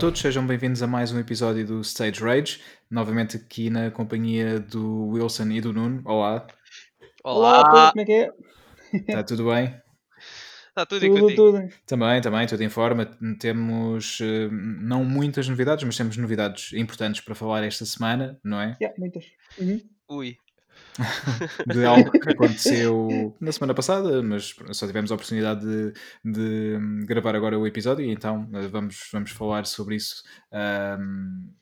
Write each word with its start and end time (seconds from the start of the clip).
todos, 0.00 0.18
sejam 0.18 0.46
bem-vindos 0.46 0.82
a 0.82 0.86
mais 0.86 1.12
um 1.12 1.18
episódio 1.18 1.66
do 1.66 1.82
Stage 1.82 2.22
Rage, 2.24 2.62
novamente 2.90 3.36
aqui 3.36 3.68
na 3.68 3.90
companhia 3.90 4.58
do 4.58 5.08
Wilson 5.08 5.50
e 5.50 5.60
do 5.60 5.74
Nuno. 5.74 6.00
Olá, 6.06 6.46
Olá, 7.22 7.60
Olá, 7.60 7.90
como 7.90 8.00
é 8.00 8.04
que 8.06 8.12
é? 8.12 8.30
está 8.94 9.22
tudo 9.22 9.50
bem? 9.50 9.78
está 10.68 10.86
tudo 10.86 11.06
Tudo, 11.06 11.34
tudo. 11.34 11.68
Também, 11.86 12.18
também, 12.22 12.46
tudo 12.46 12.62
em 12.62 12.70
forma. 12.70 13.10
Temos 13.38 14.20
eh, 14.22 14.48
não 14.50 15.04
muitas 15.04 15.46
novidades, 15.46 15.84
mas 15.84 15.98
temos 15.98 16.16
novidades 16.16 16.72
importantes 16.72 17.20
para 17.20 17.34
falar 17.34 17.62
esta 17.62 17.84
semana, 17.84 18.40
não 18.42 18.58
é? 18.58 18.78
Yeah, 18.80 18.96
muitas. 18.98 19.26
Uhum. 19.58 19.82
Ui, 20.08 20.38
De 21.66 21.84
algo 21.84 22.10
que 22.10 22.30
aconteceu 22.30 23.36
na 23.40 23.52
semana 23.52 23.74
passada, 23.74 24.22
mas 24.22 24.54
só 24.72 24.86
tivemos 24.86 25.10
a 25.10 25.14
oportunidade 25.14 25.64
de, 25.64 25.92
de, 26.24 26.76
hum, 26.76 27.04
gravar 27.06 27.34
agora 27.34 27.58
o 27.58 27.66
episódio 27.66 28.04
então 28.10 28.48
eh, 28.54 28.68
vamos, 28.68 29.08
vamos 29.12 29.30
falar 29.30 29.66
sobre 29.66 29.96
isso. 29.96 30.22
ahm, 30.52 31.59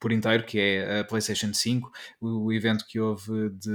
por 0.00 0.12
inteiro, 0.12 0.44
que 0.44 0.58
é 0.58 1.00
a 1.00 1.04
PlayStation 1.04 1.52
5, 1.52 1.92
o, 2.20 2.52
evento 2.52 2.86
que 2.86 2.98
houve 2.98 3.50
de 3.50 3.70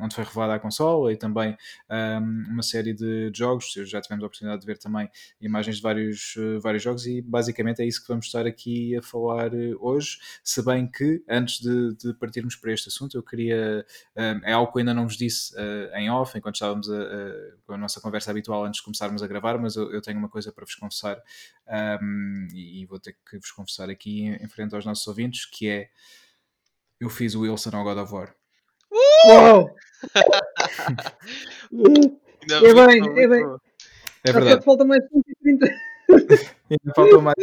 onde 0.00 0.14
foi 0.14 0.24
revelada 0.24 0.54
a 0.54 0.58
consola 0.58 1.12
e 1.12 1.16
também 1.16 1.56
ahm, 1.88 2.44
uma 2.50 2.62
série 2.62 2.92
de 2.94 3.30
jogos. 3.34 3.72
Já 3.84 4.00
tivemos 4.00 4.22
a 4.24 4.26
oportunidade 4.26 4.60
de 4.62 4.66
ver 4.66 4.78
também 4.78 5.08
imagens 5.40 5.76
de 5.76 5.82
vários, 5.82 6.34
eh, 6.38 6.58
vários 6.58 6.82
jogos 6.82 7.06
e 7.06 7.20
basicamente 7.22 7.82
é 7.82 7.86
isso 7.86 8.00
que 8.02 8.08
vamos 8.08 8.26
estar 8.26 8.46
aqui 8.46 8.96
a 8.96 9.02
falar 9.02 9.52
eh, 9.54 9.74
hoje. 9.78 10.18
Se 10.42 10.64
bem 10.64 10.90
que, 10.90 11.22
antes 11.28 11.60
de, 11.60 11.94
de 11.96 12.14
partirmos 12.14 12.56
para 12.56 12.72
este 12.72 12.88
assunto, 12.88 13.16
eu 13.16 13.22
queria. 13.22 13.84
ahm, 14.16 14.40
é 14.44 14.52
algo 14.52 14.72
que 14.72 14.78
ainda 14.80 14.94
não 14.94 15.04
vos 15.06 15.16
disse 15.16 15.52
eh, 15.56 15.90
em 16.00 16.10
off, 16.10 16.36
enquanto 16.36 16.54
estávamos 16.56 16.90
a, 16.90 16.96
a- 17.02 17.56
com 17.66 17.72
a 17.74 17.78
nossa 17.78 18.00
conversa 18.00 18.30
habitual 18.30 18.64
antes 18.64 18.78
de 18.78 18.84
começarmos 18.84 19.22
a 19.22 19.26
gravar, 19.26 19.58
mas 19.58 19.76
eu, 19.76 19.92
eu 19.92 20.00
tenho 20.00 20.18
uma 20.18 20.28
coisa 20.28 20.52
para 20.52 20.64
vos 20.64 20.74
confessar 20.74 21.20
ahm, 21.66 22.48
e, 22.52 22.82
e 22.82 22.86
vou 22.86 22.98
ter 22.98 23.16
que 23.28 23.38
vos 23.38 23.50
confessar 23.50 23.90
aqui 23.90 24.24
em, 24.24 24.48
frente 24.48 24.74
aos 24.74 24.84
nossos 24.84 25.06
ouvintes, 25.06 25.46
que 25.46 25.68
é 25.68 25.88
eu 27.00 27.10
fiz 27.10 27.34
o 27.34 27.42
Wilson 27.42 27.76
ao 27.76 27.84
God 27.84 27.98
of 27.98 28.12
War. 28.12 28.34
Uau! 29.26 29.74
ainda 31.72 32.68
É 32.68 32.86
bem, 32.86 33.22
é 33.22 33.28
bem. 33.28 33.44
É 34.24 34.32
verdade. 34.32 34.64
falta 34.64 34.84
mais 34.84 35.02
130. 35.08 36.52
Ainda 36.68 36.92
faltou 36.96 37.22
mais 37.22 37.36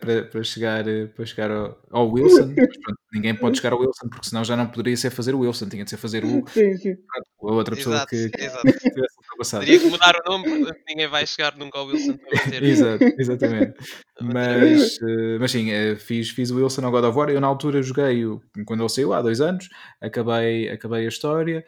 para, 0.00 0.22
para 0.24 0.42
chegar, 0.44 0.86
eh, 0.86 1.06
para 1.06 1.26
chegar 1.26 1.50
ao, 1.50 1.78
ao 1.90 2.10
Wilson. 2.10 2.54
Mas 2.56 2.78
pronto, 2.78 2.98
ninguém 3.12 3.34
pode 3.34 3.56
chegar 3.56 3.72
ao 3.72 3.80
Wilson, 3.80 4.08
porque 4.08 4.28
senão 4.28 4.44
já 4.44 4.56
não 4.56 4.66
poderia 4.68 4.96
ser 4.96 5.10
fazer 5.10 5.34
o 5.34 5.40
Wilson, 5.40 5.68
tinha 5.68 5.82
de 5.84 5.90
ser 5.90 5.96
fazer 5.96 6.24
o, 6.24 6.44
Sim, 6.48 6.76
sim. 6.76 6.94
a 7.42 7.52
outra 7.52 7.74
pessoa 7.74 7.96
Exato, 7.96 8.10
que, 8.10 8.30
que 8.30 8.44
exato. 8.44 8.66
tivesse 8.66 9.16
ultrapassado. 9.18 9.64
Teria 9.64 9.80
que 9.80 9.86
mudar 9.86 10.14
o 10.24 10.30
nome, 10.30 10.44
portanto 10.44 10.78
ninguém 10.88 11.08
vai 11.08 11.26
chegar 11.26 11.56
nunca 11.56 11.78
ao 11.78 11.86
Wilson 11.86 12.16
para 12.16 12.30
bater. 12.38 12.62
Exato, 12.62 13.04
exatamente. 13.18 13.74
Mas, 14.20 14.98
eh, 15.00 15.38
mas 15.38 15.52
sim, 15.52 15.70
eh, 15.70 15.94
fiz, 15.94 16.30
fiz 16.30 16.50
o 16.50 16.56
Wilson 16.56 16.84
ao 16.84 16.90
God 16.90 17.04
of 17.04 17.16
War. 17.16 17.30
Eu 17.30 17.40
na 17.40 17.46
altura 17.46 17.80
joguei 17.80 18.26
o- 18.26 18.42
quando 18.66 18.80
ele 18.82 18.88
saiu, 18.88 19.12
há 19.12 19.22
dois 19.22 19.40
anos, 19.40 19.68
acabei, 20.00 20.68
acabei 20.68 21.04
a 21.04 21.08
história, 21.08 21.64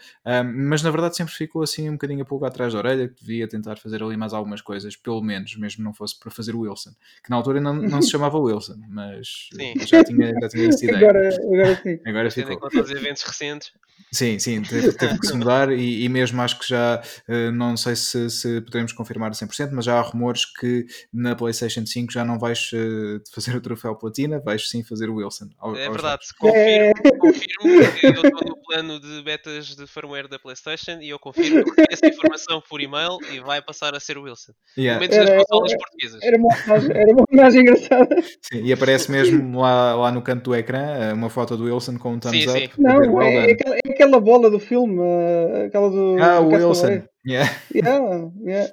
mas 0.53 0.83
na 0.83 0.91
verdade 0.91 1.17
sempre 1.17 1.33
ficou 1.33 1.63
assim 1.63 1.89
um 1.89 1.93
bocadinho 1.93 2.23
a 2.23 2.25
pulga 2.25 2.49
atrás 2.49 2.73
da 2.73 2.81
orelha, 2.81 3.07
que 3.09 3.21
devia 3.21 3.47
tentar 3.49 3.77
fazer 3.77 4.03
ali 4.03 4.17
mais 4.17 4.33
algumas 4.33 4.61
coisas, 4.61 4.97
pelo 4.97 5.23
menos, 5.23 5.57
mesmo 5.57 5.85
não 5.85 5.95
fosse 5.95 6.19
para 6.19 6.29
fazer 6.33 6.57
o 6.57 6.60
Wilson, 6.61 6.91
que 7.25 7.31
na 7.31 7.37
altura 7.37 7.61
não, 7.61 7.75
não 7.75 8.01
se 8.03 8.11
chamava 8.13 8.39
Wilson, 8.39 8.77
mas 8.89 9.49
Sim. 9.53 9.75
já 9.87 10.03
tinha, 10.05 10.33
já 10.41 10.49
tinha 10.49 10.69
essa 10.69 10.85
ideia. 10.85 10.99
Agora, 10.99 11.29
agora 11.37 11.81
sim. 11.83 11.99
Agora 12.07 12.29
Tendo 12.31 12.45
em 12.51 12.55
ficou. 12.55 12.71
conta 12.71 12.83
os 12.83 12.91
eventos 12.91 13.23
recentes. 13.23 13.73
Sim, 14.13 14.39
sim, 14.39 14.63
teve, 14.63 14.93
teve 14.95 15.19
que 15.21 15.27
se 15.27 15.37
mudar 15.37 15.71
e, 15.71 16.03
e 16.05 16.09
mesmo 16.09 16.41
acho 16.41 16.59
que 16.59 16.67
já, 16.67 17.01
eh, 17.29 17.51
não 17.51 17.77
sei 17.77 17.95
se, 17.95 18.31
se 18.31 18.61
podemos 18.63 18.93
confirmar 18.95 19.31
a 19.31 19.35
100%, 19.35 19.71
mas 19.73 19.85
já 19.85 19.99
há 19.99 20.01
rumores 20.01 20.47
que 20.47 20.87
na 21.13 21.37
PlayStation 21.37 21.85
5 21.87 22.11
já 22.11 22.25
não 22.25 22.39
vais 22.39 22.71
eh, 22.73 23.21
fazer 23.33 23.55
o 23.55 23.61
troféu 23.61 23.95
Platina, 23.95 24.41
vais 24.41 24.69
sim 24.69 24.83
fazer 24.83 25.11
o 25.11 25.17
Wilson. 25.17 25.51
ao- 25.59 25.77
É 25.77 25.89
verdade, 25.91 26.23
É. 26.45 26.93
confirmo, 26.95 27.19
confirmo 27.19 27.93
que 28.01 28.07
eu 28.07 28.13
estou 28.13 28.49
no 28.49 28.57
plano 28.63 28.99
de 28.99 29.23
betas 29.23 29.77
de 29.77 29.87
firmware 29.87 30.29
da 30.29 30.39
PlayStation 30.39 30.99
e 31.03 31.11
eu 31.11 31.19
confirmo 31.19 31.63
que 31.73 31.85
essa 31.91 32.07
informação 32.07 32.61
por 32.69 32.81
e-mail 32.81 33.19
e 33.31 33.39
vai 33.41 33.61
passar 33.63 33.95
a 33.95 34.01
ser 34.01 34.17
o 34.17 34.23
Wilson. 34.23 34.53
Yeah, 34.79 34.99
Pelo 34.99 35.11
menos 35.13 35.17
nas 35.25 35.29
Era- 35.31 35.45
consolas 35.45 35.73
portuguesas. 35.75 36.23
Era 36.23 36.37
uma 36.39 36.50
era 36.95 37.13
uma 37.13 37.25
homenagem 37.29 37.63
engraçada. 37.63 38.17
sim, 38.43 38.63
e 38.65 38.73
aparece 38.73 39.11
mesmo 39.11 39.61
lá, 39.61 39.95
lá 39.95 40.13
no 40.13 40.23
canto 40.23 40.51
do 40.51 40.55
ecrã 40.55 40.81
eh, 40.81 41.13
uma 41.13 41.31
foto 41.31 41.57
do 41.57 41.65
Wilson 41.65 41.99
com 41.99 42.13
um 42.13 42.19
thumbs 42.19 42.43
Sim, 42.43 42.49
up. 42.49 42.59
sim. 42.59 42.67
dizer, 42.67 42.73
Não, 42.79 43.23
é, 43.23 43.35
é 43.35 43.53
aquela, 43.53 43.77
é 43.77 43.91
aquela 43.91 44.21
bola 44.21 44.51
do 44.51 44.59
filme, 44.59 44.99
eh, 45.01 45.65
aquela 45.67 45.91
do. 45.91 46.17
Ah, 46.21 46.41
do 46.41 46.47
o. 46.47 46.49
Wilson. 46.49 47.03
Yeah. 47.27 47.51
Yeah, 47.75 48.31
yeah. 48.43 48.73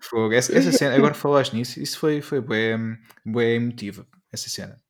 Fogo. 0.00 0.32
Essa, 0.32 0.56
essa 0.56 0.72
cena, 0.72 0.94
agora 0.94 1.12
que 1.12 1.20
falaste 1.20 1.54
nisso, 1.54 1.80
isso 1.80 1.98
foi, 1.98 2.22
foi 2.22 2.40
bem, 2.40 2.96
bem 3.24 3.56
emotiva, 3.56 4.06
essa 4.32 4.48
cena. 4.48 4.80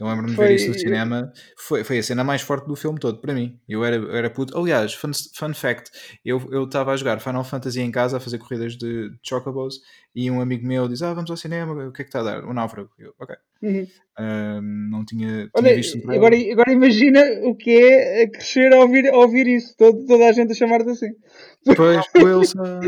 Eu 0.00 0.06
lembro-me 0.06 0.30
de 0.30 0.36
ver 0.36 0.52
isso 0.52 0.68
no 0.68 0.78
cinema, 0.78 1.30
foi, 1.58 1.84
foi 1.84 1.98
a 1.98 2.02
cena 2.02 2.24
mais 2.24 2.40
forte 2.40 2.66
do 2.66 2.74
filme 2.74 2.98
todo, 2.98 3.20
para 3.20 3.34
mim. 3.34 3.60
Eu 3.68 3.84
era, 3.84 3.96
eu 3.96 4.16
era 4.16 4.30
puto. 4.30 4.56
Aliás, 4.56 4.94
fun, 4.94 5.10
fun 5.34 5.52
fact: 5.52 5.90
eu 6.24 6.40
eu 6.50 6.64
estava 6.64 6.92
a 6.92 6.96
jogar 6.96 7.20
Final 7.20 7.44
Fantasy 7.44 7.82
em 7.82 7.90
casa, 7.90 8.16
a 8.16 8.20
fazer 8.20 8.38
corridas 8.38 8.78
de 8.78 9.12
Chocobos, 9.22 9.80
e 10.14 10.30
um 10.30 10.40
amigo 10.40 10.66
meu 10.66 10.88
diz: 10.88 11.02
Ah, 11.02 11.12
vamos 11.12 11.30
ao 11.30 11.36
cinema, 11.36 11.88
o 11.88 11.92
que 11.92 12.00
é 12.00 12.04
que 12.04 12.08
está 12.08 12.20
a 12.20 12.22
dar? 12.22 12.44
O 12.44 12.54
Náufrago. 12.54 12.88
Eu, 12.98 13.12
ok. 13.20 13.36
Uhum. 13.62 13.86
Não 14.90 15.04
tinha, 15.04 15.28
tinha 15.28 15.50
Olha, 15.54 15.74
visto 15.74 15.98
um 15.98 16.10
agora, 16.10 16.34
agora 16.50 16.72
imagina 16.72 17.20
o 17.42 17.54
que 17.54 17.70
é 17.70 18.26
crescer 18.26 18.72
a 18.72 18.80
ouvir, 18.80 19.06
a 19.08 19.16
ouvir 19.16 19.46
isso, 19.46 19.74
todo, 19.76 20.06
toda 20.06 20.26
a 20.26 20.32
gente 20.32 20.52
a 20.52 20.54
chamar-te 20.54 20.90
assim. 20.90 21.10
Depois, 21.64 22.04
Wilson. 22.16 22.80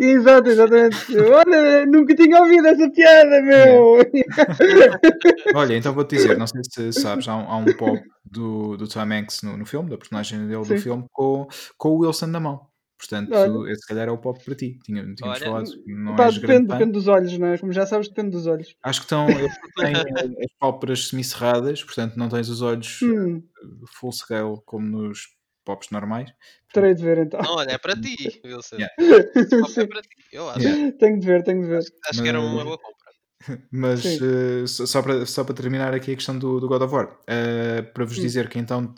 Exato, 0.00 0.48
exatamente. 0.48 1.16
Olha, 1.18 1.86
nunca 1.86 2.14
tinha 2.14 2.40
ouvido 2.40 2.66
essa 2.66 2.90
piada, 2.90 3.42
meu. 3.42 3.98
Olha, 5.54 5.76
então 5.76 5.92
vou-te 5.92 6.16
dizer, 6.16 6.38
não 6.38 6.46
sei 6.46 6.62
se 6.64 7.00
sabes, 7.00 7.28
há 7.28 7.36
um, 7.36 7.50
há 7.50 7.56
um 7.56 7.76
pop 7.76 8.00
do, 8.24 8.76
do 8.76 8.88
Tom 8.88 9.00
Hanks 9.12 9.42
no, 9.42 9.56
no 9.56 9.66
filme, 9.66 9.90
da 9.90 9.98
personagem 9.98 10.46
dele 10.46 10.64
Sim. 10.64 10.74
do 10.74 10.80
filme, 10.80 11.04
com, 11.12 11.46
com 11.76 11.88
o 11.90 11.98
Wilson 11.98 12.26
na 12.26 12.40
mão. 12.40 12.68
Portanto, 12.98 13.32
Olha. 13.32 13.70
esse 13.70 13.82
se 13.82 13.86
calhar 13.86 14.08
é 14.08 14.10
o 14.10 14.18
pop 14.18 14.44
para 14.44 14.54
ti. 14.56 14.76
Tinha, 14.84 15.02
tínhamos 15.02 15.40
Olha. 15.40 15.46
falado, 15.46 15.70
não 15.86 16.16
Pá, 16.16 16.30
depende, 16.30 16.66
depende 16.66 16.92
dos 16.92 17.06
olhos, 17.06 17.38
não 17.38 17.46
é? 17.46 17.58
Como 17.58 17.72
já 17.72 17.86
sabes, 17.86 18.08
depende 18.08 18.30
dos 18.30 18.46
olhos. 18.46 18.74
Acho 18.82 19.00
que 19.00 19.04
estão, 19.04 19.28
eles 19.28 19.54
têm 19.76 19.94
as 19.94 20.52
pálpebras 20.58 21.08
semicerradas, 21.08 21.84
portanto 21.84 22.16
não 22.16 22.28
tens 22.28 22.48
os 22.48 22.60
olhos 22.60 23.00
Hum, 23.02 23.40
full 23.86 24.10
scale 24.10 24.56
como 24.66 24.84
nos 24.86 25.37
pops 25.68 25.90
normais. 25.90 26.32
terei 26.72 26.94
de 26.94 27.02
ver 27.02 27.18
então. 27.18 27.40
Não, 27.42 27.56
olha, 27.56 27.72
é 27.72 27.78
para 27.78 27.94
ti, 28.00 28.16
Wilson. 28.44 28.76
Yeah. 28.76 28.94
É 29.36 29.66
Sim, 29.68 29.86
para 29.86 30.00
ti, 30.00 30.08
eu 30.32 30.48
acho. 30.48 30.60
Yeah. 30.60 30.92
tenho 30.98 31.20
de 31.20 31.26
ver, 31.26 31.42
tenho 31.44 31.60
de 31.60 31.68
ver. 31.68 31.82
Acho 32.08 32.22
que 32.22 32.28
era 32.28 32.40
uma 32.40 32.54
Mas- 32.54 32.64
boa 32.64 32.78
compra. 32.78 33.08
Mas 33.70 34.00
Sim. 34.02 34.18
eh, 34.20 34.66
só, 34.66 35.00
para, 35.00 35.24
só 35.24 35.44
para 35.44 35.54
terminar 35.54 35.94
aqui 35.94 36.10
a 36.12 36.16
questão 36.16 36.36
do, 36.36 36.58
do 36.58 36.66
God 36.66 36.82
of 36.82 36.92
War, 36.92 37.16
eh, 37.28 37.82
para 37.82 38.04
vos 38.04 38.18
Hum. 38.18 38.20
dizer 38.22 38.48
que 38.48 38.58
então, 38.58 38.92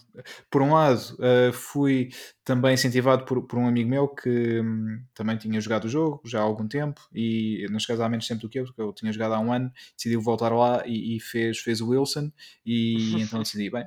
por 0.51 0.63
um 0.63 0.73
lado, 0.73 1.03
eh, 1.21 1.51
fui 1.53 2.09
também 2.43 2.73
incentivado 2.73 3.25
por, 3.27 3.43
por 3.47 3.59
um 3.59 3.69
amigo 3.69 3.91
meu 3.91 4.09
que 4.09 4.61
hum, 4.61 5.03
também 5.15 5.37
tinha 5.37 5.61
jogado 5.61 5.85
o 5.85 5.89
jogo 5.91 6.23
já 6.25 6.39
há 6.39 6.43
algum 6.43 6.67
tempo 6.67 7.03
e 7.15 7.67
neste 7.71 7.89
caso 7.89 8.03
há 8.03 8.09
menos 8.09 8.27
tempo 8.27 8.41
do 8.41 8.49
que 8.49 8.59
eu, 8.61 8.65
porque 8.65 8.81
eu 8.81 8.93
tinha 8.95 9.13
jogado 9.13 9.35
há 9.35 9.41
um 9.41 9.53
ano, 9.53 9.71
decidiu 9.95 10.23
voltar 10.23 10.51
lá 10.55 10.83
e, 10.87 11.17
e 11.17 11.21
fez, 11.21 11.59
fez 11.59 11.81
o 11.83 11.89
Wilson 11.91 12.33
e 12.65 13.21
então 13.21 13.41
decidi, 13.41 13.69
bem, 13.71 13.85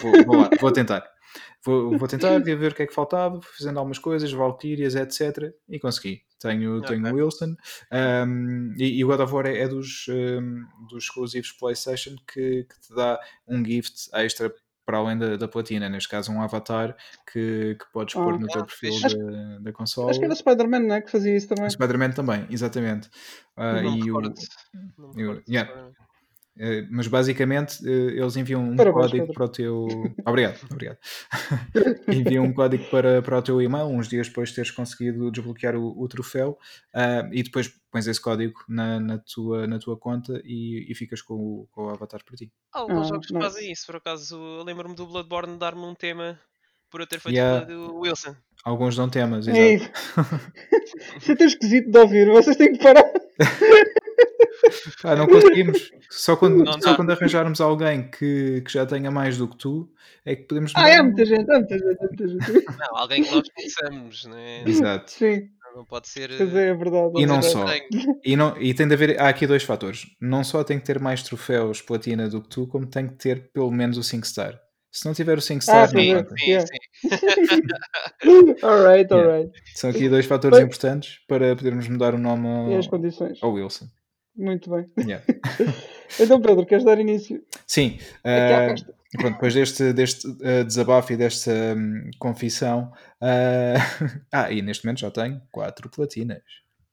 vou, 0.00 0.12
vou 0.24 0.36
lá, 0.38 0.50
vou 0.58 0.72
tentar. 0.72 1.04
Vou, 1.64 1.96
vou 1.98 2.08
tentar, 2.08 2.38
ver 2.44 2.72
o 2.72 2.74
que 2.74 2.82
é 2.82 2.86
que 2.86 2.94
faltava, 2.94 3.40
fazendo 3.42 3.78
algumas 3.78 3.98
coisas, 3.98 4.32
Valkyrias, 4.32 4.94
etc. 4.94 5.52
E 5.68 5.78
consegui. 5.78 6.22
Tenho, 6.40 6.80
tenho 6.82 7.04
o 7.04 7.08
Ok. 7.10 7.22
Wilson. 7.22 7.54
Um, 7.92 8.74
e, 8.78 9.04
o 9.04 9.08
God 9.08 9.20
of 9.20 9.34
War 9.34 9.46
é, 9.46 9.58
é 9.58 9.68
dos, 9.68 10.06
um, 10.08 10.64
dos 10.88 11.04
exclusivos 11.04 11.52
PlayStation 11.52 12.16
que, 12.32 12.64
que 12.64 12.80
te 12.80 12.94
dá 12.94 13.20
um 13.46 13.62
gift 13.64 14.08
extra 14.14 14.52
para 14.86 14.98
além 14.98 15.16
da, 15.18 15.36
da 15.36 15.46
platina, 15.46 15.88
neste 15.88 16.08
caso 16.08 16.32
um 16.32 16.42
avatar 16.42 16.96
que, 17.30 17.76
que 17.78 17.92
podes 17.92 18.16
Ah. 18.16 18.24
pôr 18.24 18.40
no 18.40 18.48
teu 18.48 18.62
Ah, 18.62 18.64
perfil 18.64 18.92
fixe. 18.92 19.16
da, 19.18 19.58
da 19.58 19.72
consola. 19.72 20.10
Acho 20.10 20.18
que 20.18 20.24
era 20.24 20.34
Spider-Man, 20.34 20.80
não 20.80 20.94
é? 20.96 21.00
Que 21.00 21.10
fazia 21.10 21.36
isso 21.36 21.46
também. 21.46 21.66
O 21.66 21.70
Spider-Man 21.70 22.10
também, 22.10 22.46
exatamente. 22.50 23.08
Ah, 23.56 23.82
Não 23.82 23.96
e 23.96 24.10
o. 24.10 24.20
Não 24.20 25.42
yeah. 25.48 25.92
Eh, 26.60 26.86
mas 26.90 27.06
basicamente 27.08 27.78
eh, 27.88 28.18
eles 28.20 28.36
enviam 28.36 28.62
um 28.62 28.76
Parabéns, 28.76 28.94
código 29.02 29.18
Pedro. 29.26 29.34
para 29.34 29.44
o 29.44 29.48
teu. 29.48 29.86
Obrigado, 30.26 30.60
obrigado. 30.70 30.98
enviam 32.08 32.44
um 32.44 32.52
código 32.52 32.84
para, 32.90 33.22
para 33.22 33.38
o 33.38 33.42
teu 33.42 33.60
e-mail 33.62 33.86
uns 33.86 34.08
dias 34.08 34.28
depois 34.28 34.50
de 34.50 34.56
teres 34.56 34.70
conseguido 34.70 35.30
desbloquear 35.30 35.74
o, 35.76 35.98
o 36.00 36.06
troféu 36.08 36.58
ah, 36.94 37.28
e 37.32 37.42
depois 37.42 37.68
pões 37.90 38.06
esse 38.06 38.20
código 38.20 38.54
na, 38.68 39.00
na, 39.00 39.18
tua, 39.18 39.66
na 39.66 39.78
tua 39.78 39.96
conta 39.96 40.40
e, 40.44 40.86
e 40.88 40.94
ficas 40.94 41.22
com 41.22 41.34
o, 41.34 41.68
com 41.72 41.86
o 41.86 41.90
avatar 41.90 42.20
para 42.24 42.36
ti. 42.36 42.52
Há 42.72 42.80
alguns 42.80 43.06
Ah, 43.06 43.08
jogos 43.14 43.26
que 43.26 43.32
nice. 43.34 43.44
fazem 43.46 43.72
isso, 43.72 43.86
por 43.86 43.96
acaso 43.96 44.62
lembro-me 44.64 44.94
do 44.94 45.06
Bloodborne 45.06 45.56
dar-me 45.58 45.82
um 45.84 45.94
tema 45.94 46.38
por 46.90 47.00
eu 47.00 47.06
ter 47.06 47.20
feito 47.20 47.34
Yeah. 47.36 47.64
do 47.66 47.96
Wilson. 48.00 48.34
Alguns 48.64 48.96
dão 48.96 49.08
temas, 49.08 49.46
É 49.48 49.52
exato. 49.72 49.84
isso. 49.84 50.50
Isso 51.18 51.32
é 51.32 51.36
tão 51.36 51.46
esquisito 51.46 51.90
de 51.90 51.98
ouvir. 51.98 52.28
Vocês 52.30 52.56
têm 52.56 52.72
que 52.72 52.82
parar. 52.82 53.04
Ah, 55.04 55.16
não 55.16 55.26
conseguimos. 55.26 55.90
Só 56.10 56.36
quando, 56.36 56.64
Não 56.64 56.80
só 56.80 56.94
quando 56.94 57.10
arranjarmos 57.10 57.60
alguém 57.60 58.10
que, 58.10 58.60
que 58.62 58.72
já 58.72 58.84
tenha 58.86 59.10
mais 59.10 59.36
do 59.38 59.48
que 59.48 59.56
tu 59.56 59.90
é 60.24 60.34
que 60.36 60.42
podemos. 60.44 60.72
Ah, 60.76 60.88
é 60.88 61.02
muita 61.02 61.24
gente, 61.24 61.50
há 61.50 61.58
muita 61.58 61.78
gente, 61.78 61.98
há 61.98 62.06
muita 62.06 62.28
gente. 62.28 62.66
Não, 62.78 62.96
alguém 62.96 63.22
que 63.22 63.34
nós 63.34 63.48
conheçamos, 63.54 64.24
né? 64.26 64.64
Exato. 64.66 65.10
Sim. 65.10 65.48
Não 65.74 65.84
pode 65.84 66.08
ser. 66.08 66.36
Pois 66.36 66.52
é, 66.54 66.68
é 66.70 66.74
verdade. 66.74 67.12
E 67.16 67.22
é 67.22 67.26
não 67.26 67.40
só. 67.40 67.64
E, 68.24 68.34
não, 68.36 68.60
e 68.60 68.74
tem 68.74 68.88
de 68.88 68.94
haver. 68.94 69.20
Há 69.20 69.28
aqui 69.28 69.46
dois 69.46 69.62
fatores. 69.62 70.04
Não 70.20 70.42
só 70.42 70.64
tem 70.64 70.80
que 70.80 70.84
ter 70.84 70.98
mais 70.98 71.22
troféus 71.22 71.80
platina 71.80 72.28
do 72.28 72.42
que 72.42 72.48
tu, 72.48 72.66
como 72.66 72.86
tem 72.86 73.06
que 73.06 73.14
ter 73.14 73.50
pelo 73.52 73.70
menos 73.70 73.96
o 73.96 74.02
5 74.02 74.26
star. 74.26 74.60
Se 74.90 75.06
não 75.06 75.14
tiver 75.14 75.38
o 75.38 75.40
5 75.40 75.58
Ah, 75.58 75.62
star, 75.62 75.92
não 75.94 76.00
sim, 76.00 76.14
conta. 76.16 76.34
Sim, 76.36 76.50
Yeah. 76.50 76.66
sim. 76.66 76.76
Alright, 78.64 79.12
Yeah. 79.12 79.14
alright. 79.14 79.50
São 79.76 79.90
aqui 79.90 80.08
dois 80.08 80.26
fatores 80.26 80.58
importantes 80.58 81.20
para 81.28 81.54
podermos 81.54 81.86
mudar 81.88 82.14
o 82.14 82.18
nome 82.18 82.72
E 82.72 82.76
as 82.76 82.86
ao, 82.86 82.90
condições. 82.90 83.38
ao 83.40 83.52
Wilson. 83.52 83.86
Muito 84.40 84.70
bem. 84.70 84.90
Yeah. 84.98 85.24
Então, 86.18 86.40
Pedro, 86.40 86.66
queres 86.66 86.84
dar 86.84 86.98
início 86.98 87.40
Sim, 87.64 88.00
festa? 88.24 88.92
pronto, 89.12 89.34
depois 89.34 89.54
deste, 89.54 89.92
deste 89.92 90.26
ah, 90.42 90.64
desabafo 90.64 91.12
e 91.12 91.16
desta 91.16 91.52
hum, 91.52 92.10
confissão. 92.18 92.92
ah, 93.20 93.74
ah, 94.32 94.50
e 94.50 94.60
neste 94.60 94.84
momento 94.84 95.02
já 95.02 95.10
tenho 95.12 95.40
quatro 95.52 95.88
platinas. 95.88 96.42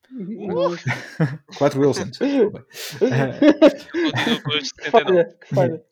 Quatro 1.58 1.82
Wilsons. 1.82 2.18
desculpem. 2.18 2.64
Continuo 3.00 4.42
com 4.44 4.52
os 4.52 4.70
79. 4.70 4.92
falha, 4.92 5.26
que 5.42 5.56
falha. 5.56 5.84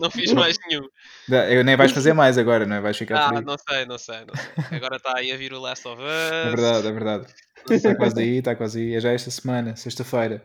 Não 0.00 0.10
fiz 0.10 0.32
mais 0.32 0.56
nenhum. 0.68 0.86
Eu 1.50 1.64
nem 1.64 1.76
vais 1.76 1.90
fazer 1.90 2.12
mais 2.12 2.38
agora, 2.38 2.64
não 2.66 2.76
é? 2.76 2.80
Vais 2.80 2.96
ficar 2.96 3.34
Ah, 3.34 3.40
não 3.40 3.56
sei, 3.58 3.84
não 3.86 3.98
sei, 3.98 4.24
não 4.24 4.34
sei. 4.36 4.76
Agora 4.76 4.96
está 4.96 5.16
aí 5.16 5.32
a 5.32 5.36
vir 5.36 5.52
o 5.52 5.60
Last 5.60 5.88
of 5.88 6.00
Us. 6.00 6.32
É 6.32 6.50
verdade, 6.50 6.86
é 6.86 6.92
verdade. 6.92 7.26
Está 7.70 7.94
quase 7.94 8.20
aí, 8.20 8.36
está 8.38 8.54
quase 8.54 8.78
aí. 8.80 8.94
É 8.94 9.00
já 9.00 9.10
esta 9.12 9.30
semana, 9.30 9.74
sexta-feira. 9.76 10.42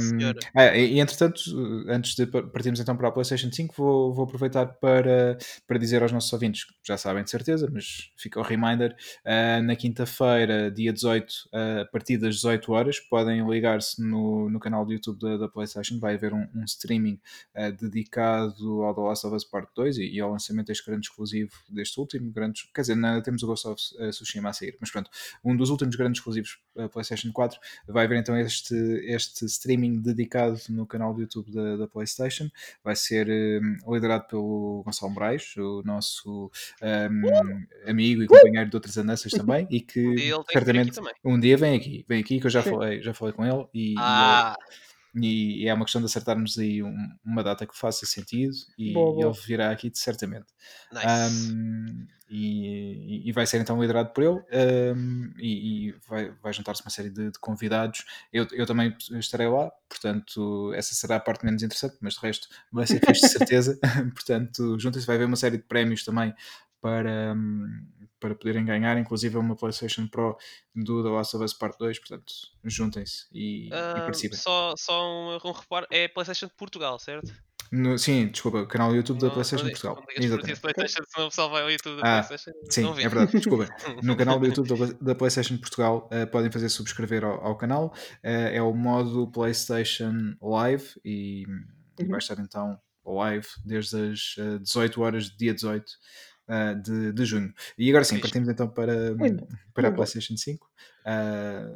Senhora. 0.00 0.38
ah, 0.54 0.76
e, 0.76 0.94
e, 0.94 1.00
entretanto, 1.00 1.40
antes 1.88 2.14
de 2.14 2.26
pa- 2.26 2.42
partirmos 2.42 2.80
então 2.80 2.96
para 2.96 3.08
a 3.08 3.12
PlayStation 3.12 3.50
5, 3.52 3.74
vou, 3.76 4.12
vou 4.12 4.24
aproveitar 4.24 4.66
para, 4.66 5.38
para 5.66 5.78
dizer 5.78 6.02
aos 6.02 6.10
nossos 6.12 6.32
ouvintes, 6.32 6.64
que 6.64 6.72
já 6.84 6.96
sabem 6.96 7.22
de 7.22 7.30
certeza, 7.30 7.68
mas 7.72 8.10
fica 8.16 8.40
o 8.40 8.42
reminder: 8.42 8.96
ah, 9.24 9.62
na 9.62 9.76
quinta-feira, 9.76 10.70
dia 10.70 10.92
18, 10.92 11.32
ah, 11.52 11.80
a 11.82 11.84
partir 11.86 12.18
das 12.18 12.36
18 12.36 12.72
horas, 12.72 12.98
podem 12.98 13.48
ligar-se 13.48 14.02
no, 14.02 14.50
no 14.50 14.58
canal 14.58 14.84
do 14.84 14.92
YouTube 14.92 15.20
da, 15.20 15.36
da 15.36 15.48
PlayStation. 15.48 15.98
Vai 16.00 16.14
haver 16.14 16.32
um, 16.34 16.46
um 16.54 16.64
streaming 16.64 17.20
ah, 17.54 17.70
dedicado 17.70 18.82
ao 18.82 18.94
The 18.94 19.00
Last 19.00 19.26
of 19.26 19.36
Us 19.36 19.44
Part 19.44 19.68
2 19.76 19.98
e, 19.98 20.16
e 20.16 20.20
ao 20.20 20.30
lançamento 20.30 20.66
deste 20.66 20.84
grande 20.84 21.06
exclusivo 21.06 21.52
deste 21.68 21.98
último. 22.00 22.32
Grande, 22.32 22.62
quer 22.74 22.80
dizer, 22.80 22.94
ainda 22.94 23.22
temos 23.22 23.42
o 23.42 23.46
Ghost 23.46 23.68
of 23.68 23.80
Tsushima 24.10 24.48
a 24.48 24.52
sair, 24.52 24.76
mas 24.80 24.90
pronto, 24.90 25.08
um 25.44 25.56
dos 25.56 25.70
últimos 25.70 25.94
grandes 25.94 26.18
exclusivos 26.18 26.31
a 26.76 26.88
PlayStation 26.88 27.30
4. 27.32 27.58
Vai 27.88 28.04
haver 28.06 28.18
então 28.18 28.36
este, 28.38 28.74
este 29.04 29.44
streaming 29.46 30.00
dedicado 30.00 30.58
no 30.70 30.86
canal 30.86 31.12
do 31.12 31.20
YouTube 31.20 31.52
da, 31.52 31.76
da 31.76 31.86
PlayStation. 31.86 32.48
Vai 32.82 32.96
ser 32.96 33.28
um, 33.28 33.94
liderado 33.94 34.26
pelo 34.26 34.82
Gonçalo 34.84 35.12
Moraes, 35.12 35.56
o 35.56 35.82
nosso 35.84 36.50
um, 36.82 37.90
amigo 37.90 38.22
e 38.22 38.26
companheiro 38.26 38.70
de 38.70 38.76
outras 38.76 38.96
andanças 38.96 39.32
também, 39.32 39.66
e 39.70 39.80
que 39.80 40.32
Um 40.34 40.44
certamente 40.50 40.92
também. 40.92 41.12
um 41.24 41.38
dia 41.38 41.56
vem 41.56 41.76
aqui, 41.76 42.04
vem 42.08 42.20
aqui 42.20 42.40
que 42.40 42.46
eu 42.46 42.50
já 42.50 42.62
Sim. 42.62 42.70
falei, 42.70 43.02
já 43.02 43.12
falei 43.12 43.34
com 43.34 43.44
ele 43.44 43.66
e, 43.74 43.94
Ah, 43.98 44.56
e 44.68 45.01
é 45.14 45.74
uma 45.74 45.84
questão 45.84 46.00
de 46.00 46.06
acertarmos 46.06 46.58
aí 46.58 46.82
um- 46.82 47.08
uma 47.24 47.42
data 47.42 47.66
que 47.66 47.76
faça 47.76 48.06
sentido 48.06 48.54
e, 48.78 48.92
Boa, 48.92 49.10
e 49.12 49.22
boa. 49.22 49.26
ele 49.34 49.46
virá 49.46 49.70
aqui 49.70 49.90
certamente. 49.94 50.46
nice. 50.92 51.52
Um, 51.52 52.06
e, 52.34 53.28
e 53.28 53.32
vai 53.32 53.46
ser 53.46 53.60
então 53.60 53.78
liderado 53.78 54.08
por 54.14 54.24
ele 54.24 54.42
um, 54.96 55.34
e, 55.38 55.88
e 55.90 55.94
vai, 56.08 56.30
vai 56.42 56.50
juntar-se 56.50 56.80
uma 56.82 56.90
série 56.90 57.10
de, 57.10 57.30
de 57.30 57.38
convidados. 57.38 58.06
Eu, 58.32 58.46
eu 58.52 58.64
também 58.64 58.96
estarei 59.20 59.48
lá, 59.48 59.70
portanto, 59.86 60.72
essa 60.74 60.94
será 60.94 61.16
a 61.16 61.20
parte 61.20 61.44
menos 61.44 61.62
interessante, 61.62 61.96
mas 62.00 62.14
de 62.14 62.20
resto 62.20 62.48
vai 62.72 62.86
ser 62.86 63.00
fixe 63.04 63.20
de 63.20 63.28
certeza. 63.28 63.78
portanto, 64.14 64.78
juntem-se, 64.78 65.06
vai 65.06 65.16
haver 65.16 65.26
uma 65.26 65.36
série 65.36 65.58
de 65.58 65.64
prémios 65.64 66.04
também 66.04 66.32
para, 66.80 67.36
para 68.22 68.34
poderem 68.34 68.64
ganhar, 68.64 68.96
inclusive 68.96 69.36
uma 69.36 69.54
PlayStation 69.56 70.06
Pro 70.06 70.36
do 70.74 71.02
The 71.02 71.10
Last 71.10 71.36
of 71.36 71.44
Us 71.44 71.52
Part 71.52 71.76
2. 71.78 71.98
Portanto, 71.98 72.32
juntem-se 72.64 73.26
e, 73.32 73.68
e 73.68 73.70
Ah, 73.74 73.94
participem. 74.02 74.38
só 74.38 74.74
só 74.78 75.04
um, 75.04 75.38
um 75.44 75.52
reparo, 75.52 75.86
é 75.90 76.08
PlayStation 76.08 76.46
de 76.46 76.54
Portugal, 76.54 76.98
certo? 76.98 77.30
No- 77.70 77.98
sim, 77.98 78.28
desculpa, 78.28 78.58
o 78.58 78.66
canal 78.66 78.90
do 78.90 78.96
YouTube 78.96 79.18
da 79.18 79.28
Não- 79.28 79.32
PlayStation 79.34 79.64
não 79.64 79.70
Portugal. 79.70 79.96
não 79.96 80.04
digas 80.06 80.24
Exatamente. 80.26 80.54
ti 80.56 80.60
PlayStation, 80.60 81.02
senão 81.08 81.26
o 81.26 81.30
pessoal 81.30 81.50
vai 81.50 81.62
ao 81.62 81.70
YouTube 81.70 82.00
da 82.02 82.18
Ah, 82.18 82.22
PlayStation. 82.22 82.58
Sim, 82.70 82.90
é 82.90 83.08
verdade, 83.08 83.32
desculpa. 83.32 83.66
No 84.04 84.16
canal 84.16 84.38
do 84.38 84.46
YouTube 84.46 84.68
da 84.68 84.76
Play- 84.76 84.94
da 85.00 85.14
PlayStation 85.14 85.56
Portugal 85.56 86.08
eh, 86.12 86.26
podem 86.26 86.50
fazer 86.50 86.68
subscrever 86.68 87.24
ao, 87.24 87.42
ao 87.46 87.56
canal. 87.56 87.94
Eh, 88.22 88.56
é 88.56 88.62
o 88.62 88.74
modo 88.74 89.26
PlayStation 89.30 90.36
Live 90.42 91.00
e, 91.04 91.42
e 91.98 92.04
vai 92.04 92.08
Uhum. 92.12 92.18
estar 92.18 92.38
então 92.40 92.78
live 93.06 93.46
desde 93.64 93.96
as 94.12 94.34
eh, 94.38 94.58
18 94.58 95.00
horas 95.02 95.30
de 95.30 95.36
dia 95.38 95.54
18 95.54 95.84
eh, 96.52 96.74
de, 96.74 97.12
de 97.12 97.24
junho. 97.24 97.52
E 97.78 97.88
agora 97.88 98.04
sim, 98.04 98.18
partimos 98.20 98.48
então 98.48 98.68
para, 98.68 99.14
Muito 99.14 99.46
para 99.74 99.88
a 99.88 99.90
bom. 99.90 99.96
PlayStation 99.96 100.36
5. 100.36 100.68
Ah, 101.04 101.68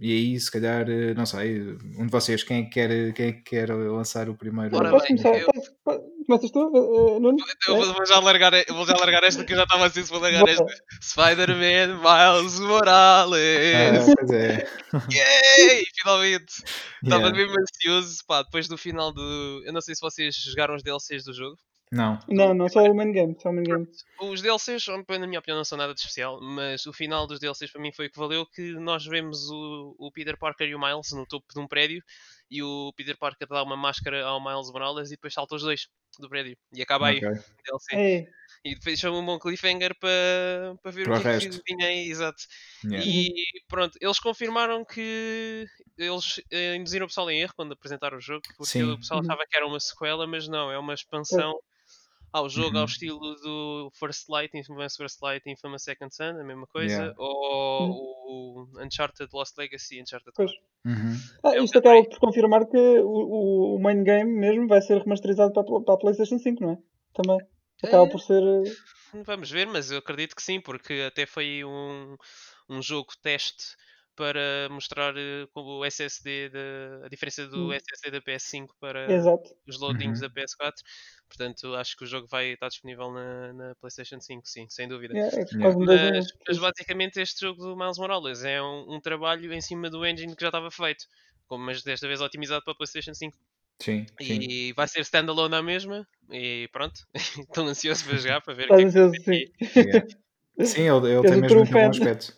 e 0.00 0.12
aí, 0.12 0.40
se 0.40 0.50
calhar, 0.50 0.88
eh, 0.88 1.12
não 1.14 1.26
sei, 1.26 1.60
um 1.98 2.06
de 2.06 2.12
vocês, 2.12 2.42
quem 2.42 2.60
é 2.60 2.62
que 2.64 2.70
quer, 2.70 3.12
quem 3.12 3.26
é 3.28 3.32
que 3.32 3.42
quer 3.42 3.68
lançar 3.74 4.28
o 4.28 4.34
primeiro? 4.36 4.74
Ora 4.76 4.90
Posso 4.90 5.06
começar? 5.08 5.36
eu- 5.38 5.50
Começas 6.26 6.50
tu, 6.52 6.60
eh, 6.60 7.20
Nuno? 7.20 7.36
Eu 7.66 7.76
vou, 7.92 8.06
já 8.06 8.20
largar, 8.20 8.52
vou 8.68 8.86
já 8.86 8.94
largar 8.96 9.24
esta 9.24 9.44
que 9.44 9.52
eu 9.52 9.56
já 9.56 9.64
estava 9.64 9.86
assim, 9.86 10.02
vou 10.02 10.20
largar 10.20 10.46
esta. 10.48 10.64
Spider-Man 11.02 11.98
Miles 11.98 12.60
Morales! 12.60 13.74
Ah, 13.74 14.14
pois 14.16 14.30
é. 14.30 14.66
Yay! 15.12 15.84
Finalmente! 16.00 16.54
Estava 17.02 17.22
Yeah. 17.26 17.36
mesmo 17.36 17.56
ansioso, 17.60 18.18
pá, 18.28 18.42
depois 18.44 18.68
do 18.68 18.78
final 18.78 19.12
do. 19.12 19.62
Eu 19.66 19.72
não 19.72 19.80
sei 19.80 19.94
se 19.96 20.00
vocês 20.00 20.36
jogaram 20.36 20.76
os 20.76 20.82
DLCs 20.84 21.24
do 21.24 21.32
jogo. 21.34 21.56
Não. 21.92 22.18
Não, 22.28 22.54
não, 22.54 22.68
só 22.68 22.84
o 22.84 22.94
main 22.94 23.10
game. 23.10 23.34
Só 23.40 23.50
o 23.50 23.52
main 23.52 23.64
game. 23.64 23.88
Os 24.20 24.40
DLCs, 24.40 24.86
na 24.86 25.26
minha 25.26 25.40
opinião, 25.40 25.56
não 25.56 25.64
são 25.64 25.76
nada 25.76 25.92
de 25.92 25.98
especial, 26.00 26.38
mas 26.40 26.86
o 26.86 26.92
final 26.92 27.26
dos 27.26 27.40
DLCs 27.40 27.72
para 27.72 27.82
mim 27.82 27.92
foi 27.92 28.06
o 28.06 28.10
que 28.10 28.18
valeu 28.18 28.46
que 28.46 28.72
nós 28.74 29.04
vemos 29.04 29.50
o, 29.50 29.96
o 29.98 30.12
Peter 30.12 30.36
Parker 30.38 30.68
e 30.68 30.74
o 30.74 30.78
Miles 30.80 31.10
no 31.12 31.26
topo 31.26 31.46
de 31.52 31.58
um 31.58 31.66
prédio 31.66 32.00
e 32.48 32.62
o 32.62 32.92
Peter 32.96 33.16
Parker 33.18 33.48
dá 33.48 33.62
uma 33.62 33.76
máscara 33.76 34.24
ao 34.24 34.40
Miles 34.42 34.70
Morales 34.70 35.08
e 35.08 35.12
depois 35.14 35.34
salta 35.34 35.56
os 35.56 35.62
dois 35.62 35.88
do 36.18 36.28
prédio. 36.28 36.56
E 36.72 36.80
acaba 36.82 37.08
aí 37.08 37.18
o 37.18 37.20
DLC. 37.20 37.96
É, 37.96 38.28
E 38.64 38.74
depois 38.74 38.98
chama 38.98 39.18
um 39.18 39.26
bom 39.26 39.38
cliffhanger 39.38 39.96
para, 39.98 40.76
para 40.82 40.90
ver 40.92 41.08
Para 41.08 41.16
o 41.16 41.18
o 41.18 41.20
que 41.20 41.28
é 41.28 41.32
resto. 41.32 41.60
que 41.60 41.74
vinha 41.74 41.86
aí, 41.88 42.08
exato. 42.10 42.42
Yeah. 42.84 43.06
E 43.06 43.32
pronto, 43.68 43.96
eles 44.00 44.18
confirmaram 44.20 44.84
que 44.84 45.66
eles 45.98 46.40
eh, 46.50 46.76
induziram 46.76 47.06
o 47.06 47.08
pessoal 47.08 47.30
em 47.30 47.40
erro 47.40 47.52
quando 47.56 47.72
apresentaram 47.72 48.18
o 48.18 48.20
jogo, 48.20 48.42
porque 48.56 48.64
Sim. 48.64 48.82
o 48.82 48.98
pessoal 48.98 49.20
Uhum. 49.20 49.26
achava 49.26 49.44
que 49.48 49.56
era 49.56 49.66
uma 49.66 49.80
sequela, 49.80 50.26
mas 50.26 50.46
não, 50.48 50.70
é 50.70 50.78
uma 50.78 50.94
expansão 50.94 51.58
ao 52.32 52.48
jogo, 52.48 52.76
ao 52.76 52.82
Uhum. 52.82 52.88
estilo 52.88 53.34
do 53.36 53.90
First 53.94 54.28
Light, 54.28 54.56
Infamous 54.56 54.96
First 54.96 55.20
Light 55.22 55.42
e 55.46 55.52
Infamous 55.52 55.82
Second 55.82 56.14
Son, 56.14 56.38
a 56.40 56.44
mesma 56.44 56.66
coisa, 56.66 56.94
Yeah. 56.94 57.14
ou 57.18 58.66
o 58.72 58.82
Uncharted 58.82 59.28
Lost 59.32 59.56
Legacy, 59.58 60.00
Uncharted 60.00 60.32
Pois. 60.34 60.50
4. 60.50 60.64
Uhum. 60.86 61.16
Ah, 61.44 61.54
É 61.56 61.60
o 61.60 61.64
isto 61.64 61.78
acaba 61.78 62.00
tem. 62.00 62.08
por 62.08 62.18
confirmar 62.20 62.66
que 62.66 62.76
o, 62.78 63.06
o, 63.08 63.76
o 63.76 63.78
main 63.82 64.02
game 64.04 64.30
mesmo 64.30 64.66
vai 64.68 64.80
ser 64.80 64.98
remasterizado 65.02 65.52
para, 65.52 65.62
a- 65.62 65.80
para 65.82 65.94
a 65.94 65.98
PlayStation 65.98 66.38
5, 66.38 66.62
não 66.62 66.72
é? 66.72 66.78
Também. 67.14 67.38
Acaba 67.82 68.06
É. 68.06 68.10
por 68.10 68.20
ser. 68.20 68.42
eh, 68.42 68.72
Vamos 69.24 69.50
ver, 69.50 69.66
mas 69.66 69.90
eu 69.90 69.98
acredito 69.98 70.36
que 70.36 70.42
sim, 70.42 70.60
porque 70.60 71.04
até 71.06 71.26
foi 71.26 71.64
um, 71.64 72.16
um 72.68 72.80
jogo 72.80 73.08
teste 73.22 73.64
para 74.20 74.68
mostrar 74.70 75.14
eh, 75.16 75.46
o 75.54 75.84
SSD, 75.84 76.50
da- 76.50 77.06
a 77.06 77.08
diferença 77.08 77.46
do 77.48 77.72
Hum. 77.72 77.72
SSD 77.72 78.10
da 78.10 78.20
PS5 78.22 78.74
para 78.80 79.16
Exato. 79.16 79.50
os 79.66 79.78
loadings 79.80 80.20
Uhum. 80.20 80.20
da 80.20 80.28
PS4. 80.30 80.82
Portanto, 81.28 81.74
acho 81.76 81.96
que 81.96 82.04
o 82.04 82.06
jogo 82.06 82.26
vai 82.28 82.52
estar 82.52 82.68
disponível 82.68 83.10
na, 83.12 83.52
na 83.52 83.74
PlayStation 83.76 84.20
5, 84.20 84.46
sim, 84.46 84.66
sem 84.68 84.88
dúvida. 84.88 85.14
É, 85.14 85.40
é 85.42 85.44
Yeah. 85.52 85.60
quase 85.60 85.78
2 85.84 86.02
em 86.02 86.12
Mas, 86.12 86.24
1. 86.24 86.26
mas 86.48 86.58
basicamente 86.58 87.20
este 87.20 87.40
jogo 87.46 87.62
do 87.62 87.76
Miles 87.76 87.98
Morales 87.98 88.44
é 88.44 88.60
um, 88.62 88.94
um 88.96 89.00
trabalho 89.00 89.52
em 89.52 89.60
cima 89.60 89.88
do 89.90 90.04
engine 90.06 90.34
que 90.36 90.42
já 90.42 90.48
estava 90.48 90.70
feito, 90.70 91.04
como, 91.46 91.64
mas 91.64 91.82
desta 91.82 92.06
vez 92.08 92.20
otimizado 92.20 92.62
para 92.64 92.72
a 92.74 92.76
PlayStation 92.76 93.14
5. 93.14 93.38
Sim, 93.82 94.06
sim. 94.20 94.48
E 94.48 94.72
vai 94.76 94.88
ser 94.88 95.00
standalone 95.02 95.54
à 95.56 95.62
mesma. 95.62 96.06
E 96.30 96.68
pronto, 96.72 97.00
estou 97.48 97.66
ansioso 97.68 98.04
para 98.06 98.18
jogar 98.18 98.40
para 98.42 98.54
ver 98.54 98.70
o 98.70 98.74
que 98.74 98.82
é 98.82 98.84
Estás 98.84 98.86
que 98.86 98.92
ansioso, 98.96 99.22
sim. 99.24 99.44
Yeah. 99.80 100.06
Sim, 100.62 100.82
ele, 100.82 101.12
ele 101.12 101.24
tem 101.24 101.36
o 101.36 101.40
mesmo 101.40 101.58
muito 101.60 101.78
bom 101.78 101.88
aspecto. 101.90 102.34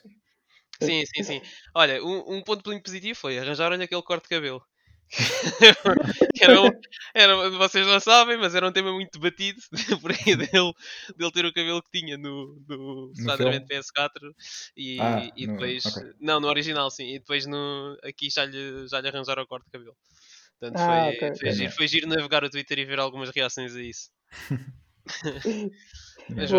Sim, 0.83 1.05
sim, 1.07 1.23
sim. 1.23 1.41
Olha, 1.75 2.03
um, 2.05 2.37
um 2.37 2.43
ponto 2.43 2.63
positivo 2.83 3.19
foi 3.19 3.39
arranjaram-lhe 3.39 3.85
aquele 3.85 4.03
corte 4.03 4.25
de 4.25 4.31
cabelo. 4.31 4.65
era, 6.41 6.61
um, 6.63 6.71
era, 7.15 7.51
vocês 7.51 7.87
não 7.87 8.01
sabem, 8.01 8.39
mas 8.39 8.55
era 8.55 8.67
um 8.67 8.73
tema 8.73 8.93
muito 8.93 9.19
debatido 9.19 9.61
por 10.01 10.11
aí 10.11 10.37
dele, 10.37 10.73
dele 11.17 11.33
ter 11.33 11.45
o 11.45 11.53
cabelo 11.53 11.83
que 11.83 11.99
tinha 12.01 12.17
no, 12.17 12.59
no 12.69 13.13
Spider-Man 13.15 13.63
PS4 13.69 14.35
e, 14.77 15.33
Ah, 15.33 15.33
e 15.37 15.47
no- 15.47 15.49
depois. 15.49 15.85
ok. 15.85 16.03
Não, 16.21 16.41
no 16.41 16.49
original, 16.49 16.91
sim. 16.91 17.15
E 17.15 17.19
depois 17.19 17.47
no, 17.47 17.97
aqui 18.03 18.31
já 18.31 18.45
lhe, 18.45 18.89
já 18.89 19.01
lhe 19.01 19.09
arranjaram 19.09 19.43
o 19.43 19.47
corte 19.47 19.67
de 19.67 19.73
cabelo. 19.73 19.97
Portanto, 20.61 20.81
Ah, 20.81 20.85
foi, 20.85 21.13
ok, 21.13 21.23
foi, 21.41 21.51
giro, 21.53 21.73
foi 21.73 21.89
giro 21.89 22.09
navegar 22.09 22.45
o 22.45 22.51
Twitter 22.51 22.79
e 22.79 22.85
ver 22.87 23.01
algumas 23.01 23.31
reações 23.31 23.75
a 23.77 23.83
isso. 23.83 24.11
Mas. 26.35 26.53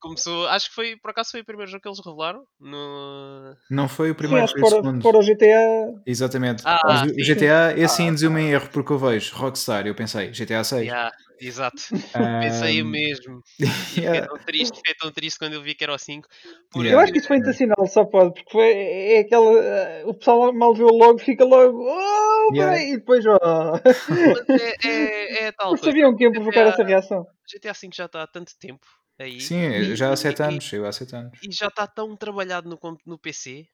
Começou, 0.00 0.46
acho 0.48 0.68
que 0.68 0.74
foi, 0.74 0.96
por 0.96 1.10
acaso 1.10 1.30
foi 1.30 1.40
o 1.40 1.44
primeiro 1.44 1.70
jogo 1.70 1.82
que 1.82 1.88
eles 1.88 2.00
revelaram. 2.04 2.44
No... 2.60 3.54
Não 3.70 3.88
foi 3.88 4.10
o 4.10 4.14
Sim, 4.14 4.18
primeiro, 4.18 4.46
que 4.46 4.60
foi 4.60 4.62
o 4.62 4.66
segundo. 4.70 5.02
fora 5.02 5.18
o 5.18 5.22
GTA. 5.22 5.92
Exatamente. 6.06 6.62
Ah, 6.66 6.80
o 7.04 7.08
sim. 7.08 7.22
GTA, 7.22 7.74
esse 7.76 7.96
sim 7.96 8.04
Ah, 8.04 8.08
induziu-me 8.08 8.40
em 8.40 8.50
erro, 8.50 8.68
porque 8.70 8.92
eu 8.92 8.98
vejo 8.98 9.34
Rockstar 9.36 9.86
eu 9.86 9.94
pensei, 9.94 10.32
GTA 10.32 10.64
6. 10.64 10.86
Yeah, 10.86 11.10
exato. 11.40 11.82
Pensei 12.42 12.82
o 12.82 12.86
mesmo. 12.86 13.42
E 13.60 13.66
fiquei 13.66 14.04
yeah, 14.04 14.28
tão 14.28 14.38
triste, 14.38 14.76
fiquei 14.76 14.94
tão 14.94 15.10
triste 15.10 15.38
quando 15.38 15.54
eu 15.54 15.62
vi 15.62 15.74
que 15.74 15.82
era 15.82 15.92
o 15.92 15.98
5. 15.98 16.28
Porque 16.70 16.88
Yeah. 16.88 16.94
Eu 16.94 17.00
acho 17.02 17.12
que 17.12 17.18
isso 17.18 17.28
foi 17.28 17.38
intencional, 17.38 17.86
só 17.86 18.04
pode, 18.04 18.34
porque 18.34 18.50
foi, 18.52 18.70
é 18.70 19.18
aquela. 19.20 20.06
O 20.06 20.14
pessoal 20.14 20.52
mal 20.52 20.74
viu 20.74 20.86
logo, 20.86 21.18
fica 21.18 21.44
logo. 21.44 21.82
Oh, 21.82 22.54
Yeah. 22.54 22.72
peraí", 22.72 22.92
e 22.92 22.96
depois, 22.98 23.24
ó. 23.26 23.38
Mas 23.82 24.60
é, 24.60 24.88
é, 24.88 25.44
é 25.46 25.52
tal 25.52 25.76
sabiam 25.76 26.14
que 26.16 26.24
ia 26.24 26.30
provocar 26.30 26.64
GTA, 26.64 26.68
essa 26.68 26.84
reação. 26.84 27.26
GTA 27.50 27.72
V 27.72 27.90
já 27.92 28.04
está 28.06 28.22
há 28.22 28.26
tanto 28.26 28.52
tempo 28.58 28.86
aí 29.18 29.46
Sim, 29.46 29.56
é, 29.56 29.96
já 29.96 30.12
há 30.12 30.16
7 30.16 30.42
e, 30.44 30.58
anos, 30.58 30.70
eu 30.72 30.84
há 30.86 30.92
7 30.92 31.14
anos. 31.16 31.38
e 31.42 31.52
já 31.52 31.68
está 31.68 31.86
tão 31.86 32.16
trabalhado 32.16 32.68
no, 32.68 32.78
no 33.06 33.18
PC 33.18 33.68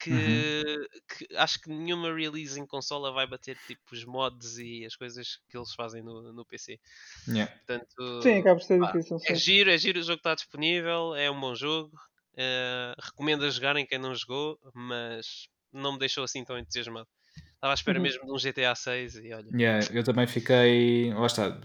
que, 0.00 0.10
Uhum. 0.10 0.46
que 1.08 1.36
acho 1.36 1.60
que 1.60 1.70
nenhuma 1.70 2.14
release 2.14 2.58
em 2.60 2.66
consola 2.66 3.12
vai 3.12 3.26
bater 3.26 3.58
tipo 3.66 3.82
os 3.94 4.04
mods 4.04 4.58
e 4.58 4.84
as 4.84 4.96
coisas 4.96 5.38
que 5.48 5.56
eles 5.56 5.74
fazem 5.74 6.02
no, 6.02 6.32
no 6.32 6.44
PC. 6.46 6.80
Yeah. 7.26 7.48
Portanto, 7.66 7.94
Sim, 8.22 8.38
acaba 8.40 8.56
por 8.58 8.64
ser 8.64 8.80
difícil. 8.80 9.18
é 9.26 9.34
giro, 9.34 9.70
é 9.70 9.78
giro, 9.78 10.00
o 10.00 10.02
jogo 10.02 10.18
está 10.18 10.34
disponível, 10.34 11.14
é 11.16 11.30
um 11.30 11.40
bom 11.40 11.54
jogo. 11.54 11.96
eh, 12.36 12.94
recomendo 13.00 13.44
a 13.44 13.50
jogarem 13.50 13.86
quem 13.86 13.98
não 13.98 14.14
jogou, 14.14 14.58
mas 14.74 15.48
não 15.72 15.92
me 15.94 15.98
deixou 16.00 16.24
assim 16.24 16.44
tão 16.44 16.58
entusiasmado. 16.58 17.08
Estava 17.62 17.74
à 17.74 17.76
espera 17.76 17.98
Uhum. 17.98 18.02
mesmo 18.02 18.24
de 18.26 18.32
um 18.32 18.36
GTA 18.36 18.74
6 18.74 19.14
e 19.14 19.32
olha. 19.32 19.46
Yeah, 19.54 19.86
eu 19.94 20.02
também 20.02 20.26
fiquei. 20.26 21.14
Lá 21.14 21.26
está. 21.26 21.56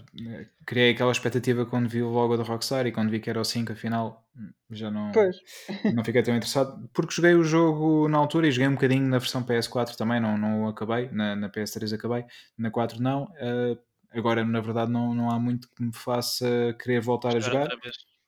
Criei 0.64 0.92
aquela 0.92 1.10
expectativa 1.10 1.66
quando 1.66 1.88
vi 1.88 2.00
o 2.04 2.08
logo 2.08 2.36
da 2.36 2.44
Rockstar 2.44 2.86
e 2.86 2.92
quando 2.92 3.10
vi 3.10 3.18
que 3.18 3.28
era 3.28 3.40
o 3.40 3.44
5, 3.44 3.72
afinal 3.72 4.24
já 4.70 4.92
não, 4.92 5.10
Pois. 5.10 5.36
não 5.96 6.04
fiquei 6.04 6.22
tão 6.22 6.36
interessado. 6.36 6.88
Porque 6.94 7.12
joguei 7.12 7.34
o 7.34 7.42
jogo 7.42 8.08
na 8.08 8.16
altura 8.16 8.46
e 8.46 8.52
joguei 8.52 8.68
um 8.68 8.74
bocadinho 8.74 9.08
na 9.08 9.18
versão 9.18 9.42
PS4 9.42 9.96
também, 9.96 10.20
não, 10.20 10.38
não 10.38 10.66
o 10.66 10.68
acabei. 10.68 11.08
Na, 11.10 11.34
na 11.34 11.48
PS3 11.48 11.92
acabei, 11.92 12.24
na 12.56 12.70
4 12.70 13.02
não. 13.02 13.26
Eh, 13.36 13.76
agora, 14.12 14.44
na 14.44 14.60
verdade, 14.60 14.92
não, 14.92 15.12
não 15.12 15.28
há 15.32 15.38
muito 15.40 15.68
que 15.74 15.82
me 15.82 15.92
faça 15.92 16.76
querer 16.80 17.00
voltar 17.00 17.34
a 17.36 17.40
Jogar 17.40 17.66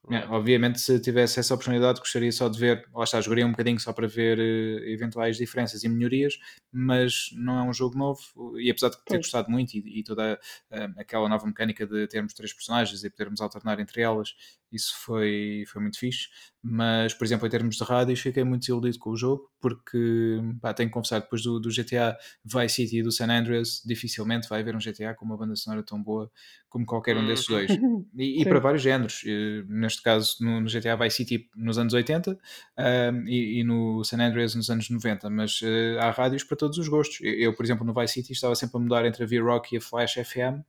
Yeah. 0.08 0.32
obviamente, 0.34 0.80
se 0.80 0.98
tivesse 0.98 1.38
essa 1.38 1.54
oportunidade, 1.54 2.00
gostaria 2.00 2.32
só 2.32 2.48
de 2.48 2.58
ver, 2.58 2.88
lá 2.94 3.04
está, 3.04 3.20
jogaria 3.20 3.46
um 3.46 3.50
bocadinho 3.50 3.78
só 3.78 3.92
para 3.92 4.08
ver 4.08 4.38
eh, 4.38 4.90
eventuais 4.92 5.36
diferenças 5.36 5.84
e 5.84 5.88
melhorias, 5.88 6.38
mas 6.72 7.30
não 7.34 7.58
é 7.58 7.62
um 7.62 7.72
jogo 7.72 7.98
novo. 7.98 8.20
E 8.58 8.70
apesar 8.70 8.88
de 8.88 8.96
ter 9.04 9.18
gostado 9.18 9.50
muito, 9.50 9.74
e, 9.74 10.00
e 10.00 10.02
toda 10.02 10.40
eh, 10.70 10.88
aquela 10.96 11.28
nova 11.28 11.46
mecânica 11.46 11.86
de 11.86 12.06
termos 12.08 12.32
três 12.32 12.52
personagens 12.52 13.04
e 13.04 13.10
podermos 13.10 13.40
alternar 13.40 13.78
entre 13.78 14.00
elas, 14.00 14.34
isso 14.72 14.94
foi, 15.00 15.64
foi 15.66 15.82
muito 15.82 15.98
fixe. 15.98 16.28
Mas, 16.62 17.12
por 17.12 17.24
exemplo, 17.24 17.46
em 17.46 17.50
termos 17.50 17.76
de 17.76 17.84
rádios, 17.84 18.20
fiquei 18.20 18.42
muito 18.42 18.62
desiludido 18.62 18.98
com 18.98 19.10
o 19.10 19.16
jogo, 19.16 19.49
porque 19.60 20.38
pá, 20.60 20.72
tenho 20.72 20.88
que 20.88 20.94
confessar, 20.94 21.20
depois 21.20 21.42
do, 21.42 21.60
do 21.60 21.68
GTA 21.70 22.16
Vice 22.44 22.74
City 22.76 22.98
e 22.98 23.02
do 23.02 23.12
San 23.12 23.26
Andreas, 23.30 23.82
dificilmente 23.84 24.48
vai 24.48 24.60
haver 24.60 24.74
um 24.74 24.78
GTA 24.78 25.14
com 25.14 25.24
uma 25.24 25.36
banda 25.36 25.54
sonora 25.56 25.82
tão 25.82 26.02
boa 26.02 26.30
como 26.68 26.86
qualquer 26.86 27.16
um 27.16 27.26
desses 27.26 27.48
Uhum. 27.48 27.56
dois. 27.56 27.70
E, 28.16 28.40
e 28.40 28.44
Sim. 28.44 28.48
para 28.48 28.58
vários 28.60 28.82
géneros. 28.82 29.22
Eh, 29.26 29.62
Neste 29.68 30.02
caso, 30.02 30.36
no, 30.40 30.60
no 30.60 30.68
GTA 30.68 30.96
Vice 30.96 31.16
City 31.16 31.48
nos 31.56 31.78
anos 31.78 31.92
80 31.94 32.32
um, 32.32 33.26
e, 33.28 33.60
e 33.60 33.64
no 33.64 34.02
San 34.04 34.18
Andreas 34.20 34.54
nos 34.54 34.68
anos 34.70 34.88
90, 34.90 35.28
mas 35.30 35.60
eh, 35.62 35.96
há 36.00 36.10
rádios 36.10 36.44
para 36.44 36.56
todos 36.56 36.78
os 36.78 36.88
gostos. 36.88 37.18
Eu, 37.20 37.32
eu, 37.34 37.54
por 37.54 37.64
exemplo, 37.64 37.84
no 37.84 37.92
Vice 37.94 38.14
City 38.14 38.32
estava 38.32 38.54
sempre 38.54 38.76
a 38.76 38.80
mudar 38.80 39.04
entre 39.04 39.22
a 39.24 39.26
V-Rock 39.26 39.74
e 39.74 39.78
a 39.78 39.80
Flash 39.80 40.14
FM. 40.14 40.62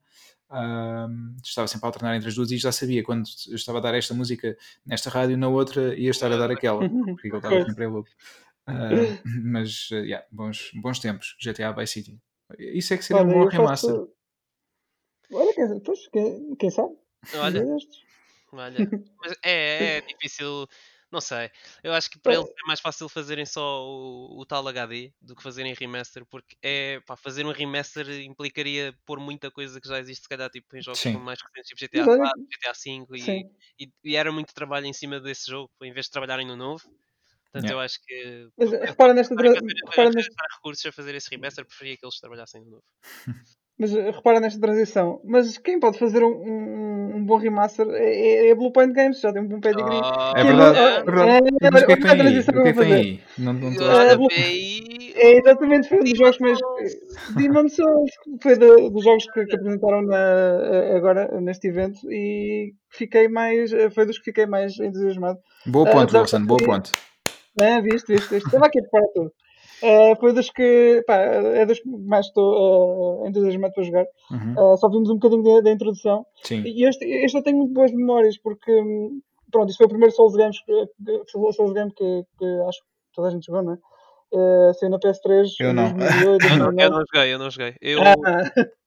Um, 0.54 1.38
estava 1.42 1.66
sempre 1.68 1.86
a 1.86 1.88
alternar 1.90 2.16
entre 2.18 2.28
as 2.28 2.36
duas 2.36 2.52
e 2.52 2.58
já 2.58 2.74
sabia 2.74 3.02
quando 3.04 3.24
eu 3.48 3.56
estava 3.56 3.78
a 3.78 3.82
dar 3.82 3.94
esta 3.96 4.14
música 4.14 4.58
nesta 4.86 5.10
rádio, 5.10 5.38
na 5.38 5.48
outra 5.48 5.96
ia 5.98 6.12
estar 6.12 6.30
a 6.30 6.36
dar 6.36 6.52
aquela, 6.52 6.80
porque 7.16 7.28
ele 7.30 7.38
estava 7.38 7.64
sempre 7.64 7.86
em 7.86 7.88
loop. 7.88 8.10
Uh, 8.68 9.18
mas, 9.44 9.90
uh, 9.92 9.96
yeah, 9.96 10.26
bons, 10.32 10.72
bons 10.76 11.00
tempos, 11.00 11.36
GTA 11.40 11.72
Vice 11.72 11.94
City. 11.94 12.22
Isso 12.58 12.94
é 12.94 12.98
que 12.98 13.06
seria 13.06 13.24
um 13.24 13.30
bom 13.30 13.46
remaster. 13.46 13.90
faço. 13.96 14.14
Olha, 15.32 15.54
quem, 15.54 15.80
pois, 15.80 16.08
quem, 16.10 16.56
quem 16.56 16.70
sabe? 16.70 16.96
Olha, 17.34 17.64
olha. 18.52 18.88
Mas 19.22 19.34
é, 19.44 19.98
é 19.98 20.02
difícil, 20.08 20.68
não 21.10 21.22
sei. 21.22 21.50
Eu 21.84 21.94
acho 21.94 22.10
que 22.10 22.20
para 22.20 22.34
eles 22.34 22.48
é 22.50 22.68
mais 22.68 22.82
fácil 22.82 23.08
fazerem 23.08 23.46
só 23.46 23.86
o, 23.86 24.40
o 24.42 24.46
tal 24.46 24.68
HD 24.68 25.14
do 25.22 25.36
que 25.36 25.44
fazerem 25.44 25.74
remaster, 25.74 26.26
porque 26.26 26.58
é 26.62 27.00
pá, 27.02 27.16
fazer 27.16 27.46
um 27.46 27.52
remaster 27.52 28.10
implicaria 28.22 28.94
pôr 29.06 29.20
muita 29.20 29.50
coisa 29.50 29.80
que 29.80 29.88
já 29.88 30.00
existe, 30.00 30.24
se 30.24 30.30
calhar, 30.30 30.50
tipo, 30.50 30.76
em 30.76 30.82
jogos 30.82 31.00
Sim. 31.00 31.18
mais 31.18 31.40
recentes, 31.42 31.70
tipo 31.70 31.80
GTA 31.80 32.06
Mas 32.06 32.08
olha 32.08 32.18
4, 32.18 32.42
GTA 32.42 32.74
5 32.74 33.16
e, 33.16 33.46
e, 33.80 33.92
e 34.04 34.16
era 34.16 34.32
muito 34.32 34.54
trabalho 34.54 34.86
em 34.86 34.94
cima 34.94 35.20
desse 35.20 35.50
jogo, 35.50 35.72
em 35.82 35.94
vez 35.94 36.08
de 36.08 36.12
trabalharem 36.12 36.46
no 36.46 36.56
novo. 36.58 36.84
Portanto, 37.52 37.70
Yeah. 37.70 37.74
eu 37.74 37.80
acho 37.86 38.00
que 38.06 38.48
Mas 38.58 38.70
para 38.70 38.86
repara 38.86 39.14
nesta. 39.14 39.36
para 39.36 39.50
Repara 39.52 39.62
para 39.94 40.06
neste, 40.06 40.30
gastar 40.30 40.56
recursos 40.56 40.86
a 40.86 40.92
fazer 40.92 41.16
esse 41.16 41.30
remaster, 41.30 41.66
preferia 41.66 41.98
que 41.98 42.06
eles 42.06 42.20
trabalhassem 42.20 42.62
no 42.62 42.70
novo. 42.72 42.84
mas 43.78 43.94
eh, 43.96 44.12
repara 44.12 44.40
nesta 44.40 44.60
transição. 44.62 45.20
Mas 45.26 45.58
quem 45.58 45.80
pode 45.80 45.98
fazer 46.00 46.24
um, 46.24 46.30
um, 46.30 47.16
um 47.18 47.26
bom 47.26 47.36
remaster 47.38 47.88
é, 47.90 48.48
é 48.48 48.52
a 48.52 48.56
Blue 48.56 48.72
Point 48.72 48.94
Games, 48.94 49.20
já 49.20 49.34
tem 49.34 49.42
um 49.42 49.48
bom 49.48 49.60
pedigree. 49.60 50.00
Oh, 50.02 50.38
É 50.38 50.44
verdade, 50.44 50.78
não- 50.80 50.88
é 50.88 51.04
verdade. 51.04 51.48
é, 51.62 51.72
Mas 51.72 51.82
o 51.84 51.86
que 51.88 51.92
é 51.92 51.98
que 51.98 52.08
aí? 52.08 52.40
O 52.40 52.44
que 52.46 52.52
é 52.52 52.70
eu 52.70 52.74
que 52.74 52.82
aí? 52.94 53.22
Não, 53.38 53.54
não 53.54 53.72
estou 53.72 53.86
eu 53.88 53.92
a 53.92 54.02
Ah, 54.02 54.18
É 55.24 55.38
exatamente, 55.38 55.90
foi 55.90 56.00
um 56.00 56.04
dos 56.04 56.18
jogos 56.18 56.38
mais. 56.40 56.58
Souls. 56.58 56.94
Demon 57.36 57.68
Souls, 57.70 58.12
foi 58.42 58.58
de- 58.58 58.90
dos 58.90 59.04
jogos 59.04 59.26
que, 59.34 59.46
que 59.46 59.56
apresentaram 59.56 60.04
na- 60.04 60.96
agora 60.96 61.42
neste 61.42 61.68
evento 61.68 62.00
e 62.10 62.74
fiquei 62.90 63.28
mais. 63.28 63.72
Foi 63.94 64.06
dos 64.06 64.18
que 64.20 64.26
fiquei 64.26 64.46
mais 64.46 64.80
entusiasmado. 64.80 65.38
Boa 65.66 65.90
Ah, 65.90 66.02
apesar 66.04 66.06
de 66.06 66.18
Wilson, 66.18 66.46
boa 66.46 66.60
ter- 66.60 66.66
ponte. 67.56 67.68
Ah, 67.70 67.82
viste, 67.82 68.14
viste, 68.14 68.30
viste. 68.34 68.46
Estava 68.48 68.66
aqui 68.68 68.80
a 68.80 68.82
preparar 68.82 69.08
tudo. 69.14 69.34
Ah, 69.84 70.16
foi 70.20 70.34
dos 70.34 70.50
que. 70.50 71.04
Pá, 71.08 71.16
é 71.16 71.66
dos 71.66 71.80
que 71.80 71.90
mais 71.90 72.28
estou 72.28 73.24
ah, 73.24 73.30
entusiasmado 73.30 73.74
para 73.74 73.84
jogar. 73.84 74.06
Uhum. 74.32 74.74
Ah, 74.74 74.78
só 74.78 74.90
vimos 74.90 75.10
um 75.10 75.16
bocadinho 75.18 75.62
da, 75.62 75.72
introdução. 75.72 76.26
Sim, 76.44 76.64
E 76.66 76.88
este, 76.88 77.06
este 77.06 77.38
eu 77.38 77.44
tenho 77.44 77.58
muito 77.58 77.74
boas 77.74 77.92
memórias 77.92 78.38
porque. 78.38 78.72
hum, 78.72 79.22
Pronto, 79.52 79.70
isto 79.70 79.78
foi 79.80 79.86
o 79.88 79.90
primeiro 79.90 80.16
Souls 80.16 80.34
Games 80.34 80.58
que, 80.64 80.86
que, 81.06 81.32
Souls 81.54 81.74
Game 81.74 81.92
que, 81.94 82.24
que 82.40 82.46
acho 82.70 82.80
que 82.80 82.88
toda 83.14 83.28
a 83.28 83.32
gente 83.32 83.46
jogou, 83.46 83.62
não 83.62 83.74
é? 83.74 83.78
Uh, 84.34 84.74
saiu 84.76 84.90
na 84.90 84.98
PS3 84.98 85.50
Eu 85.60 85.72
em 85.72 85.76
não. 85.76 85.92
2008, 85.92 86.46
Eu 86.46 86.58
não, 86.58 86.66
eu 86.68 86.72
2009. 86.72 86.90
não 86.90 87.04
joguei, 87.14 87.34
eu 87.34 87.40
não 87.40 87.50
joguei. 87.52 87.76
Eu, 87.82 88.00
Ah, 88.02 88.16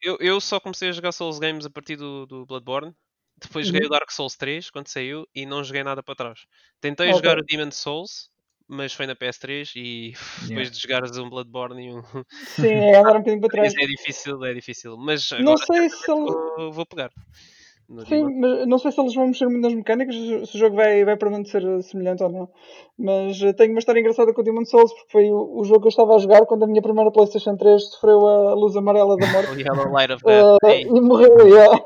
eu, 0.02 0.16
eu 0.20 0.40
só 0.40 0.58
comecei 0.58 0.88
a 0.88 0.92
jogar 0.92 1.12
Souls 1.12 1.38
Games 1.38 1.66
a 1.66 1.70
partir 1.70 1.96
do, 1.96 2.24
do 2.24 2.46
Bloodborne. 2.46 2.94
Depois 3.36 3.66
joguei 3.66 3.82
Uhum. 3.82 3.88
o 3.88 3.90
Dark 3.90 4.10
Souls 4.10 4.36
3 4.36 4.70
quando 4.70 4.88
saiu 4.88 5.26
e 5.34 5.44
não 5.44 5.62
joguei 5.62 5.84
nada 5.84 6.02
para 6.02 6.14
trás. 6.14 6.46
Tentei 6.80 7.08
Ok. 7.08 7.18
jogar 7.18 7.38
o 7.38 7.42
Demon 7.42 7.70
Souls, 7.70 8.30
mas 8.68 8.92
foi 8.92 9.06
na 9.06 9.14
PS3 9.14 9.72
e 9.76 10.12
depois 10.48 10.68
Yeah. 10.68 10.70
de 10.70 10.80
jogares 10.80 11.16
um 11.18 11.28
Bloodborne 11.28 11.86
e 11.86 11.92
um. 11.94 12.02
sim, 12.46 12.68
é 12.92 12.98
andar 12.98 13.16
um 13.16 13.18
bocadinho 13.20 13.40
para 13.40 13.50
trás. 13.50 13.74
é 13.80 13.86
difícil, 13.86 14.44
é 14.44 14.54
difícil. 14.54 14.96
Mas 14.96 15.32
Não 15.32 15.52
agora 15.52 15.66
sei 15.66 15.88
se 15.90 16.06
vou, 16.06 16.72
vou 16.72 16.86
pegar. 16.86 17.10
Sim, 18.08 18.26
Demon. 18.26 18.40
mas 18.40 18.66
não 18.66 18.78
sei 18.78 18.92
se 18.92 19.00
eles 19.00 19.14
vão 19.14 19.26
mexer 19.26 19.46
muito 19.46 19.62
nas 19.62 19.74
mecânicas, 19.74 20.14
se 20.48 20.56
o 20.56 20.58
jogo 20.58 20.76
vai, 20.76 21.04
vai 21.04 21.16
permanecer 21.16 21.62
semelhante 21.82 22.22
ou 22.22 22.30
não. 22.30 22.48
Mas 22.98 23.42
eh, 23.42 23.52
tenho 23.52 23.72
uma 23.72 23.78
história 23.78 24.00
engraçada 24.00 24.32
com 24.32 24.40
o 24.40 24.44
Demon 24.44 24.64
Souls, 24.64 24.92
porque 24.92 25.12
foi 25.12 25.30
o, 25.30 25.60
o 25.60 25.64
jogo 25.64 25.80
que 25.80 25.86
eu 25.86 25.90
estava 25.90 26.14
a 26.14 26.18
jogar 26.18 26.46
quando 26.46 26.62
a 26.62 26.66
minha 26.66 26.80
primeira 26.80 27.10
PlayStation 27.10 27.56
3 27.56 27.82
sofreu 27.90 28.26
a 28.26 28.54
luz 28.54 28.74
amarela 28.76 29.16
da 29.16 29.26
morte. 29.26 29.50
O 29.54 29.60
Yellow 29.60 29.92
Light 29.92 30.12
of 30.12 30.24
Death. 30.24 30.58
Eh, 30.64 30.72
Ei, 30.72 30.82
e 30.82 31.00
morreu, 31.00 31.36
yeah. 31.46 31.84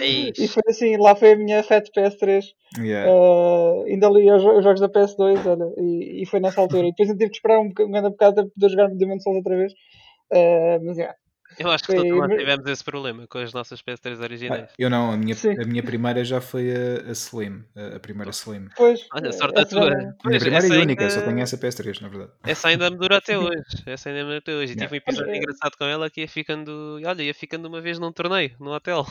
ei. 0.00 0.32
E 0.38 0.46
foi 0.46 0.62
assim, 0.68 0.96
lá 0.96 1.16
foi 1.16 1.32
a 1.32 1.36
minha 1.36 1.62
Fat 1.64 1.84
PS3. 1.96 2.44
yeah. 2.78 3.10
Eh, 3.10 3.92
ainda 3.92 4.08
li 4.10 4.30
os, 4.30 4.44
os 4.44 4.62
jogos 4.62 4.80
da 4.80 4.88
PS2, 4.88 5.44
olha, 5.44 5.72
e, 5.76 6.22
e 6.22 6.26
foi 6.26 6.38
nessa 6.38 6.60
altura. 6.60 6.86
E 6.86 6.90
depois 6.90 7.08
eu 7.08 7.16
tive 7.16 7.30
que 7.30 7.36
esperar 7.36 7.58
um, 7.58 7.64
um 7.66 7.90
grande 7.90 8.10
bocado 8.10 8.34
para 8.36 8.44
poder 8.44 8.68
jogar 8.68 8.88
Demon 8.90 9.18
Souls 9.18 9.38
outra 9.38 9.56
vez. 9.56 9.72
Eh, 10.32 10.78
mas 10.82 10.96
yeah. 10.96 11.14
Eu 11.58 11.70
acho 11.70 11.84
que 11.84 11.92
Foi- 11.92 12.08
todos 12.08 12.28
nós 12.28 12.38
tivemos 12.38 12.66
esse 12.66 12.84
problema 12.84 13.26
com 13.26 13.38
as 13.38 13.52
nossas 13.52 13.80
PS3 13.82 14.18
Ah, 14.20 14.22
originais. 14.24 14.70
eu 14.78 14.88
não, 14.90 15.12
a 15.12 15.16
minha, 15.16 15.34
Sim. 15.34 15.58
a 15.60 15.64
minha 15.64 15.82
primeira 15.82 16.24
já 16.24 16.40
foi 16.40 16.70
a, 16.70 17.08
a 17.10 17.12
Slim, 17.12 17.64
a, 17.76 17.96
a 17.96 18.00
primeira 18.00 18.30
Slim. 18.30 18.68
Pois, 18.76 19.06
Olha, 19.14 19.28
eh, 19.28 19.32
sorte 19.32 19.60
a 19.60 19.64
tua. 19.66 19.90
minha 19.90 20.40
primeira 20.40 20.66
e 20.66 20.70
única, 20.80 21.02
ainda- 21.04 21.10
só 21.14 21.20
tenho 21.22 21.38
essa 21.40 21.56
PS3, 21.58 22.00
na 22.00 22.08
verdade. 22.08 22.32
Essa 22.44 22.68
ainda 22.68 22.90
me 22.90 22.96
dura 22.96 23.18
até 23.18 23.38
hoje. 23.38 23.62
Essa 23.86 24.08
ainda 24.08 24.20
me 24.22 24.26
dura 24.28 24.38
até 24.38 24.54
hoje. 24.54 24.72
E 24.72 24.76
tive 24.76 24.94
um 24.94 24.96
episódio 24.96 25.30
eh, 25.32 25.36
engraçado 25.38 25.76
com 25.76 25.84
ela 25.84 26.08
que 26.10 26.20
ia 26.22 26.28
ficando. 26.28 26.98
Olha, 27.04 27.22
ia 27.22 27.34
ficando 27.34 27.66
uma 27.68 27.80
vez 27.80 27.98
num 27.98 28.12
torneio, 28.12 28.54
no 28.60 28.72
hotel. 28.72 29.06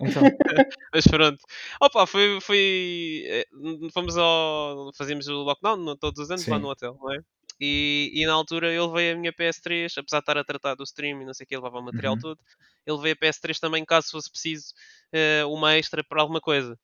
Então, 0.00 0.22
Mas 0.94 1.06
pronto. 1.06 1.38
Opa, 1.80 2.06
foi. 2.06 2.40
foi 2.40 3.22
eh, 3.26 3.46
fomos 3.92 4.16
ao. 4.16 4.90
Fazíamos 4.96 5.28
o 5.28 5.42
lockdown 5.42 5.96
todos 5.96 6.20
os 6.22 6.30
anos 6.30 6.46
lá 6.46 6.56
Sim. 6.56 6.62
no 6.62 6.68
hotel, 6.68 6.96
não 7.00 7.12
é? 7.12 7.18
E, 7.60 8.10
e 8.14 8.26
na 8.26 8.34
altura 8.34 8.68
ele 8.72 8.88
veio 8.92 9.14
a 9.16 9.18
minha 9.18 9.32
PS3, 9.32 9.94
apesar 9.98 10.18
de 10.18 10.22
estar 10.22 10.38
a 10.38 10.44
tratar 10.44 10.74
do 10.74 10.84
stream 10.84 11.22
e 11.22 11.24
não 11.26 11.34
sei 11.34 11.44
o 11.44 11.48
que, 11.48 11.54
ele 11.54 11.62
levava 11.62 11.80
o 11.80 11.84
material 11.84 12.16
Uhum. 12.16 12.18
todo. 12.18 12.38
Ele 12.86 12.98
veio 13.00 13.14
a 13.14 13.16
PS3 13.18 13.58
também, 13.60 13.84
caso 13.84 14.10
fosse 14.10 14.30
preciso 14.30 14.66
eh, 15.12 15.44
uma 15.46 15.74
extra 15.76 16.04
para 16.04 16.20
alguma 16.22 16.40
coisa. 16.40 16.78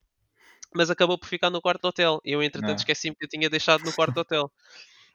Mas 0.74 0.90
acabou 0.90 1.18
por 1.18 1.28
ficar 1.28 1.50
no 1.50 1.60
quarto 1.60 1.82
do 1.82 1.88
hotel. 1.88 2.20
E 2.24 2.32
eu, 2.32 2.42
entretanto, 2.42 2.78
Ah. 2.78 2.80
esqueci-me 2.80 3.14
que 3.16 3.24
eu 3.24 3.28
tinha 3.28 3.50
deixado 3.50 3.84
no 3.84 3.92
quarto 3.92 4.14
do 4.14 4.20
hotel. 4.22 4.52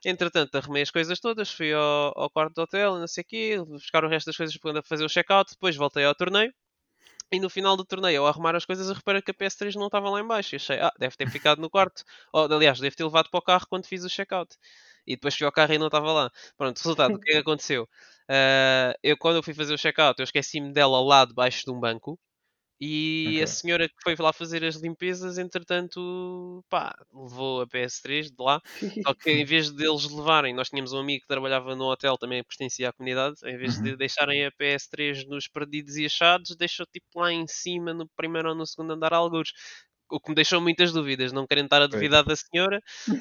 Entretanto, 0.04 0.54
arrumei 0.56 0.82
as 0.82 0.90
coisas 0.92 1.20
todas, 1.20 1.50
fui 1.52 1.72
ao, 1.74 2.12
ao 2.18 2.30
quarto 2.30 2.54
do 2.54 2.62
hotel, 2.62 2.98
não 2.98 3.08
sei 3.08 3.22
o 3.24 3.26
quê, 3.26 3.58
buscar 3.66 4.04
o 4.04 4.08
resto 4.08 4.26
das 4.28 4.36
coisas 4.36 4.56
para 4.58 4.82
fazer 4.82 5.04
o 5.04 5.08
check-out, 5.08 5.52
depois 5.52 5.76
voltei 5.76 6.04
ao 6.04 6.14
torneio 6.14 6.52
E 7.32 7.40
no 7.40 7.50
final 7.50 7.76
do 7.76 7.84
torneio, 7.84 8.22
ao 8.22 8.26
arrumar 8.28 8.54
as 8.56 8.64
coisas, 8.66 8.88
eu 8.88 8.94
reparei 8.94 9.22
que 9.22 9.30
a 9.30 9.34
PS3 9.34 9.74
não 9.76 9.86
estava 9.86 10.08
lá 10.10 10.20
em 10.20 10.26
baixo. 10.26 10.54
E 10.54 10.56
achei, 10.56 10.78
ah, 10.80 10.92
deve 10.98 11.16
ter 11.16 11.28
ficado 11.28 11.60
no 11.60 11.70
quarto. 11.70 12.02
Ou, 12.32 12.44
aliás, 12.52 12.80
deve 12.80 12.96
ter 12.96 13.04
levado 13.04 13.30
para 13.30 13.38
o 13.38 13.42
carro 13.42 13.66
quando 13.68 13.86
fiz 13.86 14.04
o 14.04 14.08
check-out. 14.08 14.56
E 15.08 15.16
depois 15.16 15.34
fui 15.36 15.46
ao 15.46 15.52
carro 15.52 15.72
e 15.74 15.78
não 15.78 15.86
estava 15.88 16.12
lá. 16.12 16.30
Pronto, 16.56 16.78
resultado, 16.78 17.16
o 17.16 17.18
que 17.20 17.30
é 17.32 17.34
que 17.34 17.38
aconteceu? 17.40 17.84
Uh, 18.30 18.92
eu, 19.02 19.16
quando 19.18 19.36
eu 19.36 19.42
fui 19.42 19.54
fazer 19.54 19.74
o 19.74 19.78
check-out, 19.78 20.20
eu 20.20 20.24
esqueci-me 20.24 20.72
dela 20.72 21.00
lá 21.00 21.24
debaixo 21.24 21.64
de 21.64 21.70
um 21.72 21.80
banco. 21.80 22.18
E 22.80 23.40
Ok. 23.40 23.42
a 23.42 23.46
senhora 23.48 23.88
que 23.88 23.94
foi 24.04 24.14
lá 24.20 24.32
fazer 24.32 24.64
as 24.64 24.76
limpezas, 24.76 25.36
entretanto, 25.36 26.64
pá, 26.68 26.94
levou 27.12 27.62
a 27.62 27.66
PS3 27.66 28.30
de 28.30 28.36
lá. 28.38 28.60
Só 29.04 29.14
que 29.14 29.30
em 29.30 29.44
vez 29.46 29.72
deles 29.72 30.08
levarem, 30.08 30.54
nós 30.54 30.68
tínhamos 30.68 30.92
um 30.92 30.98
amigo 31.00 31.22
que 31.22 31.26
trabalhava 31.26 31.74
no 31.74 31.86
hotel, 31.90 32.16
também 32.16 32.44
pertencia 32.44 32.88
à 32.90 32.92
comunidade, 32.92 33.36
em 33.44 33.56
vez 33.58 33.80
de 33.80 33.96
Uhum. 33.96 33.96
deixarem 33.96 34.46
a 34.46 34.52
PS3 34.52 35.26
nos 35.26 35.48
perdidos 35.48 35.96
e 35.96 36.06
achados, 36.06 36.54
deixou 36.56 36.86
tipo 36.86 37.06
lá 37.20 37.32
em 37.32 37.46
cima, 37.48 37.92
no 37.92 38.08
primeiro 38.16 38.50
ou 38.50 38.54
no 38.54 38.64
segundo 38.66 38.92
andar, 38.92 39.12
alguns. 39.12 39.52
O 40.10 40.20
que 40.20 40.30
me 40.30 40.34
deixou 40.34 40.60
muitas 40.60 40.92
dúvidas, 40.92 41.32
não 41.32 41.46
querem 41.46 41.64
estar 41.64 41.82
a 41.82 41.86
duvidar 41.86 42.24
da 42.24 42.34
senhora, 42.36 42.80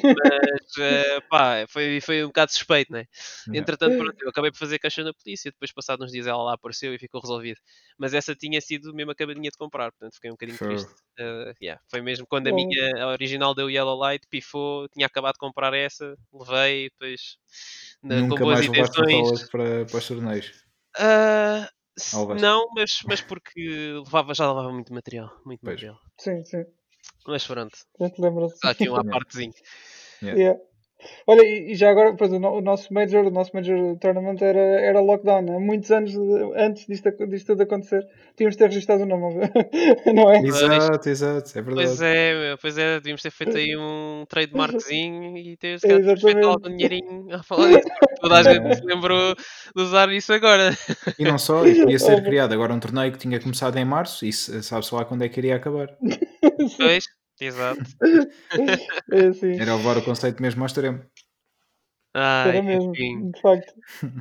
mas 0.09 0.61
eh, 0.79 1.19
pá, 1.29 1.65
foi, 1.69 1.99
foi 2.01 2.23
um 2.23 2.27
bocado 2.27 2.51
suspeito, 2.51 2.91
né? 2.93 3.05
Entretanto, 3.53 3.95
pronto, 3.95 4.15
eu 4.21 4.29
acabei 4.29 4.51
por 4.51 4.57
fazer 4.57 4.79
queixa 4.79 5.03
na 5.03 5.13
polícia, 5.13 5.51
depois 5.51 5.71
passados 5.73 6.05
uns 6.05 6.11
dias 6.11 6.27
ela 6.27 6.41
lá 6.43 6.53
apareceu 6.53 6.93
e 6.93 6.99
ficou 6.99 7.21
resolvido. 7.21 7.59
Mas 7.97 8.13
essa 8.13 8.35
tinha 8.35 8.61
sido 8.61 8.93
mesmo 8.93 9.11
acabadinha 9.11 9.49
de 9.51 9.57
comprar, 9.57 9.91
portanto 9.91 10.15
fiquei 10.15 10.29
um 10.29 10.33
bocadinho 10.33 10.57
Fogo. 10.57 10.67
triste. 10.67 10.93
Eh, 11.19 11.53
yeah, 11.61 11.81
Foi 11.89 12.01
mesmo 12.01 12.25
quando 12.27 12.47
a 12.47 12.51
minha 12.53 13.03
a 13.03 13.07
original 13.09 13.53
deu 13.55 13.69
Yellow 13.69 13.97
Light, 13.97 14.25
pifou, 14.29 14.87
tinha 14.89 15.07
acabado 15.07 15.33
de 15.33 15.39
comprar 15.39 15.73
essa, 15.73 16.15
levei, 16.33 16.89
depois 16.89 17.37
na- 18.03 18.23
com 18.23 18.27
Nunca 18.27 18.39
boas 18.39 18.59
mais 18.59 18.67
intenções. 18.67 19.49
para, 19.51 19.85
para 19.85 19.97
os 19.97 20.07
torneios. 20.07 20.67
Levaste? 22.13 22.41
não, 22.41 22.67
mas, 22.75 23.01
mas 23.07 23.21
porque 23.21 23.93
levava, 24.03 24.33
já 24.33 24.47
levava 24.47 24.71
muito 24.71 24.93
material, 24.93 25.29
muito 25.45 25.61
Pois. 25.63 25.81
material. 25.81 25.99
Sim, 26.19 26.43
sim. 26.45 26.65
Mas 27.27 27.45
pronto, 27.45 27.77
Já 27.99 28.09
te 28.09 28.21
lembras. 28.21 28.53
está 28.53 28.69
aqui 28.71 28.89
uma 28.89 29.03
partezinha. 29.05 29.53
Yeah. 30.23 30.39
Yeah. 30.41 30.59
Olha, 31.27 31.43
e 31.43 31.73
e 31.73 31.75
já 31.75 31.91
agora, 31.91 32.15
pois, 32.15 32.33
o, 32.33 32.39
no- 32.39 32.53
o 32.57 32.61
nosso 32.61 32.91
Major, 32.91 33.23
o 33.27 33.29
nosso 33.29 33.51
Major 33.53 33.95
Tournament 33.99 34.41
era, 34.41 34.59
era 34.59 34.99
lockdown. 34.99 35.55
Há 35.55 35.59
muitos 35.59 35.91
anos 35.91 36.11
antes 36.55 36.87
disto, 36.87 37.11
disto 37.27 37.45
tudo 37.47 37.61
acontecer, 37.61 38.03
tínhamos 38.35 38.55
de 38.55 38.57
ter 38.57 38.65
registado 38.69 39.03
o 39.03 39.05
nome, 39.05 39.35
não 40.11 40.31
é? 40.31 40.39
Exato, 40.41 41.07
exato, 41.07 41.59
é 41.59 41.61
Pois 41.61 41.99
verdade. 41.99 42.03
é, 42.03 42.33
meu, 42.49 42.57
pois 42.57 42.77
é, 42.79 42.95
devíamos 42.95 43.21
ter 43.21 43.29
feito 43.29 43.55
aí 43.57 43.77
um 43.77 44.25
trademarkzinho 44.27 45.37
e 45.37 45.55
ter 45.57 45.75
É, 45.75 45.79
calhar 45.87 45.99
depois 46.01 46.21
feito 46.33 46.47
algum 46.47 46.69
dinheirinho 46.75 47.27
a 47.35 47.43
falar 47.43 47.67
disso. 47.77 47.87
Toda 48.19 48.35
a 48.39 48.43
gente 48.43 48.65
É. 48.65 48.75
se 48.75 48.83
lembrou 48.83 49.35
de 49.35 49.81
usar 49.83 50.11
isso 50.11 50.33
agora. 50.33 50.71
E 51.19 51.23
não 51.23 51.37
só, 51.37 51.63
e 51.63 51.79
podia 51.79 51.99
ser 51.99 52.23
criado 52.23 52.53
agora 52.53 52.73
um 52.73 52.79
torneio 52.79 53.11
que 53.11 53.19
tinha 53.19 53.39
começado 53.39 53.77
em 53.77 53.85
março 53.85 54.25
e 54.25 54.33
se- 54.33 54.63
sabe-se 54.63 54.95
lá 54.95 55.05
quando 55.05 55.23
é 55.23 55.29
que 55.29 55.39
iria 55.39 55.57
acabar. 55.57 55.95
Pois, 56.77 57.03
exato. 57.39 57.81
é 59.11 59.25
assim. 59.27 59.59
Era 59.59 59.75
levar 59.75 59.97
o 59.97 60.03
conceito 60.03 60.41
mesmo 60.41 60.61
ao 60.61 60.67
extremo. 60.67 61.03
Ai, 62.13 62.49
Era 62.49 62.63
mesmo, 62.63 62.91
enfim. 62.91 63.31
de 63.31 63.41
facto. 63.41 63.73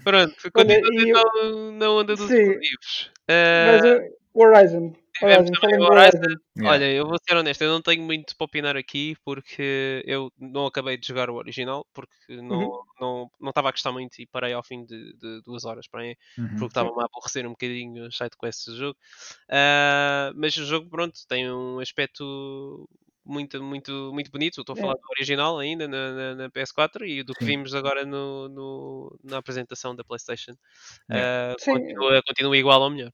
Pronto, 0.04 0.34
continuando 0.52 1.02
eu- 1.02 1.08
então 1.08 1.72
na 1.72 1.90
onda 1.90 2.14
dos 2.14 2.26
Sim. 2.28 2.34
exclusivos. 2.34 3.10
Ah, 3.28 3.64
Mas 3.66 3.84
uh, 3.84 4.02
o 4.34 4.42
Horizon. 4.42 4.92
Horizon, 5.22 5.46
o. 5.48 5.88
Yeah. 5.88 6.36
Olha, 6.62 6.92
eu 6.92 7.06
vou 7.06 7.16
ser 7.26 7.34
honesto, 7.36 7.62
eu 7.62 7.70
não 7.72 7.80
tenho 7.80 8.02
muito 8.02 8.36
para 8.36 8.44
opinar 8.44 8.76
aqui 8.76 9.16
porque 9.24 10.02
eu 10.06 10.30
não 10.38 10.66
acabei 10.66 10.98
de 10.98 11.06
jogar 11.06 11.30
o 11.30 11.36
original 11.36 11.86
porque 11.94 12.36
não 12.36 12.60
Uhum. 12.60 12.82
não 13.00 13.30
não 13.40 13.48
estava 13.48 13.70
a 13.70 13.72
gostar 13.72 13.92
muito 13.92 14.18
e 14.20 14.26
parei 14.26 14.52
ao 14.52 14.62
fim 14.62 14.84
de, 14.84 15.14
de 15.14 15.40
duas 15.42 15.64
horas 15.64 15.88
para 15.88 16.02
aí, 16.02 16.16
Uhum. 16.36 16.48
porque 16.50 16.66
estava-me 16.66 17.00
a 17.00 17.06
aborrecer 17.06 17.46
um 17.46 17.50
bocadinho 17.52 18.06
os 18.06 18.16
sidequests 18.18 18.66
do 18.66 18.76
jogo. 18.76 18.98
Ah, 19.50 20.32
mas 20.34 20.54
o 20.58 20.66
jogo, 20.66 20.90
pronto, 20.90 21.18
tem 21.26 21.50
um 21.50 21.78
aspecto 21.80 22.86
muito, 23.26 23.62
muito, 23.62 24.10
muito 24.12 24.30
bonito. 24.30 24.60
Estou 24.60 24.74
a 24.74 24.78
É. 24.78 24.80
falar 24.80 24.94
do 24.94 25.00
original 25.16 25.58
ainda 25.58 25.86
na, 25.88 26.12
na- 26.12 26.34
na 26.36 26.50
PS4 26.50 27.04
e 27.06 27.22
do 27.22 27.34
que 27.34 27.44
vimos 27.44 27.74
agora 27.74 28.04
no, 28.06 28.48
no- 28.48 29.18
na 29.24 29.38
apresentação 29.38 29.94
da 29.94 30.04
PlayStation. 30.04 30.52
Ah, 31.10 31.54
Sim. 31.58 31.72
continua, 31.72 32.22
continua 32.26 32.56
igual 32.56 32.80
ou 32.82 32.90
melhor. 32.90 33.10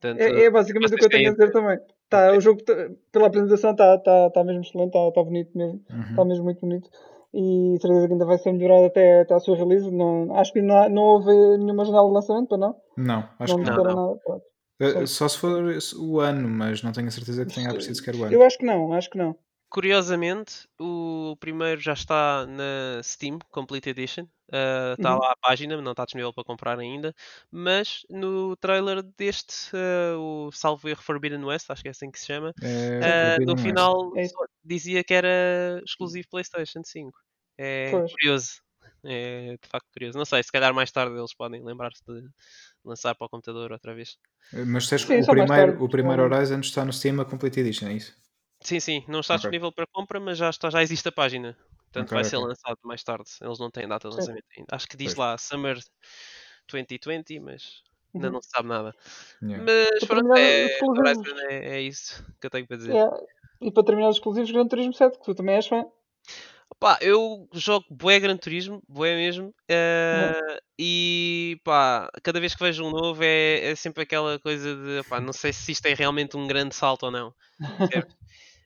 Portanto, 0.00 0.20
É, 0.20 0.44
é 0.44 0.50
basicamente 0.50 0.94
o 0.94 0.96
que 0.96 1.04
eu 1.04 1.08
tenho 1.08 1.28
a 1.30 1.32
dizer 1.32 1.50
também. 1.52 1.78
Tá, 2.08 2.32
o 2.32 2.40
jogo, 2.40 2.62
tá- 2.62 2.74
pela 3.10 3.26
apresentação, 3.26 3.72
está 3.72 3.98
tá, 3.98 4.30
tá 4.30 4.44
mesmo 4.44 4.60
excelente, 4.62 4.88
está 4.96 5.10
tá 5.12 5.22
bonito 5.24 5.56
mesmo. 5.56 5.82
Está 6.10 6.22
Uhum. 6.22 6.28
mesmo 6.28 6.44
muito 6.44 6.60
bonito. 6.60 6.88
E 7.34 7.76
certeza 7.80 8.06
que 8.06 8.12
ainda 8.12 8.24
vai 8.24 8.38
ser 8.38 8.52
melhorado 8.52 8.84
até, 8.86 9.20
até 9.22 9.34
à 9.34 9.38
sua 9.40 9.56
release. 9.56 9.90
Não, 9.90 10.34
acho 10.38 10.52
que 10.52 10.62
não, 10.62 10.88
não 10.88 11.02
houve 11.02 11.32
nenhuma 11.58 11.84
janela 11.84 12.06
de 12.08 12.14
lançamento, 12.14 12.48
para 12.48 12.58
não? 12.58 12.76
Não, 12.96 13.28
acho 13.38 13.56
não 13.58 13.64
que 13.64 13.70
não. 13.70 13.76
não. 13.84 14.06
nada. 14.06 14.20
Pronto. 14.24 14.44
Eh, 14.80 15.06
Só 15.06 15.26
se 15.28 15.38
for 15.38 15.64
o 15.96 16.20
ano, 16.20 16.48
mas 16.48 16.82
não 16.82 16.92
tenho 16.92 17.08
a 17.08 17.10
certeza 17.10 17.46
que 17.46 17.52
tenha 17.54 17.68
aparecido 17.70 17.96
sequer 17.96 18.14
o 18.14 18.24
ano. 18.24 18.34
Eu 18.34 18.42
acho 18.44 18.58
que 18.58 18.64
não, 18.66 18.92
acho 18.92 19.10
que 19.10 19.18
não. 19.18 19.36
Curiosamente, 19.72 20.68
o 20.80 21.36
primeiro 21.40 21.80
já 21.80 21.92
está 21.92 22.46
na 22.46 23.02
Steam 23.02 23.38
Complete 23.50 23.90
Edition. 23.90 24.26
Ah, 24.52 24.92
Está 24.94 25.14
Uhum. 25.14 25.18
lá 25.18 25.32
a 25.32 25.36
página, 25.42 25.80
não 25.82 25.90
está 25.90 26.04
disponível 26.04 26.32
para 26.32 26.44
comprar 26.44 26.78
ainda. 26.78 27.12
Mas 27.50 28.02
no 28.08 28.56
trailer 28.56 29.02
deste, 29.02 29.70
ah, 29.76 30.16
o 30.18 30.52
Salvo 30.52 30.88
Erro 30.88 31.02
Forbidden 31.02 31.44
West, 31.44 31.68
acho 31.70 31.82
que 31.82 31.88
é 31.88 31.90
assim 31.90 32.10
que 32.10 32.18
se 32.20 32.26
chama, 32.26 32.54
É, 33.00 33.38
no 33.44 33.56
final 33.56 33.94
É 34.14 34.26
dizia 34.64 35.02
que 35.04 35.12
era 35.14 35.80
exclusivo 35.84 36.28
PlayStation 36.30 36.82
5. 36.84 37.18
É 37.58 37.96
Pois. 37.96 38.12
curioso. 38.12 38.60
É 39.04 39.56
de 39.60 39.68
facto 39.68 39.86
curioso. 39.92 40.16
Não 40.18 40.24
sei, 40.24 40.42
se 40.44 40.52
calhar 40.52 40.72
mais 40.74 40.90
tarde 40.92 41.16
eles 41.18 41.34
podem 41.34 41.62
lembrar-se 41.64 42.02
de 42.06 42.28
lançar 42.86 43.14
para 43.14 43.26
o 43.26 43.28
computador 43.28 43.72
outra 43.72 43.94
vez. 43.94 44.16
Eh, 44.52 44.64
Mas 44.64 44.86
Sim, 44.86 44.96
que 44.96 45.14
o 45.20 45.26
primeiro, 45.26 45.82
o 45.84 45.88
primeiro. 45.88 46.22
Horizon 46.22 46.60
está 46.60 46.84
no 46.84 46.92
Steam 46.92 47.20
a 47.20 47.24
Complete 47.24 47.60
Edition, 47.60 47.88
é 47.88 47.94
isso? 47.94 48.14
Sim, 48.60 48.80
sim, 48.80 49.04
não 49.08 49.20
está 49.20 49.34
Ok. 49.34 49.42
disponível 49.42 49.70
para 49.72 49.86
compra, 49.86 50.18
mas 50.18 50.38
já, 50.38 50.48
está, 50.50 50.70
já 50.70 50.82
existe 50.82 51.08
a 51.08 51.12
página. 51.12 51.56
Portanto, 51.92 52.06
Ok, 52.08 52.14
vai 52.14 52.24
ser 52.24 52.36
ok. 52.36 52.48
lançado 52.48 52.78
mais 52.84 53.02
tarde. 53.04 53.30
Eles 53.40 53.58
não 53.58 53.70
têm 53.70 53.86
data 53.86 54.08
de 54.08 54.16
lançamento 54.16 54.44
ainda. 54.56 54.68
Acho 54.72 54.86
que 54.88 54.96
diz 54.96 55.14
Pois. 55.14 55.18
lá 55.18 55.38
Summer 55.38 55.78
2020, 56.70 57.38
mas 57.40 57.82
ainda 58.14 58.26
Uhum. 58.28 58.32
não 58.34 58.42
se 58.42 58.48
sabe 58.50 58.68
nada. 58.68 58.94
Yeah. 59.42 59.64
Mas 59.64 60.00
Para 60.04 60.20
pronto, 60.20 60.36
é. 60.36 60.78
Horizon 60.82 61.38
é, 61.50 61.76
é 61.76 61.80
isso 61.82 62.24
que 62.40 62.46
eu 62.46 62.50
tenho 62.50 62.66
para 62.66 62.76
dizer. 62.76 62.92
Yeah. 62.92 63.16
E 63.60 63.70
para 63.70 63.84
terminar 63.84 64.08
os 64.08 64.16
exclusivos, 64.16 64.50
Gran 64.50 64.66
Turismo 64.68 64.92
7, 64.92 65.18
que 65.18 65.24
tu 65.24 65.34
também 65.34 65.54
és 65.56 65.66
fã. 65.66 65.84
Pá, 66.78 66.98
eu 67.00 67.48
jogo 67.54 67.86
bué 67.90 68.20
Gran 68.20 68.36
Turismo, 68.36 68.82
bué 68.88 69.14
mesmo, 69.16 69.54
eh, 69.68 70.60
e 70.78 71.58
pá, 71.64 72.10
cada 72.22 72.38
vez 72.38 72.54
que 72.54 72.62
vejo 72.62 72.84
um 72.84 72.90
novo 72.90 73.22
é, 73.22 73.70
é 73.70 73.74
sempre 73.74 74.02
aquela 74.02 74.38
coisa 74.38 74.74
de, 74.76 75.02
pá, 75.08 75.20
não 75.20 75.32
sei 75.32 75.52
se 75.52 75.72
isto 75.72 75.86
é 75.86 75.94
realmente 75.94 76.36
um 76.36 76.46
grande 76.46 76.74
salto 76.74 77.04
ou 77.04 77.10
não. 77.10 77.34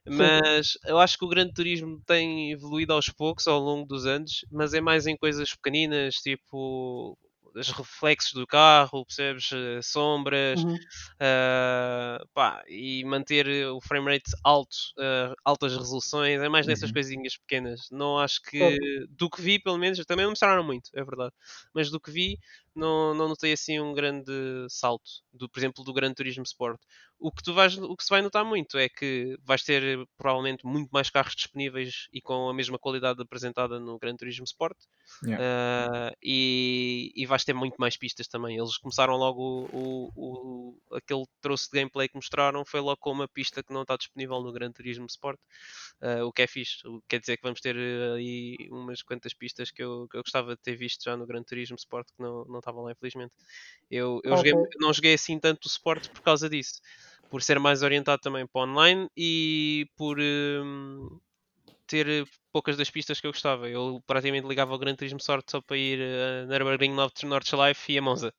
Mas 0.07 0.73
eu 0.87 0.99
acho 0.99 1.19
que 1.19 1.25
o 1.25 1.29
Gran 1.29 1.49
Turismo 1.53 2.03
tem 2.07 2.53
evoluído 2.53 2.93
aos 2.93 3.09
poucos 3.11 3.47
ao 3.47 3.61
longo 3.61 3.87
dos 3.87 4.07
anos, 4.07 4.45
mas 4.51 4.75
é 4.75 4.81
mais 4.81 5.07
em 5.07 5.17
coisas 5.17 5.55
pequeninas, 5.55 6.17
tipo 6.17 7.17
os 7.55 7.69
reflexos 7.71 8.33
do 8.35 8.47
carro, 8.47 9.05
percebes? 9.07 9.51
Eh, 9.53 9.81
Sombras, 9.83 10.61
Uhum. 10.63 10.91
ah, 11.21 12.19
pá, 12.35 12.63
e 12.69 13.05
manter 13.05 13.47
o 13.71 13.81
frame 13.81 14.13
rate 14.13 14.31
alto, 14.45 14.77
ah, 14.99 15.35
altas 15.45 15.77
resoluções, 15.77 16.41
é 16.41 16.49
mais 16.49 16.67
nessas 16.67 16.91
Uhum. 16.91 16.93
coisinhas 16.93 17.37
pequenas. 17.39 17.81
Não 17.91 18.19
acho 18.19 18.41
que, 18.43 18.79
do 19.11 19.29
que 19.31 19.43
vi, 19.43 19.59
pelo 19.61 19.79
menos, 19.79 19.99
também 20.07 20.25
não 20.25 20.33
mostraram 20.33 20.65
muito, 20.65 20.91
é 20.95 21.05
verdade, 21.05 21.33
mas 21.75 21.91
do 21.91 22.01
que 22.01 22.11
vi, 22.11 22.39
não, 22.75 23.15
não 23.15 23.29
notei 23.29 23.53
assim 23.53 23.81
um 23.81 23.93
grande 23.95 24.33
salto, 24.69 25.11
do, 25.33 25.49
por 25.49 25.59
exemplo, 25.59 25.85
do 25.85 25.93
Gran 25.93 26.13
Turismo 26.15 26.45
Sport. 26.45 26.81
O 27.19 27.31
que, 27.31 27.43
tu 27.43 27.53
vais, 27.53 27.77
o 27.77 27.95
que 27.97 28.03
se 28.05 28.09
vai 28.11 28.23
notar 28.23 28.45
muito 28.45 28.79
é 28.79 28.89
que 28.89 29.37
vais 29.45 29.63
ter 29.63 29.83
eh, 29.83 30.05
provavelmente 30.17 30.65
muito 30.67 30.89
mais 30.91 31.11
carros 31.11 31.35
disponíveis 31.35 32.09
e 32.13 32.21
com 32.23 32.49
a 32.49 32.55
mesma 32.55 32.79
qualidade 32.79 33.21
apresentada 33.21 33.79
no 33.79 33.99
Gran 33.99 34.17
Turismo 34.17 34.45
Sport. 34.45 34.77
Yeah. 35.23 35.45
Uh, 36.13 36.17
e, 36.23 37.13
e 37.15 37.27
vais 37.27 37.45
ter 37.45 37.53
muito 37.53 37.77
mais 37.79 37.97
pistas 37.97 38.27
também. 38.29 38.57
Eles 38.57 38.79
começaram 38.79 39.17
logo 39.17 39.69
o, 39.73 40.11
o- 40.15 40.79
o- 40.91 40.97
aquele 40.97 41.25
troço 41.41 41.69
de 41.71 41.79
gameplay 41.79 42.09
que 42.09 42.17
mostraram 42.17 42.65
foi 42.65 42.81
logo 42.81 42.99
com 42.99 43.11
uma 43.13 43.29
pista 43.29 43.63
que 43.63 43.73
não 43.73 43.83
está 43.83 43.97
disponível 43.97 44.41
no 44.41 44.53
Gran 44.53 44.73
Turismo 44.73 45.07
Sport, 45.07 45.39
uh, 46.03 46.25
o 46.25 46.33
que 46.33 46.43
é 46.43 46.47
fixe. 46.47 46.79
Quer 47.09 47.21
dizer 47.21 47.37
que 47.37 47.43
vamos 47.43 47.61
ter 47.61 47.77
uh, 47.77 48.15
aí 48.15 48.57
umas 48.71 49.03
quantas 49.03 49.35
pistas 49.35 49.71
que 49.71 49.83
eu, 49.83 50.07
que 50.09 50.17
eu 50.17 50.23
gostava 50.23 50.55
de 50.57 50.63
ter 50.63 50.77
visto 50.77 51.05
já 51.05 51.17
no 51.17 51.27
Gran 51.27 51.43
Turismo 51.43 51.77
Sport 51.77 52.07
que 52.17 52.23
não, 52.23 52.45
não 52.47 52.60
estavam 52.61 52.83
lá, 52.85 52.93
infelizmente. 52.93 53.33
Eu, 53.91 54.21
eu 54.25 54.37
joguei- 54.37 54.55
Ok. 54.55 54.69
não 54.81 54.93
joguei 54.93 55.15
assim 55.15 55.39
tanto 55.39 55.65
o 55.67 55.69
Sport 55.69 56.09
por 56.13 56.23
causa 56.23 56.49
disso, 56.49 56.81
por 57.29 57.43
ser 57.43 57.59
mais 57.59 57.83
orientado 57.83 58.21
também 58.23 58.47
para 58.47 58.63
online 58.63 59.09
e 59.17 59.87
por. 59.97 60.19
um, 60.21 61.19
ter 61.87 62.09
eh, 62.09 62.25
poucas 62.53 62.77
das 62.77 62.89
pistas 62.89 63.21
que 63.21 63.27
eu 63.27 63.33
gostava. 63.33 63.69
Eu 63.69 64.01
praticamente 64.07 64.47
ligava 64.47 64.71
ao 64.73 64.79
Gran 64.79 64.95
Turismo 64.95 65.21
Sorte 65.21 65.51
só 65.51 65.61
para 65.61 65.77
ir 65.77 66.01
a 66.01 66.47
Nürburgring 66.47 66.95
North- 66.95 67.25
Nordschleife 67.25 67.93
e 67.93 67.99
a 67.99 68.03
Monza. 68.03 68.33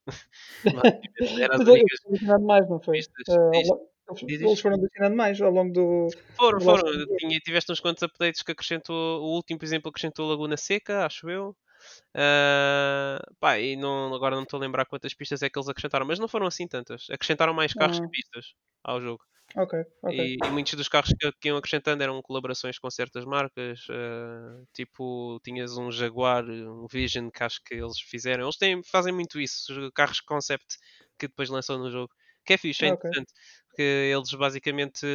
As 1.52 1.60
Mas 1.60 1.68
únicas 1.68 2.00
foram 2.02 2.16
adicionando 2.16 2.46
mais, 2.46 2.70
não 2.70 2.80
foi? 2.80 2.96
pistas. 2.98 3.28
Eh, 3.28 3.58
eles- 3.58 4.62
foram 4.62 4.78
adicionando 4.78 5.16
mais 5.18 5.42
ao 5.42 5.52
longo 5.52 5.74
do. 5.74 6.08
Foram, 6.38 6.60
do 6.60 6.64
foram. 6.64 7.06
Tinha, 7.18 7.40
tiveste 7.40 7.72
uns 7.74 7.82
quantos 7.82 8.04
updates 8.04 8.42
que 8.42 8.54
acrescentou. 8.54 9.22
O 9.22 9.36
último, 9.36 9.60
por 9.60 9.66
exemplo, 9.66 9.90
acrescentou 9.90 10.30
Laguna 10.30 10.56
Seca, 10.56 11.06
acho 11.06 11.30
eu. 11.30 11.54
Ah, 12.16 13.20
pá, 13.40 13.60
e 13.60 13.76
não, 13.76 14.14
agora 14.14 14.36
não 14.36 14.44
estou 14.44 14.58
a 14.60 14.62
lembrar 14.62 14.86
quantas 14.86 15.14
pistas 15.14 15.42
é 15.42 15.50
que 15.50 15.58
eles 15.58 15.70
acrescentaram, 15.70 16.06
mas 16.06 16.20
não 16.20 16.28
foram 16.28 16.48
assim 16.48 16.68
tantas. 16.68 17.08
Acrescentaram 17.10 17.54
mais 17.54 17.74
carros 17.74 18.00
Ah. 18.00 18.02
que 18.02 18.10
pistas 18.10 18.54
ao 18.84 19.02
jogo. 19.02 19.24
E, 20.08 20.38
e 20.46 20.52
muitos 20.52 20.74
dos 20.76 20.90
carros 20.90 21.12
que, 21.20 21.32
que 21.40 21.48
iam 21.50 21.58
acrescentando 21.58 22.04
eram 22.04 22.22
colaborações 22.22 22.80
com 22.80 22.90
certas 22.92 23.26
marcas. 23.26 23.82
ah, 23.90 24.64
tipo, 24.74 25.40
tinhas 25.44 25.78
um 25.78 25.92
Jaguar, 25.92 26.46
um 26.50 26.88
Vision 26.92 27.30
que 27.32 27.44
acho 27.44 27.62
que 27.66 27.76
eles 27.76 28.00
fizeram. 28.02 28.44
Eles 28.46 28.58
têm, 28.58 28.84
fazem 28.84 29.14
muito 29.14 29.40
isso, 29.40 29.72
os 29.74 29.92
carros 29.96 30.20
concept 30.22 30.78
que 31.20 31.28
depois 31.28 31.50
lançam 31.50 31.78
no 31.80 31.92
jogo. 31.92 32.14
Que 32.46 32.54
é 32.54 32.58
fixe, 32.58 32.86
é 32.86 32.88
Ah, 32.88 32.94
ok. 32.94 33.06
interessante. 33.12 33.32
Porque 33.72 33.82
eles 33.84 34.30
basicamente 34.34 35.06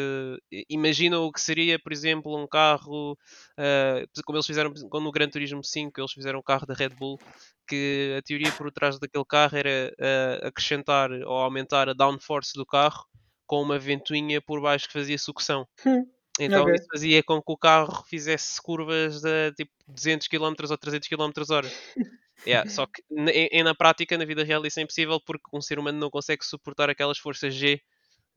eh, 0.53 0.65
imaginam 0.71 1.25
o 1.25 1.33
que 1.33 1.41
seria, 1.41 1.79
por 1.79 1.93
exemplo, 1.93 2.37
um 2.37 2.47
carro, 2.49 3.19
ah, 3.59 4.03
como 4.25 4.39
eles 4.39 4.47
fizeram 4.47 4.73
como 4.91 5.05
no 5.07 5.13
Gran 5.13 5.29
Turismo 5.29 5.63
5, 5.63 6.01
eles 6.01 6.13
fizeram 6.13 6.39
um 6.41 6.43
carro 6.43 6.67
da 6.67 6.75
Red 6.75 6.91
Bull, 6.91 7.21
que 7.69 8.15
a 8.19 8.23
teoria 8.23 8.53
por 8.53 8.71
trás 8.73 8.99
daquele 8.99 9.25
carro 9.27 9.57
era 9.57 9.93
ah, 10.01 10.49
acrescentar 10.49 11.11
ou 11.13 11.33
aumentar 11.39 11.89
a 11.89 11.93
downforce 11.95 12.53
do 12.55 12.65
carro 12.67 13.05
com 13.47 13.63
uma 13.63 13.79
ventoinha 13.79 14.41
por 14.41 14.61
baixo 14.61 14.87
que 14.89 14.93
fazia 14.95 15.19
sucção. 15.19 15.67
Hum, 15.85 16.07
Então 16.41 16.65
Ok. 16.65 16.75
isso 16.75 16.87
fazia 16.93 17.23
com 17.23 17.41
que 17.43 17.53
o 17.53 17.57
carro 17.59 18.05
fizesse 18.09 18.61
curvas 18.63 19.21
de 19.23 19.53
tipo 19.55 19.73
200 19.89 20.29
km 20.29 20.71
ou 20.71 20.79
300 20.79 21.09
km 21.09 21.51
hora. 21.51 21.73
Yeah, 22.47 22.69
só 22.69 22.87
que 22.87 23.03
na, 23.11 23.33
na 23.65 23.75
prática, 23.75 24.17
na 24.17 24.25
vida 24.25 24.45
real, 24.45 24.65
isso 24.67 24.79
é 24.81 24.83
impossível 24.85 25.21
porque 25.21 25.45
um 25.53 25.61
ser 25.61 25.79
humano 25.79 25.99
não 25.99 26.11
consegue 26.11 26.45
suportar 26.45 26.89
aquelas 26.91 27.19
forças 27.19 27.55
G 27.55 27.81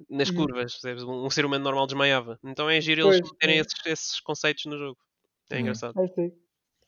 nas 0.10 0.30
Uhum. 0.30 0.36
curvas. 0.36 0.74
percebes? 0.74 1.04
Um, 1.04 1.26
um 1.26 1.30
ser 1.30 1.46
humano 1.46 1.64
normal 1.64 1.88
desmaiava. 1.88 2.40
Então 2.44 2.70
é 2.70 2.80
giro 2.82 3.02
eles 3.02 3.20
Pois, 3.20 3.32
terem 3.40 3.58
é. 3.58 3.62
esses, 3.62 3.74
esses 3.86 4.20
conceitos 4.20 4.66
no 4.66 4.78
jogo. 4.78 4.98
É 5.52 5.56
Uhum. 5.56 5.62
engraçado. 5.62 5.96
See. 6.16 6.34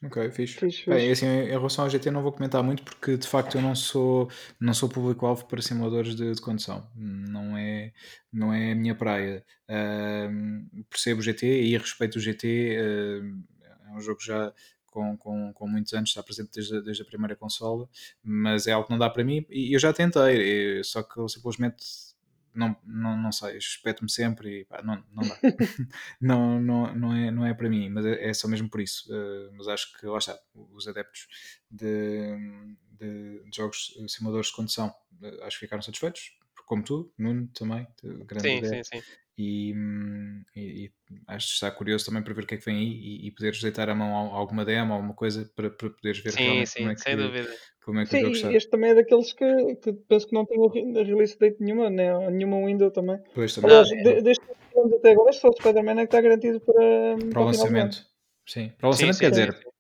Ok, 0.04 0.32
fixe. 0.32 0.58
Fixe, 0.60 0.90
Bem, 0.90 1.10
fixe. 1.10 1.12
assim, 1.12 1.28
em 1.28 1.48
relação 1.50 1.84
ao 1.86 1.90
GT 1.90 2.10
não 2.10 2.24
vou 2.24 2.32
comentar 2.32 2.64
muito 2.64 2.82
porque 2.84 3.18
de 3.18 3.28
facto 3.28 3.56
eu 3.56 3.62
não 3.62 3.76
sou, 3.76 4.30
não 4.60 4.74
sou 4.74 4.90
público-alvo 4.90 5.46
para 5.46 5.62
simuladores 5.62 6.16
de, 6.16 6.34
de 6.34 6.42
condução. 6.42 6.90
Não 6.96 7.56
é, 7.58 7.94
não 8.34 8.52
é 8.52 8.72
a 8.72 8.76
minha 8.76 8.96
praia. 8.96 9.46
Ahm, 9.70 10.68
percebo 10.90 11.20
o 11.20 11.24
GT 11.24 11.46
e 11.64 11.78
respeito 11.78 12.16
o 12.18 12.20
GT. 12.20 12.78
ahm, 12.80 13.44
é 13.64 13.92
um 13.96 14.00
jogo 14.02 14.22
já 14.22 14.52
com, 14.88 15.16
com, 15.18 15.54
com 15.54 15.68
muitos 15.68 15.94
anos, 15.94 16.10
está 16.10 16.24
presente 16.24 16.50
desde, 16.54 16.78
a- 16.78 16.82
desde 16.82 17.04
a 17.04 17.06
primeira 17.06 17.36
consola, 17.36 17.88
mas 18.24 18.68
é 18.68 18.72
algo 18.72 18.88
que 18.88 18.92
não 18.92 19.00
dá 19.00 19.10
para 19.10 19.24
mim 19.24 19.46
e 19.50 19.74
eu 19.76 19.80
já 19.80 19.94
tentei, 19.94 20.80
eh, 20.80 20.84
só 20.84 21.04
que 21.04 21.18
eu 21.20 21.30
simplesmente 21.30 21.84
não, 22.54 22.76
não, 22.84 23.18
não 23.18 23.32
sei, 23.32 23.58
espeto-me 23.58 24.10
sempre 24.10 24.62
e 24.62 24.66
pá, 24.66 24.82
não, 24.82 25.04
não 25.14 25.28
dá. 25.28 25.40
não, 26.22 26.60
não, 26.60 26.94
não, 26.96 27.14
é, 27.16 27.32
não 27.32 27.46
é 27.46 27.54
para 27.54 27.70
mim, 27.70 27.90
mas 27.90 28.06
é, 28.06 28.30
é 28.30 28.34
só 28.34 28.48
mesmo 28.48 28.70
por 28.70 28.82
isso. 28.82 29.12
Uh, 29.14 29.52
mas 29.54 29.68
acho 29.68 29.98
que 29.98 30.06
lá 30.06 30.18
está, 30.18 30.40
os 30.54 30.88
adeptos 30.88 31.28
de, 31.70 32.36
de, 33.00 33.44
de 33.44 33.56
jogos 33.56 33.96
uh, 33.98 34.08
simuladores 34.10 34.48
de 34.48 34.56
condução 34.56 34.94
uh, 35.22 35.44
acho 35.44 35.58
que 35.58 35.66
ficaram 35.66 35.82
satisfeitos, 35.82 36.38
como 36.66 36.84
tu, 36.84 37.14
Nuno 37.18 37.48
também, 37.54 37.88
de- 38.02 38.24
grande 38.26 38.42
Sim, 38.42 38.58
adepto. 38.58 38.84
sim, 38.84 39.02
sim. 39.02 39.21
E, 39.38 39.74
hum, 39.76 40.44
e- 40.56 40.86
e 40.86 40.94
acho 41.28 41.48
que 41.48 41.54
está 41.54 41.72
curioso 41.72 42.06
também 42.06 42.24
para 42.24 42.34
ver 42.34 42.44
o 42.44 42.48
que 42.48 42.56
é 42.56 42.58
que 42.58 42.66
vem 42.66 42.78
aí 42.78 42.84
e, 43.24 43.28
e 43.28 43.32
poderes 43.32 43.62
deitar 43.62 43.90
a 43.90 43.96
mão 43.96 44.34
a 44.34 44.38
alguma 44.38 44.66
demo, 44.66 44.94
alguma 44.94 45.14
coisa 45.16 45.50
para, 45.56 45.70
para 45.72 45.90
poderes 45.90 46.20
ver 46.22 46.36
Sim, 46.36 46.42
realmente 46.44 46.74
como 46.76 46.90
sim, 46.90 46.90
é 46.90 46.96
sem 46.96 47.16
que, 47.16 47.16
dúvida. 47.18 47.50
como 47.84 48.00
é 48.00 48.06
que 48.06 48.16
o 48.16 48.18
Sim, 48.18 48.32
e 48.34 48.34
está. 48.34 48.52
este 48.56 48.70
também 48.70 48.92
é 48.92 48.96
daqueles 48.96 49.34
que, 49.34 49.76
que 49.78 49.94
penso 49.94 50.28
que 50.28 50.34
não 50.34 50.46
re- 50.46 51.04
release 51.04 51.38
date 51.38 51.62
nenhuma, 51.62 51.90
né? 51.90 52.30
nenhuma 52.32 52.58
window 52.66 52.92
também. 52.92 53.18
Pois 53.34 53.54
também, 53.56 53.74
Aliás, 53.74 53.88
Não, 54.04 54.16
de- 54.16 54.22
desde 54.22 54.42
que 54.44 54.96
até 54.98 55.12
agora, 55.12 55.32
só 55.34 55.50
o 55.50 55.54
Spider-Man 55.54 55.94
é 55.94 55.96
que 55.98 56.04
está 56.06 56.22
garantido 56.22 56.60
para, 56.62 56.84
para 57.30 57.42
o 57.42 57.46
para 57.46 57.46
lançamento. 57.46 58.06
Sim, 58.48 58.70
para 58.78 58.88
o 58.88 58.92
Sim, 58.92 58.92
lançamento 58.92 59.14
sim, 59.14 59.26
quer 59.26 59.30
sim, 59.32 59.32
dizer, 59.32 59.54
sim. 59.54 59.71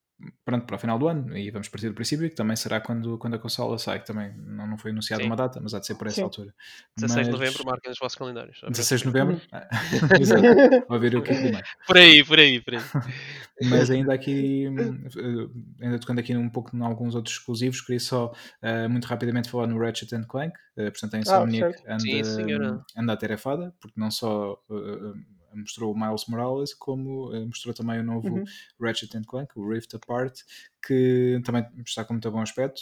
Pronto, 0.45 0.65
para 0.65 0.75
o 0.75 0.79
final 0.79 0.97
do 0.99 1.07
ano, 1.07 1.37
e 1.37 1.49
vamos 1.51 1.67
partir 1.69 1.87
do 1.89 1.93
princípio 1.95 2.29
que 2.29 2.35
também 2.35 2.55
será 2.55 2.79
quando, 2.81 3.17
quando 3.17 3.35
a 3.35 3.39
consola 3.39 3.77
sai, 3.77 3.99
que 3.99 4.05
também 4.05 4.33
não, 4.37 4.67
não 4.67 4.77
foi 4.77 4.91
anunciada 4.91 5.23
uma 5.23 5.35
data, 5.35 5.59
mas 5.61 5.73
há 5.73 5.79
de 5.79 5.85
ser 5.87 5.95
por 5.95 6.07
essa 6.07 6.15
Sim. 6.17 6.23
altura. 6.23 6.53
16 6.97 7.27
de 7.27 7.31
Mas 7.31 7.39
novembro, 7.41 7.65
marquem 7.65 7.89
nos 7.89 7.99
vossos 7.99 8.17
calendários. 8.17 8.55
já 8.57 8.61
para 8.61 8.71
16 8.71 9.01
de 9.01 9.07
novembro, 9.07 9.41
Ah, 9.51 9.67
exato, 10.19 10.43
vou 10.87 10.99
ver 10.99 11.15
o 11.15 11.21
que 11.23 11.33
primeiro. 11.33 11.67
Por 11.87 11.97
aí, 11.97 12.23
por 12.23 12.39
aí, 12.39 12.61
por 12.61 12.73
aí. 12.75 12.81
Mas 13.63 13.91
ainda 13.91 14.13
aqui, 14.13 14.65
eh, 14.65 15.83
ainda 15.85 15.99
tocando 15.99 16.19
aqui 16.19 16.35
um 16.35 16.49
pouco 16.49 16.75
em 16.75 16.81
alguns 16.81 17.13
outros 17.15 17.35
exclusivos, 17.35 17.81
queria 17.81 17.99
só 17.99 18.33
eh, 18.61 18.87
muito 18.87 19.05
rapidamente 19.05 19.49
falar 19.49 19.67
no 19.67 19.79
Ratchet 19.79 20.13
and 20.15 20.23
Clank. 20.23 20.53
Eh, 20.77 20.89
portanto, 20.89 21.13
a 21.13 21.17
Ah, 21.17 21.21
Insomniac 21.21 21.77
certo. 21.77 21.87
anda, 21.87 22.23
Sim, 22.23 22.81
anda 22.97 23.13
atarefada, 23.13 23.73
porque 23.79 23.99
não 23.99 24.09
só 24.09 24.57
eh, 24.71 25.13
mostrou 25.55 25.93
o 25.93 25.99
Miles 25.99 26.25
Morales, 26.27 26.73
como 26.73 27.33
eh, 27.33 27.45
mostrou 27.45 27.73
também 27.73 27.99
o 27.99 28.03
novo 28.03 28.35
Uhum. 28.35 28.43
Ratchet 28.79 29.15
and 29.17 29.23
Clank, 29.23 29.51
o 29.55 29.67
Rift 29.69 29.95
Apart, 29.95 30.41
que 30.85 31.39
também 31.45 31.65
está 31.85 32.03
com 32.03 32.13
muito 32.13 32.29
bom 32.31 32.41
aspecto 32.41 32.81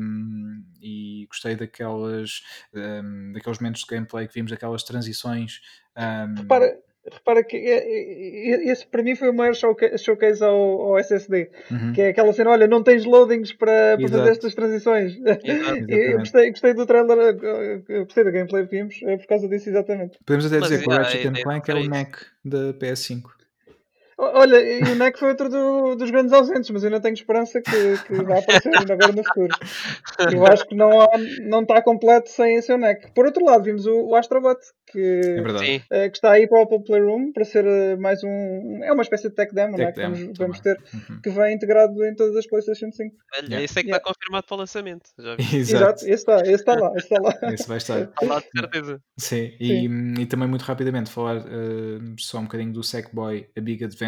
um, 0.00 0.64
e 0.80 1.26
gostei 1.28 1.54
daquelas, 1.54 2.42
um, 2.74 3.32
daqueles 3.32 3.58
momentos 3.58 3.82
de 3.82 3.86
gameplay 3.86 4.26
que 4.26 4.34
vimos, 4.34 4.52
aquelas 4.52 4.82
transições. 4.82 5.60
um, 5.96 6.34
Repara, 6.34 6.78
repara 7.12 7.42
que 7.44 7.56
é- 7.56 7.78
é- 7.78 8.50
é- 8.50 8.70
esse 8.72 8.86
para 8.86 9.02
mim 9.02 9.14
foi 9.14 9.30
o 9.30 9.34
maior 9.34 9.54
showca- 9.54 9.96
showcase 9.96 10.42
ao, 10.42 10.54
ao 10.54 10.98
SSD. 10.98 11.50
uhum, 11.70 11.92
Que 11.92 12.02
é 12.02 12.08
aquela 12.08 12.32
cena, 12.32 12.50
olha, 12.50 12.66
não 12.66 12.82
tens 12.82 13.04
loadings 13.04 13.52
para, 13.52 13.96
para 13.98 14.08
fazer 14.08 14.30
estas 14.30 14.54
transições. 14.54 15.16
Exato. 15.44 15.90
Eu 15.90 16.18
gostei, 16.18 16.50
gostei 16.50 16.74
do 16.74 16.86
trailer, 16.86 17.36
gostei 18.06 18.24
da 18.24 18.30
gameplay 18.30 18.66
que 18.66 18.76
vimos 18.76 19.00
é 19.04 19.16
por 19.16 19.26
causa 19.26 19.48
disso, 19.48 19.68
exatamente. 19.68 20.18
Podemos 20.24 20.46
até 20.46 20.58
Mas, 20.60 20.68
dizer 20.68 20.82
que 20.82 20.88
o 20.88 20.92
Ratchet 20.92 21.42
Clank 21.42 21.70
é 21.70 21.74
o 21.74 21.88
neck 21.88 22.18
da 22.44 22.72
PS5. 22.74 23.35
Olha, 24.18 24.56
e 24.56 24.82
o 24.82 24.94
NEC 24.94 25.18
foi 25.18 25.28
outro 25.28 25.48
do- 25.50 25.94
dos 25.94 26.10
grandes 26.10 26.32
ausentes, 26.32 26.70
mas 26.70 26.82
eu 26.82 26.88
ainda 26.88 27.00
tenho 27.00 27.12
esperança 27.14 27.60
que, 27.60 27.98
que 28.06 28.14
vai 28.24 28.38
aparecer 28.38 28.74
ainda 28.74 28.94
agora 28.94 29.12
no 29.12 29.22
futuro. 29.22 29.54
Eu 30.32 30.46
acho 30.46 30.66
que 30.66 30.74
não, 30.74 31.00
há, 31.02 31.08
não 31.42 31.60
está 31.60 31.82
completo 31.82 32.30
sem 32.30 32.56
esse 32.56 32.74
NEC. 32.76 33.12
Por 33.12 33.26
outro 33.26 33.44
lado, 33.44 33.64
vimos 33.64 33.86
o, 33.86 34.06
o 34.08 34.14
Astrobot, 34.14 34.56
É 34.58 34.92
que. 34.92 35.22
Sim, 35.58 35.82
eh, 35.90 36.08
que 36.08 36.16
está 36.16 36.32
aí 36.32 36.46
para 36.48 36.60
o 36.60 36.62
Apple 36.62 36.82
Playroom 36.84 37.30
para 37.32 37.44
ser 37.44 37.66
eh, 37.66 37.96
mais 37.96 38.22
um. 38.24 38.80
É 38.84 38.90
uma 38.92 39.02
espécie 39.02 39.28
de 39.28 39.34
tech 39.34 39.54
demo, 39.54 39.76
né, 39.76 39.86
Tech 39.92 39.94
que 39.94 40.00
demo 40.00 40.14
vamos, 40.16 40.38
vamos 40.38 40.60
também. 40.60 40.78
ter, 40.80 40.96
Uhum. 41.12 41.20
que 41.20 41.30
vem 41.30 41.54
integrado 41.54 42.04
em 42.04 42.14
todas 42.14 42.36
as 42.36 42.46
PlayStation 42.46 42.90
5. 42.90 43.14
olha, 43.36 43.46
Yeah. 43.46 43.64
esse 43.64 43.78
é 43.78 43.82
que 43.82 43.88
Yeah. 43.88 43.98
está 43.98 44.14
confirmado 44.14 44.46
para 44.46 44.54
o 44.54 44.58
lançamento. 44.58 45.10
Já 45.18 45.36
vi. 45.36 45.56
Exato. 45.56 45.76
Exato, 45.76 46.04
esse 46.04 46.12
está, 46.12 46.40
esse 46.40 46.52
está 46.54 46.74
lá, 46.74 46.92
esse 46.96 47.12
está 47.12 47.20
lá. 47.20 47.52
Esse 47.52 47.68
vai 47.68 47.76
estar. 47.76 48.00
Está 48.00 48.26
lá 48.26 48.40
de 48.40 48.46
certeza. 48.60 49.00
Sim, 49.18 49.52
e, 49.60 49.66
Sim. 49.68 50.14
e 50.20 50.26
também 50.26 50.48
muito 50.48 50.62
rapidamente 50.62 51.10
falar 51.10 51.36
eh, 51.38 51.98
só 52.18 52.38
um 52.38 52.44
bocadinho 52.44 52.72
do 52.72 52.82
Sackboy 52.82 53.46
A 53.56 53.60
Big 53.60 53.84
Adventure, 53.84 54.05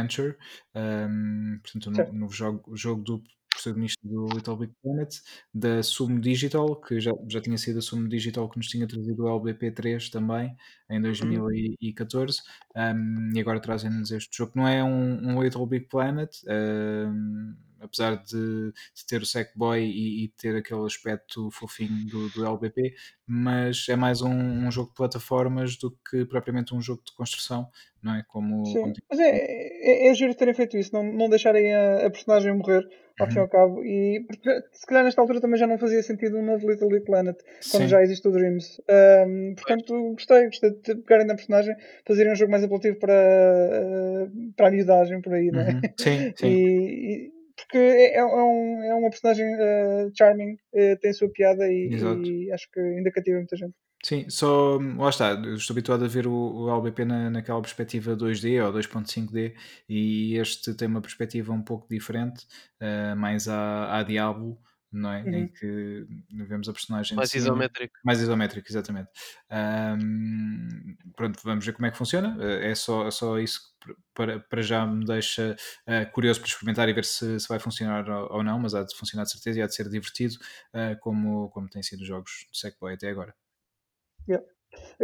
um, 0.75 1.59
portanto, 1.63 1.97
Certo. 1.97 2.13
no, 2.13 2.19
novo 2.21 2.33
jogo, 2.33 2.63
o 2.67 2.77
jogo 2.77 3.03
do 3.03 3.23
protagonista 3.49 4.01
do 4.05 4.27
Little 4.29 4.57
Big 4.57 4.73
Planet, 4.83 5.15
da 5.53 5.83
Sumo 5.83 6.21
Digital, 6.21 6.77
que 6.81 7.01
já, 7.01 7.13
já 7.29 7.41
tinha 7.41 7.59
sido 7.59 7.79
a 7.79 7.83
Sumo 7.83 8.09
Digital 8.09 8.49
que 8.49 8.59
nos 8.59 8.69
tinha 8.69 8.87
trazido 8.87 9.25
o 9.25 9.41
LBP3 9.41 10.11
também, 10.11 10.57
em 10.89 11.01
2014, 11.01 12.41
um, 12.77 13.31
e 13.35 13.41
agora 13.41 13.61
trazem-nos 13.61 14.11
este 14.11 14.37
jogo, 14.37 14.53
que 14.53 14.59
não 14.59 14.69
é 14.69 14.83
um, 14.85 15.31
um 15.31 15.43
Little 15.43 15.67
Big 15.67 15.87
Planet, 15.87 16.31
um, 16.47 17.57
apesar 17.81 18.17
de, 18.17 18.73
de 18.95 19.07
ter 19.07 19.23
o 19.23 19.27
Sackboy 19.27 19.81
e, 19.81 20.25
e 20.25 20.29
ter 20.29 20.57
aquele 20.57 20.85
aspecto 20.85 21.51
fofinho 21.51 22.07
do, 22.07 22.29
do 22.31 22.45
LBP, 22.47 22.95
mas 23.27 23.87
é 23.89 23.97
mais 23.97 24.23
um, 24.23 24.31
um 24.31 24.71
jogo 24.71 24.89
de 24.91 24.95
plataformas 24.97 25.77
do 25.77 25.91
que 26.11 26.25
propriamente 26.25 26.75
um 26.75 26.81
jogo 26.81 27.03
de 27.05 27.13
construção, 27.15 27.69
não 28.03 28.15
é? 28.15 28.25
Como, 28.29 28.65
Sim, 28.73 28.93
mas 29.11 29.19
é, 29.21 29.31
é, 29.31 30.09
é 30.09 30.15
giro 30.15 30.35
terem 30.35 30.55
feito 30.55 30.77
isso, 30.77 30.93
não, 30.93 31.03
não 31.03 31.29
deixarem 31.29 31.75
a, 31.75 32.07
a 32.07 32.11
personagem 32.11 32.53
morrer 32.55 32.83
ao 33.19 33.27
fim 33.27 33.35
e 33.35 33.39
Uhum. 33.39 33.43
ao 33.43 33.49
cabo. 33.49 33.85
E 33.85 34.25
porque, 34.27 34.63
se 34.73 34.87
calhar 34.87 35.05
nesta 35.05 35.21
altura 35.21 35.41
também 35.41 35.59
já 35.59 35.67
não 35.67 35.79
fazia 35.79 36.03
sentido 36.03 36.39
um 36.39 36.45
novo 36.45 36.69
Little 36.71 36.89
Big 36.89 37.05
Planet 37.05 37.37
quando 37.69 37.85
Sim. 37.85 37.89
já 37.89 38.03
existe 38.03 38.27
o 38.29 38.31
Dreams. 38.33 38.81
Ahm, 38.89 39.55
portanto, 39.55 40.13
gostei, 40.13 40.47
gostei 40.47 40.71
de 40.71 40.95
pegarem 40.97 41.27
na 41.27 41.35
personagem, 41.35 41.75
fazerem 42.07 42.33
um 42.33 42.37
jogo 42.37 42.51
mais 42.53 42.63
apelativo 42.65 42.99
para, 42.99 43.13
ah, 43.15 44.29
para 44.57 44.69
a 44.69 44.71
miudagem 44.71 45.21
por 45.21 45.35
aí, 45.35 45.51
não 45.51 45.63
é? 45.63 45.71
Uhum. 45.71 45.81
Sim, 45.99 46.33
sim. 46.37 46.47
E, 46.47 47.27
e- 47.27 47.38
porque 47.69 47.77
é, 47.77 48.17
é 48.17 48.25
um, 48.25 48.83
é 48.83 48.95
uma 48.95 49.11
personagem 49.11 49.47
ah, 49.55 50.11
charming, 50.17 50.57
eh, 50.75 50.97
tem 50.97 51.11
a 51.11 51.15
sua 51.15 51.29
piada 51.29 51.71
e, 51.71 51.91
e 52.25 52.51
acho 52.51 52.67
que 52.73 52.81
ainda 52.81 53.13
cativa 53.13 53.37
muita 53.37 53.57
gente. 53.57 53.75
Sim, 54.03 54.31
só 54.31 54.79
lá 54.97 55.11
está, 55.11 55.35
estou 55.55 55.75
habituado 55.75 56.05
a 56.05 56.09
ver 56.09 56.27
o, 56.27 56.33
o 56.33 56.71
LBP 56.71 57.05
na, 57.05 57.31
naquela 57.31 57.61
perspectiva 57.61 58.17
2D 58.17 58.65
ou 58.65 58.73
2.5D 58.73 59.55
e 59.89 60.37
este 60.37 60.73
tem 60.75 60.89
uma 60.89 61.03
perspectiva 61.03 61.53
um 61.53 61.63
pouco 61.63 61.87
diferente, 61.91 62.47
eh, 62.81 63.15
mais 63.15 63.49
à, 63.49 63.99
à 63.99 64.03
Diablo, 64.03 64.59
não 64.93 65.13
é? 65.13 65.23
Em 65.31 65.49
Uhum. 65.49 65.49
que 65.49 66.07
vemos 66.31 66.69
a 66.69 66.73
personagem 66.73 67.19
Mais 67.19 67.35
cima. 67.35 67.35
isométrico. 67.35 67.99
Mais 68.05 68.21
isométrico, 68.21 68.69
exatamente. 68.71 69.11
Ahm, 69.51 70.97
pronto, 71.17 71.41
vamos 71.45 71.65
ver 71.67 71.73
como 71.75 71.87
é 71.87 71.91
que 71.91 71.97
funciona. 71.99 72.37
Eh, 72.41 72.71
É 72.71 72.75
só, 72.75 73.07
é 73.07 73.11
só 73.11 73.39
isso 73.39 73.61
que 73.83 73.95
para, 74.15 74.41
para 74.41 74.63
já 74.63 74.87
me 74.87 75.05
deixa 75.05 75.57
eh, 75.87 76.05
curioso 76.07 76.41
para 76.41 76.49
experimentar 76.49 76.89
e 76.89 76.93
ver 76.93 77.05
se, 77.05 77.41
se 77.41 77.49
vai 77.49 77.59
funcionar 77.59 78.09
ou, 78.09 78.37
ou 78.39 78.43
não, 78.45 78.59
mas 78.59 78.75
há 78.75 78.85
de 78.85 78.95
funcionar 78.97 79.25
de 79.25 79.33
certeza 79.33 79.59
e 79.59 79.63
há 79.63 79.67
de 79.67 79.75
ser 79.75 79.89
divertido, 79.89 80.37
eh, 80.73 80.95
como, 80.97 81.51
como 81.51 81.69
têm 81.69 81.83
sido 81.83 82.01
os 82.03 82.07
jogos 82.09 82.47
do 82.51 82.57
Sackboy 82.57 82.95
até 82.95 83.09
agora. 83.11 83.35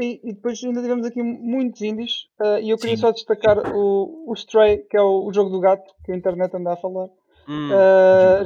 E, 0.00 0.20
e 0.24 0.32
depois 0.34 0.62
ainda 0.64 0.82
tivemos 0.82 1.06
aqui 1.06 1.22
muitos 1.22 1.80
indies 1.80 2.26
ah, 2.40 2.58
e 2.60 2.70
eu 2.70 2.76
queria 2.78 2.96
Sim. 2.96 3.00
só 3.02 3.10
destacar 3.12 3.58
o, 3.74 4.24
o 4.28 4.34
Stray, 4.34 4.78
que 4.90 4.96
é 4.96 5.00
o, 5.00 5.24
o 5.26 5.32
jogo 5.32 5.50
do 5.50 5.60
gato 5.60 5.84
que 6.04 6.12
a 6.12 6.16
internet 6.16 6.54
anda 6.56 6.72
a 6.72 6.76
falar. 6.76 7.08
Hum, 7.48 7.68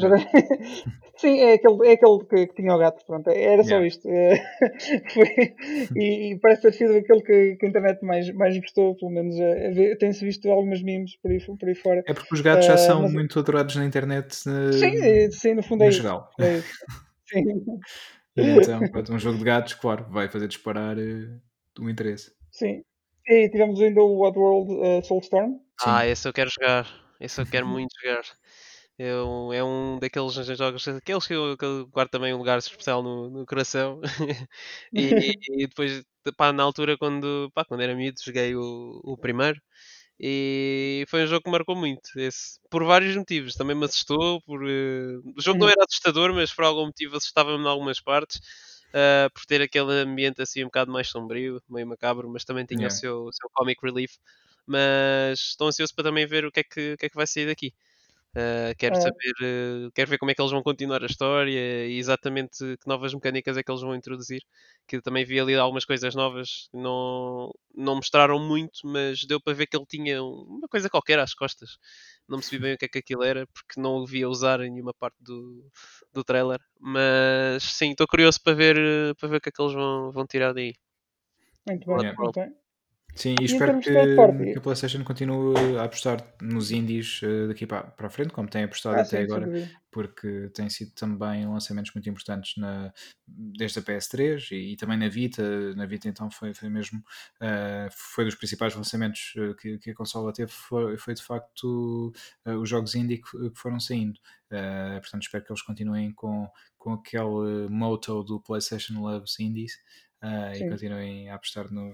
joguei- 0.00 0.26
Sim, 1.16 1.38
é 1.40 1.54
aquele, 1.54 1.88
é 1.88 1.92
aquele 1.92 2.18
que, 2.26 2.46
que 2.48 2.54
tinha 2.62 2.72
o 2.74 2.78
gato, 2.78 3.04
pronto, 3.04 3.28
era 3.28 3.62
só 3.64 3.70
Yeah. 3.70 3.86
isto. 3.86 4.08
Eh, 4.08 4.40
foi- 5.12 5.54
e, 5.96 6.32
e 6.32 6.38
parece 6.38 6.62
ter 6.62 6.72
sido 6.74 6.94
aquele 6.96 7.22
que, 7.22 7.56
que 7.56 7.66
a 7.66 7.68
internet 7.68 8.04
mais, 8.04 8.30
mais 8.34 8.56
gostou, 8.60 8.94
pelo 8.96 9.10
menos 9.10 9.34
tem-se 9.98 10.24
visto 10.24 10.48
algumas 10.50 10.80
memes 10.82 11.16
por 11.16 11.30
aí, 11.30 11.38
por 11.40 11.68
aí 11.68 11.74
fora. 11.74 12.04
É 12.06 12.12
porque 12.14 12.34
os 12.34 12.40
gatos 12.40 12.66
já 12.66 12.76
são 12.76 13.02
mas- 13.02 13.12
muito 13.12 13.38
adorados 13.38 13.74
na 13.76 13.84
internet 13.84 14.34
Sim, 14.36 15.30
sim, 15.32 15.54
no 15.54 15.62
fundo 15.62 15.82
é 15.82 15.86
no 15.86 15.90
isso. 15.90 16.02
geral. 16.02 16.30
É 16.38 16.58
isso. 16.58 16.68
Sim. 17.30 17.64
E 18.38 18.50
então, 18.50 18.80
pronto, 18.90 19.12
um 19.12 19.18
jogo 19.18 19.38
de 19.38 19.44
gatos, 19.44 19.74
claro, 19.74 20.06
vai 20.10 20.28
fazer 20.28 20.48
disparar 20.48 20.98
eh, 20.98 21.38
o 21.78 21.88
interesse. 21.88 22.32
Sim. 22.50 22.82
E 23.26 23.48
tivemos 23.50 23.80
ainda 23.80 24.00
o 24.00 24.22
Oddworld 24.22 24.72
uh, 24.72 25.04
Soulstorm. 25.04 25.56
Ah, 25.84 26.02
Sim. 26.02 26.10
esse 26.10 26.28
eu 26.28 26.32
quero 26.32 26.50
jogar. 26.50 26.86
Esse 27.20 27.40
eu 27.40 27.46
quero 27.46 27.66
muito 27.66 27.90
jogar. 28.00 28.22
É 28.98 29.14
um, 29.22 29.52
é 29.52 29.62
um 29.62 29.98
daqueles 30.00 30.34
jogos, 30.34 30.88
aqueles 30.88 31.26
que 31.26 31.32
eu, 31.32 31.56
que 31.56 31.64
eu 31.64 31.86
guardo 31.86 32.10
também 32.10 32.34
um 32.34 32.38
lugar 32.38 32.58
especial 32.58 33.00
no, 33.00 33.30
no 33.30 33.46
coração. 33.46 34.00
e, 34.92 35.34
e 35.50 35.66
depois, 35.68 36.02
pá, 36.36 36.52
na 36.52 36.64
altura, 36.64 36.98
quando, 36.98 37.48
pá, 37.54 37.64
quando 37.64 37.82
era 37.82 37.94
miúdo, 37.94 38.20
joguei 38.20 38.56
o, 38.56 39.00
o 39.04 39.16
primeiro. 39.16 39.60
E 40.20 41.04
foi 41.08 41.24
um 41.24 41.26
jogo 41.26 41.44
que 41.44 41.50
marcou 41.50 41.76
muito. 41.76 42.10
Esse, 42.18 42.58
por 42.70 42.84
vários 42.84 43.16
motivos. 43.16 43.54
Também 43.54 43.76
me 43.76 43.84
assustou. 43.84 44.40
Por, 44.42 44.62
eh, 44.68 45.18
O 45.36 45.40
jogo 45.40 45.58
não 45.60 45.68
Uhum. 45.68 45.70
era 45.70 45.84
assustador, 45.88 46.32
mas 46.34 46.52
por 46.54 46.64
algum 46.64 46.86
motivo 46.86 47.16
assustava-me 47.16 47.62
em 47.64 47.68
algumas 47.68 48.00
partes. 48.00 48.40
ah, 48.94 49.28
por 49.34 49.44
ter 49.46 49.60
aquele 49.62 49.92
ambiente 50.02 50.40
assim 50.42 50.62
um 50.62 50.66
bocado 50.66 50.90
mais 50.92 51.08
sombrio, 51.08 51.62
meio 51.68 51.86
macabro, 51.86 52.28
mas 52.30 52.44
também 52.44 52.64
tinha 52.66 52.86
Yeah. 52.86 52.88
o, 52.88 52.90
seu, 52.90 53.24
o 53.26 53.32
seu 53.32 53.48
comic 53.52 53.80
relief. 53.84 54.14
Mas 54.66 55.40
estou 55.40 55.68
ansioso 55.68 55.94
para 55.94 56.04
também 56.04 56.26
ver 56.26 56.44
o 56.46 56.52
que 56.52 56.60
é 56.60 56.64
que, 56.64 56.92
o 56.94 56.98
que, 56.98 57.06
é 57.06 57.08
que 57.10 57.16
vai 57.16 57.26
sair 57.26 57.46
daqui. 57.46 57.72
Uh, 58.38 58.74
quero 58.78 58.94
É. 58.94 59.00
saber, 59.00 59.32
uh, 59.88 59.90
quero 59.94 60.10
ver 60.10 60.18
como 60.18 60.30
é 60.30 60.34
que 60.34 60.40
eles 60.40 60.52
vão 60.52 60.62
continuar 60.62 61.02
a 61.02 61.06
história 61.06 61.86
e 61.88 61.98
exatamente 61.98 62.58
que 62.76 62.86
novas 62.86 63.12
mecânicas 63.12 63.56
é 63.56 63.62
que 63.64 63.70
eles 63.70 63.82
vão 63.82 63.96
introduzir. 63.96 64.42
Que 64.86 65.00
também 65.00 65.24
vi 65.24 65.40
ali 65.40 65.54
algumas 65.56 65.84
coisas 65.84 66.14
novas, 66.14 66.68
não, 66.72 67.50
não 67.74 67.96
mostraram 67.96 68.38
muito, 68.38 68.80
mas 68.84 69.24
deu 69.26 69.40
para 69.40 69.54
ver 69.54 69.66
que 69.66 69.76
ele 69.76 69.86
tinha 69.86 70.22
uma 70.22 70.68
coisa 70.68 70.88
qualquer 70.90 71.18
às 71.18 71.34
costas. 71.34 71.78
Não 72.28 72.38
percebi 72.38 72.62
bem 72.62 72.74
o 72.74 72.78
que 72.78 72.84
é 72.84 72.88
que 72.88 72.98
aquilo 72.98 73.24
era, 73.24 73.46
porque 73.48 73.80
não 73.80 73.96
o 73.96 74.06
via 74.06 74.28
usar 74.28 74.60
em 74.60 74.70
nenhuma 74.70 74.94
parte 74.94 75.16
do, 75.20 75.68
do 76.12 76.22
trailer. 76.22 76.60
Mas 76.78 77.62
sim, 77.64 77.90
estou 77.90 78.06
curioso 78.06 78.40
para 78.42 78.54
ver, 78.54 79.16
para 79.16 79.28
ver 79.28 79.36
o 79.38 79.40
que 79.40 79.48
é 79.48 79.52
que 79.52 79.60
eles 79.62 79.72
vão, 79.74 80.12
vão 80.12 80.26
tirar 80.26 80.52
daí. 80.52 80.74
Muito 81.66 81.86
bem, 81.86 82.02
Yeah. 82.02 82.48
Sim, 83.18 83.34
E 83.40 83.42
e 83.42 83.44
espero 83.46 83.80
que, 83.80 83.90
que 84.52 84.58
a 84.58 84.60
PlayStation 84.60 85.02
continue 85.02 85.76
a 85.76 85.84
apostar 85.84 86.24
nos 86.40 86.70
indies 86.70 87.20
eh, 87.24 87.48
daqui 87.48 87.66
para, 87.66 87.82
para 87.82 88.06
a 88.06 88.10
frente, 88.10 88.32
como 88.32 88.48
tem 88.48 88.62
apostado 88.62 88.94
Ah, 88.96 89.00
até 89.00 89.18
sim, 89.18 89.24
agora, 89.24 89.46
dúvida. 89.46 89.68
porque 89.90 90.48
tem 90.54 90.70
sido 90.70 90.92
também 90.92 91.44
lançamentos 91.46 91.92
muito 91.94 92.08
importantes 92.08 92.56
na, 92.56 92.92
desde 93.26 93.80
a 93.80 93.82
PS3 93.82 94.52
e, 94.52 94.72
e 94.72 94.76
também 94.76 94.96
na 94.96 95.08
Vita. 95.08 95.74
Na 95.74 95.84
Vita, 95.84 96.08
então, 96.08 96.30
foi, 96.30 96.54
foi 96.54 96.68
mesmo 96.68 97.02
eh, 97.40 97.88
foi 97.90 98.24
dos 98.24 98.36
principais 98.36 98.74
lançamentos 98.76 99.32
eh, 99.36 99.54
que, 99.60 99.78
que 99.78 99.90
a 99.90 99.94
consola 99.94 100.32
teve. 100.32 100.52
Foi, 100.52 100.96
foi 100.96 101.14
de 101.14 101.22
facto 101.22 102.12
eh, 102.44 102.54
os 102.54 102.68
jogos 102.68 102.94
indie 102.94 103.18
que, 103.18 103.50
que 103.50 103.58
foram 103.58 103.80
saindo. 103.80 104.20
Eh, 104.50 105.00
portanto, 105.00 105.22
espero 105.22 105.44
que 105.44 105.50
eles 105.50 105.62
continuem 105.62 106.12
com, 106.12 106.48
com 106.78 106.92
aquele 106.92 107.68
motto 107.68 108.22
do 108.22 108.40
PlayStation 108.40 109.00
Loves 109.00 109.40
Indies 109.40 109.72
e 110.54 110.58
Sim. 110.58 110.68
continuem 110.70 111.30
a 111.30 111.34
apostar 111.36 111.72
no, 111.72 111.90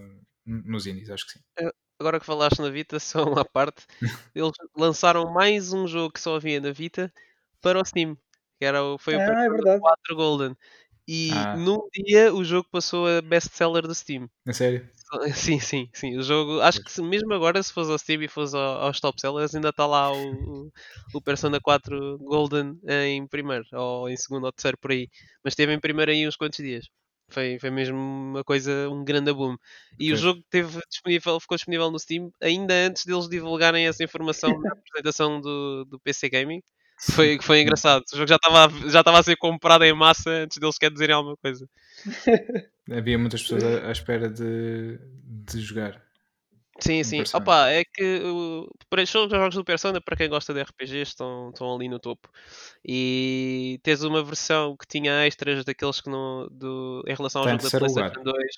nos 0.46 0.86
indies, 0.86 1.10
acho 1.10 1.26
que 1.26 1.32
sim. 1.32 1.40
Agora 1.98 2.18
que 2.20 2.26
falaste 2.26 2.58
na 2.60 2.70
Vita, 2.70 2.98
só 3.00 3.24
uma 3.24 3.44
parte, 3.44 3.86
eles 4.34 4.52
lançaram 4.76 5.32
mais 5.32 5.72
um 5.72 5.86
jogo 5.86 6.12
que 6.12 6.20
só 6.20 6.36
havia 6.36 6.60
na 6.60 6.72
Vita 6.72 7.12
para 7.60 7.80
o 7.80 7.84
Steam. 7.84 8.16
Que 8.58 8.64
era, 8.66 8.82
o- 8.84 8.98
foi 8.98 9.14
o 9.16 9.18
Ah, 9.20 9.22
é 9.22 9.26
Persona 9.26 9.50
verdade. 9.50 9.80
4 9.80 10.16
Golden. 10.16 10.56
E 11.06 11.30
Ah. 11.32 11.56
num 11.56 11.78
dia 11.92 12.32
o 12.34 12.44
jogo 12.44 12.68
passou 12.70 13.06
a 13.06 13.20
best-seller 13.22 13.82
do 13.82 13.94
Steam. 13.94 14.28
A 14.46 14.52
sério? 14.52 14.88
Sim, 15.56 15.60
sim, 15.60 15.88
sim. 15.94 16.16
O 16.18 16.22
jogo, 16.22 16.60
acho 16.60 16.82
que 16.82 17.02
mesmo 17.02 17.32
agora, 17.34 17.62
se 17.62 17.72
fosse 17.72 17.90
ao 17.92 17.98
Steam 17.98 18.22
e 18.22 18.28
fosse 18.28 18.56
ao- 18.56 18.82
aos 18.82 19.00
top 19.00 19.20
sellers, 19.20 19.54
ainda 19.54 19.68
está 19.68 19.86
lá 19.86 20.10
o, 20.12 20.70
o 21.14 21.20
Persona 21.22 21.60
4 21.60 22.18
Golden 22.18 22.78
em 22.88 23.26
primeiro, 23.26 23.64
ou 23.72 24.08
em 24.08 24.16
segundo 24.16 24.44
ou 24.46 24.52
terceiro 24.52 24.78
por 24.78 24.90
aí. 24.92 25.08
Mas 25.44 25.52
esteve 25.52 25.72
em 25.74 25.80
primeiro 25.80 26.10
aí 26.10 26.26
uns 26.26 26.36
quantos 26.36 26.58
dias. 26.58 26.86
Foi, 27.28 27.58
foi 27.58 27.70
mesmo 27.70 27.96
uma 27.96 28.44
coisa, 28.44 28.88
um 28.90 29.04
grande 29.04 29.32
boom. 29.32 29.56
E 29.98 30.08
o 30.12 30.14
Pois. 30.14 30.20
jogo 30.20 30.42
teve 30.50 30.78
disponível, 30.88 31.40
ficou 31.40 31.56
disponível 31.56 31.90
no 31.90 31.98
Steam 31.98 32.30
ainda 32.40 32.74
antes 32.74 33.04
deles 33.04 33.28
divulgarem 33.28 33.86
essa 33.86 34.04
informação 34.04 34.50
na 34.60 34.72
apresentação 34.72 35.40
do, 35.40 35.84
do 35.86 35.98
PC 36.00 36.28
Gaming. 36.28 36.62
Foi, 37.10 37.38
foi 37.42 37.60
engraçado. 37.62 38.02
O 38.12 38.16
jogo 38.16 38.28
já 38.28 38.36
estava 38.36 38.66
a- 38.66 38.88
já 38.90 39.00
estava 39.00 39.18
a 39.18 39.22
ser 39.22 39.36
comprado 39.36 39.84
em 39.84 39.92
massa 39.92 40.30
antes 40.30 40.58
deles 40.58 40.78
quer 40.78 40.90
dizerem 40.90 41.14
alguma 41.16 41.36
coisa. 41.36 41.66
Havia 42.90 43.18
muitas 43.18 43.42
pessoas 43.42 43.64
à, 43.64 43.88
à 43.88 43.92
espera 43.92 44.28
de, 44.28 44.98
de 45.24 45.60
jogar. 45.60 46.02
Sim, 46.80 47.04
sim. 47.04 47.18
Persona. 47.18 47.42
Opa, 47.42 47.68
é 47.70 47.84
que 47.84 48.20
o- 48.24 48.68
para 48.90 49.02
os 49.02 49.08
jogos 49.08 49.54
do 49.54 49.64
Persona, 49.64 50.00
para 50.00 50.16
quem 50.16 50.28
gosta 50.28 50.52
de 50.52 50.60
RPGs, 50.60 51.02
estão, 51.10 51.50
estão 51.50 51.74
ali 51.74 51.88
no 51.88 51.98
topo. 52.00 52.28
E 52.84 53.78
tens 53.82 54.02
uma 54.02 54.22
versão 54.22 54.76
que 54.76 54.86
tinha 54.86 55.26
extras 55.26 55.64
daqueles 55.64 56.00
que 56.00 56.10
não. 56.10 56.48
Do, 56.50 57.02
em 57.06 57.14
relação 57.14 57.42
ao 57.42 57.48
Está 57.48 57.66
em 57.66 57.70
jogo 57.70 57.86
da. 57.94 58.10
PlayStation 58.10 58.24
2. 58.24 58.56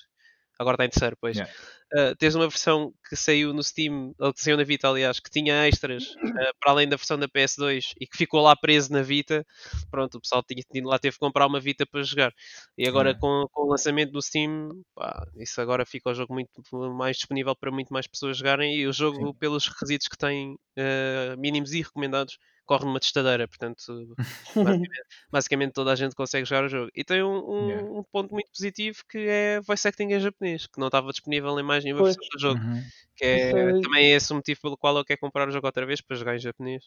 Agora 0.59 0.75
está 0.75 0.85
em 0.85 0.89
terceiro, 0.89 1.17
pois. 1.19 1.37
Yeah. 1.37 1.53
Uh, 1.93 2.15
tens 2.17 2.35
uma 2.35 2.47
versão 2.49 2.93
que 3.07 3.15
saiu 3.15 3.53
no 3.53 3.63
Steam, 3.63 4.13
ou 4.19 4.33
que 4.33 4.41
saiu 4.41 4.57
na 4.57 4.63
Vita, 4.63 4.89
aliás, 4.89 5.19
que 5.19 5.29
tinha 5.29 5.65
extras 5.67 6.03
uh, 6.03 6.53
para 6.59 6.71
além 6.71 6.89
da 6.89 6.97
versão 6.97 7.17
da 7.17 7.29
PS2 7.29 7.93
e 7.99 8.05
que 8.05 8.17
ficou 8.17 8.41
lá 8.41 8.55
preso 8.55 8.91
na 8.91 9.01
Vita. 9.01 9.45
Pronto, 9.89 10.17
o 10.17 10.21
pessoal 10.21 10.43
tinha, 10.43 10.63
lá 10.85 10.99
teve 10.99 11.13
que 11.13 11.19
comprar 11.19 11.47
uma 11.47 11.59
Vita 11.59 11.85
para 11.85 12.03
jogar. 12.03 12.33
E 12.77 12.87
agora 12.87 13.09
Yeah. 13.09 13.21
com, 13.21 13.47
com 13.51 13.67
o 13.67 13.69
lançamento 13.71 14.11
do 14.11 14.21
Steam, 14.21 14.69
pá, 14.93 15.25
isso 15.37 15.61
agora 15.61 15.85
fica 15.85 16.09
o 16.09 16.13
jogo 16.13 16.33
muito 16.33 16.51
mais 16.93 17.15
disponível 17.15 17.55
para 17.55 17.71
muito 17.71 17.93
mais 17.93 18.05
pessoas 18.05 18.37
jogarem. 18.37 18.75
E 18.75 18.85
o 18.85 18.91
jogo, 18.91 19.33
pelos 19.35 19.67
requisitos 19.67 20.09
que 20.09 20.17
tem 20.17 20.53
uh, 20.53 21.37
mínimos 21.39 21.71
e 21.71 21.81
recomendados, 21.81 22.37
corre 22.67 22.85
numa 22.85 22.99
testadeira. 22.99 23.47
Portanto, 23.47 23.81
basicamente, 24.91 25.05
basicamente 25.31 25.73
toda 25.73 25.91
a 25.91 25.95
gente 25.95 26.13
consegue 26.15 26.45
jogar 26.45 26.65
o 26.65 26.69
jogo. 26.69 26.91
E 26.95 27.03
tem 27.03 27.23
um, 27.23 27.37
um- 27.37 27.67
Yeah. 27.69 27.89
um 27.89 28.03
ponto 28.11 28.31
muito 28.33 28.51
positivo 28.51 28.99
que 29.09 29.17
é 29.27 29.59
voice 29.61 29.87
acting 29.87 30.13
em 30.13 30.19
japonês, 30.19 30.67
que 30.67 30.79
não 30.79 30.87
estava 30.87 31.09
disponível 31.11 31.59
em 31.59 31.63
mais 31.63 31.83
nenhuma 31.83 32.03
Pois. 32.03 32.15
versão 32.15 32.29
do 32.29 32.39
jogo. 32.39 32.59
Uhum. 32.63 32.83
Que 33.17 33.25
é 33.25 33.35
Isso 33.47 33.57
é- 33.57 33.81
também 33.81 34.11
esse 34.13 34.31
o 34.31 34.35
motivo 34.35 34.61
pelo 34.61 34.77
qual 34.77 34.95
eu 34.97 35.03
quero 35.03 35.19
comprar 35.19 35.47
o 35.47 35.51
jogo 35.51 35.65
outra 35.65 35.85
vez 35.85 36.01
para 36.01 36.15
jogar 36.15 36.35
em 36.35 36.39
japonês. 36.39 36.83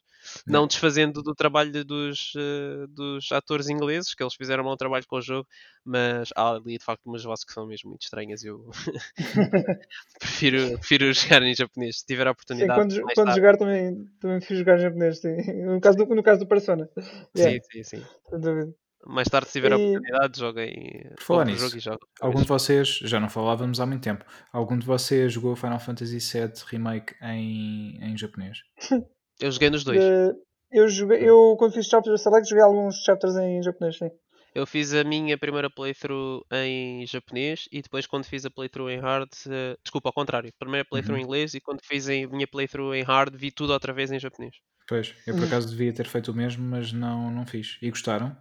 Não 0.47 0.61
Yeah. 0.61 0.69
desfazendo 0.69 1.23
do 1.23 1.35
trabalho 1.35 1.85
dos, 1.85 2.33
eh, 2.37 2.87
dos 2.89 3.33
atores 3.33 3.69
ingleses, 3.69 4.15
que 4.15 4.23
eles 4.23 4.35
fizeram 4.35 4.63
um 4.63 4.67
bom 4.69 4.77
trabalho 4.77 5.05
com 5.09 5.17
o 5.17 5.21
jogo, 5.23 5.49
mas 5.85 6.29
há 6.37 6.51
ali 6.53 6.79
de 6.79 6.85
facto 6.85 7.05
umas 7.07 7.25
vozes 7.25 7.45
que 7.45 7.53
são 7.53 7.67
mesmo 7.67 7.91
muito 7.91 8.03
estranhas. 8.03 8.45
Eu 8.45 8.65
prefiro, 10.21 10.79
prefiro 10.79 11.13
jogar 11.13 11.43
em 11.43 11.55
japonês. 11.55 11.99
Se 11.99 12.07
tiver 12.07 12.27
a 12.27 12.31
Sim, 12.31 12.33
oportunidade, 12.33 12.81
quando, 12.81 13.03
mais 13.03 13.15
quando 13.15 13.27
tarde. 13.27 13.41
jogar 13.41 13.57
também, 13.57 14.05
também 14.21 14.41
fiz 14.41 14.59
jogar 14.59 14.79
em 14.79 14.83
japonês, 14.83 15.19
sim. 15.21 15.37
No 15.67 15.81
caso 15.81 15.99
do, 15.99 16.07
no 16.15 16.23
caso 16.23 16.41
do 16.41 16.47
Persona. 16.47 16.89
Yeah, 17.37 17.59
Sim, 17.73 17.83
sim, 17.83 17.83
sim. 17.83 18.05
sem 18.31 18.41
dúvida. 18.41 18.73
Mais 19.07 19.29
tarde, 19.29 19.47
se 19.49 19.53
tiver 19.55 19.73
a 19.73 19.79
E- 19.79 19.81
oportunidade, 19.97 20.39
joguem. 20.39 21.11
Falar 21.19 21.45
nisso, 21.47 21.79
jogo 21.81 21.99
e 22.05 22.25
Algum 22.25 22.43
de 22.43 22.47
vocês, 22.49 22.89
já 23.03 23.19
não 23.19 23.29
falávamos 23.31 23.81
há 23.81 23.87
muito 23.87 24.03
tempo, 24.03 24.25
algum 24.53 24.79
de 24.79 24.87
vocês 24.87 25.33
jogou 25.33 25.57
Final 25.57 25.81
Fantasy 25.81 26.19
VII 26.19 26.53
Remake 26.67 27.15
em, 27.23 27.99
em 28.03 28.17
japonês? 28.17 28.59
Eu 29.41 29.51
joguei 29.51 29.71
nos 29.71 29.85
dois. 29.85 29.99
De- 29.99 30.35
eu, 30.73 30.87
joguei, 30.89 31.19
eu, 31.29 31.57
quando 31.59 31.73
fiz 31.73 31.87
Chapter 31.87 32.17
Select, 32.19 32.47
joguei 32.49 32.63
alguns 32.63 32.97
chapters 33.03 33.35
em 33.37 33.63
japonês, 33.63 33.97
sim. 33.97 34.09
Eu 34.55 34.67
fiz 34.67 34.93
a 34.93 35.03
minha 35.03 35.39
primeira 35.39 35.71
playthrough 35.71 36.43
em 36.53 37.07
japonês 37.07 37.65
e 37.73 37.81
depois 37.81 38.07
quando 38.07 38.25
fiz 38.27 38.45
a 38.45 38.51
playthrough 38.51 38.91
em 38.91 39.01
hard, 39.01 39.29
eh, 39.49 39.77
desculpa, 39.83 40.11
ao 40.11 40.13
contrário, 40.13 40.53
primeira 40.59 40.85
playthrough 40.85 41.15
Uhum. 41.17 41.21
em 41.23 41.25
inglês 41.25 41.55
e 41.55 41.61
quando 41.61 41.81
fiz 41.83 42.07
a 42.09 42.13
minha 42.13 42.47
playthrough 42.47 42.95
em 42.95 43.03
hard 43.03 43.35
vi 43.35 43.51
tudo 43.51 43.73
outra 43.73 43.93
vez 43.93 44.13
em 44.13 44.21
japonês. 44.21 44.55
Pois, 44.87 45.15
eu 45.27 45.35
por 45.37 45.45
acaso 45.45 45.69
devia 45.71 45.93
ter 45.93 46.07
feito 46.07 46.31
o 46.33 46.35
mesmo, 46.35 46.63
mas 46.65 46.93
não, 46.93 47.31
não 47.31 47.47
fiz. 47.47 47.79
E 47.81 47.89
gostaram? 47.91 48.37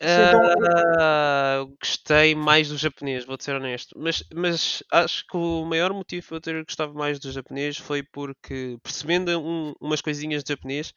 Ah, 0.00 1.64
gostei 1.82 2.34
mais 2.34 2.68
do 2.68 2.76
japonês, 2.76 3.24
vou 3.24 3.36
ser 3.40 3.56
honesto. 3.56 3.98
Mas, 3.98 4.22
mas 4.32 4.82
acho 4.92 5.24
que 5.26 5.36
o 5.36 5.64
maior 5.64 5.92
motivo 5.92 6.24
para 6.28 6.36
eu 6.36 6.40
ter 6.40 6.64
gostado 6.64 6.94
mais 6.94 7.18
do 7.18 7.32
japonês 7.32 7.76
foi 7.78 8.02
porque, 8.04 8.78
percebendo 8.82 9.30
um- 9.40 9.74
umas 9.80 10.00
coisinhas 10.00 10.44
de 10.44 10.52
japonês, 10.52 10.92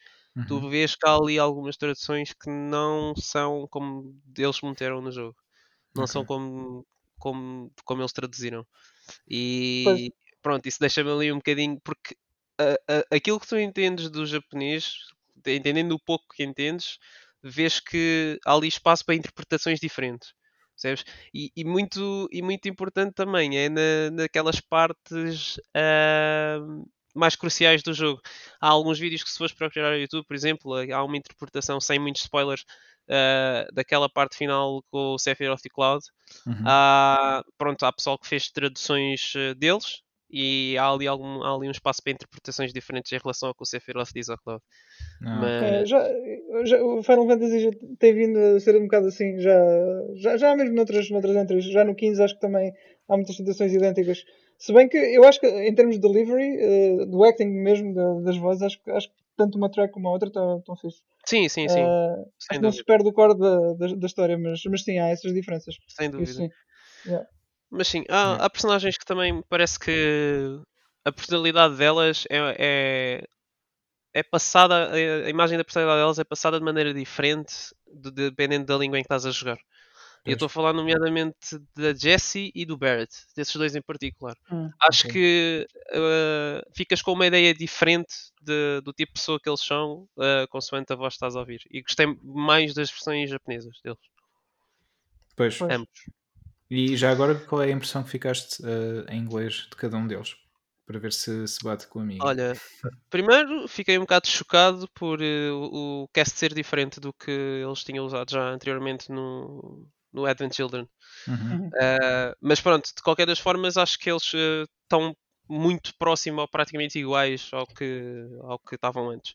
tu 0.45 0.59
Uhum. 0.59 0.65
vês 0.69 0.95
que 0.95 1.07
há 1.07 1.15
ali 1.15 1.39
algumas 1.39 1.77
traduções 1.77 2.31
que 2.33 2.49
não 2.49 3.15
são 3.15 3.67
como 3.71 4.15
eles 4.37 4.61
meteram 4.61 5.01
no 5.01 5.11
jogo. 5.11 5.35
Não 5.95 6.07
são 6.07 6.23
Ok. 6.23 6.25
como, 6.25 6.85
como, 7.19 7.71
como 7.85 8.01
eles 8.03 8.13
traduziram. 8.13 8.65
Pois. 9.83 10.01
E 10.07 10.13
pronto, 10.41 10.67
isso 10.67 10.79
deixa-me 10.79 11.11
ali 11.11 11.31
um 11.31 11.37
bocadinho, 11.37 11.79
porque 11.83 12.15
a- 12.59 12.99
a- 12.99 13.15
aquilo 13.15 13.39
que 13.39 13.47
tu 13.47 13.57
entendes 13.57 14.09
do 14.09 14.25
japonês, 14.25 14.95
entendendo 15.47 15.93
o 15.93 15.99
pouco 15.99 16.25
que 16.35 16.43
entendes, 16.43 16.97
vês 17.43 17.79
que 17.79 18.39
há 18.45 18.53
ali 18.53 18.67
espaço 18.67 19.05
para 19.05 19.15
interpretações 19.15 19.79
diferentes. 19.79 20.33
Percebes? 20.75 21.03
E, 21.33 21.51
e 21.55 21.63
muito, 21.63 22.27
e 22.31 22.41
muito 22.41 22.67
importante 22.67 23.13
também 23.13 23.57
é 23.57 23.69
na, 23.69 24.11
naquelas 24.11 24.59
partes 24.59 25.59
ahm, 25.75 26.83
mais 27.13 27.35
cruciais 27.35 27.83
do 27.83 27.93
jogo. 27.93 28.21
Há 28.59 28.69
alguns 28.69 28.97
vídeos 28.97 29.23
que 29.23 29.29
se 29.29 29.37
fores 29.37 29.53
procurar 29.53 29.91
no 29.91 29.97
YouTube, 29.97 30.25
por 30.25 30.35
exemplo, 30.35 30.73
há 30.75 31.03
uma 31.03 31.17
interpretação 31.17 31.79
sem 31.79 31.99
muitos 31.99 32.23
spoilers 32.23 32.61
uh, 33.07 33.73
daquela 33.73 34.09
parte 34.09 34.37
final 34.37 34.83
com 34.89 35.13
o 35.13 35.19
Sephiroth 35.19 35.65
e 35.65 35.69
Cloud. 35.69 36.03
Uhum. 36.47 36.63
Há, 36.65 37.43
pronto, 37.57 37.85
há 37.85 37.93
pessoal 37.93 38.17
que 38.17 38.27
fez 38.27 38.49
traduções 38.49 39.33
uh, 39.35 39.53
deles 39.55 40.01
e 40.31 40.77
há 40.77 40.89
ali, 40.89 41.07
algum, 41.07 41.43
há 41.43 41.53
ali 41.55 41.67
um 41.67 41.71
espaço 41.71 42.01
para 42.03 42.13
interpretações 42.13 42.71
diferentes 42.73 43.11
em 43.11 43.17
relação 43.17 43.49
ao 43.49 43.55
que 43.55 43.63
o 43.63 43.65
Sephiroth 43.65 44.09
diz 44.13 44.29
ao 44.29 44.37
Cloud. 44.37 44.61
Mas- 45.21 45.63
É, 45.63 45.85
já, 45.85 46.07
já- 46.65 46.83
o 46.83 47.03
Final 47.03 47.27
Fantasy 47.27 47.59
já 47.59 47.69
tem 47.99 48.13
vindo 48.13 48.37
a 48.39 48.59
ser 48.59 48.75
um 48.75 48.83
bocado 48.83 49.07
assim, 49.07 49.39
já, 49.39 49.53
já, 50.15 50.37
já 50.37 50.55
mesmo 50.55 50.75
noutras, 50.75 51.09
noutras 51.09 51.35
entries, 51.35 51.65
já 51.65 51.83
no 51.83 51.95
15 51.95 52.21
acho 52.23 52.35
que 52.35 52.41
também 52.41 52.73
há 53.07 53.15
muitas 53.15 53.35
situações 53.35 53.73
idênticas. 53.73 54.23
Se 54.57 54.71
bem 54.73 54.87
que 54.87 54.97
eu 54.97 55.23
acho 55.23 55.39
que 55.39 55.47
em 55.47 55.73
termos 55.73 55.95
de 55.99 56.01
delivery, 56.01 56.57
eh, 56.59 57.05
do 57.05 57.23
acting 57.23 57.45
mesmo, 57.49 57.93
da- 57.93 58.19
das 58.21 58.37
vozes, 58.37 58.61
acho, 58.63 58.81
que- 58.83 58.91
acho 58.91 59.09
que 59.09 59.15
tanto 59.37 59.57
uma 59.57 59.69
track 59.71 59.91
como 59.93 60.07
a 60.07 60.11
outra 60.11 60.27
estão 60.27 60.59
estão 60.59 60.75
fixe. 60.75 61.01
Sim, 61.25 61.47
sim, 61.49 61.67
sim. 61.67 61.75
Sem 61.75 61.85
acho 61.85 62.29
que 62.49 62.59
não 62.59 62.71
se 62.71 62.77
dúvida. 62.77 62.83
perde 62.85 63.09
o 63.09 63.13
core 63.13 63.37
da, 63.37 63.73
da, 63.73 63.95
da 63.95 64.05
história, 64.07 64.37
mas, 64.37 64.61
mas 64.65 64.83
sim, 64.83 64.97
há 64.99 65.07
essas 65.09 65.33
diferenças. 65.33 65.75
Sem 65.87 66.07
Isso 66.07 66.17
dúvida. 66.17 66.33
sim. 66.33 66.49
Yeah. 67.05 67.27
Mas 67.71 67.87
sim, 67.87 68.03
há, 68.09 68.45
há 68.45 68.49
personagens 68.49 68.97
que 68.97 69.05
também 69.05 69.31
me 69.31 69.43
parece 69.47 69.79
que 69.79 70.59
a 71.05 71.11
personalidade 71.11 71.77
delas 71.77 72.25
é, 72.29 72.55
é, 72.59 73.27
é 74.13 74.23
passada, 74.23 74.91
a 74.91 75.29
imagem 75.29 75.57
da 75.57 75.63
personalidade 75.63 76.01
delas 76.01 76.19
é 76.19 76.23
passada 76.25 76.59
de 76.59 76.65
maneira 76.65 76.93
diferente 76.93 77.53
de- 77.87 78.11
dependendo 78.11 78.65
da 78.65 78.77
língua 78.77 78.99
em 78.99 79.01
que 79.01 79.05
estás 79.05 79.25
a 79.25 79.31
jogar. 79.31 79.57
E 80.23 80.29
eu 80.29 80.33
estou 80.33 80.45
a 80.45 80.49
falar 80.49 80.71
nomeadamente 80.73 81.57
da 81.75 81.93
Jessie 81.95 82.51
e 82.53 82.63
do 82.63 82.77
Barrett, 82.77 83.11
desses 83.35 83.55
dois 83.55 83.75
em 83.75 83.81
particular. 83.81 84.35
Hum. 84.51 84.69
Acho 84.81 85.07
Ok. 85.07 85.13
que 85.13 85.67
uh, 85.93 86.71
ficas 86.75 87.01
com 87.01 87.13
uma 87.13 87.25
ideia 87.25 87.53
diferente 87.55 88.13
de- 88.39 88.81
do 88.81 88.93
tipo 88.93 89.13
de 89.13 89.19
pessoa 89.19 89.39
que 89.39 89.49
eles 89.49 89.61
são, 89.61 90.07
uh, 90.17 90.47
consoante 90.49 90.93
a 90.93 90.95
voz 90.95 91.13
que 91.13 91.15
estás 91.15 91.35
a 91.35 91.39
ouvir. 91.39 91.61
E 91.71 91.81
gostei 91.81 92.05
mais 92.21 92.73
das 92.75 92.91
versões 92.91 93.29
japonesas 93.31 93.79
deles, 93.83 93.97
Pois. 95.35 95.57
Pois. 95.57 95.71
ambos. 95.71 95.89
E 96.71 96.95
já 96.95 97.11
agora, 97.11 97.35
qual 97.35 97.61
é 97.61 97.65
a 97.65 97.71
impressão 97.71 98.01
que 98.01 98.09
ficaste 98.09 98.63
eh, 98.65 99.13
em 99.13 99.19
inglês 99.19 99.67
de 99.69 99.75
cada 99.75 99.97
um 99.97 100.07
deles? 100.07 100.37
Para 100.85 100.99
ver 100.99 101.11
se 101.11 101.45
se 101.45 101.61
bate 101.61 101.85
com 101.87 101.99
a 101.99 102.03
minha. 102.05 102.23
Olha, 102.23 102.53
primeiro 103.09 103.67
fiquei 103.67 103.97
um 103.97 104.01
bocado 104.01 104.25
chocado 104.27 104.89
por 104.95 105.21
eh, 105.21 105.51
o 105.51 106.03
o 106.03 106.07
cast 106.13 106.37
ser 106.37 106.53
diferente 106.53 106.97
do 106.97 107.11
que 107.11 107.29
eles 107.29 107.83
tinham 107.83 108.05
usado 108.05 108.31
já 108.31 108.49
anteriormente 108.49 109.11
no, 109.11 109.85
no 110.13 110.25
Advent 110.25 110.55
Children. 110.55 110.87
Uhum. 111.27 111.67
Uh, 111.67 112.35
mas 112.39 112.61
pronto, 112.61 112.87
de 112.95 113.03
qualquer 113.03 113.27
das 113.27 113.39
formas, 113.39 113.75
acho 113.75 113.99
que 113.99 114.09
eles 114.09 114.33
uh, 114.33 114.65
estão 114.83 115.13
muito 115.49 115.93
próximo 115.99 116.39
ou 116.39 116.47
praticamente 116.47 116.97
iguais 116.97 117.49
ao 117.51 117.67
que, 117.67 118.29
ao 118.43 118.57
que 118.57 118.75
estavam 118.75 119.09
antes. 119.09 119.33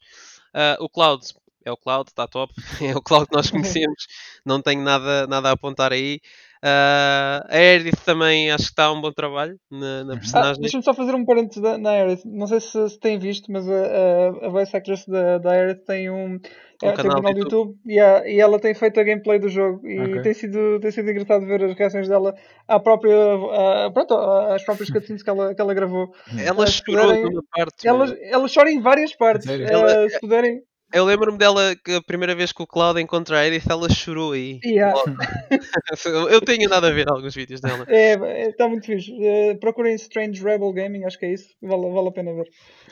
Uh, 0.55 0.83
o 0.83 0.89
Cloud 0.89 1.23
é 1.67 1.73
o 1.73 1.77
Cloud, 1.77 2.09
está 2.09 2.29
top. 2.29 2.55
É 2.81 2.97
o 2.97 3.03
Cloud 3.03 3.27
que 3.27 3.37
nós 3.37 3.51
conhecemos. 3.51 4.07
Não 4.45 4.63
tenho 4.63 4.83
nada, 4.83 5.27
nada 5.27 5.51
a 5.51 5.53
apontar 5.53 5.93
aí. 5.93 6.21
Uh, 6.65 7.45
a 7.49 7.59
Edith 7.61 8.01
também 8.05 8.51
acho 8.51 8.65
que 8.65 8.71
está 8.71 8.85
a 8.87 8.93
um 8.93 9.01
bom 9.01 9.13
trabalho 9.13 9.57
na, 9.71 9.79
na 9.79 10.05
Uhum. 10.05 10.13
Ah, 10.13 10.19
personagem. 10.19 10.61
Deixa-me 10.63 10.83
só 10.83 10.95
fazer 10.95 11.15
um 11.15 11.25
parênteses 11.25 11.63
da- 11.63 11.79
na 11.79 11.91
Aerith. 11.91 12.23
Não 12.25 12.47
sei 12.47 12.61
se, 12.61 12.89
se 12.91 12.99
têm 12.99 13.19
visto, 13.19 13.51
mas 13.53 13.69
a, 13.69 13.73
a, 13.75 14.47
a 14.47 14.49
voice 14.49 14.77
actress 14.77 15.09
da, 15.09 15.39
da 15.39 15.51
Aerith 15.53 15.85
tem 15.85 16.11
um, 16.11 16.35
é, 16.37 16.39
tem 16.79 16.91
um 16.91 16.95
canal 16.95 17.17
canal 17.17 17.35
do 17.35 17.41
YouTube 17.41 17.75
e, 17.87 18.01
há- 18.01 18.27
e 18.29 18.41
ela 18.41 18.59
tem 18.59 18.75
feito 18.75 18.99
a 18.99 19.03
gameplay 19.05 19.39
do 19.39 19.49
jogo 19.49 19.87
e 19.87 20.01
Ok. 20.01 20.23
tem, 20.23 20.35
sido, 20.35 20.81
tem 20.81 20.91
sido 20.91 21.11
engraçado 21.11 21.47
ver 21.47 21.63
as 21.65 21.75
reações 21.77 22.09
dela 22.09 22.35
à 22.67 22.81
própria, 22.81 23.15
à- 23.15 23.91
pronto, 23.93 24.15
às 24.15 24.65
próprias 24.65 24.89
cutscenes 24.91 25.23
que 25.23 25.31
ela, 25.31 25.55
que 25.55 25.61
ela 25.61 25.75
gravou. 25.75 26.11
Ela 26.39 26.65
Ah, 26.65 26.67
chorou 26.67 27.07
puderem- 27.07 27.23
numa 27.25 27.43
parte. 27.55 27.87
Ela, 27.87 28.17
ela 28.23 28.47
chora 28.53 28.71
em 28.71 28.81
várias 28.81 29.15
partes. 29.15 29.47
Ela- 29.49 30.09
se 30.09 30.19
puderem. 30.21 30.63
Eu 30.93 31.05
lembro-me 31.05 31.37
dela 31.37 31.75
que 31.85 31.95
a 31.95 32.03
primeira 32.03 32.35
vez 32.35 32.53
que 32.53 32.63
o 32.63 32.67
Cloud 32.67 33.01
encontra 33.01 33.41
a 33.41 33.47
Edith, 33.47 33.69
ela 33.69 33.89
chorou 33.89 34.33
aí. 34.33 34.61
Yeah. 34.65 34.95
Eu 36.31 36.41
tenho 36.41 36.69
nada 36.69 36.89
a 36.89 36.93
ver 36.93 37.09
alguns 37.09 37.35
vídeos 37.35 37.61
dela. 37.61 37.85
É, 37.89 38.49
está 38.49 38.69
muito 38.69 38.87
fixe. 38.87 39.13
Eh, 39.21 39.55
procurem 39.57 39.95
Strange 39.97 40.43
Rebel 40.43 40.73
Gaming, 40.73 41.05
acho 41.05 41.19
que 41.19 41.27
é 41.27 41.33
isso. 41.35 41.49
Vale, 41.61 41.91
vale 41.91 42.09
a 42.09 42.13
pena 42.13 42.33
ver. 42.33 42.47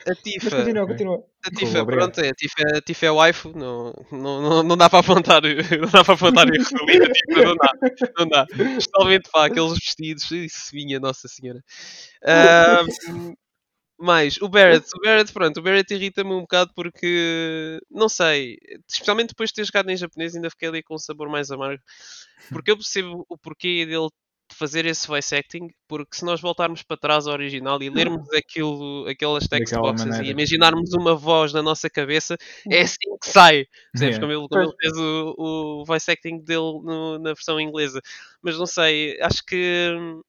A 0.07 0.11
Mas 0.11 0.19
Tifa, 0.19 0.51
continua, 0.57 0.83
ok. 0.85 0.93
continua. 0.95 1.17
a 1.17 1.51
Cool, 1.51 1.59
Tifa, 1.59 1.83
obrigado. 1.83 2.13
pronto, 2.13 2.27
é, 2.27 2.29
a 2.29 2.33
Tifa, 2.33 2.79
a 2.79 2.81
Tifa 2.83 3.07
é 3.07 3.11
waifu, 3.11 3.53
não, 3.57 3.95
não, 4.13 4.43
não, 4.43 4.63
não 4.63 4.77
dá 4.77 4.91
para 4.91 4.99
apontar, 4.99 5.41
não 5.81 5.89
dá 5.91 6.05
para 6.05 6.15
apontar 6.15 6.49
erros 6.49 6.73
ali, 6.75 7.03
a 7.03 7.11
Tifa, 7.11 7.43
não 7.45 7.57
dá, 7.57 7.73
não 8.19 8.29
dá. 8.29 8.47
Especialmente 8.77 9.31
para 9.31 9.47
aqueles 9.47 9.73
vestidos, 9.73 10.31
isso, 10.31 10.75
minha 10.75 11.01
Nossa 11.01 11.27
Senhora. 11.29 11.61
Ahm, 12.27 13.35
mais, 13.99 14.37
o 14.41 14.49
Barrett, 14.49 14.87
o 14.97 15.01
Barrett, 15.01 15.33
pronto, 15.33 15.59
o 15.61 15.63
Barrett 15.63 15.95
irrita-me 15.95 16.33
um 16.33 16.41
bocado 16.41 16.73
porque, 16.75 17.79
não 17.91 18.09
sei, 18.09 18.57
especialmente 18.89 19.29
depois 19.29 19.51
de 19.51 19.55
ter 19.55 19.65
jogado 19.65 19.91
em 19.91 19.97
japonês, 19.97 20.35
ainda 20.35 20.51
fiquei 20.51 20.69
ali 20.69 20.83
com 20.83 20.95
um 20.95 20.99
sabor 20.99 21.29
mais 21.29 21.51
amargo, 21.51 21.83
porque 22.51 22.71
eu 22.71 22.77
percebo 22.77 23.25
o 23.29 23.39
porquê 23.39 23.87
dele 23.87 24.09
fazer 24.53 24.85
esse 24.87 25.07
voice 25.07 25.35
acting, 25.35 25.69
porque 25.89 26.17
se 26.17 26.25
nós 26.25 26.41
voltarmos 26.41 26.83
para 26.83 26.97
trás 26.99 27.27
ao 27.27 27.33
original 27.33 27.83
e 27.83 27.89
lermos 27.91 28.29
aquilo, 28.35 29.07
aquelas 29.09 29.49
text 29.49 29.75
boxes 29.75 30.07
maneira. 30.07 30.27
e 30.27 30.31
imaginarmos 30.31 30.93
uma 30.93 31.15
voz 31.17 31.53
na 31.53 31.63
nossa 31.63 31.89
cabeça, 31.91 32.37
é 32.71 32.83
assim 32.83 33.17
que 33.21 33.27
sai. 33.29 33.65
Percebes? 33.93 34.17
Yeah. 34.17 34.21
Como 34.21 34.33
ele, 34.33 34.49
como 34.49 34.63
ele 34.63 34.73
fez 34.81 34.93
o, 34.99 35.35
o 35.81 35.85
voice 35.85 36.11
acting 36.11 36.39
dele 36.45 36.81
no- 36.85 37.19
na 37.19 37.33
versão 37.33 37.59
inglesa. 37.61 38.01
Mas 38.43 38.59
não 38.59 38.67
sei, 38.67 39.19
acho 39.21 39.45
que 39.45 39.91
hum, 39.99 40.21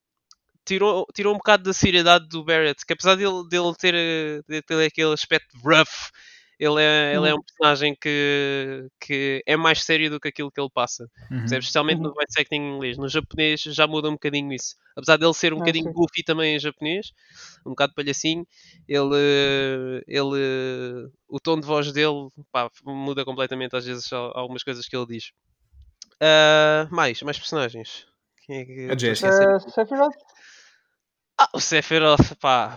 tirou, 0.66 1.06
tirou 1.14 1.34
um 1.34 1.38
bocado 1.38 1.64
da 1.64 1.74
seriedade 1.74 2.28
do 2.30 2.44
Barrett, 2.44 2.86
que 2.86 2.94
apesar 2.94 3.16
dele, 3.16 3.48
dele 3.50 3.74
ter, 3.78 3.94
eh, 3.96 4.42
de 4.48 4.62
ter 4.62 4.86
aquele 4.88 5.14
aspecto 5.14 5.58
rough, 5.64 6.12
ele 6.60 6.82
é, 6.82 7.16
ele 7.16 7.30
é 7.30 7.34
Uhum. 7.34 7.36
um 7.36 7.42
personagem 7.44 7.96
que, 8.02 8.88
que 9.00 9.44
é 9.46 9.58
mais 9.58 9.84
sério 9.84 10.10
do 10.10 10.20
que 10.20 10.30
aquilo 10.30 10.52
que 10.52 10.60
ele 10.62 10.70
passa. 10.74 11.10
Uhum. 11.32 11.44
Percebes? 11.44 11.66
Especialmente 11.66 12.02
no 12.02 12.10
Uhum. 12.10 12.14
voice 12.14 12.40
acting 12.40 12.56
em 12.56 12.76
inglês. 12.76 12.98
No 12.98 13.10
japonês 13.10 13.62
já 13.62 13.86
muda 13.88 14.10
um 14.10 14.14
bocadinho 14.14 14.52
isso. 14.54 14.76
Apesar 14.96 15.18
dele 15.18 15.34
ser 15.34 15.54
um 15.54 15.58
Ah, 15.58 15.58
bocadinho 15.58 15.84
sim. 15.84 15.94
goofy 15.94 16.24
também 16.24 16.56
em 16.56 16.60
japonês, 16.60 17.08
um 17.66 17.72
bocado 17.72 17.94
palhacinho, 17.94 18.48
ele, 18.88 20.04
ele 20.08 21.10
o 21.28 21.40
tom 21.40 21.60
de 21.60 21.66
voz 21.68 21.92
dele 21.92 22.30
pá, 22.52 22.70
muda 22.86 23.26
completamente 23.26 23.76
às 23.76 23.86
vezes 23.86 24.12
al- 24.14 24.32
algumas 24.38 24.64
coisas 24.64 24.88
que 24.88 24.96
ele 24.96 25.06
diz. 25.08 25.32
Ah, 26.22 26.88
mais, 26.92 27.22
mais 27.22 27.38
personagens. 27.38 28.06
Quem 28.46 28.58
é 28.60 28.66
que 28.66 28.72
A 28.88 28.96
Jessie. 28.98 29.28
estou 29.28 29.30
a 29.30 29.30
Eh, 29.30 29.30
esquecer? 29.32 29.72
Sephiroth? 29.74 30.16
Ah, 31.38 31.50
o 31.54 31.60
Sephiroth, 31.60 32.36
pá, 32.40 32.76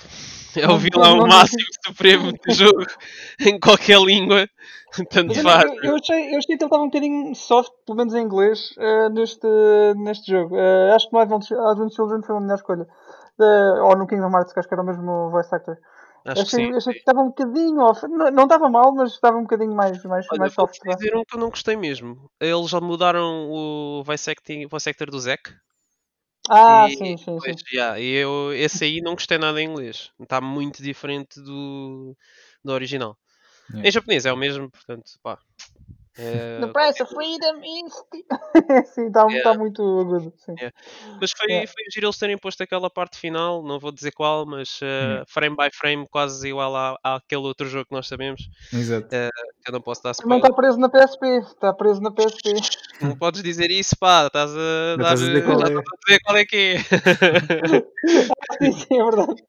é 0.57 0.69
o 0.69 0.77
vilão 0.77 1.27
máximo 1.27 1.63
supremo 1.87 2.33
do 2.33 2.53
jogo 2.53 2.85
em 3.41 3.59
qualquer 3.59 4.01
língua, 4.01 4.49
tanto 5.11 5.33
eu, 5.33 5.43
faz. 5.43 5.65
eu, 5.65 5.83
eu 5.85 5.97
achei, 5.97 6.35
eu 6.35 6.39
achei 6.39 6.41
que 6.41 6.53
ele 6.53 6.65
estava 6.65 6.83
um 6.83 6.87
bocadinho 6.87 7.35
soft, 7.35 7.73
pelo 7.87 7.99
menos 7.99 8.15
em 8.15 8.23
inglês, 8.23 8.75
eh, 8.79 9.09
neste, 9.11 9.47
neste 9.97 10.33
jogo. 10.33 10.57
Eh, 10.57 10.93
acho 10.93 11.09
que 11.09 11.13
no 11.13 11.21
Advent, 11.21 11.53
Advent 11.53 11.95
Children 11.95 12.23
foi 12.23 12.35
uma 12.35 12.41
melhor 12.41 12.57
escolha. 12.57 12.89
Eh, 13.41 13.81
ou 13.83 13.97
no 13.97 14.07
Kingdom 14.07 14.31
Hearts, 14.31 14.53
que 14.53 14.59
acho 14.59 14.69
que 14.69 14.75
era 14.75 14.83
o 14.83 14.87
mesmo 14.87 15.31
voice 15.31 15.55
actor. 15.55 15.79
Acho 16.25 16.35
que 16.35 16.57
achei, 16.57 16.67
sim. 16.67 16.77
achei 16.77 16.93
que 16.95 16.99
estava 16.99 17.21
um 17.21 17.29
bocadinho 17.29 17.81
off. 17.81 18.07
Não, 18.09 18.31
não 18.31 18.43
estava 18.45 18.69
mal, 18.69 18.93
mas 18.93 19.13
estava 19.13 19.37
um 19.37 19.43
bocadinho 19.43 19.75
mais, 19.75 20.03
mais, 20.05 20.27
Olha, 20.33 20.41
mais 20.41 20.53
soft. 20.53 20.79
vá. 20.85 20.95
dizer 20.95 21.17
um 21.17 21.25
que 21.25 21.37
eu 21.37 21.41
não 21.41 21.51
gostei 21.51 21.77
mesmo. 21.77 22.29
Eles 22.41 22.69
já 22.69 22.81
mudaram 22.81 23.49
o 23.49 24.03
voice, 24.05 24.29
acting, 24.29 24.67
voice 24.67 24.91
actor 24.91 25.11
do 25.11 25.21
Zack. 25.21 25.53
Ah, 26.49 26.89
E- 26.89 26.97
sim, 26.97 27.17
sim, 27.17 27.41
sim. 27.41 27.55
Pois, 27.55 27.63
já, 27.73 28.01
e 28.01 28.11
eu, 28.15 28.53
esse 28.53 28.85
aí 28.85 29.01
não 29.01 29.15
gostei 29.15 29.39
nada 29.39 29.61
em 29.63 29.69
inglês. 29.71 30.11
Está 30.21 30.41
muito 30.41 30.83
diferente 30.83 31.41
do, 31.41 32.17
do 32.65 32.73
original. 32.73 33.17
Yeah. 33.73 33.85
Em 33.85 33.93
japonês 33.93 34.27
é 34.27 34.33
o 34.33 34.37
mesmo, 34.37 34.71
portanto, 34.71 35.13
pá. 35.23 35.39
É, 36.19 36.59
The 36.61 36.67
price 36.73 37.03
of 37.03 37.15
freedom 37.15 37.61
is... 37.63 37.93
sim, 38.95 39.07
está 39.07 39.25
Yeah. 39.29 39.43
tá 39.43 39.55
muito 39.59 39.83
agudo. 40.01 40.33
Sim. 40.37 40.55
Yeah. 40.59 40.77
mas 41.21 41.31
foi, 41.31 41.47
Yeah. 41.49 41.67
foi 41.73 41.85
giro 41.93 42.07
eles 42.07 42.19
terem 42.19 42.37
posto 42.39 42.63
aquela 42.63 42.91
parte 42.91 43.19
final, 43.19 43.63
não 43.63 43.79
vou 43.79 43.93
dizer 43.93 44.11
qual, 44.13 44.45
mas 44.45 44.81
uh, 44.83 45.25
frame 45.29 45.57
by 45.57 45.69
frame, 45.73 46.07
quase 46.11 46.49
igual 46.49 46.75
à, 46.75 46.99
àquele 47.05 47.43
outro 47.43 47.67
jogo 47.69 47.87
que 47.87 47.95
nós 47.95 48.09
sabemos. 48.09 48.49
Exato. 48.73 49.09
Que 49.09 49.31
eu 49.69 49.73
não 49.73 49.81
posso 49.81 50.03
dar 50.03 50.15
Também 50.15 50.39
spoiler. 50.39 50.45
está 50.51 50.55
preso 50.55 50.79
na 50.79 50.89
PSP. 50.89 51.27
Está 51.39 51.73
preso 51.73 52.01
na 52.01 52.11
PSP. 52.11 52.53
Não 53.03 53.17
podes 53.17 53.43
dizer 53.43 53.71
isso, 53.71 53.97
pá, 53.99 54.27
estás 54.27 54.51
a 54.53 54.97
dar. 54.97 55.15
estás 55.15 55.23
a 55.23 55.27
dizer 55.27 55.45
qual 55.45 55.61
é. 55.61 55.65
a 55.65 55.69
dizer 56.07 56.21
qual 56.25 56.37
é 56.37 56.45
que 56.45 56.57
é. 56.57 56.79
sim, 58.59 58.73
sim, 58.89 59.01
é 59.01 59.05
verdade. 59.05 59.43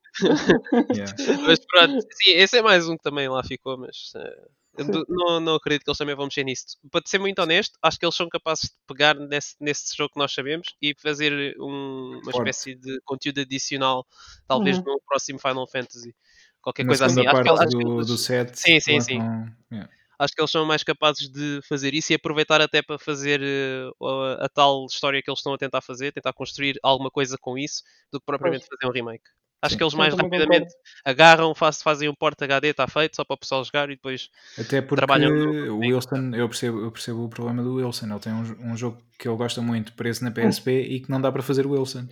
Yeah. 0.96 1.16
mas 1.48 1.60
pronto, 1.66 2.02
sim, 2.12 2.32
esse 2.32 2.58
é 2.58 2.62
mais 2.62 2.88
um 2.90 2.96
que 2.98 3.04
também 3.04 3.28
lá 3.30 3.42
ficou, 3.44 3.78
mas 3.78 4.12
Sim. 4.12 4.20
Do- 4.84 5.06
não, 5.10 5.40
não 5.40 5.56
acredito 5.56 5.84
que 5.84 5.90
eles 5.90 5.98
também 5.98 6.16
vão 6.16 6.26
mexer 6.26 6.44
nisso. 6.44 6.66
Para 6.92 7.02
ser 7.06 7.20
muito 7.20 7.42
honesto, 7.42 7.78
acho 7.82 7.98
que 8.00 8.06
eles 8.06 8.16
são 8.16 8.28
capazes 8.30 8.66
de 8.70 8.76
pegar 8.88 9.16
nesse, 9.16 9.56
nesse 9.60 9.96
jogo 9.96 10.14
que 10.14 10.20
nós 10.20 10.34
sabemos 10.34 10.68
e 10.82 10.94
fazer 11.02 11.56
um- 11.60 12.20
uma 12.22 12.32
Forte. 12.32 12.50
espécie 12.50 12.76
de 12.76 13.00
conteúdo 13.06 13.42
adicional, 13.42 14.06
talvez 14.48 14.78
Uhum. 14.78 14.84
no 14.86 15.02
próximo 15.08 15.40
Final 15.40 15.68
Fantasy. 15.68 16.16
Qualquer 16.62 16.84
Na 16.84 16.90
coisa 16.90 17.06
assim. 17.06 17.26
Acho 17.26 17.42
que, 17.78 17.84
do, 17.84 17.96
eles- 17.96 18.08
do 18.08 18.18
set. 18.18 18.56
Sim, 18.60 18.80
sim, 18.80 19.00
sim. 19.00 19.18
lançam- 19.20 19.56
yeah. 19.72 19.90
acho 20.20 20.34
que 20.36 20.42
eles 20.42 20.52
são 20.52 20.66
mais 20.66 20.84
capazes 20.84 21.30
de 21.30 21.62
fazer 21.68 21.94
isso 21.94 22.12
e 22.12 22.16
aproveitar 22.16 22.60
até 22.60 22.82
para 22.82 23.00
fazer 23.00 23.40
eh, 23.42 23.90
a, 24.04 24.46
a 24.46 24.50
tal 24.50 24.86
história 24.86 25.22
que 25.24 25.30
eles 25.30 25.40
estão 25.40 25.54
a 25.54 25.58
tentar 25.58 25.80
fazer, 25.80 26.12
tentar 26.12 26.34
construir 26.34 26.78
alguma 26.84 27.10
coisa 27.10 27.38
com 27.40 27.58
isso, 27.58 27.82
do 28.12 28.20
que 28.20 28.26
propriamente 28.26 28.66
fazer 28.68 28.90
um 28.90 28.94
remake. 28.94 29.24
Acho 29.62 29.74
Sim. 29.74 29.78
que 29.78 29.84
eles 29.84 29.92
Sim, 29.92 29.98
mais 29.98 30.14
rapidamente 30.16 30.74
agarram, 31.04 31.54
faz- 31.54 31.82
fazem 31.82 32.08
um 32.08 32.14
porta 32.16 32.46
HD, 32.46 32.70
está 32.70 32.88
feito, 32.88 33.16
só 33.18 33.26
para 33.26 33.34
o 33.34 33.38
pessoal 33.38 33.64
jogar 33.64 33.90
e 33.90 33.96
depois. 33.96 34.30
Até 34.58 34.82
porque 34.82 34.96
Trabalham 34.96 35.32
no- 35.32 35.76
o 35.76 35.80
Wilson, 35.80 36.32
eu 36.34 36.48
percebo, 36.48 36.80
eu 36.82 36.92
percebo 36.92 37.26
o 37.26 37.30
problema 37.30 37.62
do 37.62 37.76
Wilson. 37.76 38.06
Ele 38.08 38.20
tem 38.20 38.32
um, 38.34 38.72
um 38.72 38.78
jogo 38.78 38.98
que 39.18 39.28
ele 39.28 39.36
gosta 39.38 39.62
muito, 39.62 39.92
preso 39.94 40.24
na 40.24 40.32
PSP 40.32 40.72
e 40.82 41.02
que 41.02 41.12
não 41.12 41.20
dá 41.20 41.30
para 41.32 41.42
fazer 41.44 41.66
o 41.66 41.72
Wilson. 41.72 42.08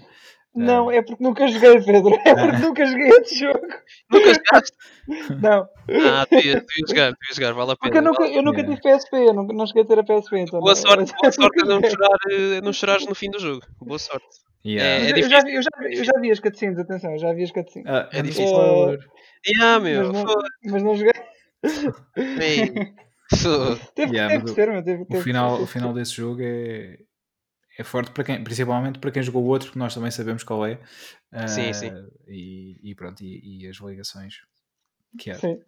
Não, 0.55 0.89
é 0.89 1.01
porque 1.03 1.23
nunca 1.23 1.47
joguei, 1.47 1.79
Pedro. 1.83 2.15
É 2.25 2.33
porque 2.33 2.57
nunca 2.57 2.85
joguei 2.85 3.07
esse 3.09 3.39
jogo. 3.39 3.59
Nunca 4.09 4.33
jogaste? 4.33 4.77
Não. 5.39 5.67
Ah, 6.09 6.25
tu 6.25 6.35
ias, 6.35 6.63
tu 6.63 6.79
ias 6.79 6.89
jogar, 6.89 7.11
tu 7.11 7.17
ias 7.29 7.35
jogar, 7.35 7.53
vale 7.53 7.71
a 7.71 7.75
Porque 7.75 7.91
pena. 7.91 8.07
eu 8.07 8.11
nunca, 8.11 8.23
eu 8.25 8.41
nunca 8.41 8.61
Yeah. 8.61 8.75
tive 8.75 8.97
PSP, 8.97 9.15
eu 9.17 9.33
nunca, 9.33 9.53
não 9.53 9.67
cheguei 9.67 9.83
a 9.83 9.85
ter 9.85 9.99
a 9.99 10.03
PSP. 10.03 10.39
Então 10.39 10.59
Boa 10.59 10.71
não- 10.73 10.75
sorte, 10.75 11.13
boa 11.21 11.31
sorte 11.31 11.61
a 11.61 11.65
não, 11.65 11.79
chorar, 11.81 12.17
eh, 12.31 12.61
não 12.61 12.73
chorares 12.73 13.05
no 13.05 13.13
fim 13.13 13.29
do 13.29 13.37
jogo. 13.39 13.61
Boa 13.81 13.99
sorte. 13.99 14.25
Yeah. 14.65 15.05
É 15.07 15.11
Mas 15.13 15.23
eu, 15.23 15.29
já 15.29 15.39
vi, 15.41 15.53
eu, 15.55 15.61
já, 15.61 15.69
eu 15.81 16.03
já 16.03 16.19
vi 16.19 16.31
as 16.31 16.39
cutscenes, 16.39 16.77
atenção, 16.79 17.11
eu 17.13 17.17
já 17.19 17.33
vi 17.33 17.43
as 17.43 17.51
cutscenes. 17.51 17.87
Ah, 17.89 18.09
É 18.11 18.19
é 18.19 18.21
difícil. 18.21 18.45
spoiler. 18.45 18.99
Yeah, 19.47 19.79
meu. 19.79 20.11
mas, 20.11 20.23
não, 20.23 20.35
mas 20.65 20.83
não 20.83 20.95
joguei. 20.95 21.13
Ei, 22.39 22.73
foda- 23.41 23.75
Teve, 23.95 24.15
Yeah, 24.15 24.27
teve 24.27 24.33
mas 24.35 24.43
que 24.43 24.49
o- 24.51 24.55
ser, 24.55 24.71
meu. 24.71 24.83
Teve, 24.83 25.03
O 25.03 25.05
teve, 25.05 25.23
final, 25.23 25.51
teve 25.51 25.63
o 25.63 25.67
final 25.67 25.93
desse 25.93 26.13
jogo 26.13 26.41
é, 26.41 26.99
é 27.77 27.83
forte 27.83 28.11
para 28.11 28.23
quem, 28.23 28.43
principalmente 28.43 28.99
para 28.99 29.11
quem 29.11 29.23
jogou 29.23 29.43
o 29.43 29.47
outro, 29.47 29.71
que 29.71 29.77
nós 29.77 29.93
também 29.93 30.11
sabemos 30.11 30.43
qual 30.43 30.65
é. 30.65 30.75
Sim, 31.47 31.69
Ah, 31.69 31.73
sim. 31.73 31.91
E, 32.27 32.79
e 32.91 32.95
pronto, 32.95 33.21
e, 33.23 33.63
e 33.63 33.67
as 33.67 33.77
ligações 33.77 34.35
que 35.17 35.31
há. 35.31 35.35
Sim. 35.35 35.59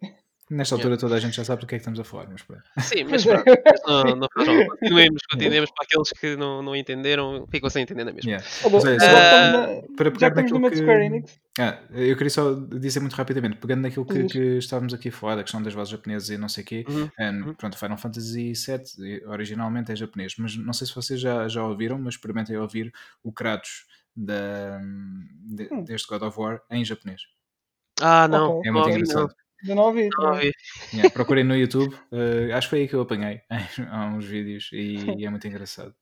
Nesta 0.50 0.74
altura 0.74 0.96
toda 0.98 1.14
a 1.14 1.20
gente 1.20 1.36
já 1.36 1.44
sabe 1.44 1.60
do 1.60 1.66
que 1.68 1.76
é 1.76 1.78
que 1.78 1.82
estamos 1.82 2.00
a 2.00 2.04
falar, 2.04 2.26
mas 2.28 2.42
pronto. 2.42 2.62
Sim, 2.80 3.04
mas 3.08 3.24
pronto. 3.24 3.44
Não, 3.86 4.16
não 4.16 4.28
faz 4.34 4.48
mal. 4.48 4.66
Continuemos, 4.66 5.22
continuemos 5.30 5.70
para 5.70 5.84
aqueles 5.84 6.10
que 6.10 6.36
não, 6.36 6.60
não 6.60 6.74
entenderam, 6.74 7.46
ficam 7.50 7.70
sem 7.70 7.82
entender 7.84 8.02
na 8.04 8.12
mesma. 8.12 8.28
Yeah. 8.30 8.46
Mas 8.72 8.84
é, 8.84 8.98
só 8.98 9.06
na- 9.12 9.82
para 9.96 10.10
pegar 10.10 10.34
naquilo 10.34 10.60
que... 10.62 10.70
de 10.70 10.76
Square 10.78 11.04
Enix. 11.06 11.40
Ah, 11.58 11.78
eu 11.92 12.16
queria 12.16 12.30
só 12.30 12.52
dizer 12.54 12.98
muito 13.00 13.14
rapidamente, 13.14 13.56
pegando 13.58 13.82
naquilo 13.82 14.04
que, 14.04 14.24
que 14.24 14.38
estávamos 14.58 14.92
aqui 14.92 15.08
a 15.10 15.12
falar, 15.12 15.36
da 15.36 15.42
questão 15.42 15.62
das 15.62 15.72
vozes 15.72 15.90
japonesas 15.92 16.30
e 16.30 16.36
não 16.38 16.48
sei 16.48 16.64
o 16.64 16.66
quê, 16.66 16.84
Uhum, 16.88 17.08
um, 17.20 17.46
uhum. 17.48 17.54
pronto, 17.54 17.78
Final 17.78 17.98
Fantasy 17.98 18.52
VII 18.54 19.22
originalmente 19.26 19.92
é 19.92 19.96
japonês, 19.96 20.34
mas 20.38 20.56
não 20.56 20.72
sei 20.72 20.86
se 20.86 20.94
vocês 20.94 21.20
já, 21.20 21.46
já 21.48 21.62
ouviram, 21.64 21.98
mas 21.98 22.14
experimentem 22.14 22.56
ouvir 22.56 22.92
o 23.22 23.30
Kratos 23.32 23.84
da, 24.16 24.80
de- 25.46 25.68
Hum. 25.72 25.84
deste 25.84 26.08
God 26.08 26.22
of 26.22 26.40
War 26.40 26.60
em 26.70 26.84
japonês. 26.84 27.20
Ah, 28.00 28.26
não. 28.26 28.60
É 28.64 28.66
não 28.68 28.72
muito 28.74 28.78
ouvi, 28.78 28.90
engraçado. 28.92 29.28
não. 29.28 29.34
Ainda 29.62 29.74
não 29.74 29.82
ouvi. 29.84 30.08
Não 30.18 30.30
ouvi. 30.32 30.52
Yeah, 30.92 31.10
procurem 31.10 31.44
no 31.44 31.54
YouTube, 31.54 31.94
eh, 32.12 32.52
acho 32.52 32.66
que 32.66 32.70
foi 32.70 32.80
aí 32.80 32.88
que 32.88 32.94
eu 32.94 33.02
apanhei 33.02 33.42
há 33.90 34.06
uns 34.06 34.24
vídeos 34.24 34.70
e, 34.72 35.24
é 35.24 35.30
muito 35.30 35.46
engraçado. 35.46 35.94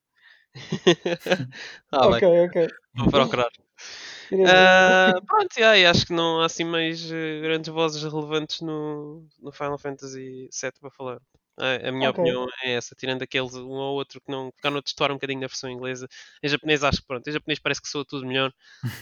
ah, 1.93 2.07
ok, 2.07 2.21
bem, 2.21 2.47
ok. 2.49 2.69
vou 2.95 3.11
procurar. 3.11 3.51
Ah, 4.47 5.21
pronto, 5.27 5.57
yeah, 5.59 5.79
e 5.79 5.87
acho 5.87 6.07
que 6.07 6.13
não 6.13 6.41
há 6.41 6.47
assim 6.47 6.65
mais 6.65 7.11
eh, 7.11 7.41
grandes 7.41 7.69
vozes 7.73 8.03
relevantes 8.03 8.61
no, 8.61 9.27
no 9.41 9.53
Final 9.53 9.79
Fantasy 9.79 10.49
VII 10.53 10.73
para 10.81 10.91
falar. 10.91 11.21
A, 11.59 11.89
a 11.89 11.93
minha 11.93 12.11
Ok. 12.11 12.23
opinião 12.23 12.47
é 12.63 12.75
essa, 12.75 12.95
tirando 12.95 13.23
aqueles 13.23 13.55
um 13.55 13.69
ou 13.69 13.97
outro 13.97 14.21
que 14.21 14.31
não 14.31 14.53
ficaram 14.53 14.77
a 14.79 14.81
destoar 14.81 15.11
um 15.11 15.15
bocadinho 15.15 15.41
na 15.41 15.47
versão 15.49 15.71
inglesa. 15.71 16.09
Em 16.43 16.49
japonês 16.49 16.85
acho 16.85 17.01
que 17.01 17.07
pronto, 17.07 17.27
em 17.29 17.33
japonês 17.33 17.59
parece 17.59 17.83
que 17.83 17.89
soa 17.89 18.05
tudo 18.05 18.27
melhor. 18.27 18.53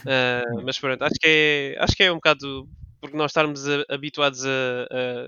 Ah, 0.05 0.41
mas 0.65 0.79
pronto, 0.79 1.01
acho 1.03 1.15
que 1.19 1.27
é, 1.27 1.83
acho 1.83 1.95
que 1.95 2.03
é 2.03 2.11
um 2.11 2.15
bocado 2.15 2.67
porque 3.07 3.17
nós 3.17 3.31
estarmos 3.31 3.67
a- 3.67 3.85
habituados 3.89 4.45
a, 4.45 4.49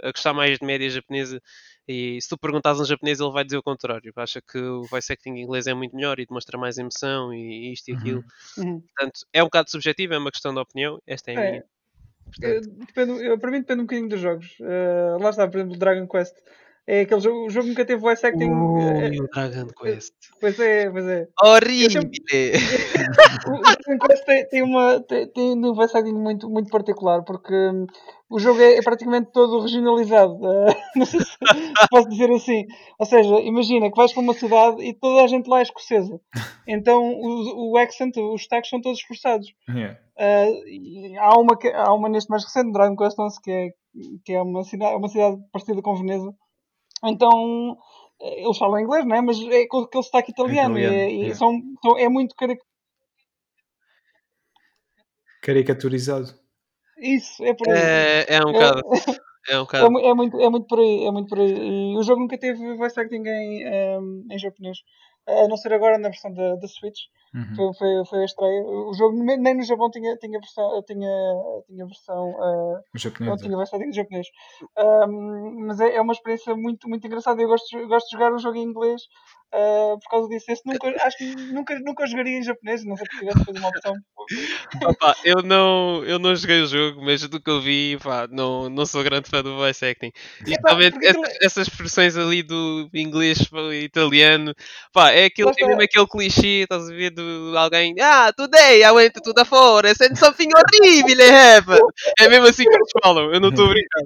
a, 0.03 0.09
a 0.09 0.11
gostar 0.11 0.34
mais 0.34 0.59
de 0.59 0.65
média 0.65 0.89
japonesa 0.89 1.41
e 1.88 2.21
se 2.21 2.30
tu 2.30 2.38
perguntares 2.38 2.80
a 2.80 2.84
um 2.84 2.86
japonês 2.86 3.19
ele 3.19 3.32
vai 3.32 3.43
dizer 3.43 3.57
o 3.57 3.63
contrário. 3.63 4.13
Acha 4.15 4.41
que 4.41 4.59
o 4.59 4.84
voice 4.84 5.11
acting 5.11 5.32
em 5.32 5.41
inglês 5.43 5.65
é 5.65 5.73
muito 5.73 5.95
melhor 5.95 6.19
e 6.19 6.25
demonstra 6.25 6.57
mais 6.57 6.77
emoção 6.77 7.34
e 7.34 7.73
isto 7.73 7.89
e 7.89 7.93
aquilo. 7.95 8.23
Uhum. 8.57 8.80
Portanto, 8.82 9.21
é 9.34 9.41
um 9.41 9.45
bocado 9.47 9.71
subjetivo, 9.71 10.13
é 10.13 10.17
uma 10.17 10.32
questão 10.32 10.53
de 10.53 10.59
opinião. 10.59 11.01
Esta 11.07 11.32
é 11.32 11.38
a 11.38 11.39
É. 11.41 11.51
minha. 11.51 11.63
Portanto, 12.25 12.69
depende, 12.86 13.38
para 13.39 13.51
mim 13.51 13.59
depende 13.61 13.82
um 13.82 13.86
bocadinho 13.86 14.09
dos 14.09 14.19
jogos. 14.19 14.55
Eh, 14.61 15.17
lá 15.19 15.32
está, 15.32 15.47
por 15.47 15.57
exemplo, 15.57 15.77
Dragon 15.80 16.07
Quest. 16.07 16.36
É 16.92 17.02
aquele 17.02 17.22
jogo, 17.22 17.46
o 17.46 17.50
jogo 17.52 17.68
nunca 17.68 17.86
teve 17.86 18.02
voice 18.02 18.26
acting. 18.26 18.46
eh, 18.46 19.10
Ui, 19.10 19.20
o 19.20 19.28
Dragon 19.28 19.68
Quest. 19.80 20.12
pois 20.42 20.60
é, 20.60 20.90
pois 20.90 21.06
é. 21.06 21.28
Horrível! 21.40 22.02
O, 22.02 23.52
o 23.54 23.62
Dragon 23.62 24.08
Quest 24.08 24.26
tem, 24.26 24.48
tem 24.48 24.64
uma 24.64 25.00
tem, 25.02 25.28
tem 25.28 25.52
um 25.52 25.74
voice 25.76 25.96
acting 25.96 26.14
muito, 26.14 26.50
muito 26.50 26.72
particular 26.72 27.24
porque 27.24 27.54
hum, 27.54 27.86
o 28.28 28.40
jogo 28.40 28.60
é, 28.60 28.78
é 28.78 28.82
praticamente 28.82 29.30
todo 29.32 29.60
regionalizado. 29.60 30.40
não 30.98 31.06
sei 31.06 31.20
se 31.20 31.38
posso 31.92 32.10
dizer 32.10 32.32
assim. 32.32 32.66
Ou 32.98 33.06
seja, 33.06 33.40
imagina 33.40 33.92
que 33.92 33.96
vais 33.96 34.12
para 34.12 34.24
uma 34.24 34.34
cidade 34.34 34.82
e 34.84 34.92
toda 34.92 35.24
a 35.24 35.28
gente 35.28 35.48
lá 35.48 35.60
é 35.60 35.62
escocesa. 35.62 36.20
Então 36.68 37.04
o, 37.04 37.72
o 37.72 37.78
accent, 37.78 38.18
os 38.18 38.42
sotaques 38.42 38.68
são 38.72 38.82
todos 38.82 38.98
esforçados. 38.98 39.54
Yeah. 39.70 39.96
Uh, 40.18 41.20
há, 41.20 41.40
uma, 41.40 41.56
há 41.86 41.94
uma 41.94 42.10
neste 42.10 42.32
mais 42.32 42.44
recente, 42.44 42.72
Dragon 42.72 42.96
Quest 42.96 43.20
11, 43.20 43.42
que 43.44 43.52
é, 43.52 43.70
que 44.26 44.34
é 44.34 44.42
uma, 44.42 44.64
cidade, 44.64 44.96
uma 44.96 45.08
cidade 45.08 45.38
parecida 45.52 45.84
com 45.84 45.96
Veneza. 45.96 46.34
Então, 47.06 47.78
eh, 48.22 48.43
eles 48.43 48.58
falam 48.58 48.80
inglês, 48.80 49.06
não 49.06 49.16
é? 49.16 49.22
Mas 49.22 49.39
é 49.41 49.68
com 49.68 49.80
aquele 49.80 50.04
sotaque 50.04 50.32
italiano. 50.32 50.78
e 50.78 50.82
italiano, 50.82 50.95
é, 50.97 51.12
e 51.12 51.18
yeah. 51.20 51.36
são, 51.36 51.62
são- 51.82 51.97
é 51.97 52.10
muito 52.10 52.36
caric... 52.36 52.62
Caricaturizado. 55.41 56.34
Isso, 56.97 57.43
é 57.45 57.54
por 57.54 57.70
aí. 57.70 57.78
É, 57.78 58.36
é 58.36 58.39
um 58.45 58.52
bocado. 58.52 58.82
É 58.82 58.88
um 58.88 58.89
É, 59.50 59.58
bocado. 59.62 59.91
mu- 59.91 60.00
é 60.00 60.14
muito, 60.14 60.39
é 60.39 60.50
muito 60.50 60.68
por 60.68 60.80
aí, 60.80 61.06
é 61.06 61.12
muito 61.12 61.30
por 61.30 61.39
aí. 61.39 61.93
E 61.93 61.97
o 61.97 62.04
jogo 62.04 62.20
nunca 62.22 62.38
teve 62.38 62.76
voice 62.76 63.00
acting 63.00 63.24
em, 63.26 63.64
em, 63.64 64.26
em 64.30 64.38
japonês. 64.38 64.78
A 65.43 65.47
não 65.47 65.57
ser 65.57 65.73
agora 65.73 65.97
na 65.97 66.09
versão 66.09 66.34
da, 66.34 66.55
da 66.55 66.67
Switch. 66.67 67.01
Uhum. 67.34 67.55
Foi, 67.55 67.73
foi, 67.75 68.05
foi 68.05 68.21
a 68.21 68.25
estreia. 68.25 68.63
O 68.63 68.93
jogo 68.93 69.23
nem 69.23 69.53
no 69.55 69.63
Japão 69.63 69.91
tinha, 69.91 70.15
tinha 70.17 70.39
versão, 70.39 70.82
tinha, 70.84 71.09
tinha 71.67 71.86
versão 71.86 72.36
ah, 72.41 72.82
Os 72.95 73.03
Não 73.19 73.38
tinha 73.38 73.61
acting 73.61 73.84
em 73.84 73.93
japonês. 73.93 74.27
Ahm, 74.77 75.65
mas 75.67 75.80
é, 75.80 75.95
é 75.95 76.01
uma 76.01 76.13
experiência 76.13 76.55
muito, 76.55 76.89
muito 76.89 77.05
engraçada. 77.05 77.41
Eu 77.41 77.47
gosto, 77.47 77.67
de- 77.77 77.86
gosto 77.86 78.07
de 78.07 78.13
jogar 78.13 78.34
o 78.34 78.39
jogo 78.39 78.57
em 78.57 78.63
inglês 78.63 79.03
ah, 79.52 79.95
por 80.02 80.10
causa 80.10 80.30
disso. 80.30 80.52
Esse 80.52 80.62
nunca, 80.66 80.88
acho 81.04 81.18
que 81.18 81.36
nunca, 81.36 81.80
nunca 81.80 82.08
jogaria 82.08 82.38
em 82.38 82.43
japonês, 82.43 82.86
não 82.86 82.95
sei 82.95 83.06
se 83.12 83.20
tivesse 83.20 83.39
depois 83.39 83.58
uma 83.58 83.70
opção. 83.70 83.93
Opa, 84.84 85.16
eu, 85.24 85.41
não, 85.41 86.04
eu 86.04 86.20
não 86.20 86.36
joguei 86.36 86.62
o 86.62 86.68
jogo, 86.68 87.02
mas 87.04 87.28
do 87.28 87.41
que 87.41 87.50
eu 87.50 87.60
vi, 87.60 87.97
pá, 88.04 88.28
não, 88.30 88.70
não 88.70 88.86
sou 88.86 89.04
grande 89.04 89.28
fã 89.28 89.41
do 89.41 89.56
voice 89.56 89.84
acting. 89.84 90.12
E 90.45 90.54
realmente 90.64 90.93
porque 90.93 91.08
aquilo 91.08 91.26
essas, 91.41 91.68
expressões 91.68 92.16
ali 92.16 92.43
do 92.43 92.89
inglês 92.93 93.47
para 93.47 93.62
o 93.62 93.74
italiano, 93.74 94.54
pá, 94.93 95.12
é, 95.12 95.26
aquilo, 95.26 95.52
é 95.58 95.66
mesmo 95.66 95.82
aquele 95.82 96.08
clichê, 96.08 96.64
estás 96.64 96.88
a 96.88 96.93
ver, 96.93 97.12
de 97.12 97.58
alguém, 97.58 97.95
ah, 98.00 98.32
today 98.34 98.84
I 98.84 98.91
went 98.91 99.14
to 99.14 99.34
the 99.34 99.45
forest 99.45 100.02
and 100.04 100.16
something 100.16 100.50
horrible 100.54 101.24
happened. 101.24 101.82
É 102.20 102.30
mesmo 102.30 102.47
assim 102.47 102.64
que 102.66 102.76
eles 102.76 102.89
falam, 103.02 103.34
eu 103.34 103.39
não 103.39 103.50
estou 103.50 103.66
a 103.66 103.70
brincar. 103.70 104.02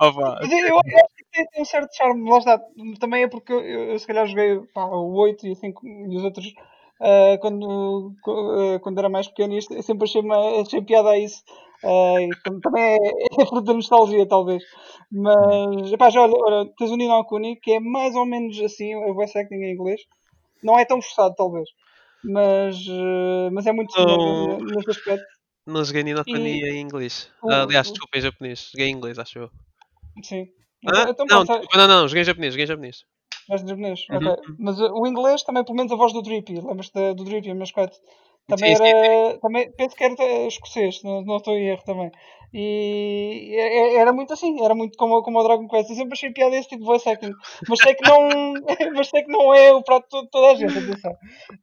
Opa, 0.00 0.38
Mas 0.40 0.52
eu, 0.52 0.68
eu 0.68 0.78
acho 0.78 1.14
que 1.16 1.24
tem, 1.32 1.62
um 1.62 1.64
certo 1.64 1.94
charme, 1.96 2.30
lá 2.30 2.38
está. 2.38 2.60
Também 3.00 3.24
é 3.24 3.28
porque 3.28 3.52
eu, 3.52 3.60
eu, 3.60 3.92
eu 3.92 3.98
se 3.98 4.06
calhar 4.06 4.26
joguei 4.26 4.60
pá, 4.72 4.83
o 4.84 5.14
8 5.16 5.46
e 5.46 5.54
5 5.56 5.86
e 5.86 6.16
os 6.16 6.24
outros 6.24 6.52
ah, 7.00 7.36
quando, 7.40 8.14
ah, 8.26 8.78
quando 8.80 8.98
era 8.98 9.08
mais 9.08 9.26
pequeno 9.28 9.54
e 9.56 9.82
sempre 9.82 10.04
achei, 10.04 10.20
uma, 10.20 10.60
achei 10.62 10.80
piada 10.82 11.10
a 11.10 11.18
isso. 11.18 11.42
Tam- 12.44 12.60
também 12.60 12.82
é, 12.82 12.96
é 13.42 13.46
fruto 13.46 13.62
da 13.62 13.74
nostalgia, 13.74 14.26
talvez. 14.26 14.62
Mas, 15.12 15.92
epá, 15.92 16.08
já 16.10 16.22
olha, 16.22 16.32
olha, 16.34 16.70
tens 16.78 16.90
o 16.90 16.96
Nino 16.96 17.24
Kuni, 17.26 17.56
que 17.60 17.72
é 17.72 17.80
mais 17.80 18.14
ou 18.16 18.24
menos 18.24 18.58
assim, 18.60 18.94
o 18.94 19.12
voice 19.14 19.36
acting 19.38 19.56
em 19.56 19.74
inglês. 19.74 20.00
Não 20.62 20.78
é 20.78 20.84
tão 20.86 21.00
forçado, 21.02 21.34
talvez. 21.36 21.68
Mas, 22.24 22.76
mas 23.52 23.66
é 23.66 23.72
muito 23.72 23.94
Não. 24.00 24.58
nesse 24.60 24.90
aspecto. 24.90 25.26
não 25.66 25.84
joguei 25.84 26.02
Nino 26.02 26.24
Kuni 26.24 26.62
E 26.62 26.70
em 26.70 26.80
inglês. 26.80 27.30
o- 27.42 27.50
Ah, 27.50 27.64
aliás, 27.64 27.88
desculpa, 27.90 28.16
em 28.16 28.22
japonês. 28.22 28.70
Joguei 28.72 28.88
em 28.88 28.92
inglês, 28.92 29.18
acho 29.18 29.38
eu. 29.40 29.50
Sim. 30.22 30.46
Ah? 30.86 31.02
Então, 31.10 31.26
Não, 31.26 31.44
pronto, 31.44 31.46
sabe- 31.48 31.58
desculpa, 31.60 31.86
não, 31.86 32.00
não, 32.00 32.08
joguei 32.08 32.22
em 32.22 32.24
japonês, 32.24 32.54
joguei 32.54 32.64
em 32.64 32.68
japonês. 32.68 33.04
Mais 33.48 33.62
de 33.62 33.68
japonês, 33.70 34.06
Uhum. 34.10 34.16
ok. 34.18 34.36
Mas 34.58 34.80
uh, 34.80 34.92
o 34.94 35.06
inglês 35.06 35.42
também, 35.42 35.64
pelo 35.64 35.76
menos 35.76 35.92
a 35.92 35.96
voz 35.96 36.12
do 36.12 36.22
Drippy, 36.22 36.54
lembras-te 36.60 37.14
do 37.14 37.24
Drippy, 37.24 37.52
mascote? 37.54 37.96
Também 38.46 38.76
Sim, 38.76 38.84
sim, 38.84 38.90
era. 38.90 39.38
Também, 39.38 39.72
penso 39.72 39.96
que 39.96 40.04
era 40.04 40.14
escocês, 40.46 41.02
não, 41.02 41.22
não 41.22 41.36
estou 41.38 41.54
em 41.54 41.68
erro 41.68 41.82
também. 41.84 42.10
E 42.52 43.54
é- 43.56 43.78
é- 43.78 43.96
era 43.96 44.12
muito 44.12 44.32
assim, 44.32 44.62
era 44.62 44.74
muito 44.74 44.96
como, 44.98 45.22
como 45.22 45.40
o 45.40 45.42
Dragon 45.42 45.66
Quest. 45.66 45.90
Eu 45.90 45.96
sempre 45.96 46.12
achei 46.12 46.30
piada 46.30 46.54
esse 46.56 46.68
tipo 46.68 46.82
de 46.82 46.86
voice 46.86 47.08
acting, 47.08 47.32
mas 47.68 47.78
sei 47.80 47.94
que 47.94 48.06
não, 48.08 48.28
mas 49.02 49.08
sei 49.08 49.22
que 49.24 49.32
não 49.32 49.52
é 49.54 49.72
o 49.72 49.82
prato 49.82 50.04
de 50.04 50.08
to- 50.10 50.28
toda 50.30 50.52
a 50.52 50.54
gente, 50.54 50.76
atenção. 50.78 51.12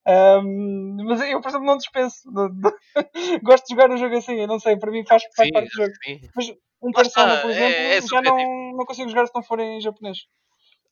Ahm, 0.07 0.97
mas 1.05 1.21
eu, 1.21 1.39
por 1.39 1.49
exemplo, 1.49 1.67
não 1.67 1.77
dispenso. 1.77 2.21
Gosto 3.43 3.65
de 3.67 3.71
jogar 3.73 3.91
um 3.91 3.97
jogo 3.97 4.15
assim, 4.17 4.33
eu 4.33 4.47
não 4.47 4.59
sei, 4.59 4.75
para 4.75 4.91
mim 4.91 5.05
faz, 5.05 5.23
faz 5.35 5.49
parte 5.51 5.69
do 5.69 5.83
jogo. 5.83 5.93
Mas 6.35 6.53
um 6.81 6.91
Persona, 6.91 7.37
por 7.37 7.51
é- 7.51 7.53
exemplo, 7.53 7.79
é 7.79 8.01
já 8.01 8.21
não, 8.21 8.77
não 8.77 8.85
consigo 8.85 9.09
jogar 9.09 9.27
se 9.27 9.35
não 9.35 9.43
for 9.43 9.59
em 9.59 9.79
japonês. 9.79 10.17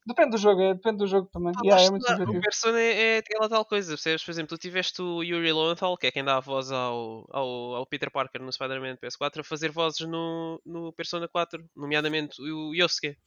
Depende 0.10 0.32
do 0.32 0.38
jogo, 0.38 0.62
é, 0.62 0.74
depende 0.74 0.98
do 0.98 1.08
jogo 1.08 1.28
também. 1.32 1.54
Pá, 1.54 1.62
Yeah, 1.64 1.84
é 1.86 1.90
muito 1.90 2.04
está, 2.10 2.24
o. 2.26 2.42
Persona 2.42 2.80
é, 2.80 3.16
é 3.16 3.18
aquela 3.18 3.50
tal 3.50 3.66
coisa, 3.66 3.92
percebes? 3.94 4.24
Por 4.24 4.32
exemplo, 4.32 4.58
tu 4.58 4.62
tiveste 4.62 5.02
o 5.02 5.24
Yuri 5.24 5.52
Lowenthal, 5.52 5.98
que 5.98 6.08
é 6.08 6.12
quem 6.12 6.24
dá 6.24 6.38
a 6.38 6.40
voz 6.40 6.72
ao, 6.72 7.26
ao, 7.30 7.76
ao 7.76 7.86
Peter 7.86 8.10
Parker 8.12 8.42
no 8.42 8.52
Spider-Man 8.52 8.98
PS4, 8.98 9.42
a 9.42 9.44
fazer 9.44 9.72
vozes 9.72 10.02
no, 10.08 10.62
no 10.66 10.94
Persona 10.94 11.28
4, 11.28 11.64
nomeadamente 11.76 12.42
o 12.42 12.74
Yosuke. 12.74 13.18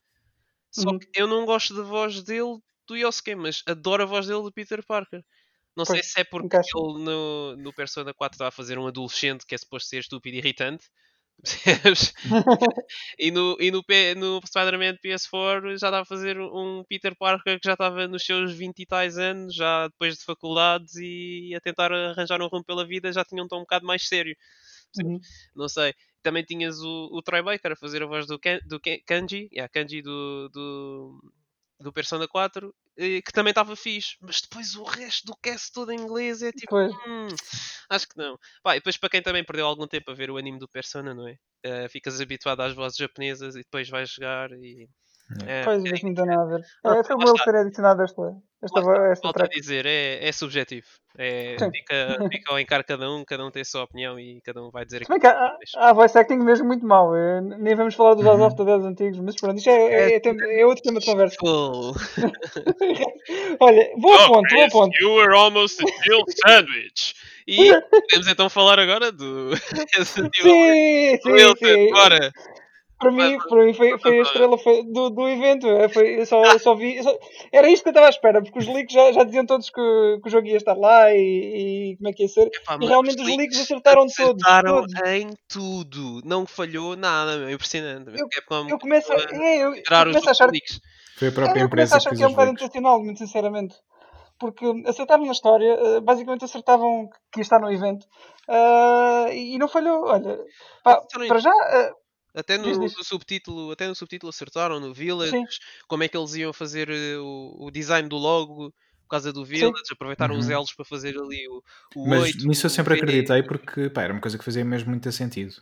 Só 0.70 0.91
Uhum. 0.91 0.99
que 0.99 1.09
eu 1.14 1.26
não 1.26 1.47
gosto 1.47 1.74
da 1.76 1.83
voz 1.83 2.22
dele 2.22 2.59
do 2.89 2.97
Yosuke, 2.97 3.35
mas 3.37 3.62
adoro 3.66 4.03
a 4.05 4.07
voz 4.07 4.26
dele 4.26 4.43
do 4.43 4.53
Peter 4.53 4.85
Parker. 4.87 5.24
Não 5.76 5.85
sei 5.85 6.01
Pois, 6.01 6.07
se 6.07 6.20
é 6.20 6.24
porque 6.24 6.47
encaixa. 6.47 6.70
ele 6.74 7.05
no, 7.05 7.57
no 7.57 7.72
Persona 7.74 8.14
4 8.14 8.37
estava 8.37 8.49
a 8.49 8.53
fazer 8.53 8.78
um 8.78 8.87
adolescente 8.87 9.47
que 9.47 9.55
é 9.55 9.59
suposto 9.59 9.89
ser 9.91 10.01
estúpido 10.01 10.37
e 10.37 10.39
irritante. 10.39 10.89
Percebes? 11.41 12.12
E 13.18 13.30
no, 13.30 13.57
e 13.61 13.70
no, 13.70 13.83
no 14.16 14.41
Spider-Man 14.47 14.97
PS4 15.03 15.70
já 15.70 15.89
estava 15.89 16.01
a 16.03 16.05
fazer 16.05 16.39
um 16.39 16.85
Peter 16.89 17.16
Parker 17.16 17.59
que 17.61 17.66
já 17.66 17.72
estava 17.72 18.07
nos 18.07 18.24
seus 18.24 18.53
20 18.53 18.80
e 18.80 18.87
tais 18.87 19.18
anos, 19.18 19.55
já 19.55 19.89
depois 19.89 20.16
de 20.18 20.24
faculdades 20.24 20.95
e 20.97 21.53
a 21.57 21.61
tentar 21.61 21.93
arranjar 21.93 22.41
um 22.41 22.47
rumo 22.49 22.64
pela 22.64 22.87
vida, 22.87 23.12
já 23.12 23.24
tinha 23.24 23.43
um 23.43 23.49
tom 23.49 23.59
um 23.59 23.61
bocado 23.61 23.87
mais 23.87 24.07
sério. 24.07 24.37
Uhum. 24.97 25.20
Não 25.55 25.68
sei. 25.68 25.95
Também 26.22 26.45
tinhas 26.45 26.80
o, 26.80 27.09
o 27.12 27.22
Troy 27.22 27.43
Baker 27.43 27.72
a 27.72 27.76
fazer 27.76 28.03
a 28.03 28.07
voz 28.07 28.26
do, 28.26 28.39
Ken, 28.39 28.61
do 28.66 28.78
Ken- 28.80 29.01
Kanji, 29.07 29.49
yeah, 29.53 29.68
Kanji 29.68 30.03
do, 30.03 30.49
do, 30.51 31.33
do 31.80 31.93
Persona 31.93 32.28
4, 32.28 32.74
eh, 32.82 32.82
que 32.97 33.32
também 33.32 33.51
estava 33.51 33.74
fixe. 33.76 34.16
Mas 34.20 34.40
depois 34.40 34.74
o 34.74 34.84
resto 34.84 35.26
do 35.26 35.36
cast 35.36 35.72
todo 35.72 35.93
em 35.93 36.01
inglês 36.01 36.43
é 36.43 36.53
tipo. 36.53 36.76
Hum, 36.76 37.28
acho 37.90 38.09
que 38.09 38.16
não. 38.16 38.38
Pá, 38.62 38.76
e 38.76 38.78
depois 38.78 38.97
para 38.97 39.09
quem 39.11 39.22
também 39.22 39.45
perdeu 39.45 39.66
algum 39.66 39.86
tempo 39.86 40.11
a 40.11 40.14
ver 40.14 40.30
o 40.30 40.36
anime 40.36 40.59
do 40.59 40.68
Persona, 40.68 41.14
não 41.14 41.26
é? 41.28 41.36
Eh, 41.64 41.88
ficas 41.88 42.20
habituado 42.20 42.61
às 42.61 42.74
vozes 42.74 42.99
japonesas 42.99 43.55
e 43.55 43.59
depois 43.59 43.88
vais 43.88 44.11
jogar 44.11 44.51
e. 44.53 44.88
É, 45.47 45.64
Pois, 45.64 45.85
é, 45.85 45.89
não 45.91 46.14
tem 46.14 46.26
nada 46.26 46.43
a 46.43 46.47
ver. 46.47 46.61
É, 46.61 47.05
foi 47.05 47.16
ele 47.16 47.45
ter 47.45 47.57
adicionado 47.57 48.03
esta, 48.03 48.22
esta, 48.62 48.80
esta 48.80 49.22
volto 49.22 49.43
a 49.43 49.47
dizer, 49.47 49.87
é, 49.87 50.26
é 50.26 50.33
subjetivo. 50.33 50.87
É, 51.18 51.57
Sim. 51.59 51.70
fica, 51.70 52.28
fica 52.30 52.53
ao 52.53 52.59
encar 52.59 52.83
cada 52.85 53.11
um, 53.11 53.22
cada 53.22 53.45
um 53.45 53.51
tem 53.51 53.61
a 53.61 53.64
sua 53.66 53.83
opinião 53.85 54.18
e 54.18 54.41
cada 54.41 54.62
um 54.62 54.70
vai 54.70 54.83
dizer 54.85 55.07
bem 55.07 55.20
que 55.20 55.26
há, 55.26 55.55
há 55.76 55.93
voice 55.93 56.16
acting 56.16 56.39
mesmo 56.39 56.66
muito 56.66 56.87
mau. 56.87 57.12
Nem 57.59 57.74
vamos 57.74 57.95
falar 57.95 58.14
dos 58.14 58.24
Uhum. 58.24 58.39
House 58.39 58.55
of 58.55 58.57
the 58.57 58.64
Dead 58.64 58.83
antigos, 58.83 59.18
mas 59.20 59.37
pronto, 59.37 59.59
isto 59.59 59.68
é, 59.68 60.14
é, 60.14 60.16
é, 60.16 60.61
é 60.61 60.66
outro 60.66 60.83
tema 60.83 61.01
de 61.01 61.07
conversa. 61.07 61.37
Oh, 61.43 61.93
Olha, 63.61 63.91
boa 63.99 64.24
Oh, 64.24 64.28
ponto, 64.28 64.49
boa 64.49 64.62
Chris, 64.62 64.72
ponto. 64.72 65.03
You 65.03 65.14
were 65.14 65.35
almost 65.35 65.83
a 65.83 65.87
Jill 66.03 66.24
sandwich. 66.45 67.14
E 67.47 67.57
podemos 67.91 68.28
então 68.28 68.49
falar 68.49 68.78
agora 68.78 69.12
do 69.12 69.55
Sim, 70.05 70.05
sim, 70.05 71.55
sim. 71.59 71.91
bora! 71.93 72.33
Para 73.03 73.11
mim, 73.13 73.37
para 73.49 73.65
mim 73.65 73.75
foi, 73.75 73.99
foi 73.99 74.19
a 74.19 74.23
estrela 74.23 74.57
foi 74.59 74.83
do, 74.85 75.11
do 75.11 75.29
evento. 75.29 75.67
é, 75.69 75.89
Foi, 75.89 76.21
eu 76.21 76.27
só, 76.27 76.43
eu 76.45 76.59
só 76.59 76.75
vi. 76.75 76.97
eu 76.97 77.03
só- 77.03 77.19
era 77.53 77.69
isto 77.69 77.83
que 77.83 77.89
eu 77.89 77.93
estava 77.93 78.07
à 78.07 78.11
espera, 78.11 78.41
porque 78.43 78.59
os 78.59 78.67
leaks 78.67 78.95
já, 78.95 79.13
já 79.13 79.25
diziam 79.25 79.45
todos 79.45 79.69
que, 79.69 79.81
que 80.23 80.29
o 80.29 80.31
jogo 80.31 80.47
ia 80.47 80.57
estar 80.57 80.77
lá 80.77 81.13
e, 81.13 81.93
e 81.93 81.97
como 81.97 82.09
é 82.09 82.13
que 82.13 82.23
ia 82.23 82.29
ser. 82.29 82.47
Epá, 82.47 82.79
E 82.81 82.87
realmente 82.87 83.21
os 83.21 83.27
leaks 83.37 83.61
acertaram 83.61 84.07
todos. 84.07 84.43
acertaram 84.43 84.77
todos. 84.87 84.95
em 85.11 85.31
tudo. 85.49 86.21
Não 86.25 86.47
falhou 86.47 86.97
nada, 86.97 87.37
meu. 87.39 87.51
Impressionante. 87.51 88.11
Eu- 88.19 88.29
Capcom 88.29 88.69
Eu 88.69 88.79
começo, 88.79 89.13
a, 89.13 89.17
é, 89.17 89.57
eu, 89.59 89.75
eu 89.75 89.83
os 89.83 89.89
começo 89.89 90.29
a 90.29 90.31
achar 90.31 90.47
que 90.47 90.53
leaks. 90.53 90.81
Foi 91.19 91.29
a 91.29 91.33
própria 91.33 91.61
eu 91.63 91.69
começo 91.69 91.95
a 91.95 91.97
empresa 91.97 91.97
achar 91.97 92.17
que 92.17 92.23
é 92.23 92.27
um 92.27 92.31
bocado 92.31 92.51
intencional, 92.53 93.03
muito 93.03 93.19
sinceramente. 93.19 93.75
Porque 94.39 94.65
acertaram 94.87 95.25
na 95.25 95.31
história, 95.33 95.73
eh, 95.73 96.01
basicamente 96.01 96.45
acertavam 96.45 97.09
que 97.33 97.39
ia 97.39 97.43
estar 97.43 97.61
no 97.61 97.71
evento 97.71 98.05
ah, 98.49 99.27
e 99.33 99.57
não 99.57 99.69
falhou. 99.69 100.05
Olha, 100.07 100.37
pá, 100.83 100.95
Acertaram 100.95 101.29
para 101.29 101.39
já, 101.39 101.51
ah, 101.51 101.93
Até 102.35 102.57
no, 102.57 102.72
no 102.72 102.89
subtítulo, 103.05 103.72
até 103.72 103.87
no 103.87 103.95
subtítulo 103.95 104.30
acertaram 104.30 104.80
no 104.80 104.95
Village, 104.95 105.30
Sim. 105.30 105.45
como 105.87 106.03
é 106.03 106.09
que 106.09 106.16
eles 106.16 106.35
iam 106.35 106.53
fazer 106.53 106.89
eh, 106.89 107.18
o, 107.18 107.66
o 107.66 107.70
design 107.70 108.09
do 108.09 108.16
logo 108.16 108.70
por 109.03 109.09
causa 109.11 109.33
do 109.33 109.45
Village, 109.45 109.93
aproveitaram 109.93 110.39
os 110.39 110.47
Uhum. 110.47 110.53
elos 110.53 110.72
para 110.74 110.87
fazer 110.87 111.14
ali 111.18 111.47
o, 111.49 111.62
o 111.95 112.09
Mas 112.09 112.20
8. 112.20 112.47
nisso 112.47 112.66
eu 112.66 112.70
sempre 112.70 112.95
acreditei 112.95 113.43
porque 113.43 113.91
pá, 113.91 114.03
era 114.03 114.12
uma 114.14 114.22
coisa 114.22 114.39
que 114.39 114.45
fazia 114.45 114.64
mesmo 114.64 114.89
muito 114.91 115.12
sentido. 115.12 115.55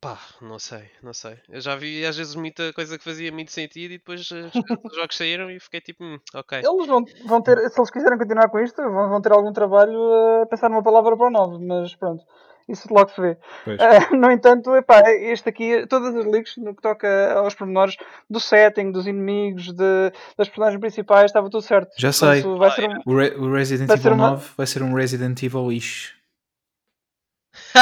Pá, 0.00 0.18
não 0.40 0.58
sei, 0.58 0.90
não 1.02 1.12
sei. 1.12 1.38
Eu 1.48 1.60
já 1.60 1.76
vi 1.76 2.06
às 2.06 2.16
vezes 2.16 2.34
muita 2.34 2.72
coisa 2.72 2.96
que 2.96 3.04
fazia 3.04 3.30
muito 3.30 3.52
sentido 3.52 3.92
e 3.92 3.98
depois 3.98 4.30
eh, 4.32 4.50
os 4.90 4.96
jogos 4.96 5.14
saíram 5.16 5.50
e 5.50 5.60
fiquei 5.60 5.80
tipo, 5.82 6.02
hum, 6.02 6.18
ok. 6.34 6.58
eles 6.58 6.86
vão, 6.86 7.04
vão 7.26 7.42
ter, 7.42 7.58
se 7.68 7.78
eles 7.78 7.90
quiserem 7.90 8.16
continuar 8.18 8.48
com 8.48 8.58
isto, 8.60 8.80
vão, 8.82 9.10
vão 9.10 9.20
ter 9.20 9.30
algum 9.30 9.52
trabalho 9.52 10.42
a 10.42 10.46
pensar 10.46 10.70
numa 10.70 10.82
palavra 10.82 11.14
para 11.18 11.26
o 11.26 11.30
novo, 11.30 11.60
mas 11.60 11.94
pronto, 11.96 12.24
isso 12.70 12.92
logo 12.92 13.10
se 13.10 13.20
vê. 13.20 13.36
Ah, 13.78 14.08
no 14.16 14.30
entanto, 14.30 14.74
epá, 14.76 15.02
este 15.10 15.48
aqui, 15.48 15.86
todas 15.86 16.14
as 16.14 16.24
leaks 16.24 16.56
no 16.56 16.74
que 16.74 16.82
toca 16.82 17.32
aos 17.34 17.54
pormenores 17.54 17.96
do 18.28 18.38
setting, 18.40 18.90
dos 18.92 19.06
inimigos, 19.06 19.72
de, 19.72 20.10
das 20.36 20.48
personagens 20.48 20.80
principais, 20.80 21.26
estava 21.26 21.48
tudo 21.50 21.62
certo. 21.62 21.90
Já 21.98 22.12
sei. 22.12 22.42
Portanto, 22.42 22.58
vai 22.58 22.70
ser 22.70 22.88
um, 22.88 23.02
O, 23.06 23.16
Re- 23.16 23.34
o 23.36 23.52
Resident 23.52 23.88
Vai 23.88 23.96
ser 23.98 24.08
Evil 24.08 24.14
uma- 24.18 24.30
9 24.30 24.48
vai 24.56 24.66
ser 24.66 24.82
um 24.82 24.94
Resident 24.94 25.42
Evil 25.42 25.72
ish. 25.72 26.14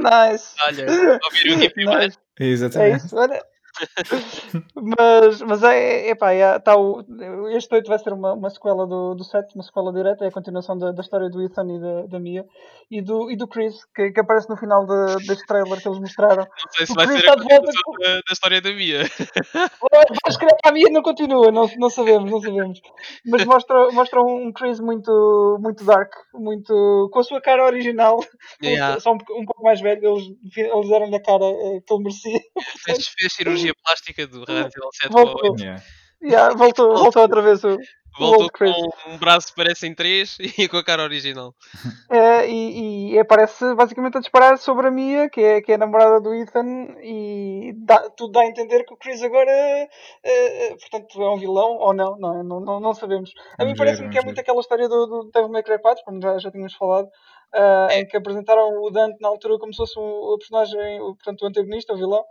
nice. 0.00 0.54
Olha, 0.66 1.18
ouviram 1.24 1.56
aqui 1.56 1.70
primeiro? 1.70 2.00
Nice. 2.06 2.18
É 2.38 2.46
Exatamente. 2.46 3.06
isso, 3.06 3.16
olha. 3.16 3.42
mas, 4.98 5.40
mas 5.42 5.62
é, 5.62 6.08
é, 6.08 6.10
epá, 6.10 6.32
é, 6.32 6.58
tá 6.58 6.76
o, 6.76 7.04
este 7.50 7.74
8 7.74 7.88
vai 7.88 7.98
ser 7.98 8.12
uma, 8.12 8.32
uma 8.34 8.50
sequela 8.50 8.86
do, 8.86 9.14
do 9.14 9.24
7, 9.24 9.54
uma 9.54 9.64
sequela 9.64 9.92
direta, 9.92 10.24
é 10.24 10.28
a 10.28 10.32
continuação 10.32 10.78
da, 10.78 10.92
da 10.92 11.00
história 11.00 11.28
do 11.28 11.42
Ethan 11.42 11.66
e 11.76 11.80
da, 11.80 12.06
da 12.06 12.20
Mia 12.20 12.44
e 12.90 13.00
do, 13.00 13.30
e 13.30 13.36
do 13.36 13.46
Chris, 13.46 13.74
que, 13.94 14.10
que 14.10 14.20
aparece 14.20 14.48
no 14.48 14.56
final 14.56 14.86
de, 14.86 15.26
deste 15.26 15.46
trailer 15.46 15.80
que 15.80 15.88
eles 15.88 16.00
mostraram. 16.00 16.44
Não 16.44 16.72
sei 16.72 16.86
se 16.86 16.92
O 16.92 16.94
vai 16.94 17.06
Chris 17.06 17.20
ser 17.20 17.28
a 17.28 17.32
está 17.32 17.42
de 17.42 17.48
volta 17.48 17.66
continuação 17.66 17.92
da, 18.00 18.14
da 18.14 18.32
história 18.32 18.60
da 18.60 18.72
Mia. 18.72 19.00
A 20.64 20.72
Mia 20.72 20.88
não 20.90 21.02
continua, 21.02 21.50
não, 21.50 21.68
não 21.78 21.90
sabemos, 21.90 22.30
não 22.30 22.40
sabemos. 22.40 22.80
Mas 23.26 23.44
mostra, 23.44 23.90
mostra 23.92 24.20
um 24.22 24.52
Chris 24.52 24.80
muito, 24.80 25.58
muito 25.60 25.84
dark, 25.84 26.12
muito, 26.34 27.08
com 27.12 27.18
a 27.18 27.24
sua 27.24 27.40
cara 27.40 27.64
original, 27.64 28.20
Yeah. 28.62 29.00
só 29.00 29.12
um, 29.12 29.14
um 29.14 29.44
pouco 29.44 29.62
mais 29.62 29.80
velho, 29.80 30.00
eles, 30.04 30.24
eles 30.56 30.88
deram-lhe 30.88 31.16
a 31.16 31.22
cara 31.22 31.44
eh, 31.44 31.80
que 31.86 31.92
ele 31.92 32.02
merecia. 32.02 32.40
Fez, 32.84 33.08
fez 33.08 33.32
cirurgia 33.32 33.69
plástica 33.74 34.26
do 34.26 34.44
Resident 34.44 34.72
Evil 34.76 34.90
7 34.92 35.12
Voltou. 35.12 35.36
para 35.36 35.48
o 35.48 35.52
8. 35.52 35.62
Yeah. 35.62 35.82
Yeah, 36.22 36.54
voltou, 36.56 36.96
voltou 36.96 37.22
outra 37.22 37.42
vez 37.42 37.64
o 37.64 37.78
Voltou 38.18 38.50
com 38.50 39.10
um 39.10 39.18
braço 39.18 39.48
que 39.48 39.54
parece 39.54 39.86
em 39.86 39.94
3 39.94 40.38
e 40.58 40.68
com 40.68 40.76
a 40.76 40.84
cara 40.84 41.02
original. 41.02 41.54
É, 42.10 42.48
e, 42.48 43.12
e 43.12 43.18
aparece 43.18 43.74
basicamente 43.74 44.16
a 44.16 44.20
disparar 44.20 44.58
sobre 44.58 44.88
a 44.88 44.90
Mia, 44.90 45.28
que 45.30 45.40
é, 45.40 45.60
que 45.60 45.72
é 45.72 45.74
a 45.76 45.78
namorada 45.78 46.20
do 46.20 46.34
Ethan, 46.34 46.96
e 47.02 47.72
dá, 47.76 48.10
tudo 48.10 48.32
dá 48.32 48.40
a 48.40 48.46
entender 48.46 48.84
que 48.84 48.94
o 48.94 48.96
Chris 48.96 49.22
agora 49.22 49.50
é, 49.50 49.88
é, 50.24 50.68
portanto, 50.70 51.22
é 51.22 51.30
um 51.30 51.38
vilão 51.38 51.76
ou 51.78 51.94
não, 51.94 52.16
não, 52.18 52.40
é? 52.40 52.42
não, 52.42 52.60
não, 52.60 52.80
não 52.80 52.94
sabemos. 52.94 53.30
A 53.58 53.64
mim 53.64 53.74
parece-me 53.76 54.10
que 54.10 54.18
é 54.18 54.22
muito 54.22 54.40
aquela 54.40 54.60
história 54.60 54.88
do, 54.88 55.06
do 55.06 55.30
Devil 55.32 55.50
May 55.50 55.62
Cry 55.62 55.80
4, 55.80 56.04
como 56.04 56.20
já, 56.20 56.38
já 56.38 56.50
tínhamos 56.50 56.74
falado, 56.74 57.08
É. 57.52 58.00
em 58.00 58.06
que 58.06 58.16
apresentaram 58.16 58.80
o 58.80 58.90
Dante 58.90 59.20
na 59.20 59.28
altura 59.28 59.58
como 59.58 59.72
se 59.72 59.78
fosse 59.78 59.98
o, 59.98 60.34
o 60.34 60.38
personagem, 60.38 61.00
o, 61.00 61.14
portanto, 61.16 61.42
o 61.42 61.46
antagonista, 61.46 61.92
o 61.92 61.96
vilão, 61.96 62.24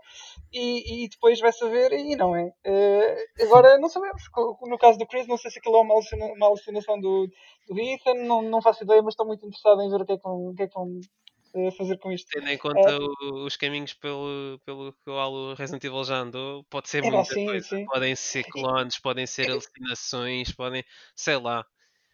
e, 0.51 1.03
e 1.05 1.09
depois 1.09 1.39
vai 1.39 1.51
saber, 1.51 1.91
e 1.93 2.15
não 2.15 2.35
é. 2.35 2.51
Eh, 2.63 3.17
agora 3.43 3.77
não 3.79 3.89
sabemos. 3.89 4.23
No 4.61 4.77
caso 4.77 4.97
do 4.97 5.05
Chris, 5.05 5.27
não 5.27 5.37
sei 5.37 5.51
se 5.51 5.59
aquilo 5.69 5.77
é 5.77 5.81
uma 5.81 5.93
alucina- 5.93 6.25
uma 6.33 6.45
alucinação 6.47 6.99
do, 6.99 7.27
do 7.67 7.79
Ethan, 7.79 8.15
não, 8.25 8.41
não 8.41 8.61
faço 8.61 8.83
ideia, 8.83 9.01
mas 9.01 9.13
estou 9.13 9.25
muito 9.25 9.45
interessado 9.45 9.81
em 9.81 9.89
ver 9.89 10.01
o 10.01 10.05
que 10.05 10.13
é 10.13 10.17
que 10.17 10.23
vão, 10.23 10.47
o 10.47 10.55
que 10.55 10.63
é 10.63 10.67
que 10.67 10.73
vão 10.73 10.99
eh, 11.55 11.71
fazer 11.71 11.97
com 11.99 12.11
isto. 12.11 12.27
Tendo 12.31 12.47
em 12.49 12.57
conta 12.57 12.97
o- 12.97 13.45
os 13.45 13.55
caminhos 13.55 13.93
pelo, 13.93 14.59
pelo 14.65 14.93
qual 15.03 15.31
o 15.33 15.53
Resident 15.53 15.83
Evil 15.83 16.03
já 16.03 16.17
andou, 16.17 16.63
pode 16.65 16.89
ser 16.89 17.03
É, 17.03 17.09
muita 17.11 17.33
sim, 17.33 17.45
coisa. 17.45 17.67
sim. 17.67 17.85
Podem 17.85 18.15
ser 18.15 18.43
clones, 18.45 18.99
podem 18.99 19.27
ser 19.27 19.49
alucinações, 19.49 20.51
podem. 20.51 20.83
sei 21.15 21.37
lá. 21.37 21.65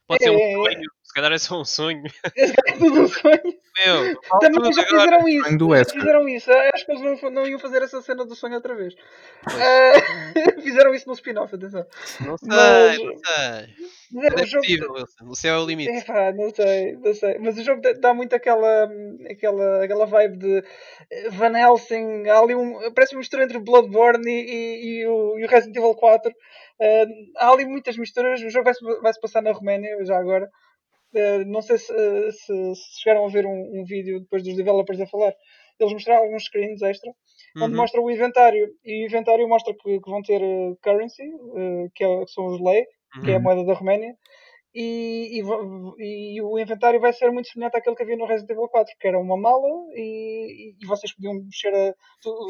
Pode 0.08 0.24
ser 0.24 0.30
um 0.32 0.38
É, 0.38 0.43
é, 0.43 0.53
é. 0.53 0.74
sonho, 0.74 0.89
se 1.06 1.14
calhar 1.14 1.32
é 1.32 1.38
só 1.38 1.60
um 1.62 1.66
sonho. 1.66 2.03
É 2.36 2.47
tudo 2.78 3.01
um 3.01 3.08
sonho. 3.08 3.41
Meu, 3.86 4.16
Também 4.39 4.72
já 4.74 4.82
agora. 4.84 5.20
fizeram 5.20 5.28
isso. 5.28 5.91
Fizeram 5.93 6.30
isso. 6.30 6.51
Acho 6.74 6.86
que 6.86 6.91
eles 6.93 7.22
não, 7.22 7.30
não 7.30 7.45
iam 7.47 7.60
fazer 7.60 7.82
essa 7.82 8.01
cena 8.01 8.26
do 8.26 8.34
sonho 8.36 8.56
outra 8.56 8.74
vez. 8.74 8.93
Eh, 9.60 9.93
fizeram 10.64 10.93
isso 10.95 11.08
no 11.08 11.14
spin-off, 11.14 11.53
atenção. 11.53 11.86
Não 12.22 12.38
sei, 12.38 12.47
Mas- 12.47 12.97
não 12.99 13.18
sei. 13.18 13.76
Mas 14.14 14.24
é, 14.24 14.30
Não 14.30 14.38
é 14.39 14.43
o 14.43 14.45
jogo, 14.45 14.62
possível, 14.64 14.91
Wilson. 14.93 15.26
O 15.28 15.36
céu 15.36 15.56
é 15.56 15.60
o 15.60 15.66
limite. 15.66 15.91
É 15.91 16.01
pá, 16.03 16.32
não 16.32 16.49
sei, 16.53 16.93
não 16.93 17.14
sei. 17.14 17.38
Mas 17.39 17.58
o 17.58 17.64
jogo 17.64 17.82
dá- 17.99 18.14
muito 18.14 18.34
aquela, 18.34 18.88
aquela, 19.30 19.84
aquela 19.84 20.06
vibe 20.06 20.38
de 20.38 20.64
eh, 21.12 21.30
Van 21.32 21.58
Helsing. 21.58 22.30
Há 22.30 22.39
ali 22.39 22.56
um, 22.56 22.91
parece 22.93 23.14
uma 23.14 23.20
mistura 23.20 23.43
entre 23.43 23.60
Bloodborne 23.60 24.24
e, 24.32 24.32
e, 24.41 25.01
e 25.01 25.08
o, 25.08 25.38
e 25.39 25.43
o 25.45 25.47
Resident 25.49 25.76
Evil 25.76 25.95
4. 25.95 26.32
Eh, 26.80 27.06
há 27.38 27.49
ali 27.49 27.66
muitas 27.66 27.97
misturas. 27.97 28.41
O 28.41 28.49
jogo 28.49 28.64
vai-se 28.66 28.80
vai 29.01 29.12
-se 29.12 29.20
passar 29.20 29.41
na 29.41 29.51
Roménia, 29.51 29.97
já 30.06 30.18
agora. 30.18 30.49
Eh, 31.16 31.45
não 31.45 31.61
sei 31.61 31.78
se, 31.78 31.91
eh, 31.93 32.32
se- 32.32 32.76
se 32.76 33.01
chegaram 33.01 33.26
a 33.26 33.30
ver 33.30 33.45
um, 33.45 33.80
um 33.82 33.86
vídeo 33.86 34.20
depois 34.20 34.43
dos 34.43 34.55
developers 34.55 34.99
a 35.01 35.07
falar. 35.07 35.34
Eles 35.80 35.93
mostraram 35.93 36.24
alguns 36.24 36.45
screens 36.45 36.82
extra 36.82 37.11
onde 37.61 37.72
Uhum. 37.72 37.78
mostra 37.78 38.01
o 38.01 38.11
inventário. 38.11 38.68
E 38.84 39.03
o 39.03 39.07
inventário 39.07 39.47
mostra 39.47 39.74
que, 39.74 39.99
que 39.99 40.09
vão 40.09 40.22
ter 40.22 40.41
eh, 40.41 40.74
currency, 40.84 41.24
que, 41.95 42.03
é- 42.03 42.26
que 42.26 42.32
são 42.32 42.47
os 42.47 42.61
lei, 42.61 42.86
que 43.24 43.32
é 43.32 43.36
a 43.36 43.38
Uhum. 43.38 43.43
moeda 43.43 43.63
da 43.66 43.74
Roménia, 43.74 44.13
e, 44.76 45.39
e 45.39 46.36
e 46.36 46.41
o 46.41 46.59
inventário 46.59 46.99
vai 46.99 47.13
ser 47.13 47.32
muito 47.32 47.47
semelhante 47.47 47.78
àquele 47.78 47.95
que 47.95 48.03
havia 48.03 48.17
no 48.17 48.26
Resident 48.28 48.51
Evil 48.51 48.67
4, 48.67 48.93
que 48.99 49.07
era 49.07 49.17
uma 49.17 49.38
mala 49.38 49.67
e, 49.93 50.76
e 50.80 50.86
vocês 50.86 51.13
podiam 51.15 51.34
mexer 51.36 51.73
a- 51.73 51.93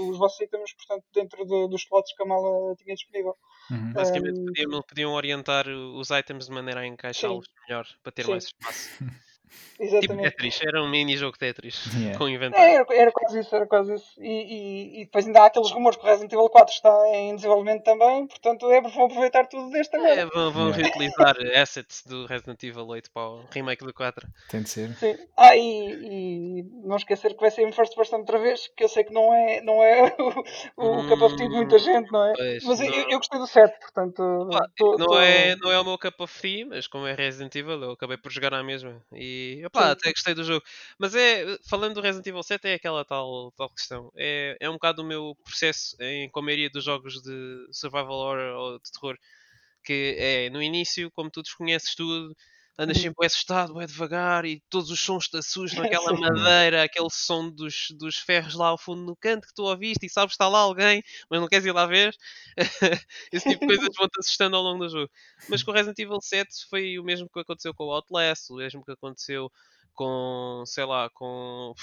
os 0.09 0.17
vossos 0.17 0.39
itens, 0.41 0.73
portanto, 0.75 1.05
dentro 1.13 1.45
do- 1.45 1.67
dos 1.67 1.81
slots 1.83 2.13
que 2.15 2.23
a 2.23 2.25
mala 2.25 2.75
tinha 2.77 2.95
disponível. 2.95 3.35
Uhum. 3.69 3.93
Basicamente 3.93 4.43
podiam, 4.43 4.81
podiam 4.81 5.13
orientar 5.13 5.67
os 5.67 6.09
itens 6.09 6.47
de 6.47 6.51
maneira 6.51 6.81
a 6.81 6.87
encaixá-los 6.87 7.45
melhor 7.67 7.85
para 8.01 8.11
ter 8.11 8.23
Sim. 8.25 8.31
mais 8.31 8.43
espaço. 8.45 8.89
Tipo 9.77 9.83
Exatamente. 9.83 10.29
Tetris, 10.29 10.61
era 10.61 10.81
um 10.81 10.87
mini 10.89 11.17
jogo 11.17 11.37
Tetris 11.37 11.83
Yeah. 11.95 12.17
com 12.17 12.29
inventário. 12.29 12.65
É, 12.65 12.75
era, 12.75 12.85
era 12.95 13.11
quase 13.11 13.39
isso, 13.41 13.53
era 13.55 13.65
quase 13.67 13.93
isso. 13.95 14.05
E, 14.19 14.29
e, 14.29 15.01
e 15.01 15.05
depois 15.05 15.25
ainda 15.27 15.41
há 15.41 15.45
aqueles 15.47 15.69
rumores 15.71 15.97
que 15.97 16.03
o 16.05 16.07
Resident 16.07 16.31
Evil 16.31 16.49
4 16.49 16.73
está 16.73 17.07
em 17.13 17.35
desenvolvimento 17.35 17.83
também, 17.83 18.25
portanto 18.25 18.71
é, 18.71 18.79
vão 18.79 19.05
aproveitar 19.05 19.47
tudo 19.47 19.69
deste 19.71 19.95
agora. 19.97 20.13
É, 20.21 20.25
vão, 20.27 20.51
vão 20.51 20.65
Yeah. 20.69 20.77
reutilizar 20.83 21.35
assets 21.61 22.03
do 22.05 22.25
Resident 22.25 22.63
Evil 22.63 22.87
8 22.87 23.11
para 23.11 23.27
o 23.29 23.43
remake 23.51 23.83
do 23.85 23.93
4. 23.93 24.25
Tem 24.49 24.61
de 24.61 24.69
ser. 24.69 24.93
Sim. 24.95 25.17
Ah, 25.35 25.55
e, 25.57 25.59
e 25.61 26.63
não 26.85 26.95
esquecer 26.95 27.33
que 27.33 27.41
vai 27.41 27.51
ser 27.51 27.63
em 27.67 27.71
first 27.73 27.95
person 27.95 28.17
outra 28.19 28.39
vez, 28.39 28.67
que 28.77 28.83
eu 28.83 28.87
sei 28.87 29.03
que 29.03 29.13
não 29.13 29.33
é, 29.33 29.59
não 29.61 29.83
é 29.83 30.03
o, 30.77 30.99
o 31.01 31.07
cup 31.09 31.21
of 31.21 31.35
tea 31.35 31.49
de 31.49 31.55
muita 31.55 31.77
gente, 31.79 32.09
não 32.11 32.25
é? 32.25 32.33
Pois, 32.33 32.63
Mas 32.63 32.79
eu, 32.79 32.89
não. 32.89 33.11
eu 33.11 33.17
gostei 33.17 33.39
do 33.39 33.47
set, 33.47 33.77
portanto. 33.79 34.47
Pá, 34.51 34.69
tô- 34.77 34.97
não, 34.97 35.07
tô- 35.07 35.19
é, 35.19 35.55
não 35.57 35.71
é 35.71 35.79
o 35.79 35.83
meu 35.83 35.97
cup 35.97 36.19
of 36.21 36.41
tea, 36.41 36.65
mas 36.65 36.87
como 36.87 37.05
é 37.07 37.13
Resident 37.13 37.53
Evil, 37.55 37.81
eu 37.83 37.91
acabei 37.91 38.15
por 38.17 38.31
jogar 38.31 38.53
à 38.53 38.63
mesma. 38.63 39.01
E 39.11 39.44
Sim. 39.53 39.65
até 39.91 40.11
gostei 40.11 40.33
do 40.33 40.43
jogo. 40.43 40.63
Mas 40.97 41.15
é, 41.15 41.57
falando 41.67 41.95
do 41.95 42.01
Resident 42.01 42.27
Evil 42.27 42.43
7, 42.43 42.67
é 42.67 42.73
aquela 42.75 43.03
tal, 43.05 43.51
tal 43.53 43.69
questão. 43.69 44.11
É, 44.15 44.57
é 44.59 44.69
um 44.69 44.73
bocado 44.73 45.01
o 45.01 45.05
meu 45.05 45.35
processo 45.43 45.95
em, 46.01 46.29
com 46.29 46.39
a 46.39 46.43
maioria 46.43 46.69
dos 46.69 46.83
jogos 46.83 47.21
de 47.21 47.67
survival 47.71 48.11
horror 48.11 48.55
ou 48.57 48.79
de 48.79 48.91
terror. 48.91 49.17
Que 49.83 50.15
é 50.19 50.49
no 50.49 50.61
início, 50.63 51.11
como 51.11 51.29
tu 51.31 51.43
desconheces 51.43 51.95
tudo, 51.95 52.35
andas 52.77 52.97
sempre 52.97 53.25
assustado, 53.25 53.73
bué 53.73 53.85
devagar 53.85 54.45
e 54.45 54.61
todos 54.69 54.89
os 54.89 54.99
sons 54.99 55.27
te 55.27 55.37
assustam, 55.37 55.83
aquela 55.99 56.13
madeira, 56.13 56.83
aquele 56.83 57.09
som 57.09 57.49
dos, 57.49 57.87
dos 57.97 58.17
ferros 58.17 58.53
lá 58.53 58.67
ao 58.67 58.77
fundo 58.77 59.03
no 59.03 59.15
canto 59.15 59.47
que 59.47 59.53
tu 59.53 59.63
ouviste 59.63 60.05
e 60.05 60.09
sabes 60.09 60.31
que 60.31 60.35
está 60.35 60.47
lá 60.47 60.59
alguém, 60.59 61.01
mas 61.29 61.39
não 61.39 61.47
queres 61.47 61.65
ir 61.65 61.71
lá 61.71 61.85
ver. 61.85 62.13
Esse 63.31 63.49
tipo 63.49 63.61
de 63.61 63.67
coisas 63.67 63.89
vão-te 63.97 64.19
assustando 64.19 64.55
ao 64.55 64.63
longo 64.63 64.85
do 64.85 64.89
jogo. 64.89 65.09
Mas 65.49 65.63
com 65.63 65.71
o 65.71 65.73
Resident 65.73 65.99
Evil 65.99 66.21
7 66.21 66.67
foi 66.69 66.99
o 66.99 67.03
mesmo 67.03 67.29
que 67.29 67.39
aconteceu 67.39 67.73
com 67.73 67.85
o 67.85 67.91
Outlast, 67.91 68.51
o 68.51 68.55
mesmo 68.55 68.83
que 68.83 68.91
aconteceu 68.91 69.51
com, 69.93 70.63
sei 70.65 70.85
lá, 70.85 71.09
com 71.11 71.73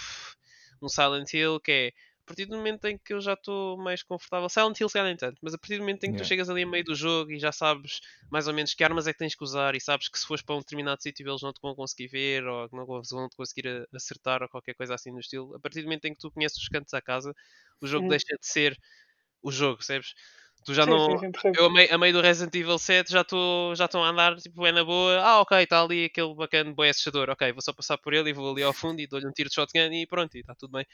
um 0.81 0.89
Silent 0.89 1.33
Hill, 1.33 1.61
que 1.61 1.73
é 1.73 1.93
a 2.25 2.29
partir 2.29 2.47
do 2.47 2.57
momento 2.57 2.85
em 2.87 2.97
que 2.99 3.13
eu 3.13 3.21
já 3.21 3.35
estou 3.35 3.77
mais 3.77 4.03
confortável, 4.03 4.49
Silent 4.49 4.79
Hill 4.81 4.89
se 4.89 4.93
calhar 4.95 5.09
nem 5.09 5.17
tanto, 5.17 5.39
mas 5.43 5.55
a 5.55 5.59
partir 5.59 5.77
do 5.77 5.81
momento 5.81 6.05
em 6.05 6.11
que 6.13 6.17
tu 6.17 6.25
Yeah. 6.25 6.27
chegas 6.27 6.49
ali 6.49 6.63
a 6.63 6.67
meio 6.67 6.85
do 6.85 6.95
jogo 6.95 7.33
e 7.33 7.39
já 7.39 7.51
sabes 7.53 8.01
mais 8.31 8.47
ou 8.49 8.55
menos 8.55 8.75
que 8.75 8.85
armas 8.85 9.07
é 9.09 9.13
que 9.13 9.19
tens 9.19 9.35
que 9.35 9.43
usar 9.45 9.75
e 9.75 9.81
sabes 9.81 10.09
que 10.09 10.19
se 10.19 10.27
fores 10.27 10.43
para 10.43 10.55
um 10.55 10.61
determinado 10.61 11.03
sítio 11.03 11.29
eles 11.29 11.43
não 11.43 11.53
te 11.53 11.61
vão 11.61 11.75
conseguir 11.75 12.09
ver 12.09 12.47
ou 12.47 12.69
não 12.73 12.87
vão 12.87 13.29
te 13.29 13.37
conseguir 13.37 13.69
a- 13.69 13.87
acertar 13.97 14.43
ou 14.43 14.49
qualquer 14.49 14.75
coisa 14.75 14.95
assim 14.95 15.11
no 15.13 15.19
estilo, 15.21 15.55
a 15.57 15.61
partir 15.61 15.81
do 15.83 15.85
momento 15.87 16.05
em 16.07 16.13
que 16.15 16.21
tu 16.21 16.31
conheces 16.31 16.59
os 16.59 16.69
cantos 16.69 16.93
da 16.93 17.03
casa, 17.03 17.35
o 17.81 17.87
jogo 17.87 18.07
Uhum. 18.07 18.09
deixa 18.09 18.37
de 18.41 18.47
ser 18.47 18.77
o 19.43 19.51
jogo, 19.51 19.79
percebes? 19.79 20.15
Tu 20.65 20.75
já 20.75 20.87
sim, 20.87 20.99
não, 21.09 21.09
sim, 21.19 21.33
sim, 21.41 21.59
eu 21.59 21.67
a 21.67 21.71
meio, 21.73 21.93
a 21.93 21.99
meio 21.99 22.13
do 22.13 22.21
Resident 22.21 22.55
Evil 22.55 22.79
7 22.79 23.11
já 23.13 23.23
estou 23.23 23.75
já 23.75 23.87
estou 23.87 24.03
a 24.05 24.09
andar, 24.11 24.37
tipo, 24.37 24.65
é 24.65 24.71
na 24.71 24.85
boa. 24.85 25.21
Ah, 25.21 25.41
ok, 25.41 25.59
está 25.61 25.83
ali 25.83 26.05
aquele 26.05 26.33
bacana, 26.37 26.73
boi 26.73 26.89
assustador. 26.89 27.29
Ok, 27.31 27.53
vou 27.53 27.61
só 27.61 27.73
passar 27.73 27.99
por 27.99 28.15
ele 28.15 28.31
e 28.31 28.33
vou 28.33 28.49
ali 28.53 28.63
ao 28.63 28.73
fundo 28.73 29.01
e 29.01 29.07
dou-lhe 29.09 29.27
um 29.27 29.33
tiro 29.33 29.49
de 29.49 29.57
shotgun 29.57 29.93
e 29.93 30.07
pronto, 30.07 30.37
e 30.37 30.41
está 30.41 30.55
tudo 30.55 30.71
bem. 30.73 30.87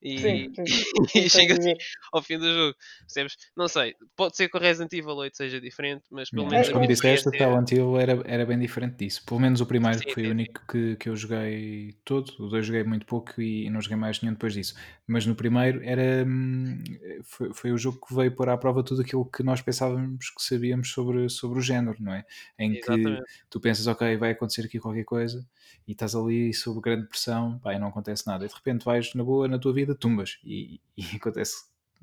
E, 0.00 0.18
Sim, 0.20 0.52
sim. 0.54 0.64
e 1.24 1.28
chega 1.28 1.54
assim 1.54 1.74
ao 2.12 2.22
fim 2.22 2.38
do 2.38 2.46
jogo, 2.52 2.76
percebes? 3.00 3.36
Não 3.56 3.66
sei, 3.66 3.94
pode 4.16 4.36
ser 4.36 4.48
que 4.48 4.56
o 4.56 4.60
Resident 4.60 4.92
Evil 4.92 5.16
8 5.16 5.36
seja 5.36 5.60
diferente, 5.60 6.04
mas 6.10 6.30
pelo 6.30 6.46
menos 6.46 6.68
Mas 6.68 6.72
como 6.72 6.86
disseste, 6.86 7.28
o 7.28 7.30
experiência- 7.32 7.50
Silent 7.52 7.72
Hill 7.72 7.98
era, 7.98 8.22
era 8.24 8.46
bem 8.46 8.58
diferente 8.58 8.96
disso. 8.96 9.24
Pelo 9.26 9.40
menos 9.40 9.60
o 9.60 9.66
primeiro, 9.66 9.98
Sim, 9.98 10.04
que 10.04 10.14
foi 10.14 10.22
sim, 10.22 10.28
o 10.28 10.32
único 10.32 10.60
que, 10.68 10.96
que 10.96 11.08
eu 11.08 11.16
joguei 11.16 11.96
todo. 12.04 12.30
O 12.38 12.48
2 12.48 12.64
joguei 12.64 12.84
muito 12.84 13.06
pouco 13.06 13.40
e 13.42 13.68
não 13.70 13.80
joguei 13.80 13.96
mais 13.96 14.20
nenhum 14.20 14.34
depois 14.34 14.52
disso. 14.54 14.74
Mas 15.06 15.26
no 15.26 15.34
primeiro 15.34 15.82
era 15.82 16.24
hum, 16.24 16.78
foi, 17.24 17.52
foi 17.52 17.72
o 17.72 17.78
jogo 17.78 17.98
que 18.06 18.14
veio 18.14 18.30
pôr 18.30 18.48
à 18.50 18.56
prova 18.56 18.84
tudo 18.84 19.02
aquilo 19.02 19.24
que 19.24 19.42
nós 19.42 19.60
pensávamos 19.62 20.30
que 20.30 20.42
sabíamos 20.42 20.90
sobre, 20.90 21.28
sobre 21.28 21.58
o 21.58 21.62
género, 21.62 21.96
não 22.00 22.14
é? 22.14 22.24
Em 22.58 22.74
que 22.74 22.78
Exatamente. 22.78 23.22
tu 23.50 23.58
pensas, 23.60 23.86
ok, 23.88 24.16
vai 24.16 24.30
acontecer 24.30 24.64
aqui 24.66 24.78
qualquer 24.78 25.04
coisa 25.04 25.44
e 25.86 25.92
estás 25.92 26.14
ali 26.14 26.52
sob 26.54 26.80
grande 26.80 27.08
pressão, 27.08 27.58
pá, 27.60 27.74
e 27.74 27.78
não 27.78 27.88
acontece 27.88 28.26
nada. 28.26 28.44
E 28.44 28.48
de 28.48 28.54
repente 28.54 28.84
vais 28.84 29.14
na 29.14 29.24
boa, 29.24 29.48
na 29.48 29.58
tua 29.58 29.72
vida, 29.72 29.94
tumbas 29.94 30.38
e, 30.44 30.80
e 30.96 31.02
acontece 31.16 31.56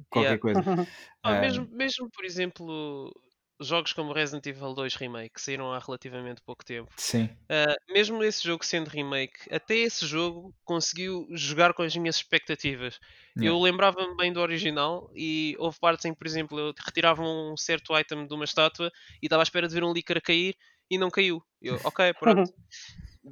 qualquer 0.09 0.37
Yeah. 0.37 0.39
coisa. 0.39 0.65
Ah, 1.23 1.35
Ah, 1.35 1.35
mesmo, 1.35 1.67
mesmo, 1.71 2.09
por 2.11 2.23
exemplo, 2.25 3.11
jogos 3.59 3.93
como 3.93 4.13
Resident 4.13 4.45
Evil 4.47 4.73
2 4.75 4.95
Remake, 4.95 5.33
que 5.35 5.41
saíram 5.41 5.73
há 5.73 5.79
relativamente 5.79 6.41
pouco 6.41 6.63
tempo, 6.63 6.91
Sim, 6.97 7.29
ah, 7.49 7.75
mesmo 7.89 8.23
esse 8.23 8.43
jogo 8.43 8.65
sendo 8.65 8.89
remake, 8.89 9.39
até 9.53 9.75
esse 9.75 10.05
jogo 10.07 10.55
conseguiu 10.65 11.27
jogar 11.31 11.73
com 11.73 11.83
as 11.83 11.95
minhas 11.95 12.17
expectativas. 12.17 12.99
Eu 13.39 13.59
yeah. 13.59 13.61
lembrava-me 13.61 14.15
bem 14.17 14.33
do 14.33 14.39
original 14.41 15.09
e 15.15 15.55
houve 15.59 15.79
partes 15.79 16.05
em 16.05 16.13
que, 16.13 16.19
por 16.19 16.27
exemplo, 16.27 16.59
eu 16.59 16.73
retirava 16.85 17.21
um 17.23 17.55
certo 17.57 17.97
item 17.97 18.27
de 18.27 18.33
uma 18.33 18.45
estátua 18.45 18.91
e 19.21 19.27
estava 19.27 19.43
à 19.43 19.45
espera 19.45 19.67
de 19.67 19.73
ver 19.75 19.83
um 19.83 19.93
líquido 19.93 20.21
cair 20.21 20.55
e 20.89 20.97
não 20.97 21.09
caiu. 21.11 21.43
Eu, 21.61 21.79
ok, 21.83 22.13
pronto, 22.19 22.43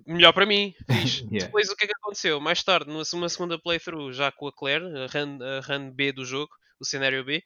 melhor 0.05 0.33
para 0.33 0.45
mim. 0.45 0.73
Yeah. 1.31 1.45
Depois 1.45 1.69
o 1.69 1.75
que 1.75 1.85
é 1.85 1.87
que 1.87 1.93
aconteceu? 1.95 2.39
Mais 2.39 2.61
tarde, 2.63 2.91
numa 2.91 3.29
segunda 3.29 3.57
playthrough, 3.57 4.13
já 4.13 4.31
com 4.31 4.47
a 4.47 4.51
Claire, 4.51 4.85
a 4.85 5.07
run, 5.07 5.39
a 5.41 5.59
run 5.61 5.91
B 5.91 6.11
do 6.11 6.25
jogo, 6.25 6.51
o 6.79 6.85
cenário 6.85 7.23
B, 7.23 7.43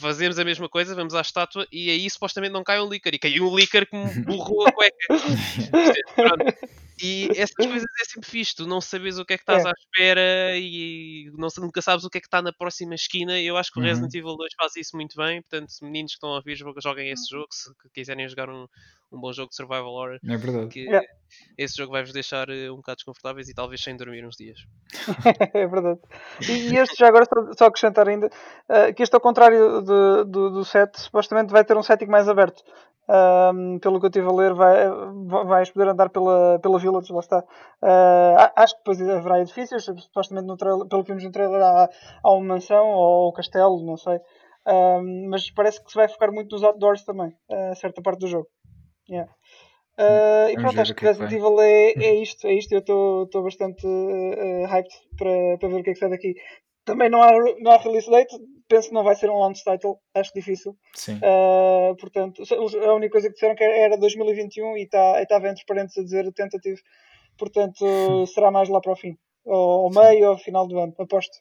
fazemos 0.00 0.38
a 0.38 0.44
mesma 0.44 0.68
coisa, 0.68 0.94
vamos 0.94 1.14
à 1.14 1.20
estátua 1.20 1.66
e 1.72 1.90
aí 1.90 2.08
supostamente 2.08 2.52
não 2.52 2.62
cai 2.62 2.80
um 2.80 2.88
líquido. 2.88 3.16
E 3.16 3.18
caiu 3.18 3.48
um 3.48 3.56
líquido 3.56 3.86
que 3.86 3.96
me 3.96 4.20
borrou 4.24 4.66
a 4.66 4.72
cueca. 4.72 4.96
E 7.02 7.28
essas 7.36 7.54
coisas 7.82 7.84
é 7.84 8.04
sempre 8.04 8.28
fixe, 8.30 8.54
tu 8.56 8.66
não 8.66 8.80
sabes 8.80 9.18
o 9.18 9.24
que 9.24 9.34
é 9.34 9.36
que 9.36 9.42
estás 9.42 9.64
É. 9.64 9.68
à 9.68 9.72
espera 9.72 10.56
e 10.56 11.30
não, 11.36 11.48
nunca 11.58 11.80
sabes 11.82 12.04
o 12.04 12.10
que 12.10 12.18
é 12.18 12.20
que 12.20 12.26
está 12.26 12.42
na 12.42 12.52
próxima 12.52 12.94
esquina. 12.94 13.40
Eu 13.40 13.56
acho 13.56 13.72
que 13.72 13.78
o 13.78 13.82
Uhum. 13.82 13.88
Resident 13.88 14.14
Evil 14.14 14.36
2 14.36 14.52
faz 14.56 14.76
isso 14.76 14.96
muito 14.96 15.16
bem. 15.16 15.40
Portanto, 15.42 15.68
meninos 15.82 16.12
que 16.12 16.16
estão 16.16 16.30
a 16.30 16.36
ouvir, 16.36 16.56
joguem 16.82 17.10
esse 17.10 17.30
jogo. 17.30 17.46
Se 17.52 17.70
quiserem 17.94 18.28
jogar 18.28 18.48
um, 18.50 18.66
um 19.12 19.20
bom 19.20 19.32
jogo 19.32 19.48
de 19.50 19.56
survival 19.56 19.86
horror, 19.92 20.18
É 20.28 20.36
verdade. 20.36 20.68
que 20.68 20.80
Yeah. 20.80 21.06
esse 21.56 21.76
jogo 21.76 21.92
vai-vos 21.92 22.12
deixar 22.12 22.48
eh, 22.48 22.70
um 22.70 22.76
bocado 22.76 22.96
desconfortáveis 22.96 23.48
e 23.48 23.54
talvez 23.54 23.82
sem 23.82 23.96
dormir 23.96 24.24
uns 24.26 24.36
dias. 24.36 24.58
é 25.54 25.66
verdade. 25.66 26.00
E, 26.48 26.52
e 26.72 26.76
este, 26.78 26.96
já 26.98 27.08
agora, 27.08 27.24
só, 27.26 27.52
só 27.56 27.64
acrescentar 27.66 28.08
ainda, 28.08 28.28
eh, 28.68 28.92
que 28.92 29.02
este, 29.02 29.14
ao 29.14 29.20
contrário 29.20 29.82
do, 29.82 30.24
do 30.50 30.64
set, 30.64 30.98
supostamente 31.00 31.52
vai 31.52 31.64
ter 31.64 31.76
um 31.76 31.82
setting 31.82 32.06
mais 32.06 32.28
aberto. 32.28 32.62
Ahm, 33.10 33.78
pelo 33.78 33.98
que 33.98 34.04
eu 34.06 34.08
estive 34.08 34.26
a 34.28 34.32
ler, 34.32 34.52
vai, 34.52 34.86
vais 35.46 35.70
poder 35.70 35.88
andar 35.88 36.10
pela, 36.10 36.58
pela 36.60 36.78
Village, 36.90 37.12
lá 37.12 37.20
está. 37.20 37.44
Ah, 37.82 38.52
a- 38.56 38.62
acho 38.62 38.74
que 38.74 38.80
depois 38.80 39.00
haverá 39.02 39.40
edifícios, 39.40 39.84
supostamente 39.84 40.46
no 40.46 40.56
trailer, 40.56 40.86
pelo 40.88 41.02
que 41.04 41.10
vimos 41.12 41.24
no 41.24 41.32
trailer, 41.32 41.62
há, 41.62 41.88
há 42.22 42.32
uma 42.32 42.54
mansão 42.54 42.86
ou 42.86 43.32
castelo, 43.32 43.84
não 43.84 43.96
sei. 43.96 44.18
Ahm, 44.66 45.28
mas 45.30 45.50
parece 45.50 45.82
que 45.82 45.90
se 45.90 45.96
vai 45.96 46.08
focar 46.08 46.32
muito 46.32 46.52
nos 46.54 46.62
outdoors 46.64 47.02
também, 47.04 47.32
a 47.50 47.74
certa 47.74 48.02
parte 48.02 48.20
do 48.20 48.26
jogo. 48.26 48.46
Yeah. 49.08 49.30
Ah, 49.98 50.48
e 50.50 50.56
pronto, 50.56 50.80
acho 50.80 50.94
que 50.94 51.06
é 51.06 51.12
que 51.12 51.20
Resident. 51.20 51.32
Evil 51.32 51.60
é, 51.60 51.90
é 52.10 52.14
isto, 52.22 52.46
é 52.46 52.52
isto. 52.54 52.72
Eu 52.72 52.80
estou 53.24 53.42
bastante 53.42 53.86
eh, 53.86 54.66
hyped 54.66 54.94
para, 55.18 55.58
para 55.58 55.68
ver 55.68 55.80
o 55.80 55.82
que 55.82 55.90
é 55.90 55.92
que 55.94 55.98
sai 55.98 56.10
daqui. 56.10 56.34
Também 56.84 57.10
não 57.10 57.22
há, 57.22 57.32
não 57.60 57.72
há 57.72 57.76
release 57.78 58.10
date, 58.10 58.34
penso 58.68 58.88
que 58.88 58.94
não 58.94 59.02
vai 59.02 59.16
ser 59.16 59.30
um 59.30 59.38
launch 59.38 59.64
title, 59.64 59.98
acho 60.14 60.32
difícil. 60.34 60.76
Sim. 60.94 61.18
Ah, 61.22 61.94
portanto, 61.98 62.42
a 62.52 62.94
única 62.94 63.12
coisa 63.12 63.28
que 63.28 63.34
disseram 63.34 63.54
que 63.56 63.64
era 63.64 63.96
2021 63.96 64.76
e 64.76 64.86
tá- 64.86 65.20
estava 65.22 65.48
entre 65.48 65.64
parênteses 65.66 65.98
a 65.98 66.02
dizer 66.02 66.32
tentative. 66.32 66.80
Portanto, 67.36 67.84
será 68.34 68.50
mais 68.50 68.68
lá 68.68 68.80
para 68.80 68.92
o 68.92 68.96
fim, 68.96 69.16
ou 69.44 69.86
ao 69.86 69.90
meio 69.90 70.26
ou 70.26 70.32
ao 70.32 70.38
final 70.38 70.66
do 70.66 70.78
ano, 70.78 70.94
aposto. 70.98 71.36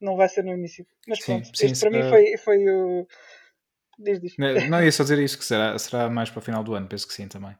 Não 0.00 0.16
vai 0.16 0.28
ser 0.28 0.44
no 0.44 0.52
início. 0.52 0.86
Mas 1.06 1.18
Sim, 1.18 1.40
pronto, 1.40 1.56
sim, 1.56 1.66
este 1.66 1.80
para 1.80 1.90
mim 1.90 2.08
foi, 2.08 2.36
foi 2.38 2.68
o. 2.68 3.06
Diz, 3.98 4.20
diz. 4.20 4.34
Não, 4.38 4.68
não 4.68 4.82
ia 4.82 4.92
só 4.92 5.02
dizer 5.02 5.18
isso, 5.18 5.38
que 5.38 5.44
será, 5.44 5.78
será 5.78 6.08
mais 6.08 6.30
para 6.30 6.38
o 6.38 6.42
final 6.42 6.62
do 6.64 6.74
ano, 6.74 6.88
penso 6.88 7.06
que 7.06 7.14
sim 7.14 7.28
também. 7.28 7.56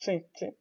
Sim, 0.00 0.24
sim. 0.36 0.52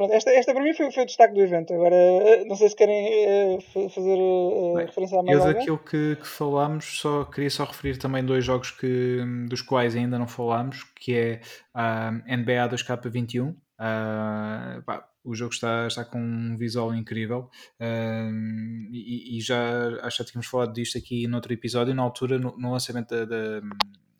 Pronto, 0.00 0.14
esta, 0.14 0.30
esta 0.30 0.54
para 0.54 0.62
mim 0.64 0.72
foi, 0.72 0.90
foi 0.90 1.02
o 1.02 1.06
destaque 1.06 1.34
do 1.34 1.42
evento. 1.42 1.74
Agora, 1.74 1.94
eh, 1.94 2.44
não 2.46 2.56
sei 2.56 2.70
se 2.70 2.74
querem 2.74 3.60
fa- 3.60 3.90
fazer 3.90 4.16
eh, 4.18 4.74
Bem, 4.76 4.86
referência 4.86 5.18
a 5.20 5.22
mais 5.22 5.36
Eu 5.36 5.42
alguém. 5.42 5.58
daquilo 5.58 5.78
que, 5.78 6.16
que 6.16 6.26
falámos, 6.26 7.00
só 7.00 7.24
queria 7.26 7.50
só 7.50 7.64
referir 7.64 7.98
também 7.98 8.24
dois 8.24 8.42
jogos 8.42 8.70
que, 8.70 9.18
dos 9.46 9.60
quais 9.60 9.94
ainda 9.94 10.18
não 10.18 10.26
falámos, 10.26 10.84
que 10.98 11.14
é 11.14 11.40
a 11.74 12.12
NBA 12.12 12.70
2K21. 12.70 13.54
ah, 13.78 14.80
pá, 14.86 15.06
o 15.22 15.34
jogo 15.34 15.52
está, 15.52 15.86
está 15.86 16.02
com 16.02 16.18
um 16.18 16.56
visual 16.56 16.94
incrível 16.94 17.50
e, 17.78 19.36
e 19.36 19.40
já 19.42 19.88
acho 20.02 20.16
que 20.16 20.22
já 20.22 20.30
tínhamos 20.30 20.46
falado 20.46 20.72
disto 20.72 20.96
aqui 20.96 21.26
noutro 21.26 21.52
episódio, 21.52 21.94
na 21.94 22.02
altura, 22.02 22.38
no, 22.38 22.56
no 22.56 22.72
lançamento 22.72 23.10
da, 23.10 23.24
da, 23.26 23.60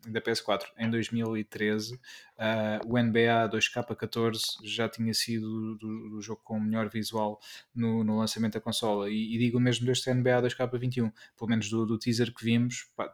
da 0.07 0.21
PS4 0.21 0.65
em 0.77 0.89
2013. 0.89 1.99
ah, 2.37 2.79
o 2.85 2.97
NBA 2.97 3.49
2K14 3.49 4.39
já 4.63 4.89
tinha 4.89 5.13
sido 5.13 5.75
do, 5.77 6.09
do 6.09 6.21
jogo 6.21 6.41
com 6.43 6.57
o 6.57 6.61
melhor 6.61 6.89
visual 6.89 7.39
no, 7.73 8.03
no 8.03 8.17
lançamento 8.17 8.53
da 8.53 8.61
consola. 8.61 9.09
E, 9.09 9.35
e 9.35 9.37
digo 9.37 9.59
mesmo 9.59 9.85
deste 9.85 10.11
NBA 10.13 10.41
2K21, 10.41 11.11
pelo 11.37 11.49
menos 11.49 11.69
do, 11.69 11.85
do 11.85 11.97
teaser 11.99 12.33
que 12.33 12.43
vimos, 12.43 12.89
pá, 12.95 13.13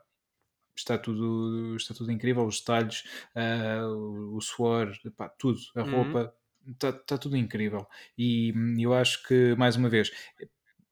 está 0.75 0.97
tudo, 0.97 1.75
está 1.75 1.93
tudo 1.93 2.11
incrível. 2.11 2.45
Os 2.45 2.59
detalhes, 2.59 3.03
ah, 3.35 3.85
o, 3.87 4.39
suor, 4.41 4.91
pá, 5.15 5.29
tudo, 5.29 5.59
a 5.75 5.83
Uhum. 5.83 5.89
roupa, 5.91 6.33
está, 6.67 6.89
está 6.89 7.17
tudo 7.17 7.35
incrível. 7.37 7.87
E 8.17 8.53
eu 8.79 8.93
acho 8.93 9.23
que, 9.27 9.55
mais 9.55 9.75
uma 9.75 9.89
vez, 9.89 10.11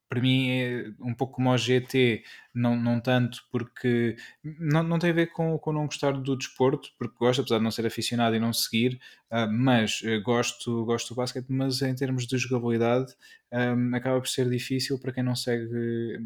para 0.07 0.21
mim 0.21 0.49
é 0.49 0.85
um 0.99 1.13
pouco 1.13 1.35
como 1.35 1.51
o 1.51 1.57
GT, 1.57 2.23
não, 2.53 2.75
não 2.75 2.99
tanto 2.99 3.43
porque 3.51 4.15
não, 4.43 4.83
não 4.83 4.99
tem 4.99 5.09
a 5.09 5.13
ver 5.13 5.27
com, 5.27 5.57
com 5.57 5.73
não 5.73 5.85
gostar 5.85 6.11
do 6.11 6.37
desporto, 6.37 6.89
porque 6.97 7.17
gosto, 7.17 7.41
apesar 7.41 7.57
de 7.57 7.63
não 7.63 7.71
ser 7.71 7.85
aficionado 7.85 8.35
e 8.35 8.39
não 8.39 8.53
seguir, 8.53 8.99
Uh, 9.35 9.51
mas 9.51 10.01
uh, 10.01 10.21
gosto, 10.23 10.85
gosto 10.85 11.13
do 11.13 11.17
basquete, 11.17 11.47
mas 11.49 11.81
em 11.81 11.93
termos 11.93 12.25
de 12.25 12.37
jogabilidade 12.37 13.13
um, 13.51 13.93
acaba 13.93 14.17
por 14.21 14.29
ser 14.29 14.49
difícil 14.49 14.97
para 14.97 15.11
quem 15.11 15.23
não 15.23 15.35
segue. 15.35 15.67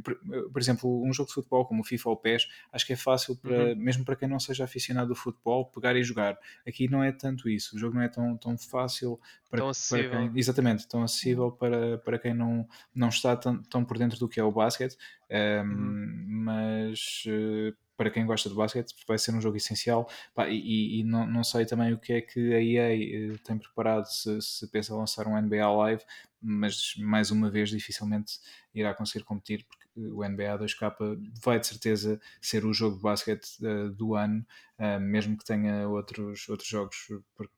Por, 0.04 0.16
por, 0.52 0.62
exemplo, 0.62 1.04
um 1.04 1.12
jogo 1.12 1.28
de 1.30 1.34
futebol 1.34 1.66
como 1.66 1.82
o 1.82 1.84
FIFA 1.84 2.10
ou 2.10 2.16
o 2.16 2.18
PES, 2.18 2.48
acho 2.72 2.86
que 2.86 2.94
é 2.94 2.96
fácil, 2.96 3.36
para, 3.36 3.70
uhum. 3.70 3.76
mesmo 3.78 4.06
para 4.06 4.16
quem 4.16 4.30
não 4.30 4.40
seja 4.40 4.64
aficionado 4.64 5.08
do 5.08 5.16
futebol, 5.16 5.66
pegar 5.66 5.96
e 5.96 6.04
jogar. 6.04 6.38
Aqui 6.68 6.88
não 6.88 7.04
é 7.04 7.12
tanto 7.12 7.50
isso, 7.50 7.76
o 7.76 7.80
jogo 7.80 7.96
não 7.96 8.04
é 8.04 8.10
tão, 8.10 8.38
tão 8.38 8.56
fácil 8.56 9.20
para, 9.50 9.62
tão 9.62 9.72
para 9.90 10.10
quem. 10.10 10.32
Exatamente, 10.36 10.88
tão 10.88 11.02
acessível 11.02 11.46
uhum. 11.46 11.52
para, 11.52 11.98
para 11.98 12.20
quem 12.20 12.36
não, 12.36 12.68
não 12.94 13.10
está 13.10 13.36
tão, 13.36 13.60
tão 13.64 13.84
por 13.84 13.98
dentro 13.98 14.20
do 14.20 14.30
que 14.30 14.40
é 14.40 14.44
o 14.44 14.52
basquete, 14.52 14.96
um, 15.32 15.68
uhum. 15.68 16.26
mas. 16.28 17.24
Uh, 17.26 17.89
para 18.00 18.10
quem 18.10 18.26
gosta 18.26 18.48
de 18.48 18.56
basquete 18.56 18.96
vai 19.06 19.18
ser 19.18 19.36
um 19.36 19.42
jogo 19.42 19.58
essencial 19.58 20.10
Pá, 20.34 20.48
e, 20.48 21.02
e 21.02 21.04
não, 21.04 21.28
não, 21.28 21.44
sei 21.44 21.66
também 21.66 21.92
o 21.92 22.00
que 22.00 22.14
é 22.14 22.22
que 22.22 22.54
a 22.54 22.64
EA 22.64 23.34
eh, 23.34 23.38
tem 23.44 23.58
preparado 23.58 24.06
se, 24.06 24.42
se 24.42 24.66
pensa 24.72 24.96
lançar 24.96 25.28
um 25.28 25.40
NBA 25.40 25.70
Live 25.70 26.04
mas 26.42 26.94
mais 26.98 27.30
uma 27.30 27.50
vez 27.50 27.70
dificilmente 27.70 28.40
irá 28.74 28.94
conseguir 28.94 29.26
competir 29.26 29.66
porque 29.66 29.90
o 30.00 30.24
NBA 30.24 30.60
2K 30.60 31.20
vai 31.44 31.60
de 31.60 31.68
certeza 31.68 32.22
ser 32.40 32.64
o 32.64 32.74
jogo 32.74 32.96
de 32.96 33.02
basquete 33.02 33.50
uh, 33.60 33.90
do 33.90 34.16
ano, 34.16 34.46
uh, 34.80 34.98
mesmo 34.98 35.38
que 35.38 35.44
tenha 35.44 35.90
outros, 35.90 36.48
outros 36.48 36.70
jogos, 36.70 36.96
porque 37.36 37.54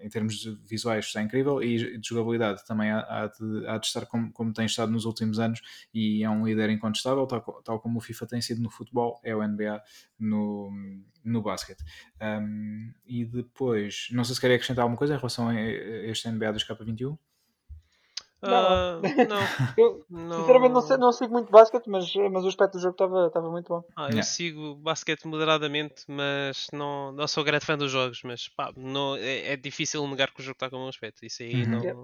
em 0.00 0.08
termos 0.08 0.44
visuais 0.66 1.06
está 1.06 1.22
incrível 1.22 1.62
e 1.62 1.98
de 1.98 2.08
jogabilidade 2.08 2.64
também 2.64 2.90
há, 2.90 3.00
há, 3.00 3.26
de, 3.26 3.66
há 3.66 3.78
de, 3.78 3.86
estar 3.86 4.06
como, 4.06 4.32
como, 4.32 4.52
tem 4.52 4.66
estado 4.66 4.90
nos 4.90 5.04
últimos 5.04 5.38
anos 5.38 5.60
e 5.92 6.22
é 6.22 6.30
um 6.30 6.46
líder 6.46 6.70
incontestável, 6.70 7.26
tal, 7.26 7.42
tal, 7.62 7.80
como 7.80 7.98
o 7.98 8.00
FIFA 8.00 8.26
tem 8.26 8.40
sido 8.40 8.62
no 8.62 8.70
futebol, 8.70 9.20
é 9.22 9.34
o 9.34 9.46
NBA 9.46 9.82
no, 10.18 10.70
no 11.24 11.42
basquete. 11.42 11.84
Um, 12.20 12.92
e 13.06 13.24
depois, 13.24 14.08
não 14.12 14.24
sei 14.24 14.34
se 14.34 14.40
queria 14.40 14.56
acrescentar 14.56 14.82
alguma 14.82 14.98
coisa 14.98 15.14
em 15.14 15.18
relação 15.18 15.48
a 15.48 15.60
este 15.60 16.30
NBA 16.30 16.54
2K21. 16.54 17.18
Não, 18.40 19.00
uh, 19.00 19.02
não. 19.28 19.38
eu, 19.76 20.06
não. 20.08 20.40
sinceramente 20.40 20.74
não, 20.74 20.80
sei, 20.80 20.96
não 20.96 21.12
sigo 21.12 21.32
muito 21.32 21.50
basquete, 21.50 21.88
mas, 21.88 22.14
mas 22.30 22.44
o 22.44 22.48
aspecto 22.48 22.74
do 22.74 22.80
jogo 22.80 23.26
estava 23.26 23.50
muito 23.50 23.68
bom. 23.68 23.82
Ah, 23.96 24.04
eu 24.04 24.10
yeah. 24.10 24.22
sigo 24.22 24.76
basquete 24.76 25.26
moderadamente, 25.26 26.04
mas 26.06 26.68
não, 26.72 27.10
não 27.12 27.26
sou 27.26 27.42
grande 27.42 27.64
fã 27.64 27.76
dos 27.76 27.90
jogos. 27.90 28.20
Mas 28.22 28.48
pá, 28.48 28.72
não, 28.76 29.16
é, 29.16 29.52
é 29.52 29.56
difícil 29.56 30.06
negar 30.06 30.32
que 30.32 30.40
o 30.40 30.44
jogo 30.44 30.54
está 30.54 30.70
com 30.70 30.76
um 30.76 30.88
aspecto. 30.88 31.26
Isso 31.26 31.42
aí 31.42 31.64
uhum. 31.64 31.70
não, 31.70 31.82
yeah. 31.82 32.00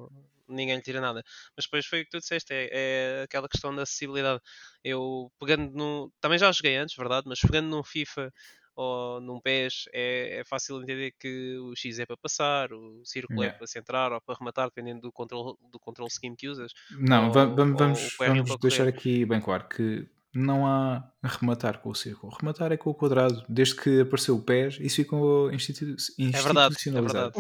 ninguém 0.48 0.74
lhe 0.74 0.82
tira 0.82 1.00
nada. 1.00 1.22
Mas 1.56 1.66
depois 1.66 1.86
foi 1.86 2.00
o 2.00 2.04
que 2.04 2.10
tu 2.10 2.18
disseste, 2.18 2.52
é, 2.52 2.68
é 2.72 3.22
aquela 3.22 3.48
questão 3.48 3.74
da 3.74 3.82
acessibilidade. 3.82 4.40
Eu 4.82 5.30
pegando 5.38 5.70
no. 5.72 6.12
Também 6.20 6.38
já 6.38 6.50
joguei 6.50 6.76
antes, 6.76 6.96
verdade, 6.96 7.28
mas 7.28 7.40
pegando 7.40 7.68
num 7.68 7.84
FIFA 7.84 8.32
ou 8.74 9.20
num 9.20 9.40
PES 9.40 9.88
é, 9.92 10.40
é, 10.40 10.44
fácil 10.44 10.82
entender 10.82 11.12
que 11.18 11.58
o 11.58 11.74
X 11.76 11.98
é 11.98 12.06
para 12.06 12.16
passar, 12.16 12.72
o 12.72 13.04
círculo 13.04 13.40
é 13.40 13.46
yeah. 13.46 13.56
é 13.56 13.58
para 13.58 13.66
centrar 13.66 14.12
ou 14.12 14.20
para 14.20 14.36
rematar, 14.38 14.66
dependendo 14.66 15.02
do 15.02 15.12
control, 15.12 15.58
do 15.70 15.78
control 15.78 16.08
scheme 16.10 16.36
que 16.36 16.48
usas. 16.48 16.72
Não, 16.98 17.28
ou, 17.28 17.32
vamos, 17.32 17.78
vamos, 17.78 18.16
vamos 18.18 18.56
deixar 18.60 18.88
aqui 18.88 19.24
bem 19.24 19.40
claro 19.40 19.68
que 19.68 20.08
não 20.34 20.66
há 20.66 21.08
rematar 21.22 21.78
com 21.78 21.90
o 21.90 21.94
círculo. 21.94 22.36
Rematar 22.38 22.72
é 22.72 22.76
com 22.76 22.90
o 22.90 22.94
quadrado. 22.94 23.44
Desde 23.48 23.76
que 23.76 24.00
apareceu 24.00 24.36
o 24.36 24.42
PES, 24.42 24.78
isso 24.80 24.96
ficou 24.96 25.52
institu 25.52 25.94
é 26.18 26.42
verdade, 26.42 26.74
institucionalizado. 26.74 27.32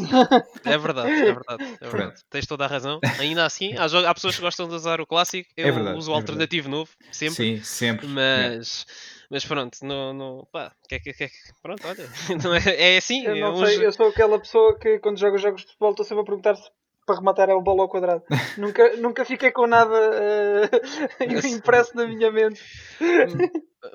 É 0.64 0.78
verdade, 0.78 1.10
é 1.10 1.24
verdade. 1.24 1.78
É 1.80 1.88
verdade, 1.90 2.22
Tens 2.30 2.46
toda 2.46 2.64
a 2.64 2.68
razão. 2.68 3.00
Ainda 3.18 3.44
assim, 3.44 3.74
há, 3.76 3.84
há, 3.84 4.14
pessoas 4.14 4.36
que 4.36 4.40
gostam 4.40 4.68
de 4.68 4.74
usar 4.74 5.00
o 5.00 5.06
clássico. 5.06 5.50
Eu 5.56 5.68
é 5.68 5.72
verdade, 5.72 5.98
uso 5.98 6.12
o 6.12 6.14
é 6.14 6.16
alternativo 6.16 6.68
novo, 6.68 6.90
sempre. 7.10 7.34
Sim, 7.34 7.64
sempre. 7.64 8.06
Mas, 8.06 8.86
mas 9.30 9.44
pronto, 9.44 9.78
não, 9.82 10.12
não, 10.12 10.48
pá, 10.50 10.72
que, 10.88 10.98
que, 11.00 11.12
que, 11.12 11.30
pronto, 11.62 11.86
olha, 11.86 12.04
não 12.42 12.54
é, 12.54 12.94
é 12.94 12.96
assim. 12.96 13.24
Eu 13.24 13.36
não 13.36 13.64
sei, 13.64 13.84
eu 13.84 13.92
sou 13.92 14.08
aquela 14.08 14.38
pessoa 14.38 14.78
que 14.78 14.98
quando 14.98 15.18
jogo 15.18 15.38
jogos 15.38 15.62
de 15.62 15.68
futebol 15.68 15.90
estou 15.90 16.04
sempre 16.04 16.22
a 16.22 16.26
perguntar 16.26 16.56
se 16.56 16.70
para 17.04 17.16
rematar 17.16 17.48
é 17.50 17.54
o 17.54 17.62
bola 17.62 17.82
ao 17.82 17.88
quadrado. 17.88 18.22
nunca, 18.58 18.96
nunca 18.96 19.24
fiquei 19.24 19.50
com 19.50 19.66
nada 19.66 19.94
uh, 19.94 21.46
impresso 21.46 21.96
na 21.96 22.06
minha 22.06 22.30
mente. 22.30 22.60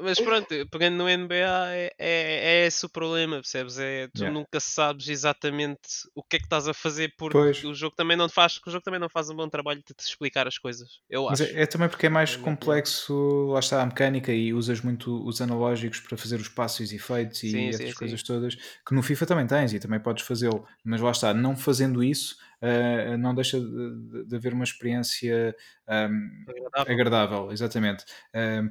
Mas 0.01 0.19
pronto, 0.19 0.47
pegando 0.69 0.97
no 0.97 1.05
NBA 1.05 1.69
é, 1.71 1.93
é, 1.97 2.63
é 2.63 2.67
esse 2.67 2.85
o 2.85 2.89
problema, 2.89 3.37
percebes? 3.37 3.79
É, 3.79 4.07
tu 4.07 4.19
yeah. 4.19 4.31
nunca 4.31 4.59
sabes 4.59 5.09
exatamente 5.09 6.07
o 6.13 6.21
que 6.21 6.35
é 6.35 6.39
que 6.39 6.45
estás 6.45 6.67
a 6.67 6.73
fazer 6.73 7.13
porque 7.17 7.37
pois. 7.37 7.63
o 7.63 7.73
jogo 7.73 7.95
também 7.95 8.15
não 8.15 8.29
faz, 8.29 8.59
o 8.65 8.69
jogo 8.69 8.83
também 8.83 8.99
não 8.99 9.09
faz 9.09 9.29
um 9.29 9.35
bom 9.35 9.49
trabalho 9.49 9.79
de 9.79 9.93
te 9.93 10.01
explicar 10.01 10.47
as 10.47 10.57
coisas. 10.57 10.99
Eu 11.09 11.25
Mas 11.25 11.41
acho. 11.41 11.55
É, 11.55 11.63
é, 11.63 11.65
também 11.65 11.89
porque 11.89 12.05
é 12.05 12.09
mais 12.09 12.35
é 12.35 12.37
complexo, 12.37 13.47
lá 13.47 13.59
está 13.59 13.81
a 13.81 13.85
mecânica 13.85 14.31
e 14.31 14.53
usas 14.53 14.81
muito 14.81 15.25
os 15.25 15.41
analógicos 15.41 15.99
para 15.99 16.17
fazer 16.17 16.39
os 16.39 16.47
passos 16.47 16.91
e 16.91 16.95
efeitos 16.95 17.43
e 17.43 17.51
sim, 17.51 17.69
essas 17.69 17.89
sim, 17.89 17.95
coisas 17.95 18.19
sim. 18.19 18.25
todas 18.27 18.55
que 18.55 18.93
no 18.93 19.01
FIFA 19.01 19.25
também 19.25 19.47
tens 19.47 19.73
e 19.73 19.79
também 19.79 19.99
podes 19.99 20.23
fazê-lo. 20.23 20.65
Mas 20.83 21.01
lá 21.01 21.11
está, 21.11 21.33
não 21.33 21.55
fazendo 21.55 22.03
isso 22.03 22.37
uh, 22.61 23.17
não 23.17 23.33
deixa 23.33 23.59
de, 23.59 24.25
de, 24.25 24.35
haver 24.35 24.53
uma 24.53 24.63
experiência 24.63 25.55
um, 25.87 26.45
agradável. 26.47 26.93
agradável. 26.93 27.51
exatamente. 27.51 28.05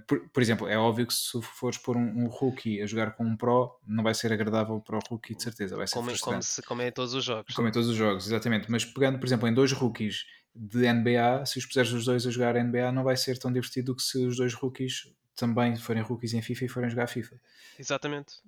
Por, 0.06 0.28
por, 0.30 0.42
exemplo, 0.42 0.68
é 0.68 0.78
óbvio 0.78 1.06
que 1.06 1.14
se 1.14 1.40
fores 1.42 1.78
pôr 1.78 1.96
um, 1.96 2.24
um, 2.24 2.28
rookie 2.28 2.80
a 2.80 2.86
jogar 2.86 3.12
com 3.12 3.24
um 3.24 3.36
pro, 3.36 3.78
não 3.86 4.02
vai 4.04 4.14
ser 4.14 4.32
agradável 4.32 4.80
para 4.80 4.96
o 4.96 5.00
rookie 5.08 5.34
de 5.34 5.42
certeza, 5.42 5.76
vai 5.76 5.86
ser 5.86 5.94
como, 5.94 6.18
como, 6.18 6.42
se, 6.42 6.62
como 6.62 6.82
é 6.82 6.88
em 6.88 6.92
todos 6.92 7.14
os 7.14 7.24
jogos. 7.24 7.54
Como 7.54 7.68
em 7.68 7.72
todos 7.72 7.88
os 7.88 7.96
jogos, 7.96 8.26
exatamente. 8.26 8.70
Mas 8.70 8.84
pegando, 8.84 9.18
por 9.18 9.26
exemplo, 9.26 9.48
em 9.48 9.54
dois 9.54 9.72
rookies 9.72 10.24
de 10.54 10.92
NBA, 10.92 11.46
se 11.46 11.58
os 11.58 11.66
puseres 11.66 11.92
os 11.92 12.04
dois 12.04 12.26
a 12.26 12.30
jogar 12.30 12.54
NBA, 12.54 12.92
não 12.92 13.04
vai 13.04 13.16
ser 13.16 13.38
tão 13.38 13.52
divertido 13.52 13.94
que 13.94 14.02
se 14.02 14.26
os 14.26 14.36
dois 14.36 14.54
rookies 14.54 15.12
também 15.38 15.76
forem 15.76 16.02
rookies 16.02 16.34
em 16.34 16.42
FIFA 16.42 16.64
e 16.64 16.68
forem 16.68 16.90
jogar 16.90 17.06
FIFA. 17.06 17.40
Exatamente. 17.78 18.42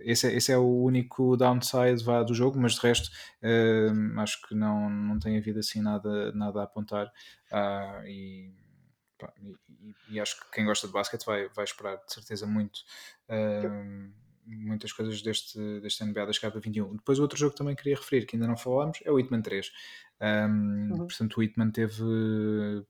Esse, 0.00 0.26
é, 0.28 0.34
esse 0.34 0.52
é 0.52 0.58
o 0.58 0.82
único 0.82 1.36
downside 1.36 2.02
vá, 2.04 2.22
do 2.22 2.34
jogo, 2.34 2.58
mas 2.58 2.74
de 2.74 2.80
resto 2.80 3.10
uh, 3.42 4.20
acho 4.20 4.40
que 4.46 4.54
não, 4.54 4.88
não 4.88 5.18
tem 5.18 5.36
havido 5.36 5.58
assim 5.58 5.80
nada, 5.80 6.32
nada 6.32 6.60
a 6.60 6.64
apontar. 6.64 7.06
Uh, 7.52 8.06
e, 8.06 8.54
pá, 9.18 9.32
e, 9.40 9.56
e, 10.10 10.20
acho 10.20 10.40
que 10.40 10.50
quem 10.52 10.64
gosta 10.64 10.86
de 10.86 10.92
basquete 10.92 11.24
vai, 11.24 11.48
vai 11.48 11.64
esperar 11.64 11.96
de 11.96 12.12
certeza 12.12 12.46
muito. 12.46 12.80
Uh, 13.28 14.10
muitas 14.46 14.92
coisas 14.92 15.22
deste, 15.22 15.58
deste 15.80 16.04
NBA 16.04 16.24
da 16.24 16.30
Escapa 16.30 16.58
21. 16.58 16.96
Depois, 16.96 17.18
outro 17.18 17.38
jogo 17.38 17.52
que 17.52 17.58
também 17.58 17.76
queria 17.76 17.96
referir, 17.96 18.26
que 18.26 18.36
ainda 18.36 18.48
não 18.48 18.56
falámos, 18.56 18.98
é 19.04 19.10
o 19.10 19.18
Hitman 19.18 19.42
3. 19.42 19.70
Um, 20.20 20.88
uhum. 20.90 20.98
Portanto, 20.98 21.38
o 21.38 21.42
Hitman 21.42 21.70
teve, 21.70 22.02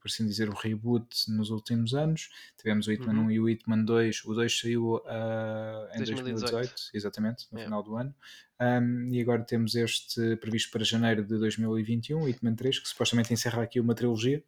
por 0.00 0.08
assim 0.08 0.26
dizer, 0.26 0.48
o 0.48 0.54
reboot 0.54 1.30
nos 1.30 1.50
últimos 1.50 1.94
anos. 1.94 2.28
Tivemos 2.56 2.88
o 2.88 2.92
Hitman 2.92 3.14
uhum. 3.14 3.26
1 3.26 3.30
e 3.30 3.40
o 3.40 3.48
Hitman 3.48 3.84
2. 3.84 4.24
O 4.24 4.34
2 4.34 4.60
saiu 4.60 4.96
uh, 4.96 5.94
em 5.94 5.98
2018. 5.98 6.50
2018, 6.50 6.90
exatamente, 6.92 7.46
no 7.52 7.60
final 7.60 7.82
do 7.82 7.96
ano. 7.96 8.14
Um, 8.60 9.08
e 9.10 9.22
agora 9.22 9.42
temos 9.42 9.74
este 9.74 10.36
previsto 10.36 10.70
para 10.70 10.84
janeiro 10.84 11.24
de 11.24 11.38
2021, 11.38 12.20
o 12.20 12.28
Hitman 12.28 12.54
3, 12.54 12.78
que 12.78 12.88
supostamente 12.88 13.32
encerra 13.32 13.62
aqui 13.62 13.80
uma 13.80 13.94
trilogia. 13.94 14.44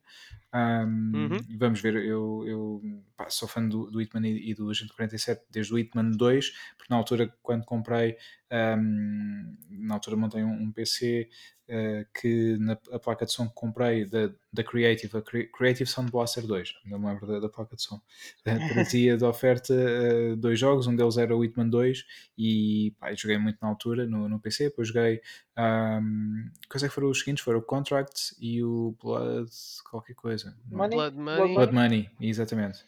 Um, 0.55 1.13
uhum. 1.15 1.39
Vamos 1.59 1.81
ver, 1.81 1.97
eu, 1.97 2.45
eu 2.47 2.83
pá, 3.17 3.31
sou 3.31 3.49
fã 3.49 3.67
do, 3.67 3.91
do 3.91 4.03
Hitman 4.03 4.29
e, 4.29 4.51
e 4.51 4.55
do 4.55 4.69
Agente 4.69 4.93
47 4.93 5.47
desde 5.51 5.73
o 5.73 5.79
Hitman 5.79 6.11
2, 6.11 6.51
porque 6.77 6.93
na 6.93 6.97
altura, 6.99 7.35
quando 7.43 7.65
comprei, 7.65 8.19
um, 8.53 9.57
na 9.71 9.95
altura 9.95 10.17
montei 10.17 10.45
um, 10.45 10.63
um 10.63 10.71
PC 10.71 11.31
uh, 11.71 12.07
que 12.13 12.59
na 12.59 12.75
a 12.93 12.99
placa 12.99 13.25
de 13.25 13.33
som 13.33 13.49
que 13.49 13.55
comprei 13.55 14.05
da, 14.05 14.31
da 14.53 14.63
Creative, 14.63 15.17
a 15.17 15.23
Creative 15.23 15.89
Sound 15.89 16.11
Blaster 16.11 16.47
2, 16.47 16.75
não 16.85 16.99
me 16.99 17.07
lembro 17.07 17.27
da, 17.27 17.41
da 17.41 17.49
placa 17.49 17.75
de 17.75 17.83
som, 17.83 17.97
uh, 17.97 18.69
trazia 18.73 19.17
de 19.17 19.25
oferta 19.25 19.73
uh, 19.73 20.37
dois 20.37 20.59
jogos, 20.59 20.87
um 20.87 20.95
deles 20.95 21.17
era 21.17 21.35
o 21.35 21.43
Hitman 21.43 21.69
2 21.69 22.05
e 22.37 22.95
pá, 22.99 23.15
joguei 23.15 23.39
muito 23.39 23.59
na 23.63 23.69
altura 23.69 24.07
no, 24.07 24.29
no 24.29 24.39
PC, 24.39 24.65
depois 24.65 24.89
joguei 24.89 25.21
um, 25.59 26.51
quais 26.69 26.83
é 26.83 26.89
que 26.89 26.95
foram 26.95 27.11
os 27.11 27.19
seguintes? 27.19 27.45
Foram 27.45 27.61
o 27.61 27.63
Contract 27.63 28.35
e 28.41 28.63
o 28.63 28.97
Blood 29.03 29.51
qualquer 29.91 30.15
coisa. 30.15 30.57
Money? 30.71 30.97
Blood 30.97 31.17
Money. 31.17 31.55
Blood 31.55 31.75
Money, 31.75 32.11
exatamente. 32.21 32.85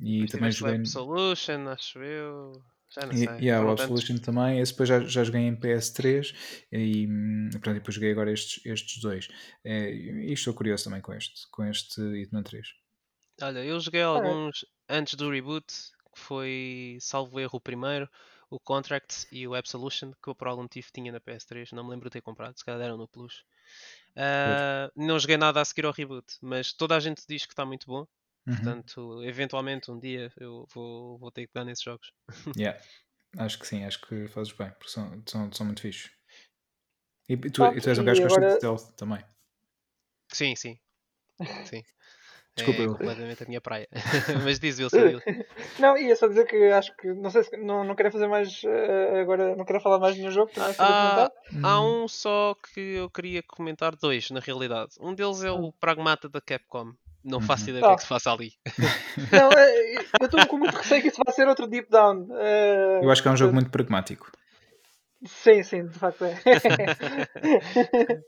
E 0.00 0.26
também 0.26 0.50
joguei. 0.50 0.84
Solution, 0.84 1.68
acho 1.68 1.98
eu. 2.00 2.52
Já 2.94 3.06
não 3.06 3.16
sei. 3.16 3.26
E, 3.26 3.44
yeah, 3.44 3.66
o 3.66 3.70
Absolution 3.70 4.18
também. 4.18 4.60
Esse 4.60 4.72
depois 4.72 4.88
já, 4.88 5.00
já 5.00 5.24
joguei 5.24 5.40
em 5.40 5.56
PS3 5.56 6.34
e, 6.70 7.08
pronto, 7.60 7.74
depois 7.74 7.94
joguei 7.94 8.12
agora 8.12 8.30
estes, 8.30 8.64
estes 8.66 9.00
dois. 9.00 9.28
É, 9.64 9.90
e 9.90 10.32
estou 10.32 10.52
curioso 10.52 10.84
também 10.84 11.00
com 11.00 11.12
este, 11.14 11.48
com 11.50 11.64
este 11.64 12.00
Hitman 12.00 12.42
3. 12.42 12.74
Olha, 13.40 13.64
eu 13.64 13.80
joguei 13.80 14.02
alguns 14.02 14.64
antes 14.88 15.14
do 15.14 15.30
reboot, 15.30 15.66
que 16.14 16.20
foi, 16.20 16.98
salvo 17.00 17.40
erro, 17.40 17.56
o 17.56 17.60
primeiro, 17.60 18.08
o 18.50 18.60
Contracts 18.60 19.26
e 19.32 19.48
o 19.48 19.54
Absolution, 19.54 20.12
que 20.22 20.28
eu 20.28 20.34
por 20.34 20.46
algum 20.46 20.62
motivo 20.62 20.88
tinha 20.92 21.10
na 21.10 21.20
PS3, 21.20 21.72
não 21.72 21.84
me 21.84 21.90
lembro 21.90 22.10
de 22.10 22.12
ter 22.12 22.20
comprado, 22.20 22.58
se 22.58 22.64
calhar 22.64 22.78
deram 22.78 22.98
no 22.98 23.08
Plus. 23.08 23.42
Uh, 24.10 24.92
não 24.94 25.18
joguei 25.18 25.38
nada 25.38 25.62
a 25.62 25.64
seguir 25.64 25.86
ao 25.86 25.92
reboot, 25.92 26.26
mas 26.42 26.74
toda 26.74 26.94
a 26.94 27.00
gente 27.00 27.22
diz 27.26 27.46
que 27.46 27.54
está 27.54 27.64
muito 27.64 27.86
bom. 27.86 28.06
Uhum. 28.46 28.54
Portanto, 28.56 29.22
eventualmente 29.24 29.90
um 29.90 29.98
dia 29.98 30.32
eu 30.38 30.66
vou, 30.74 31.18
vou 31.18 31.30
ter 31.30 31.46
que 31.46 31.52
pegar 31.52 31.64
nesses 31.64 31.84
jogos. 31.84 32.12
Yeah. 32.58 32.78
Acho 33.38 33.58
que 33.58 33.66
sim, 33.66 33.84
acho 33.84 34.00
que 34.02 34.28
fazes 34.28 34.52
bem, 34.52 34.70
porque 34.70 34.90
são, 34.90 35.22
são, 35.26 35.50
são 35.52 35.64
muito 35.66 35.80
fixos. 35.80 36.10
E 37.28 37.36
tu, 37.36 37.64
ah, 37.64 37.72
e 37.74 37.80
tu 37.80 37.88
és 37.88 37.98
um 37.98 38.04
gajo 38.04 38.20
que 38.20 38.28
gosta 38.28 38.40
de 38.42 38.52
stealth 38.52 38.94
também. 38.96 39.24
Sim, 40.32 40.54
sim. 40.56 40.78
sim. 41.68 41.82
Desculpa, 42.54 42.82
é 42.82 42.84
eu. 42.84 42.92
completamente 42.92 43.42
a 43.42 43.46
minha 43.46 43.60
praia. 43.60 43.88
Mas 44.44 44.58
diz 44.60 44.78
Wilson. 44.78 45.20
Não, 45.80 45.96
ia 45.96 46.14
só 46.14 46.28
dizer 46.28 46.46
que 46.46 46.56
acho 46.70 46.94
que, 46.96 47.08
não 47.14 47.30
sei 47.30 47.44
se, 47.44 47.56
não, 47.56 47.82
não 47.82 47.94
quero 47.94 48.12
fazer 48.12 48.28
mais, 48.28 48.62
eh, 48.64 49.20
agora, 49.20 49.56
não 49.56 49.64
quero 49.64 49.80
falar 49.80 49.98
mais 49.98 50.14
de 50.14 50.20
nenhum 50.20 50.32
jogo, 50.32 50.52
Ah, 50.78 51.30
há 51.62 51.80
Hum, 51.80 52.02
um 52.02 52.08
só 52.08 52.54
que 52.54 52.80
eu 52.80 53.08
queria 53.10 53.42
comentar, 53.42 53.96
dois 53.96 54.30
na 54.30 54.40
realidade. 54.40 54.92
Um 55.00 55.14
deles 55.14 55.42
é 55.42 55.50
o 55.50 55.68
Hum. 55.68 55.72
Pragmata 55.80 56.28
da 56.28 56.40
Capcom. 56.40 56.92
Não 57.24 57.38
Uhum. 57.38 57.44
faço 57.44 57.70
ideia 57.70 57.80
do 57.80 57.86
que 57.86 57.90
é 57.90 57.92
Ah. 57.92 57.96
que 57.96 58.02
se 58.02 58.08
passa 58.08 58.32
ali. 58.32 58.52
Não, 59.32 59.50
eh, 59.52 59.94
eu 60.20 60.26
estou 60.26 60.46
com 60.46 60.58
muito 60.58 60.76
receio 60.76 61.00
que 61.02 61.08
isso 61.08 61.20
vai 61.24 61.32
ser 61.34 61.46
outro 61.46 61.66
deep 61.68 61.88
down. 61.90 62.26
eh, 62.32 63.00
Eu 63.02 63.10
acho 63.10 63.22
que 63.22 63.28
é 63.28 63.30
um 63.30 63.36
jogo 63.36 63.54
muito 63.54 63.70
pragmático. 63.70 64.30
Sim, 65.24 65.62
sim, 65.62 65.86
de 65.86 65.96
facto 65.98 66.24
é. 66.24 66.34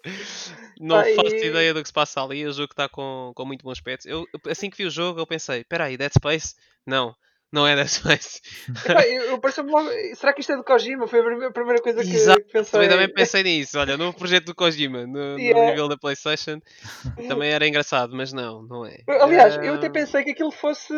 Não 0.81 0.97
Pá, 1.03 1.05
faço 1.17 1.35
e- 1.35 1.47
ideia 1.47 1.75
do 1.75 1.83
que 1.83 1.89
se 1.89 1.93
passa 1.93 2.23
ali. 2.23 2.47
O 2.47 2.53
jogo 2.53 2.73
está 2.73 2.89
com, 2.89 3.33
com 3.35 3.45
muito 3.45 3.65
bom 3.65 3.71
aspecto. 3.71 4.09
Eu, 4.09 4.27
eu- 4.33 4.51
assim 4.53 4.71
que 4.71 4.77
vi 4.77 4.85
o 4.87 4.91
jogo, 4.91 5.19
eu 5.21 5.27
pensei: 5.27 5.61
espera 5.61 5.85
aí, 5.85 5.97
Dead 5.97 6.13
Space? 6.13 6.55
Não, 6.87 7.15
não 7.55 7.67
é 7.67 7.87
Space. 7.87 8.41
Epá, 8.85 9.07
eu, 9.07 9.23
eu 9.23 9.41
logo, 9.67 9.89
será 10.17 10.33
que 10.33 10.41
isto 10.41 10.53
é 10.53 10.57
do 10.57 10.65
Kojima? 10.65 11.07
Foi 11.07 11.21
a 11.21 11.51
primeira, 11.53 11.81
coisa 11.81 12.03
que, 12.03 12.11
Exato, 12.11 12.43
pensei. 12.53 12.73
também, 12.73 12.89
também 12.89 13.15
pensei 13.15 13.43
nisso. 13.45 13.79
Olha, 13.79 13.97
no 13.97 14.13
projeto 14.13 14.47
do 14.47 14.55
Kojima, 14.55 15.07
no, 15.07 15.35
no 15.35 15.39
Yeah. 15.39 15.71
nível 15.71 15.89
da 15.89 15.97
PlayStation, 15.97 16.61
também 17.29 17.51
era 17.51 17.67
engraçado, 17.67 18.15
mas 18.15 18.33
não, 18.33 18.63
não 18.63 18.85
é. 18.85 18.99
Aliás, 19.09 19.57
eu 19.57 19.75
até 19.75 19.87
Ah, 19.87 19.91
pensei 19.91 20.25
que 20.25 20.31
aquilo 20.31 20.51
fosse. 20.51 20.93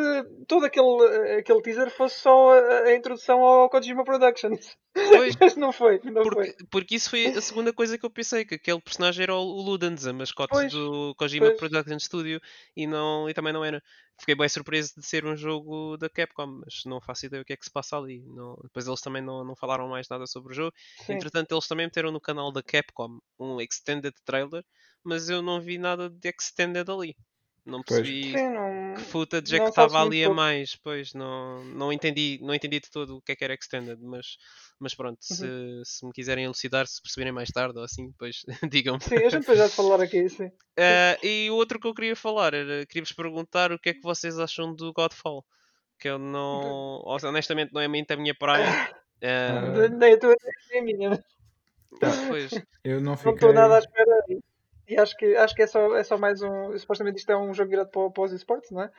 Todo 0.48 0.64
aquele, 0.64 1.38
aquele 1.38 1.60
teaser 1.62 1.90
fosse 1.90 2.20
só 2.20 2.52
a, 2.52 2.84
a 2.84 2.94
introdução 2.94 3.40
ao 3.40 3.68
Kojima 3.68 4.02
Productions. 4.04 4.76
Pois, 4.94 5.36
Mas 5.40 5.56
não 5.56 5.72
foi, 5.72 6.00
não 6.04 6.22
foi. 6.24 6.46
Porque, 6.46 6.64
porque 6.70 6.94
isso 6.94 7.10
foi 7.10 7.26
a 7.26 7.40
segunda 7.42 7.72
coisa 7.72 7.98
que 7.98 8.06
eu 8.06 8.10
pensei, 8.10 8.44
que 8.44 8.54
aquele 8.54 8.80
personagem 8.80 9.22
era 9.24 9.34
o 9.34 9.56
o 9.56 9.62
Ludens, 9.62 10.06
a 10.06 10.12
mascote 10.12 10.50
Pois, 10.50 10.72
do 10.72 11.14
Kojima 11.16 11.46
pois. 11.48 11.58
Production 11.58 11.98
Studio, 11.98 12.40
e, 12.76 12.86
não, 12.86 13.28
e 13.28 13.34
também 13.34 13.52
não 13.52 13.64
era. 13.64 13.82
Fiquei 14.18 14.34
bem 14.34 14.48
surpreso 14.48 14.94
de 14.96 15.04
ser 15.04 15.26
um 15.26 15.36
jogo 15.36 15.96
da 15.96 16.08
Capcom, 16.08 16.46
mas 16.46 16.82
não 16.86 17.00
faço 17.00 17.26
ideia 17.26 17.42
o 17.42 17.44
que 17.44 17.52
é 17.52 17.56
que 17.56 17.64
se 17.64 17.70
passa 17.70 17.96
ali. 17.96 18.22
Não, 18.22 18.56
depois 18.62 18.86
eles 18.86 19.00
também 19.00 19.22
não, 19.22 19.44
não 19.44 19.54
falaram 19.54 19.88
mais 19.88 20.08
nada 20.08 20.26
sobre 20.26 20.52
o 20.52 20.56
jogo. 20.56 20.72
Sim. 21.04 21.14
Entretanto, 21.14 21.52
eles 21.52 21.68
também 21.68 21.86
meteram 21.86 22.10
no 22.10 22.20
canal 22.20 22.50
da 22.50 22.62
Capcom 22.62 23.18
um 23.38 23.60
Extended 23.60 24.14
Trailer, 24.24 24.64
mas 25.04 25.28
eu 25.28 25.42
não 25.42 25.60
vi 25.60 25.78
nada 25.78 26.08
de 26.08 26.28
Extended 26.28 26.90
ali. 26.90 27.16
Não 27.66 27.82
percebi 27.82 28.30
Sim, 28.30 28.48
não. 28.50 28.94
que 28.94 29.00
footage 29.02 29.54
é 29.54 29.58
não 29.58 29.64
que 29.64 29.70
estava 29.70 30.00
ali 30.00 30.24
a 30.24 30.30
mais, 30.30 30.76
pois 30.76 31.12
não, 31.12 31.64
não, 31.64 31.92
entendi, 31.92 32.38
não 32.40 32.54
entendi 32.54 32.78
de 32.78 32.90
todo 32.90 33.16
o 33.16 33.20
que 33.22 33.32
é 33.32 33.36
que 33.36 33.44
era 33.44 33.54
Extended, 33.54 33.98
mas, 34.00 34.36
mas 34.78 34.94
pronto, 34.94 35.18
Uhum. 35.30 35.36
se, 35.36 35.82
se 35.84 36.06
me 36.06 36.12
quiserem 36.12 36.44
elucidar, 36.44 36.86
se 36.86 37.02
perceberem 37.02 37.32
mais 37.32 37.50
tarde 37.50 37.76
ou 37.76 37.84
assim, 37.84 38.08
depois 38.08 38.42
digam-me. 38.72 39.02
Sim, 39.02 39.16
a 39.16 39.28
gente 39.28 39.40
depois 39.40 39.58
já 39.58 39.66
de 39.66 39.72
falar 39.72 40.00
aqui, 40.00 40.28
sim. 40.28 40.50
Eh, 40.78 41.18
e 41.22 41.50
o 41.50 41.54
outro 41.54 41.80
que 41.80 41.86
eu 41.86 41.94
queria 41.94 42.14
falar 42.14 42.52
era, 42.52 42.84
queria-vos 42.84 43.12
perguntar 43.12 43.72
o 43.72 43.78
que 43.78 43.88
é 43.88 43.94
que 43.94 44.02
vocês 44.02 44.38
acham 44.38 44.74
do 44.74 44.92
Godfall, 44.92 45.42
que 45.98 46.06
eu 46.06 46.18
não, 46.18 47.00
honestamente 47.06 47.72
não 47.72 47.80
é 47.80 47.88
muito 47.88 48.10
a 48.10 48.16
minha 48.16 48.34
praia. 48.34 48.66
Ah. 49.24 49.88
Nem 49.98 50.12
a 50.12 50.18
tua 50.18 50.36
nem 50.70 50.80
a 50.80 50.84
minha. 50.84 51.24
pois, 52.28 52.50
Eu 52.84 53.00
não 53.00 53.12
Não 53.12 53.16
fiquei. 53.16 53.32
estou 53.32 53.52
nada 53.54 53.76
à 53.76 53.78
espera. 53.78 54.22
E 54.88 54.98
acho 54.98 55.16
que, 55.16 55.36
acho 55.36 55.54
que 55.54 55.62
é, 55.62 55.66
só, 55.66 55.96
é 55.96 56.04
só 56.04 56.16
mais 56.16 56.42
um. 56.42 56.76
Supostamente 56.78 57.18
isto 57.18 57.30
é 57.30 57.36
um 57.36 57.52
jogo 57.52 57.70
virado 57.70 57.90
para, 57.90 58.10
para 58.10 58.22
os 58.22 58.32
esportes, 58.32 58.70
não 58.70 58.82
é? 58.82 58.90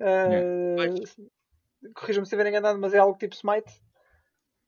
Uh, 0.00 1.92
Corrijam-me 1.94 2.26
se 2.26 2.34
estiver 2.34 2.46
enganado, 2.46 2.78
mas 2.78 2.94
é 2.94 2.98
algo 2.98 3.18
tipo 3.18 3.34
Smite. 3.34 3.70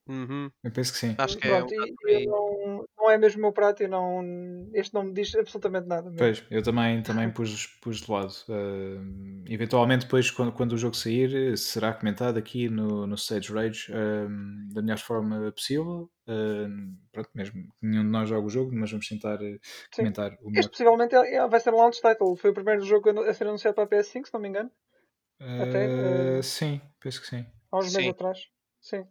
Uhum, 0.09 0.51
Eu 0.63 0.71
penso 0.73 0.93
que 0.93 0.99
sim. 0.99 1.15
acho 1.19 1.39
que 1.39 1.49
é 1.49 1.55
um 1.55 1.67
Pronto, 1.67 1.75
bocado 1.75 2.09
e, 2.09 2.27
não, 2.27 2.85
não 2.99 3.11
é 3.11 3.19
mesmo 3.19 3.39
o 3.39 3.43
meu 3.43 3.53
prato 3.53 3.83
e 3.83 3.89
não, 3.89 4.23
este 4.75 4.95
não 4.95 5.05
me 5.05 5.13
diz 5.13 5.35
absolutamente 5.35 5.87
nada. 5.87 6.11
mesmo. 6.11 6.19
Pois, 6.19 6.45
eu 6.51 6.63
também, 6.63 7.03
também 7.03 7.31
pus, 7.31 7.67
pus 7.83 8.01
de 8.01 8.11
lado. 8.11 8.33
Uh, 8.49 9.45
eventualmente, 9.49 10.05
depois, 10.05 10.31
quando, 10.31 10.53
quando 10.53 10.73
o 10.73 10.79
jogo 10.79 10.97
sair, 10.97 11.57
será 11.57 11.93
comentado 11.93 12.39
aqui 12.39 12.69
no, 12.69 13.07
no 13.07 13.15
Stage 13.15 13.53
Rage 13.53 13.93
um, 13.93 14.69
da 14.73 14.83
melhor 14.83 14.99
forma 14.99 15.53
possível. 15.53 16.11
Uh, 16.29 16.97
pronto, 17.13 17.31
mesmo 17.35 17.55
que 17.79 17.87
nenhum 17.87 18.03
de 18.03 18.11
nós 18.11 18.29
joga 18.29 18.47
o 18.47 18.51
jogo, 18.51 18.73
mas 18.75 18.91
vamos 18.91 19.09
tentar 19.09 19.37
uh, 19.41 19.61
comentar 19.95 20.33
o 20.43 20.51
melhor. 20.51 20.61
Este 20.61 20.71
possivelmente 20.71 21.15
é- 21.15 21.35
é- 21.37 21.49
vai 21.49 21.61
ser 21.61 21.73
um 21.73 21.77
launch 21.77 22.01
title. 22.01 22.37
Foi 22.37 22.51
o 22.51 22.55
primeiro 22.55 22.83
jogo 22.83 23.09
a 23.21 23.33
ser 23.35 23.47
anunciado 23.47 23.75
para 23.75 23.85
a 23.85 23.87
PS5, 23.87 24.27
se 24.27 24.35
não 24.35 24.41
me 24.41 24.49
engano. 24.49 24.71
até, 25.41 25.87
Uh, 25.87 26.39
uh, 26.39 26.43
Sim, 26.43 26.81
penso 26.99 27.21
que 27.21 27.27
sim. 27.27 27.47
Há 27.71 27.79
uns 27.79 27.91
Sim. 27.91 27.97
meses 27.99 28.11
atrás. 28.11 28.39
Sim. 28.81 29.07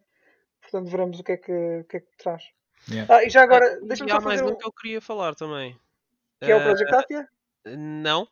Portanto, 0.66 0.89
veremos 0.89 1.20
o 1.20 1.24
que 1.24 1.32
é 1.34 1.38
que, 1.38 1.51
o 1.51 1.84
que, 1.86 1.97
é 1.97 1.99
que 1.99 2.18
traz. 2.18 2.43
Yeah. 2.89 3.16
Ah, 3.16 3.24
e 3.24 3.30
já 3.30 3.43
agora, 3.43 3.66
Ah, 3.66 3.86
deixa-me 3.86 4.09
só 4.09 4.18
há 4.18 4.22
mais 4.22 4.39
fazer 4.39 4.51
um 4.51 4.57
que 4.57 4.66
eu 4.68 4.72
queria 4.74 5.01
falar 5.01 5.36
também. 5.36 5.78
Que 6.39 6.51
é 6.51 6.55
o 6.55 6.59
Eh, 6.59 6.63
Project 6.63 6.95
Athia? 6.95 7.30
não, 7.66 8.28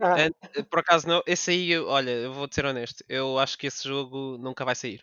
Ah, 0.00 0.20
Eh, 0.20 0.62
Por 0.68 0.80
acaso 0.80 1.06
não, 1.06 1.22
esse 1.26 1.50
aí, 1.50 1.70
eu- 1.70 1.86
olha, 1.86 2.10
eu 2.10 2.32
vou-te 2.32 2.54
ser 2.54 2.64
honesto, 2.66 3.04
eu 3.08 3.38
acho 3.38 3.56
que 3.58 3.66
esse 3.66 3.86
jogo 3.86 4.36
nunca 4.38 4.64
vai 4.64 4.74
sair. 4.74 5.02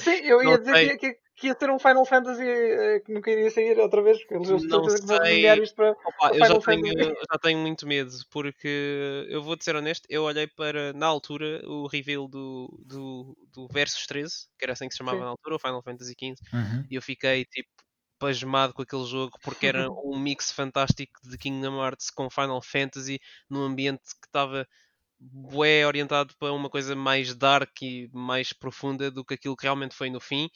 sim, 0.00 0.16
eu 0.24 0.40
ia 0.42 0.50
não 0.50 0.58
dizer 0.58 0.98
que, 0.98 1.14
que, 1.14 1.20
que 1.36 1.46
ia 1.48 1.56
ser 1.58 1.70
um 1.70 1.78
Final 1.78 2.04
Fantasy 2.06 2.44
eh, 2.46 3.00
que 3.00 3.12
nunca 3.12 3.30
iria 3.30 3.50
sair 3.50 3.78
outra 3.78 4.02
vez, 4.02 4.18
porque 4.20 4.34
eles 4.34 4.48
Não 4.50 4.58
certeza 4.70 5.00
que 5.00 5.06
vão 5.06 5.18
sei. 5.24 5.28
nomear 5.28 5.58
isto 5.58 5.74
para, 5.76 5.96
Opa, 6.04 6.30
para 6.30 6.36
eu 6.36 6.44
já 6.44 6.58
Final 6.60 6.60
tenho, 6.60 6.92
já 7.32 7.38
tenho 7.42 7.58
muito 7.58 7.86
medo, 7.86 8.10
porque 8.30 9.26
eu 9.30 9.42
vou-te 9.42 9.64
ser 9.64 9.74
honesto, 9.74 10.04
eu 10.10 10.24
olhei 10.24 10.46
para, 10.46 10.92
na 10.92 11.06
altura, 11.06 11.62
o 11.66 11.86
reveal 11.86 12.28
do, 12.28 12.68
do, 12.84 13.36
do 13.50 13.66
Versus 13.68 14.06
13, 14.06 14.48
que 14.58 14.64
era 14.64 14.72
assim 14.74 14.86
que 14.88 14.94
se 14.94 14.98
chamava 14.98 15.20
Sim. 15.20 15.24
na 15.24 15.30
altura, 15.30 15.56
o 15.56 15.58
Final 15.58 15.82
Fantasy 15.82 16.14
XV, 16.14 16.38
Uhum. 16.52 16.88
e 16.90 16.94
eu 16.96 17.02
fiquei 17.02 17.44
tipo 17.46 17.70
pasmado 18.18 18.72
com 18.74 18.82
aquele 18.82 19.04
jogo 19.06 19.38
porque 19.42 19.66
era 19.66 19.88
um 20.04 20.18
mix 20.18 20.50
fantástico 20.52 21.20
de 21.28 21.36
Kingdom 21.38 21.82
Hearts 21.82 22.10
com 22.10 22.30
Final 22.30 22.62
Fantasy 22.62 23.18
num 23.50 23.62
ambiente 23.62 24.02
que 24.20 24.26
estava 24.26 24.66
bué 25.18 25.86
orientado 25.86 26.34
para 26.38 26.52
uma 26.52 26.68
coisa 26.70 26.94
mais 26.94 27.34
dark 27.34 27.80
e 27.82 28.08
mais 28.12 28.52
profunda 28.52 29.10
do 29.10 29.24
que 29.24 29.34
aquilo 29.34 29.56
que 29.56 29.62
realmente 29.64 29.94
foi 29.94 30.10
no 30.10 30.20
fim. 30.20 30.50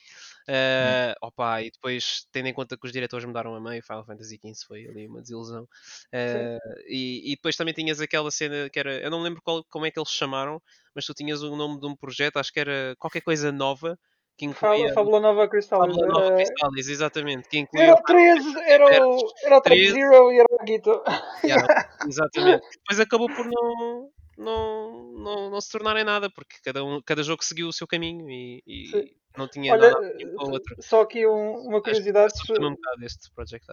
Eh, 0.50 1.14
opa, 1.20 1.60
e 1.62 1.70
depois, 1.70 2.26
tendo 2.32 2.48
em 2.48 2.54
conta 2.54 2.74
que 2.78 2.86
os 2.86 2.92
diretores 2.92 3.26
mudaram 3.26 3.54
a 3.54 3.60
meio, 3.60 3.82
Final 3.82 4.06
Fantasy 4.06 4.38
XV 4.38 4.64
foi 4.66 4.86
ali 4.88 5.06
uma 5.06 5.20
desilusão. 5.20 5.68
Eh, 6.10 6.58
e, 6.88 7.32
e 7.32 7.36
depois 7.36 7.54
também 7.54 7.74
tinhas 7.74 8.00
aquela 8.00 8.30
cena 8.30 8.70
que 8.70 8.78
era, 8.78 8.98
eu 8.98 9.10
não 9.10 9.18
me 9.18 9.24
lembro 9.24 9.42
qual- 9.42 9.62
como 9.68 9.84
é 9.84 9.90
que 9.90 9.98
eles 9.98 10.10
chamaram, 10.10 10.60
mas 10.94 11.04
tu 11.04 11.12
tinhas 11.12 11.42
o 11.42 11.54
nome 11.54 11.78
de 11.78 11.86
um 11.86 11.94
projeto, 11.94 12.38
acho 12.38 12.50
que 12.50 12.60
era 12.60 12.94
qualquer 12.98 13.20
coisa 13.20 13.52
nova, 13.52 13.98
que 14.38 14.46
incluía 14.46 14.94
Fábula, 14.94 15.20
Nova 15.20 15.48
Crystal. 15.48 15.80
Fábula 15.80 16.06
Nova 16.06 16.34
Crystallis, 16.36 16.88
exatamente, 16.88 17.48
que 17.48 17.58
incluía 17.58 17.84
era 17.86 17.94
o 17.94 17.98
o 17.98 18.02
13, 18.04 18.58
era 18.60 18.84
o, 18.86 19.18
era 19.44 19.56
o 19.58 19.60
Type 19.60 19.76
13. 19.76 19.92
Zero 19.92 20.32
e 20.32 20.38
era 20.38 20.48
o 20.50 20.64
Guito. 20.64 21.02
Yeah, 21.44 21.66
exatamente. 22.06 22.66
Depois 22.78 23.00
acabou 23.00 23.28
por 23.28 23.44
não, 23.44 24.10
não, 24.38 25.12
não, 25.12 25.50
não 25.50 25.60
se 25.60 25.70
tornarem 25.72 26.04
nada, 26.04 26.30
porque 26.30 26.56
cada, 26.64 26.82
um, 26.84 27.02
cada 27.02 27.22
jogo 27.22 27.44
seguiu 27.44 27.68
o 27.68 27.72
seu 27.72 27.86
caminho 27.86 28.30
e, 28.30 28.62
e. 28.66 29.18
não 29.38 29.48
tinha 29.48 29.72
Olha, 29.72 29.90
nada 29.90 29.96
o 30.38 30.50
outro. 30.52 30.76
só 30.80 31.02
aqui 31.02 31.26
um- 31.26 31.68
uma 31.68 31.82
curiosidade. 31.82 32.32
Se, 32.32 32.42
Assusta-me 32.42 32.66
um 32.66 32.74
bocado 32.74 33.04
este 33.04 33.30
Project 33.32 33.66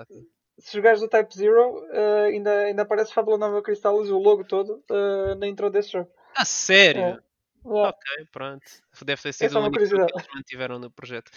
se 0.57 0.77
jogares 0.77 1.01
o 1.01 1.09
Type 1.09 1.35
Zero, 1.35 1.85
eh, 1.91 2.25
ainda, 2.27 2.59
ainda 2.59 2.83
aparece 2.83 3.13
Fábula 3.13 3.37
Nova 3.37 3.61
Crystallis, 3.61 4.09
o 4.09 4.17
logo 4.17 4.45
todo, 4.45 4.81
eh, 4.89 5.35
na 5.35 5.47
intro 5.47 5.69
desse 5.69 5.91
jogo. 5.91 6.09
Ah, 6.35 6.45
sério? 6.45 7.01
É. 7.01 7.19
Yeah. 7.67 7.89
Ok, 7.89 8.01
pronto. 8.31 8.63
Deve 9.03 9.21
ter 9.21 9.33
É 9.39 9.49
sido 9.49 9.55
o 9.55 9.59
uma 9.59 9.67
único 9.67 9.85
jogo 9.89 10.05
que 10.05 10.13
curiosidade. 10.13 10.13
eles 10.15 10.27
mantiveram 10.35 10.79
no 10.79 10.91
projeto. 10.91 11.31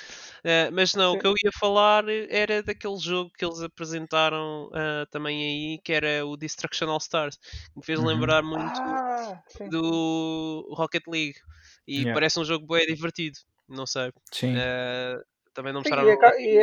Eh, 0.45 0.70
mas 0.70 0.95
não, 0.95 1.14
o 1.14 1.14
Sim. 1.14 1.20
que 1.20 1.26
eu 1.26 1.33
ia 1.45 1.51
falar 1.59 2.05
era 2.09 2.62
daquele 2.62 2.99
jogo 2.99 3.31
que 3.37 3.45
eles 3.45 3.61
apresentaram 3.62 4.70
ah, 4.74 5.07
também 5.11 5.43
aí, 5.74 5.79
que 5.83 5.93
era 5.93 6.26
o 6.26 6.37
Destruction 6.37 6.89
All 6.91 6.99
Stars, 6.99 7.37
que 7.39 7.76
me 7.79 7.85
fez 7.85 8.01
Uhum. 8.01 8.07
lembrar 8.09 8.43
muito 8.43 8.81
Ah, 8.85 9.43
do 9.70 10.68
Rocket 10.76 11.05
League. 11.09 11.39
E 11.87 12.05
Yeah. 12.05 12.12
parece 12.12 12.39
um 12.41 12.45
jogo 12.45 12.66
bem 12.66 12.87
divertido. 12.87 13.39
Não 13.69 13.87
sei. 13.87 14.12
Sim. 14.33 14.55
Eh, 14.57 15.16
também 15.55 15.73
não 15.73 15.83
Sim, 15.83 15.91
mostraram. 15.91 16.09
e, 16.39 16.47
é, 16.47 16.53
e 16.53 16.59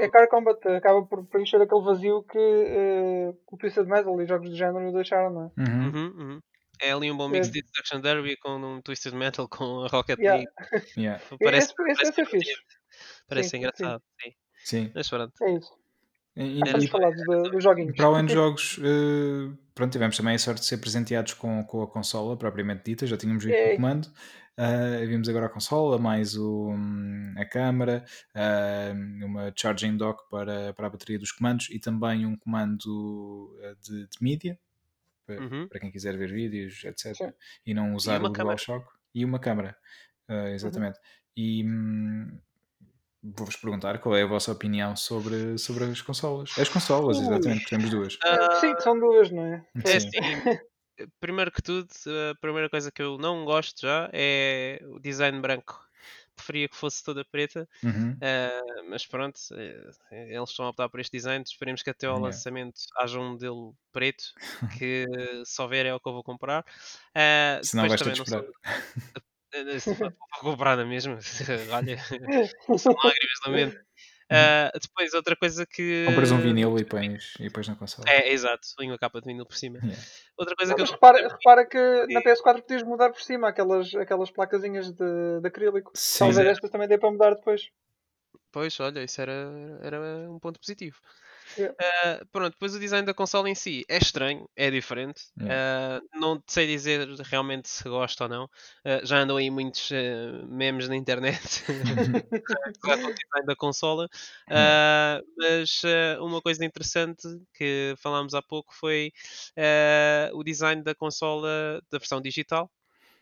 é, 0.00 0.04
é 0.04 0.08
Car 0.10 0.28
Combat, 0.28 0.58
acaba 0.68 1.04
por 1.06 1.24
preencher 1.26 1.60
aquele 1.60 1.82
vazio 1.84 2.22
que 2.24 2.38
eh, 2.38 3.32
o 3.50 3.56
Twisted 3.56 3.86
Metal 3.86 4.20
e 4.20 4.26
jogos 4.26 4.50
do 4.50 4.56
género 4.56 4.92
deixaram, 4.92 5.30
não 5.30 5.52
é? 5.56 5.60
Uhum. 5.60 5.88
Uhum, 5.88 6.06
uhum. 6.18 6.40
É 6.82 6.92
ali 6.92 7.10
um 7.10 7.16
bom 7.16 7.28
mix 7.28 7.48
É. 7.48 7.50
de 7.50 7.62
Destruction 7.62 8.00
Derby 8.00 8.36
com 8.38 8.56
um 8.56 8.80
Twisted 8.82 9.14
Metal 9.14 9.46
com 9.48 9.84
a 9.84 9.88
Rocket 9.88 10.18
Yeah. 10.18 10.38
League. 10.38 10.52
Yeah. 10.98 11.22
Parece, 11.42 11.72
esse, 11.72 11.82
esse, 11.90 11.94
parece 11.94 12.10
esse 12.10 12.20
é 12.20 12.24
fixe. 12.24 12.38
divertido. 12.38 12.62
Parece 13.28 13.48
Sim, 13.50 13.50
sim. 13.50 13.56
engraçado, 13.58 14.02
sim. 14.20 14.30
Sim. 14.64 14.92
Mas 14.94 15.08
pronto. 15.08 15.32
É 15.42 15.50
isso. 15.56 15.79
E, 16.36 16.60
do- 16.60 17.60
joguinhos. 17.60 17.96
para 17.96 18.06
além 18.06 18.26
de 18.26 18.32
jogos, 18.34 18.78
eh, 18.82 19.52
pronto, 19.74 19.92
tivemos 19.92 20.16
também 20.16 20.34
a 20.34 20.38
sorte 20.38 20.60
de 20.60 20.66
ser 20.66 20.78
presenteados 20.78 21.34
com, 21.34 21.62
com 21.64 21.82
a 21.82 21.86
consola 21.86 22.36
propriamente 22.36 22.84
dita, 22.84 23.06
já 23.06 23.16
tínhamos 23.16 23.44
visto 23.44 23.58
o 23.72 23.76
comando, 23.76 24.08
eh, 24.56 25.04
vimos 25.06 25.28
agora 25.28 25.46
a 25.46 25.48
consola, 25.48 25.98
mais 25.98 26.36
o, 26.36 26.70
hum, 26.70 27.34
a 27.36 27.44
câmara, 27.44 28.04
eh, 28.34 28.92
uma 29.24 29.52
charging 29.56 29.96
dock 29.96 30.22
para, 30.30 30.72
para 30.74 30.86
a 30.86 30.90
bateria 30.90 31.18
dos 31.18 31.32
comandos 31.32 31.68
e 31.70 31.78
também 31.78 32.24
um 32.26 32.36
comando 32.36 33.50
de, 33.82 34.06
de 34.06 34.18
mídia, 34.22 34.58
para, 35.26 35.40
Uhum. 35.40 35.68
para 35.68 35.78
quem 35.80 35.90
quiser 35.92 36.16
ver 36.16 36.32
vídeos, 36.32 36.82
etc. 36.84 37.14
Sim. 37.16 37.32
E 37.66 37.74
não 37.74 37.94
usar 37.94 38.22
o. 38.22 38.28
DualShock. 38.28 38.86
E 39.14 39.24
uma 39.24 39.38
câmara, 39.38 39.76
eh, 40.28 40.54
exatamente. 40.54 40.98
E 41.36 41.64
hum, 41.64 42.38
vou-vos 43.22 43.56
perguntar 43.56 43.98
qual 43.98 44.16
é 44.16 44.22
a 44.22 44.26
vossa 44.26 44.52
opinião 44.52 44.96
sobre, 44.96 45.58
sobre 45.58 45.84
as 45.84 46.00
consolas. 46.00 46.52
As 46.58 46.68
consolas, 46.68 47.18
Ui. 47.18 47.24
exatamente, 47.24 47.66
temos 47.68 47.90
duas. 47.90 48.18
Ah, 48.24 48.54
Sim, 48.60 48.74
são 48.80 48.98
duas, 48.98 49.30
não 49.30 49.44
é? 49.44 49.66
é 49.84 49.96
assim, 49.96 50.10
primeiro 51.20 51.50
que 51.52 51.62
tudo, 51.62 51.88
a 52.30 52.34
primeira 52.40 52.68
coisa 52.70 52.90
que 52.90 53.02
eu 53.02 53.18
não 53.18 53.44
gosto 53.44 53.82
já 53.82 54.08
é 54.12 54.80
o 54.86 54.98
design 54.98 55.40
branco. 55.40 55.78
Preferia 56.34 56.68
que 56.70 56.76
fosse 56.76 57.04
toda 57.04 57.22
preta, 57.22 57.68
Uhum. 57.84 58.12
uh, 58.12 58.88
mas 58.90 59.04
pronto, 59.06 59.36
uh, 59.50 60.14
eles 60.14 60.48
estão 60.48 60.64
a 60.64 60.70
optar 60.70 60.88
por 60.88 60.98
este 60.98 61.12
design. 61.14 61.44
Esperemos 61.46 61.82
que 61.82 61.90
até 61.90 62.06
ao 62.06 62.14
Yeah. 62.14 62.28
lançamento 62.28 62.80
haja 62.96 63.20
um 63.20 63.32
modelo 63.32 63.76
preto, 63.92 64.24
que 64.82 65.04
se 65.44 65.60
houver 65.60 65.84
é 65.84 65.94
o 65.94 66.00
que 66.00 66.08
eu 66.08 66.14
vou 66.14 66.22
comprar. 66.24 66.62
Uh, 67.14 67.62
Se 67.62 67.76
não 67.76 67.82
depois 67.86 68.00
vais 68.00 68.00
ter 68.00 68.04
também 68.04 68.14
de 68.14 68.18
não 68.20 68.26
sou- 68.26 68.40
esperar. 68.40 68.80
Eh, 69.16 69.20
se 69.20 69.29
vou 70.42 70.52
comprar 70.52 70.76
na 70.76 70.84
mesma. 70.84 71.18
Olha, 71.72 71.98
são 72.78 72.92
lágrimas 73.02 73.40
de 73.44 73.50
lamento. 73.50 73.90
Uh, 74.30 74.78
depois, 74.80 75.12
outra 75.12 75.34
coisa 75.34 75.66
que. 75.66 76.04
Compras 76.06 76.30
um 76.30 76.38
vinil 76.38 76.78
e 76.78 76.84
pões, 76.84 77.34
e 77.40 77.50
pões 77.50 77.66
na 77.66 77.74
consola. 77.74 78.08
É, 78.08 78.32
exato, 78.32 78.68
ponho 78.76 78.94
a 78.94 78.98
capa 78.98 79.20
de 79.20 79.26
vinil 79.26 79.44
por 79.44 79.56
cima. 79.56 79.78
Yeah. 79.78 80.00
Outra 80.38 80.54
coisa 80.54 80.70
Não, 80.70 80.76
que 80.76 80.82
eu 80.82 80.84
mas 80.84 80.92
repara, 80.92 81.28
repara 81.28 81.66
que 81.66 82.06
na 82.12 82.20
Sim. 82.20 82.28
PS4 82.28 82.62
podias 82.62 82.82
mudar 82.84 83.10
por 83.10 83.20
cima 83.20 83.48
aquelas, 83.48 83.92
aquelas 83.96 84.30
placazinhas 84.30 84.92
de, 84.92 85.40
de 85.40 85.48
acrílico. 85.48 85.90
Sim. 85.94 86.20
Talvez 86.20 86.38
é. 86.46 86.50
estas 86.50 86.70
também 86.70 86.86
dê 86.86 86.96
para 86.96 87.10
mudar 87.10 87.34
depois. 87.34 87.70
Pois, 88.52 88.78
olha, 88.78 89.02
isso 89.02 89.20
era, 89.20 89.50
era 89.82 90.00
um 90.30 90.38
ponto 90.38 90.60
positivo. 90.60 90.98
Ah, 91.80 92.20
pronto, 92.30 92.52
depois 92.52 92.74
o 92.74 92.78
design 92.80 93.06
da 93.06 93.14
consola 93.14 93.48
em 93.48 93.54
si 93.54 93.84
é 93.88 93.96
estranho, 93.98 94.48
é 94.56 94.70
diferente. 94.70 95.22
Ah, 95.48 96.00
não 96.14 96.42
sei 96.46 96.66
dizer 96.66 97.08
realmente 97.24 97.68
se 97.68 97.84
gosto 97.88 98.20
ou 98.22 98.28
não. 98.28 98.50
Ah, 98.84 99.00
já 99.04 99.18
andam 99.18 99.36
aí 99.36 99.50
muitos 99.50 99.90
memes 100.48 100.88
na 100.88 100.96
internet 100.96 101.64
com 102.82 102.92
o 102.92 103.14
design 103.14 103.46
da 103.46 103.56
consola. 103.56 104.08
Mas 105.38 105.82
uma 106.20 106.40
coisa 106.42 106.64
interessante 106.64 107.22
que 107.54 107.94
falámos 107.98 108.34
há 108.34 108.42
pouco 108.42 108.74
foi 108.74 109.12
o 110.34 110.44
design 110.44 110.82
da 110.82 110.94
consola 110.94 111.80
da 111.90 111.98
versão 111.98 112.20
digital 112.20 112.70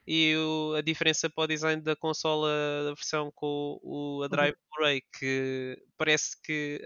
e 0.09 0.37
o- 0.37 0.75
a 0.77 0.81
diferença 0.83 1.29
para 1.31 1.45
o 1.45 1.47
design 1.47 1.83
da 1.83 1.95
consola 1.97 2.49
da 2.85 2.95
versão 2.95 3.31
com 3.35 3.79
o, 3.83 4.23
a 4.25 4.29
Drive 4.29 4.55
Blu-ray, 4.77 5.03
que 5.19 5.77
parece 5.97 6.41
que 6.43 6.81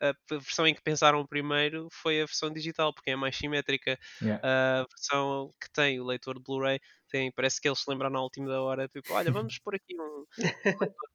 a, 0.00 0.10
a 0.10 0.14
versão 0.38 0.66
em 0.66 0.74
que 0.74 0.82
pensaram 0.82 1.26
primeiro 1.26 1.88
foi 1.92 2.22
a 2.22 2.26
versão 2.26 2.52
digital, 2.52 2.94
porque 2.94 3.10
é 3.10 3.16
mais 3.16 3.36
simétrica. 3.36 3.98
Yeah. 4.20 4.40
A 4.42 4.84
versão 4.90 5.52
que 5.60 5.70
tem 5.72 6.00
o 6.00 6.04
leitor 6.06 6.36
de 6.36 6.42
Blu-ray 6.42 6.80
tem, 7.10 7.32
parece 7.32 7.60
que 7.60 7.68
eles 7.68 7.80
se 7.80 7.90
lembraram 7.90 8.14
na 8.14 8.22
última 8.22 8.48
da 8.48 8.62
hora, 8.62 8.88
tipo, 8.88 9.12
olha, 9.12 9.30
vamos 9.30 9.58
pôr 9.64 9.74
aqui 9.74 9.94
um, 10.00 10.24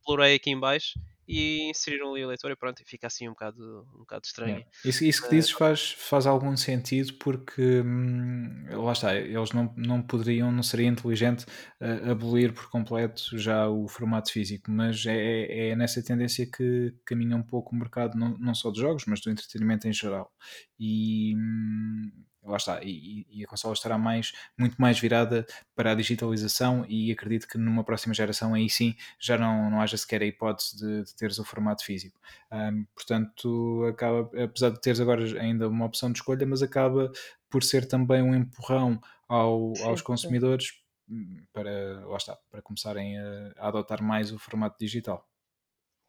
Blu-ray 0.05 0.35
aqui 0.35 0.51
em 0.51 0.59
baixo 0.59 0.99
e 1.27 1.69
inseriram 1.69 2.11
ali 2.11 2.23
o 2.23 2.27
leitor 2.27 2.51
e 2.51 2.55
pronto, 2.55 2.81
e 2.81 2.85
fica 2.85 3.07
assim 3.07 3.27
um 3.27 3.31
bocado, 3.31 3.87
um 3.95 3.99
bocado 3.99 4.25
estranho. 4.25 4.57
Yeah. 4.57 4.71
Isso, 4.85 5.03
isso 5.03 5.23
que 5.23 5.29
dizes 5.29 5.51
faz, 5.51 5.91
faz 5.91 6.27
algum 6.27 6.55
sentido 6.55 7.13
porque 7.15 7.81
hum, 7.81 8.65
lá 8.69 8.91
está, 8.91 9.15
eles 9.15 9.51
não, 9.51 9.73
não 9.75 10.01
poderiam, 10.01 10.51
não 10.51 10.61
seria 10.61 10.87
inteligente 10.87 11.45
uh, 11.81 12.11
abolir 12.11 12.53
por 12.53 12.69
completo 12.69 13.37
já 13.37 13.67
o 13.67 13.87
formato 13.87 14.31
físico, 14.31 14.69
mas 14.69 15.03
é, 15.05 15.69
é 15.69 15.75
nessa 15.75 16.03
tendência 16.03 16.45
que 16.45 16.93
caminha 17.03 17.35
um 17.35 17.43
pouco 17.43 17.75
o 17.75 17.79
mercado, 17.79 18.17
não, 18.17 18.37
não 18.37 18.53
só 18.53 18.69
de 18.69 18.79
jogos, 18.79 19.05
mas 19.07 19.19
do 19.21 19.31
entretenimento 19.31 19.87
em 19.87 19.93
geral. 19.93 20.31
E 20.79 21.35
hum, 21.35 22.11
lá 22.45 22.57
está, 22.57 22.79
e, 22.83 23.25
e 23.29 23.43
a 23.43 23.47
consola 23.47 23.73
estará 23.73 23.97
mais, 23.97 24.33
muito 24.57 24.79
mais 24.79 24.99
virada 24.99 25.45
para 25.75 25.91
a 25.91 25.95
digitalização 25.95 26.85
e 26.87 27.11
acredito 27.11 27.47
que 27.47 27.57
numa 27.57 27.83
próxima 27.83 28.13
geração 28.13 28.53
aí 28.53 28.69
sim 28.69 28.95
já 29.19 29.37
não, 29.37 29.69
não 29.69 29.81
haja 29.81 29.97
sequer 29.97 30.21
a 30.21 30.25
hipótese 30.25 30.77
de, 30.77 31.03
de 31.03 31.15
teres 31.15 31.39
o 31.39 31.43
formato 31.43 31.83
físico. 31.83 32.19
Um, 32.51 32.85
portanto, 32.95 33.85
acaba, 33.89 34.29
apesar 34.43 34.69
de 34.69 34.81
teres 34.81 34.99
agora 34.99 35.23
ainda 35.39 35.67
uma 35.67 35.85
opção 35.85 36.11
de 36.11 36.19
escolha, 36.19 36.45
mas 36.45 36.61
acaba 36.61 37.11
por 37.49 37.63
ser 37.63 37.87
também 37.87 38.21
um 38.21 38.35
empurrão 38.35 39.01
ao, 39.27 39.73
aos 39.83 40.01
consumidores 40.01 40.73
hum, 41.09 41.43
para, 41.51 42.05
lá 42.05 42.17
está, 42.17 42.37
para 42.51 42.61
começarem 42.61 43.17
a, 43.17 43.53
a 43.57 43.67
adotar 43.67 44.01
mais 44.03 44.31
o 44.31 44.39
formato 44.39 44.77
digital. 44.79 45.27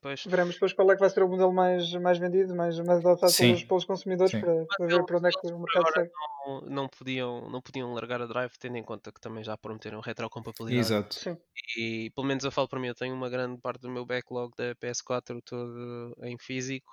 Pois. 0.07 0.24
Veremos 0.24 0.54
depois 0.54 0.72
qual 0.72 0.88
é 0.92 0.94
que 0.94 1.00
vai 1.00 1.11
ser 1.11 1.24
o 1.24 1.28
modelo 1.28 1.52
mais, 1.52 1.92
mais 1.94 2.16
vendido, 2.16 2.54
mais, 2.54 2.78
mais 2.78 3.04
adotado 3.04 3.32
pelos, 3.36 3.64
pelos 3.64 3.84
consumidores 3.84 4.30
Sim. 4.30 4.40
para, 4.40 4.64
para 4.64 4.86
ver 4.86 5.04
para 5.04 5.16
onde 5.18 5.28
é 5.28 5.30
que 5.32 5.46
o 5.48 5.59
mercado 5.59 5.92
segue. 5.92 6.11
não, 6.46 6.61
não, 6.61 6.88
podiam, 6.88 7.50
não 7.50 7.61
podiam 7.61 7.92
largar 7.92 8.22
a 8.22 8.26
drive, 8.26 8.52
tendo 8.57 8.76
em 8.76 8.84
conta 8.84 9.11
que 9.11 9.20
também 9.20 9.42
já 9.42 9.57
prometeram 9.57 9.98
retrocompatibilidade. 9.98 10.86
Exato. 10.86 11.14
Sim. 11.16 11.36
E 11.76 12.12
pelo 12.14 12.24
menos 12.24 12.44
eu 12.44 12.52
falo 12.52 12.68
para 12.68 12.78
mim, 12.78 12.86
eu 12.86 12.94
tenho 12.94 13.16
uma 13.16 13.28
grande 13.28 13.61
parte 13.61 13.80
do 13.80 13.90
meu 13.90 14.07
backlog 14.07 14.52
da 14.57 14.76
PS4 14.76 15.42
todo 15.44 16.16
em 16.22 16.38
físico. 16.38 16.92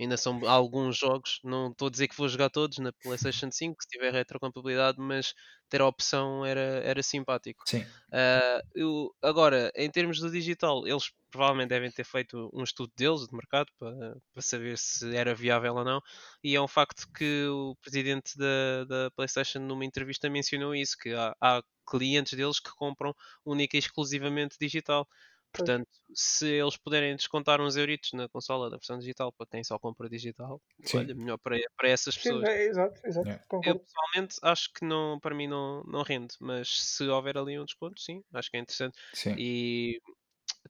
Ainda 0.00 0.16
são 0.16 0.40
alguns 0.48 0.96
jogos, 0.96 1.40
não 1.44 1.70
estou 1.70 1.88
a 1.88 1.90
dizer 1.90 2.08
que 2.08 2.16
vou 2.16 2.28
jogar 2.28 2.48
todos 2.48 2.78
na 2.78 2.92
PlayStation 2.94 3.50
5 3.52 3.76
se 3.82 3.88
tiver 3.90 4.12
retrocompatibilidade, 4.12 4.98
mas 4.98 5.34
ter 5.68 5.82
a 5.82 5.86
opção 5.86 6.46
era, 6.46 6.80
era 6.82 7.02
simpático. 7.02 7.62
Sim. 7.66 7.84
Ah, 8.10 8.60
eu- 8.74 9.14
agora, 9.22 9.70
em 9.76 9.90
termos 9.90 10.18
do 10.18 10.30
digital, 10.30 10.86
eles 10.86 11.12
provavelmente 11.34 11.68
devem 11.70 11.90
ter 11.90 12.04
feito 12.04 12.48
um 12.54 12.62
estudo 12.62 12.92
deles 12.96 13.26
de 13.26 13.34
mercado 13.34 13.66
para, 13.78 14.16
para 14.32 14.42
saber 14.42 14.78
se 14.78 15.14
era 15.16 15.34
viável 15.34 15.74
ou 15.74 15.84
não. 15.84 16.00
E 16.42 16.54
é 16.54 16.60
um 16.60 16.68
facto 16.68 17.06
que 17.16 17.46
o 17.48 17.76
presidente 17.82 18.36
da, 18.38 18.84
da 18.84 19.10
PlayStation, 19.12 19.58
numa 19.60 19.84
entrevista, 19.84 20.30
mencionou 20.30 20.74
isso: 20.74 20.96
que 20.98 21.12
há, 21.12 21.34
há 21.40 21.62
clientes 21.90 22.34
deles 22.36 22.60
que 22.60 22.70
compram 22.70 23.14
única 23.44 23.76
e 23.76 23.80
exclusivamente 23.80 24.56
digital. 24.60 25.08
Portanto, 25.52 25.88
se 26.14 26.46
eles 26.48 26.76
puderem 26.76 27.16
descontar 27.16 27.60
uns 27.60 27.76
euritos 27.76 28.10
na 28.12 28.28
consola 28.28 28.70
da 28.70 28.76
versão 28.76 28.98
digital 28.98 29.32
para 29.32 29.46
quem 29.46 29.62
só 29.64 29.78
compra 29.78 30.08
digital, 30.08 30.60
Sim. 30.84 30.98
olha, 30.98 31.14
melhor 31.14 31.38
para, 31.38 31.56
para 31.76 31.88
essas 31.88 32.16
Sim, 32.16 32.30
pessoas. 32.30 32.44
é, 32.44 32.64
exato, 32.66 33.00
exato. 33.06 33.28
Yeah. 33.28 33.44
Eu 33.64 33.76
pessoalmente 33.80 34.36
acho 34.42 34.72
que 34.72 34.84
não, 34.84 35.18
para 35.20 35.34
mim 35.34 35.46
não, 35.48 35.82
não 35.84 36.02
rende, 36.02 36.34
mas 36.40 36.68
se 36.68 37.08
houver 37.08 37.38
ali 37.38 37.58
um 37.58 37.64
desconto, 37.64 38.00
sim, 38.00 38.22
acho 38.34 38.50
que 38.50 38.56
é 38.56 38.60
interessante. 38.60 38.98
Sim. 39.12 39.36
E 39.36 40.00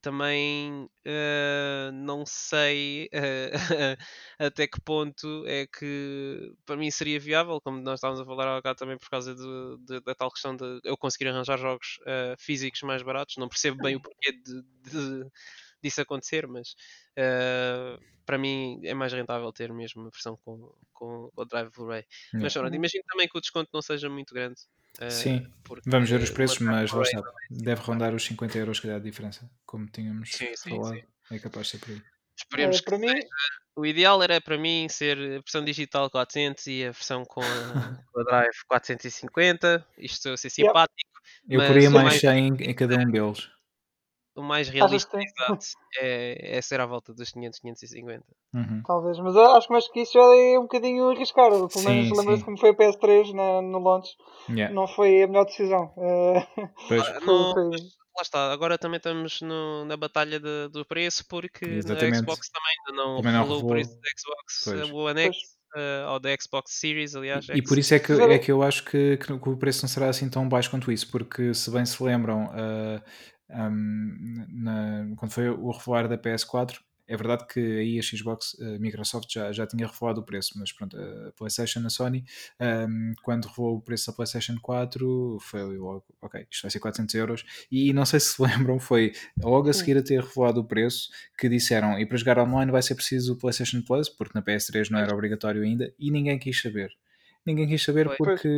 também 0.01 0.88
eh, 1.05 1.90
não 1.92 2.24
sei 2.26 3.09
eh, 3.12 3.51
até 4.38 4.66
que 4.66 4.80
ponto 4.80 5.45
é 5.47 5.66
que 5.66 6.53
para 6.64 6.76
mim 6.76 6.90
seria 6.90 7.18
viável, 7.20 7.61
como 7.61 7.80
nós 7.80 7.95
estávamos 7.99 8.20
a 8.20 8.24
falar 8.26 8.61
cá 8.62 8.74
também 8.74 8.99
por 8.99 9.09
causa 9.09 9.34
de- 9.34 9.78
de- 9.86 10.01
da 10.03 10.14
tal 10.14 10.30
questão 10.30 10.57
de 10.57 10.80
eu 10.84 10.97
conseguir 10.97 11.28
arranjar 11.28 11.59
jogos 11.59 11.99
eh, 12.07 12.34
físicos 12.38 12.82
mais 12.82 13.03
baratos. 13.03 13.36
Não 13.38 13.49
percebo 13.49 13.80
bem 13.80 13.97
o 13.97 14.01
porquê 14.01 14.32
de, 14.32 14.62
de- 14.90 15.30
disso 15.82 16.01
acontecer, 16.01 16.47
mas 16.49 16.74
para 18.26 18.38
mim 18.38 18.80
é 18.84 18.95
mais 18.95 19.12
rentável 19.12 19.53
ter 19.53 19.72
mesmo 19.72 20.03
uma 20.03 20.11
versão 20.11 20.36
com, 20.45 20.74
com 20.92 21.30
o 21.34 21.45
Drive 21.45 21.70
Blu-ray. 21.72 22.05
Mas 22.40 22.53
pronto, 22.55 22.74
Uhum. 22.74 22.74
imagino 22.74 23.05
também 23.09 23.28
que 23.28 23.36
o 23.36 23.40
desconto 23.40 23.70
não 23.72 23.82
seja 23.82 24.09
muito 24.09 24.34
grande. 24.34 24.61
Eh, 25.01 25.09
Sim. 25.11 25.47
porque 25.64 25.88
Vamos 25.90 26.09
ver 26.11 26.20
os 26.22 26.30
preços, 26.30 26.59
mas 26.61 26.92
lá 26.92 27.03
Blu-ray 27.03 27.12
está. 27.20 27.32
Deve 27.51 27.80
rondar 27.82 28.14
os 28.14 28.24
50 28.24 28.59
euros, 28.59 28.80
calhar, 28.80 29.01
de 29.01 29.11
diferença, 29.11 29.51
como 29.66 29.86
tínhamos 29.86 30.30
Sim, 30.30 30.57
sim, 30.57 30.70
falado. 30.70 30.95
sim. 30.95 31.03
É 31.30 31.38
capaz 31.38 31.66
de 31.66 31.72
ser 31.72 31.78
por 31.78 31.90
aí. 31.90 32.03
Esperemos 32.36 32.76
Eh, 32.76 32.80
que 32.80 32.84
para 32.86 32.99
mim, 32.99 33.14
O 33.76 33.86
ideal 33.86 34.22
era 34.22 34.40
para 34.40 34.57
mim 34.59 34.88
ser 34.88 35.18
a 35.18 35.40
versão 35.40 35.64
digital 35.64 36.11
400 36.11 36.66
e 36.68 36.84
a 36.84 36.92
versão 36.92 37.24
com 37.24 37.40
a, 37.42 37.45
com 38.12 38.20
a 38.20 38.24
Drive 38.24 38.55
450. 38.68 39.86
Isto 39.99 40.30
a 40.30 40.36
ser 40.36 40.51
Yeah. 40.59 40.68
simpático. 40.68 41.20
Eu 41.49 41.59
mais 41.61 41.90
mais 41.90 42.20
100 42.20 42.49
em, 42.49 42.55
em 42.70 42.74
cada 42.74 42.97
um 42.99 43.11
deles. 43.11 43.51
O 44.37 44.43
mais 44.43 44.68
realista 44.68 45.16
é, 46.01 46.57
é 46.59 46.61
ser 46.62 46.80
à 46.80 46.87
volta 46.87 47.14
dos 47.14 47.30
500, 47.30 47.59
550. 47.61 48.24
Uhum. 48.53 48.82
Talvez, 48.85 49.18
mas 49.20 49.35
eu 49.37 49.47
acho 49.53 49.66
que 49.68 49.72
mais 49.72 49.89
que 49.89 50.01
isso 50.01 50.12
já 50.14 50.20
é 50.22 50.59
um 50.59 50.62
bocadinho 50.62 51.09
arriscar. 51.11 51.51
Pelo 51.51 51.68
Sim, 51.70 51.85
menos 51.89 52.18
lembra-se 52.18 52.45
como 52.45 52.59
foi 52.59 52.70
a 52.70 52.74
PS3 52.74 53.32
na, 53.32 53.62
no 53.62 53.78
launch. 53.78 54.09
Yeah. 54.49 54.74
Não 54.74 54.89
foi 54.89 55.22
a 55.22 55.26
melhor 55.28 55.45
decisão. 55.45 55.93
Eh, 55.97 56.47
Pois, 56.89 57.03
Ah, 57.09 57.20
não, 57.20 57.53
foi- 57.55 57.68
mas 57.70 57.80
lá 58.16 58.22
está, 58.22 58.53
agora 58.53 58.76
também 58.78 58.97
estamos 58.99 59.41
no- 59.41 59.85
na 59.85 59.97
batalha 59.97 60.41
de- 60.41 60.68
do 60.68 60.85
preço 60.85 61.24
porque 61.28 61.66
na 61.66 61.72
Exatamente. 61.74 62.18
Xbox 62.18 62.49
também 62.51 62.74
ainda 62.89 63.03
não 63.05 63.16
Também 63.22 63.32
não 63.32 63.59
o 63.59 63.68
preço 63.68 63.91
da 64.01 64.09
Xbox 64.18 64.62
Pois. 64.64 64.91
One 64.91 65.20
X 65.20 65.37
eh, 65.76 66.07
ou 66.09 66.20
da 66.20 66.30
Xbox 66.41 66.72
Series, 66.72 67.16
aliás. 67.16 67.49
E, 67.49 67.55
e 67.59 67.62
por 67.62 67.76
isso 67.78 67.95
é 67.95 67.99
que, 67.99 68.12
é 68.12 68.39
que 68.39 68.53
eu 68.53 68.62
acho 68.62 68.85
que, 68.85 69.16
que 69.16 69.32
o 69.32 69.57
preço 69.57 69.82
não 69.82 69.89
será 69.89 70.09
assim 70.09 70.28
tão 70.30 70.49
baixo 70.49 70.70
quanto 70.70 70.93
isso, 70.93 71.11
porque 71.11 71.53
se 71.53 71.68
bem 71.70 71.85
se 71.85 72.01
lembram, 72.01 72.49
ah, 72.53 73.03
ahm, 73.51 74.47
na- 74.49 75.07
quando 75.16 75.32
foi 75.32 75.49
o 75.49 75.70
revelar 75.70 76.09
da 76.09 76.18
PS4, 76.18 76.80
é 77.07 77.16
verdade 77.18 77.47
que 77.47 77.61
aí 77.61 77.99
a 77.99 78.03
Xbox, 78.03 78.57
a 78.59 78.78
Microsoft 78.78 79.30
já, 79.30 79.53
já 79.53 79.66
tinha 79.66 79.86
revelado 79.86 80.22
o 80.22 80.24
preço, 80.24 80.53
mas 80.59 80.72
pronto, 80.72 80.97
a 80.99 81.32
PlayStation, 81.32 81.80
a 81.86 81.90
Sony, 81.90 82.24
ahm, 82.59 83.12
quando 83.22 83.45
revelou 83.47 83.76
o 83.76 83.80
preço 83.82 84.07
da 84.07 84.14
PlayStation 84.14 84.57
4, 84.62 85.36
foi 85.42 85.62
logo, 85.76 86.03
ok, 86.22 86.47
isto 86.51 86.62
vai 86.62 86.70
ser 86.70 86.80
400 86.80 87.14
euros, 87.14 87.45
e 87.70 87.92
não 87.92 88.07
sei 88.07 88.20
se 88.20 88.34
se 88.36 88.42
lembram, 88.42 88.80
foi 88.80 89.12
logo 89.42 89.68
a 89.68 89.72
seguir 89.74 89.99
a 89.99 90.03
ter 90.03 90.22
revelado 90.22 90.61
o 90.61 90.64
preço 90.64 91.11
que 91.38 91.47
disseram, 91.47 91.99
e 91.99 92.07
para 92.07 92.16
jogar 92.16 92.38
online 92.38 92.72
vai 92.72 92.80
ser 92.80 92.95
preciso 92.95 93.34
o 93.34 93.36
PlayStation 93.36 93.82
Plus, 93.82 94.09
porque 94.09 94.32
na 94.34 94.42
PS3 94.42 94.88
não 94.88 94.99
era 94.99 95.12
obrigatório 95.12 95.62
ainda, 95.62 95.92
e 95.99 96.11
ninguém 96.11 96.38
quis 96.38 96.61
saber. 96.62 96.90
Ninguém 97.47 97.68
quis 97.68 97.82
saber 97.82 98.07
Pois. 98.07 98.16
porque 98.16 98.49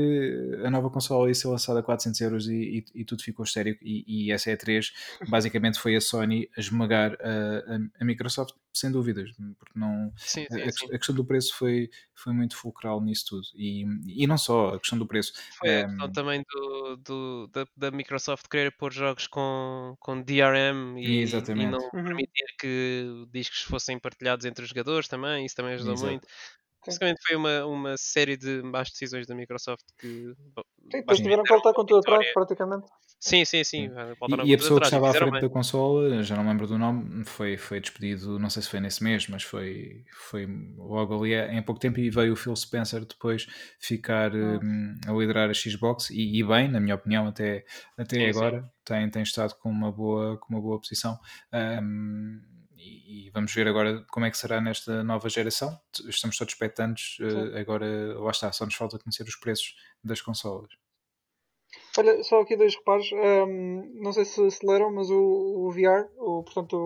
a 0.64 0.70
nova 0.70 0.90
consola 0.90 1.28
ia 1.28 1.34
ser 1.34 1.48
lançada 1.48 1.80
a 1.80 1.82
400 1.82 2.20
euros 2.20 2.48
e, 2.48 2.84
e- 2.94 3.00
e 3.00 3.04
tudo 3.04 3.22
ficou 3.22 3.44
estéreo. 3.44 3.76
E, 3.82 4.26
e 4.26 4.32
essa 4.32 4.50
E3 4.50 4.92
basicamente 5.28 5.78
foi 5.78 5.96
a 5.96 6.00
Sony 6.00 6.48
a 6.56 6.60
esmagar 6.60 7.16
a, 7.20 7.74
a- 7.74 7.80
a 8.00 8.04
Microsoft, 8.04 8.54
sem 8.72 8.90
dúvidas, 8.92 9.30
porque 9.58 9.78
não, 9.78 10.12
Sim, 10.16 10.46
a, 10.50 10.54
sim, 10.54 10.62
a- 10.62 10.72
sim. 10.72 10.86
a 10.86 10.98
questão 10.98 11.14
do 11.14 11.24
preço 11.24 11.54
foi, 11.56 11.90
foi 12.14 12.32
muito 12.32 12.56
fulcral 12.56 13.00
nisso 13.02 13.24
tudo. 13.28 13.46
E, 13.54 13.84
e 14.06 14.26
não 14.26 14.36
só 14.38 14.74
a 14.74 14.78
questão 14.78 14.98
do 14.98 15.06
preço. 15.06 15.32
Foi 15.58 15.68
a 15.68 15.72
Ehm, 15.80 15.86
questão 15.88 16.12
também 16.12 16.42
do, 16.50 16.96
do- 16.96 17.46
da, 17.48 17.66
da 17.76 17.90
Microsoft 17.90 18.46
querer 18.48 18.72
pôr 18.76 18.92
jogos 18.92 19.26
com, 19.26 19.96
com 19.98 20.20
DRM 20.22 20.98
e, 20.98 21.24
e 21.24 21.66
não 21.66 21.78
Uhum. 21.78 21.90
permitir 21.90 22.46
que 22.60 23.26
discos 23.32 23.62
fossem 23.62 23.98
partilhados 23.98 24.44
entre 24.46 24.62
os 24.62 24.68
jogadores 24.68 25.08
também, 25.08 25.44
isso 25.46 25.56
também 25.56 25.74
ajudou 25.74 25.94
Exato. 25.94 26.10
muito. 26.10 26.28
Basicamente 26.86 27.20
foi 27.26 27.36
uma, 27.36 27.66
uma 27.66 27.96
série 27.96 28.36
de 28.36 28.62
más 28.62 28.90
decisões 28.90 29.26
da 29.26 29.34
Microsoft 29.34 29.84
que 29.98 30.32
bom, 30.54 30.62
Sim, 30.90 31.00
depois 31.00 31.18
tiveram 31.18 31.42
que 31.42 31.52
voltar 31.52 31.72
com 31.72 31.84
tudo 31.84 31.98
atrás, 31.98 32.32
praticamente. 32.32 32.86
Sim, 33.18 33.44
sim, 33.44 33.64
sim. 33.64 33.88
E, 34.28 34.50
e 34.50 34.54
a 34.54 34.58
pessoa 34.58 34.78
que 34.78 34.86
estava 34.86 35.10
à 35.10 35.14
frente 35.14 35.32
bem. 35.32 35.40
da 35.40 35.48
consola, 35.48 36.22
já 36.22 36.36
não 36.36 36.44
me 36.44 36.50
lembro 36.50 36.66
do 36.66 36.78
nome, 36.78 37.24
foi, 37.24 37.56
foi 37.56 37.80
despedido, 37.80 38.38
não 38.38 38.48
sei 38.50 38.62
se 38.62 38.68
foi 38.68 38.78
nesse 38.78 39.02
mês, 39.02 39.26
mas 39.28 39.42
foi, 39.42 40.04
foi 40.12 40.46
logo 40.76 41.14
ali 41.18 41.34
em 41.34 41.62
pouco 41.62 41.80
tempo 41.80 41.98
e 41.98 42.10
veio 42.10 42.34
o 42.34 42.36
Phil 42.36 42.54
Spencer 42.54 43.04
depois 43.04 43.46
ficar 43.80 44.32
Hum. 44.34 44.60
hum, 44.62 44.94
a 45.08 45.12
liderar 45.12 45.50
a 45.50 45.54
Xbox 45.54 46.10
e, 46.10 46.38
e 46.38 46.44
bem, 46.44 46.68
na 46.68 46.78
minha 46.78 46.94
opinião, 46.94 47.26
até, 47.26 47.64
até 47.96 48.16
Sim, 48.16 48.32
sim. 48.32 48.38
agora 48.38 48.70
tem, 48.84 49.10
tem 49.10 49.22
estado 49.22 49.54
com 49.56 49.70
uma 49.70 49.90
boa, 49.90 50.38
com 50.38 50.54
uma 50.54 50.60
boa 50.60 50.78
posição. 50.78 51.18
Hum, 51.52 52.40
e, 52.86 53.26
e 53.26 53.30
vamos 53.30 53.52
ver 53.52 53.66
agora 53.68 54.04
como 54.10 54.26
é 54.26 54.30
que 54.30 54.38
será 54.38 54.60
nesta 54.60 55.02
nova 55.02 55.28
geração. 55.28 55.78
Estamos 56.08 56.36
todos 56.38 56.52
expectantes, 56.52 57.18
eh, 57.20 57.30
Sim. 57.30 57.58
agora 57.58 57.86
lá 58.18 58.30
está, 58.30 58.52
só 58.52 58.64
nos 58.64 58.74
falta 58.74 58.98
conhecer 58.98 59.24
os 59.24 59.36
preços 59.36 59.74
das 60.04 60.20
consolas. 60.20 60.70
Olha, 61.98 62.22
só 62.22 62.40
aqui 62.40 62.56
dois 62.56 62.74
reparos. 62.76 63.10
Ahm, 63.12 63.90
não 64.02 64.12
sei 64.12 64.24
se, 64.24 64.50
se 64.50 64.66
leram, 64.66 64.92
mas 64.92 65.10
o, 65.10 65.16
o 65.18 65.70
VR, 65.72 66.08
o, 66.18 66.42
portanto 66.44 66.76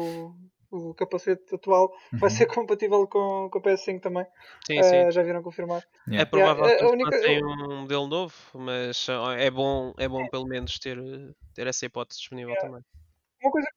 o, 0.70 0.90
o 0.90 0.94
capacete 0.94 1.54
atual, 1.54 1.92
vai 2.12 2.30
Uhum. 2.30 2.36
ser 2.36 2.46
compatível 2.66 3.06
com, 3.06 3.48
com 3.50 3.58
a 3.58 3.62
PS5 3.62 4.00
também. 4.00 4.24
Sim, 4.66 4.82
sim. 4.82 4.96
Ah, 5.06 5.10
já 5.10 5.22
viram 5.22 5.42
confirmar. 5.42 5.82
É 6.08 6.12
Yeah. 6.12 6.30
provável 6.30 6.64
Yeah, 6.64 6.78
que 6.78 6.84
a 6.84 6.90
única- 6.90 7.16
lancem 7.16 7.44
um 7.44 7.80
modelo 7.82 8.06
novo, 8.08 8.34
mas 8.54 9.06
ah, 9.08 9.34
é 9.34 9.50
bom, 9.50 9.92
é 9.98 10.08
bom 10.08 10.26
pelo 10.28 10.46
menos 10.46 10.78
ter, 10.78 10.98
ter 11.54 11.66
essa 11.66 11.86
hipótese 11.86 12.20
disponível 12.20 12.54
também. 12.60 12.82
Uma 13.42 13.50
coisa 13.52 13.68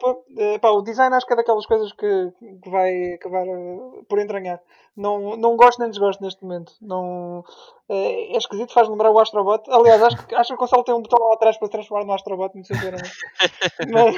preocupa, 0.00 0.24
eh, 0.38 0.58
pá, 0.58 0.70
o 0.70 0.82
design 0.82 1.14
acho 1.14 1.26
que 1.26 1.32
é 1.32 1.36
daquelas 1.36 1.66
coisas 1.66 1.92
que, 1.92 2.32
que 2.62 2.70
vai 2.70 3.12
acabar 3.14 3.46
eh, 3.46 4.02
por 4.08 4.18
entranhar. 4.18 4.60
Não, 4.96 5.36
não 5.36 5.56
gosto 5.56 5.78
nem 5.78 5.88
desgosto 5.90 6.22
neste 6.22 6.42
momento. 6.42 6.72
Não, 6.80 7.44
eh, 7.88 8.34
é 8.34 8.36
esquisito, 8.36 8.72
faz 8.72 8.88
lembrar 8.88 9.10
o 9.10 9.18
Astrobot. 9.18 9.62
Aliás, 9.70 10.02
acho 10.02 10.26
que, 10.26 10.34
acho 10.34 10.48
que 10.48 10.54
a 10.54 10.58
console 10.58 10.84
tem 10.84 10.94
um 10.94 11.02
botão 11.02 11.24
lá 11.28 11.34
atrás 11.34 11.56
para 11.58 11.66
se 11.66 11.72
transformar 11.72 12.04
no 12.06 12.12
Astrobot, 12.14 12.54
muito 12.54 12.66
sinceramente. 12.68 13.12
mas, 13.90 14.16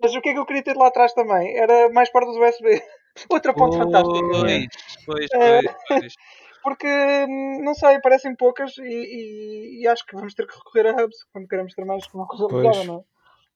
mas 0.00 0.14
o 0.14 0.20
que 0.20 0.28
é 0.30 0.32
que 0.32 0.38
eu 0.38 0.46
queria 0.46 0.62
ter 0.62 0.76
lá 0.76 0.86
atrás 0.88 1.12
também? 1.12 1.56
Era 1.56 1.90
mais 1.90 2.10
portas 2.10 2.36
USB. 2.36 2.82
Outra 3.30 3.52
ponte 3.54 3.76
fantástica. 3.78 4.26
Pois, 4.28 4.68
pois, 5.06 5.28
pois, 5.36 5.74
pois. 5.88 6.14
Porque, 6.62 6.86
hum, 6.88 7.62
não 7.62 7.74
sei, 7.74 8.00
parecem 8.00 8.34
poucas 8.34 8.76
e, 8.78 8.82
e- 8.82 9.82
e 9.82 9.86
acho 9.86 10.04
que 10.04 10.16
vamos 10.16 10.34
ter 10.34 10.48
que 10.48 10.54
recorrer 10.56 10.88
a 10.88 11.04
hubs 11.04 11.22
quando 11.32 11.46
queremos 11.46 11.72
ter 11.74 11.84
mais 11.84 12.02
uma 12.12 12.26
coisa 12.26 12.44
ligada, 12.48 12.82
não 12.84 12.96
é? 12.96 13.00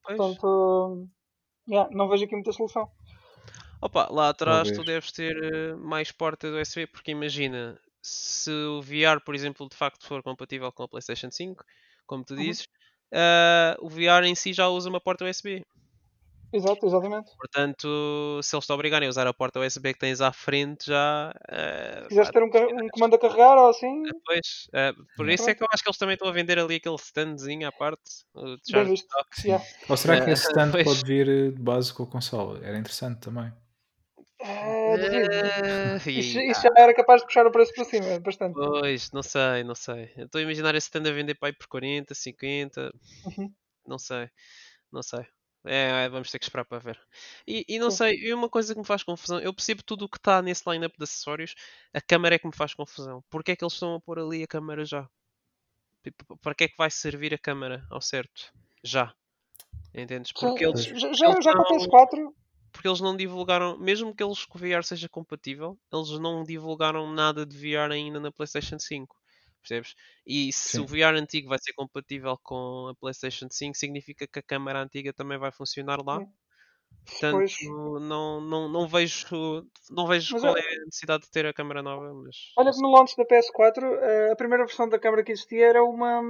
Pois. 0.05 0.17
Portanto, 0.17 1.09
yeah, 1.69 1.89
não 1.91 2.09
vejo 2.09 2.25
aqui 2.25 2.35
muita 2.35 2.53
solução. 2.53 2.91
Opa, 3.81 4.09
lá 4.11 4.29
atrás 4.29 4.71
tu 4.71 4.85
deves 4.85 5.11
ter 5.13 5.35
eh, 5.43 5.75
mais 5.77 6.13
portas 6.13 6.51
USB, 6.53 6.87
porque 6.87 7.11
imagina, 7.11 7.81
se 8.03 8.51
o 8.51 8.83
VR, 8.83 9.21
por 9.21 9.35
exemplo, 9.35 9.69
de 9.69 9.77
facto 9.77 10.05
for 10.07 10.23
compatível 10.23 10.71
com 10.73 10.83
a 10.83 10.89
PlayStation 10.89 11.31
5, 11.31 11.65
como 12.07 12.25
tu 12.25 12.37
Uhum. 12.37 12.57
dizes, 12.57 12.67
ah, 13.15 13.77
o 13.81 13.89
VR 13.89 14.27
em 14.29 14.35
si 14.35 14.53
já 14.53 14.69
usa 14.69 14.89
uma 14.91 15.01
porta 15.01 15.25
USB. 15.25 15.65
Exato, 16.53 16.87
exatamente. 16.87 17.31
Portanto, 17.39 18.41
se 18.43 18.55
eles 18.55 18.67
te 18.67 18.73
obrigarem 18.73 19.07
a 19.07 19.11
usar 19.11 19.27
a 19.27 19.33
porta 19.33 19.61
USB 19.61 19.93
que 19.95 19.99
tens 20.01 20.21
à 20.21 20.33
frente, 20.33 20.87
já. 20.87 21.31
ah, 21.49 22.03
Se 22.03 22.09
quiseres 22.09 22.31
ter 22.31 22.43
um, 22.43 22.47
um 22.47 22.89
comando 22.89 23.15
a 23.15 23.19
carregar 23.19 23.57
ou 23.57 23.69
assim, 23.71 24.03
Depois, 24.03 24.69
ah, 24.75 24.93
por 25.17 25.27
Yeah. 25.27 25.35
isso 25.43 25.51
é 25.51 25.55
que 25.55 25.63
eu 25.63 25.67
acho 25.73 25.83
que 25.83 25.89
eles 25.89 25.99
também 25.99 26.15
estão 26.15 26.29
a 26.29 26.33
vender 26.33 26.59
ali 26.59 26.77
aquele 26.77 26.97
standzinho 26.97 27.67
à 27.69 27.73
parte. 27.73 28.03
bem 28.71 28.85
visto. 28.85 29.07
Yeah. 29.45 29.65
Ou 29.89 29.97
será 29.97 30.17
que 30.23 30.31
Eh, 30.31 30.33
esse 30.33 30.49
stand 30.49 30.71
pois. 30.73 30.85
pode 30.85 31.07
vir 31.07 31.29
eh, 31.29 31.51
de 31.51 31.61
base 31.63 31.93
com 31.95 32.03
a 32.03 32.07
consola? 32.07 32.59
Era 32.65 32.79
interessante 32.79 33.21
também. 33.21 33.53
Ah, 34.43 35.99
Isso, 36.07 36.41
isso 36.41 36.63
já 36.63 36.71
era 36.77 36.95
capaz 36.95 37.21
de 37.21 37.27
puxar 37.27 37.47
o 37.47 37.51
preço 37.53 37.75
para 37.75 37.85
cima, 37.85 38.21
bastante. 38.21 38.55
Pois, 38.55 39.11
não 39.13 39.23
sei, 39.23 39.65
não 39.65 39.75
sei. 39.75 40.13
Eu 40.17 40.27
estou 40.27 40.39
a 40.39 40.43
imaginar 40.43 40.75
esse 40.75 40.87
stand 40.89 41.09
a 41.09 41.13
vender 41.13 41.35
para 41.37 41.49
aí 41.49 41.53
por 41.55 41.67
40, 41.69 42.15
50, 42.15 42.93
Uhum. 43.25 43.53
não 43.87 43.99
sei, 43.99 44.31
não 44.93 45.03
sei. 45.03 45.27
É, 45.65 46.05
é, 46.05 46.09
vamos 46.09 46.31
ter 46.31 46.39
que 46.39 46.45
esperar 46.47 46.65
para 46.65 46.79
ver. 46.79 46.99
E, 47.47 47.65
e 47.69 47.79
não 47.79 47.91
Sim. 47.91 47.97
sei, 47.99 48.15
e 48.17 48.33
uma 48.33 48.49
coisa 48.49 48.73
que 48.75 48.81
me 48.81 48.87
faz 48.87 49.03
confusão, 49.03 49.39
eu 49.41 49.53
percebo 49.53 49.83
tudo 49.83 50.07
o 50.07 50.09
que 50.09 50.17
está 50.17 50.41
nesse 50.41 50.63
line-up 50.69 50.97
de 50.97 51.05
acessórios, 51.05 51.55
a 51.93 52.01
câmara 52.01 52.35
é 52.35 52.39
que 52.39 52.47
me 52.47 52.55
faz 52.57 52.73
confusão. 52.73 53.23
Porque 53.29 53.53
é 53.53 53.57
que 53.57 53.63
eles 53.63 53.75
estão 53.75 53.95
a 53.95 54.01
pôr 54.01 54.19
ali 54.19 54.43
a 54.43 54.47
câmara 54.47 54.85
já? 54.85 55.09
Tipo, 56.03 56.39
para 56.39 56.55
que 56.55 56.65
é 56.65 56.69
que 56.69 56.77
vai 56.79 56.91
servir 56.91 57.35
a 57.35 57.39
câmara 57.39 57.85
ao 57.91 58.01
certo? 58.01 58.53
Já. 58.83 59.15
Entendes? 59.95 60.33
Sim, 60.35 60.47
Porque 60.49 60.65
eles, 60.65 60.85
já, 60.85 61.13
já, 61.13 61.27
eles 61.27 61.45
já 61.45 61.53
com 61.53 61.59
não- 61.59 61.65
PS4, 61.65 62.35
porque 62.73 62.89
eles 62.89 63.01
não 63.01 63.17
divulgaram, 63.17 63.77
mesmo 63.79 64.15
que 64.15 64.23
eles 64.23 64.47
que 64.47 64.57
o 64.57 64.59
VR 64.59 64.83
seja 64.83 65.09
compatível, 65.09 65.79
eles 65.93 66.09
não 66.19 66.43
divulgaram 66.43 67.13
nada 67.13 67.45
de 67.45 67.55
VR 67.57 67.93
ainda 67.93 68.19
na 68.19 68.33
PlayStation 68.33 68.79
5. 68.79 69.20
Percebes? 69.61 69.95
E 70.27 70.53
se 70.53 70.77
Sim. 70.77 70.81
o 70.81 70.87
VR 70.87 71.17
antigo 71.19 71.49
vai 71.49 71.59
ser 71.61 71.73
compatível 71.75 72.39
com 72.43 72.89
a 72.89 72.95
PlayStation 72.95 73.47
5, 73.51 73.77
significa 73.77 74.27
que 74.27 74.39
a 74.39 74.43
câmara 74.43 74.83
antiga 74.83 75.13
também 75.13 75.39
vai 75.39 75.53
funcionar 75.53 75.99
lá. 76.05 76.21
Portanto, 77.07 77.37
pois. 77.37 77.57
não, 78.03 78.41
não, 78.41 78.69
não 78.69 78.89
vejo, 78.89 79.27
não 79.91 80.07
vejo 80.07 80.35
Mas 80.35 80.43
qual 80.43 80.57
é 80.57 80.61
a 80.61 80.85
necessidade 80.87 81.23
de 81.25 81.31
ter 81.31 81.47
a 81.47 81.53
câmara 81.53 81.83
nova. 81.83 82.13
Mas 82.15 82.37
Olha 82.57 82.73
que 82.73 82.81
no 82.83 82.91
launch 82.91 83.17
da 83.17 83.25
PS4, 83.25 83.85
eh, 83.85 84.33
a 84.33 84.37
primeira 84.37 84.65
versão 84.67 84.89
da 84.89 84.99
câmara 84.99 85.23
que 85.23 85.33
existia 85.33 85.67
era 85.69 85.85
uma 85.85 86.21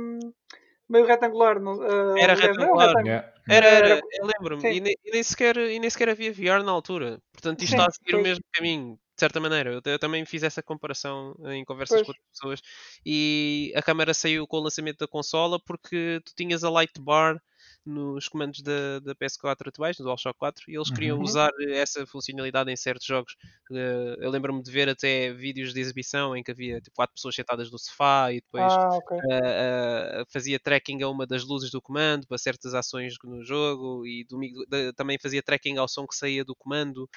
meio 0.88 1.06
retangular. 1.06 1.60
Não, 1.60 1.82
eh, 1.82 2.22
Era 2.22 2.34
não 2.34 2.40
retangular. 2.42 3.06
Yeah. 3.06 3.32
Era, 3.48 3.66
Era- 3.66 4.00
eu 4.12 4.26
lembro-me. 4.26 4.76
E, 4.76 4.80
nem- 4.80 4.96
e 5.04 5.10
nem 5.10 5.22
sequer, 5.22 5.56
e 5.56 5.78
nem 5.78 5.88
sequer 5.88 6.10
havia 6.10 6.32
VR 6.32 6.62
na 6.62 6.72
altura. 6.72 7.20
Portanto, 7.32 7.62
isto 7.62 7.70
Sim, 7.70 7.76
está 7.76 7.86
a 7.88 7.92
seguir 7.92 8.16
o 8.16 8.22
mesmo 8.22 8.44
caminho, 8.52 8.98
de 9.20 9.26
certa 9.26 9.40
maneira. 9.40 9.72
Eu, 9.74 9.80
eu 9.84 9.98
também 9.98 10.24
fiz 10.24 10.42
essa 10.42 10.62
comparação 10.62 11.34
em 11.48 11.64
conversas 11.64 12.00
Pois. 12.00 12.02
com 12.02 12.10
outras 12.12 12.26
pessoas. 12.32 12.60
E 13.04 13.72
a 13.76 13.82
câmera 13.82 14.14
saiu 14.14 14.46
com 14.46 14.56
o 14.58 14.60
lançamento 14.60 14.98
da 14.98 15.08
consola 15.08 15.60
porque 15.64 16.20
tu 16.24 16.32
tinhas 16.36 16.64
a 16.64 16.70
light 16.70 16.92
bar 17.00 17.40
nos 17.84 18.28
comandos 18.28 18.62
da, 18.62 19.00
da 19.00 19.14
PS4 19.14 19.68
atuais, 19.68 19.98
no 19.98 20.04
DualShock 20.04 20.38
4, 20.38 20.64
e 20.70 20.76
eles 20.76 20.90
queriam 20.90 21.18
Uhum. 21.18 21.20
usar 21.20 21.50
essa 21.70 22.06
funcionalidade 22.06 22.70
em 22.70 22.76
certos 22.76 23.06
jogos. 23.06 23.34
Eh, 23.72 24.16
Eu 24.20 24.30
lembro-me 24.30 24.62
de 24.62 24.70
ver 24.70 24.88
até 24.88 25.32
vídeos 25.32 25.72
de 25.74 25.80
exibição 25.80 26.36
em 26.36 26.42
que 26.42 26.50
havia 26.50 26.80
tipo, 26.80 26.94
quatro 26.96 27.14
pessoas 27.14 27.34
sentadas 27.34 27.70
no 27.70 27.78
sofá 27.78 28.32
e 28.32 28.40
depois 28.40 28.74
Ah, 28.74 28.96
ok. 28.96 29.10
uh, 29.24 30.22
uh, 30.22 30.26
fazia 30.32 30.58
tracking 30.58 31.02
a 31.02 31.08
uma 31.08 31.26
das 31.26 31.44
luzes 31.44 31.70
do 31.70 31.80
comando 31.82 32.26
para 32.26 32.38
certas 32.38 32.74
ações 32.74 33.14
no 33.24 33.44
jogo 33.44 34.06
e 34.06 34.24
domingo, 34.24 34.64
de- 34.68 34.92
também 34.94 35.18
fazia 35.20 35.42
tracking 35.42 35.76
ao 35.78 35.88
som 35.88 36.06
que 36.06 36.14
saía 36.16 36.44
do 36.44 36.54
comando, 36.56 37.08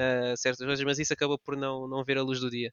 uh, 0.00 0.36
certas 0.36 0.64
coisas, 0.66 0.84
mas 0.84 0.98
isso 0.98 1.12
acabou 1.12 1.38
por 1.38 1.56
não, 1.56 1.86
não 1.86 2.02
ver 2.04 2.18
a 2.18 2.22
luz 2.22 2.40
do 2.40 2.50
dia. 2.50 2.72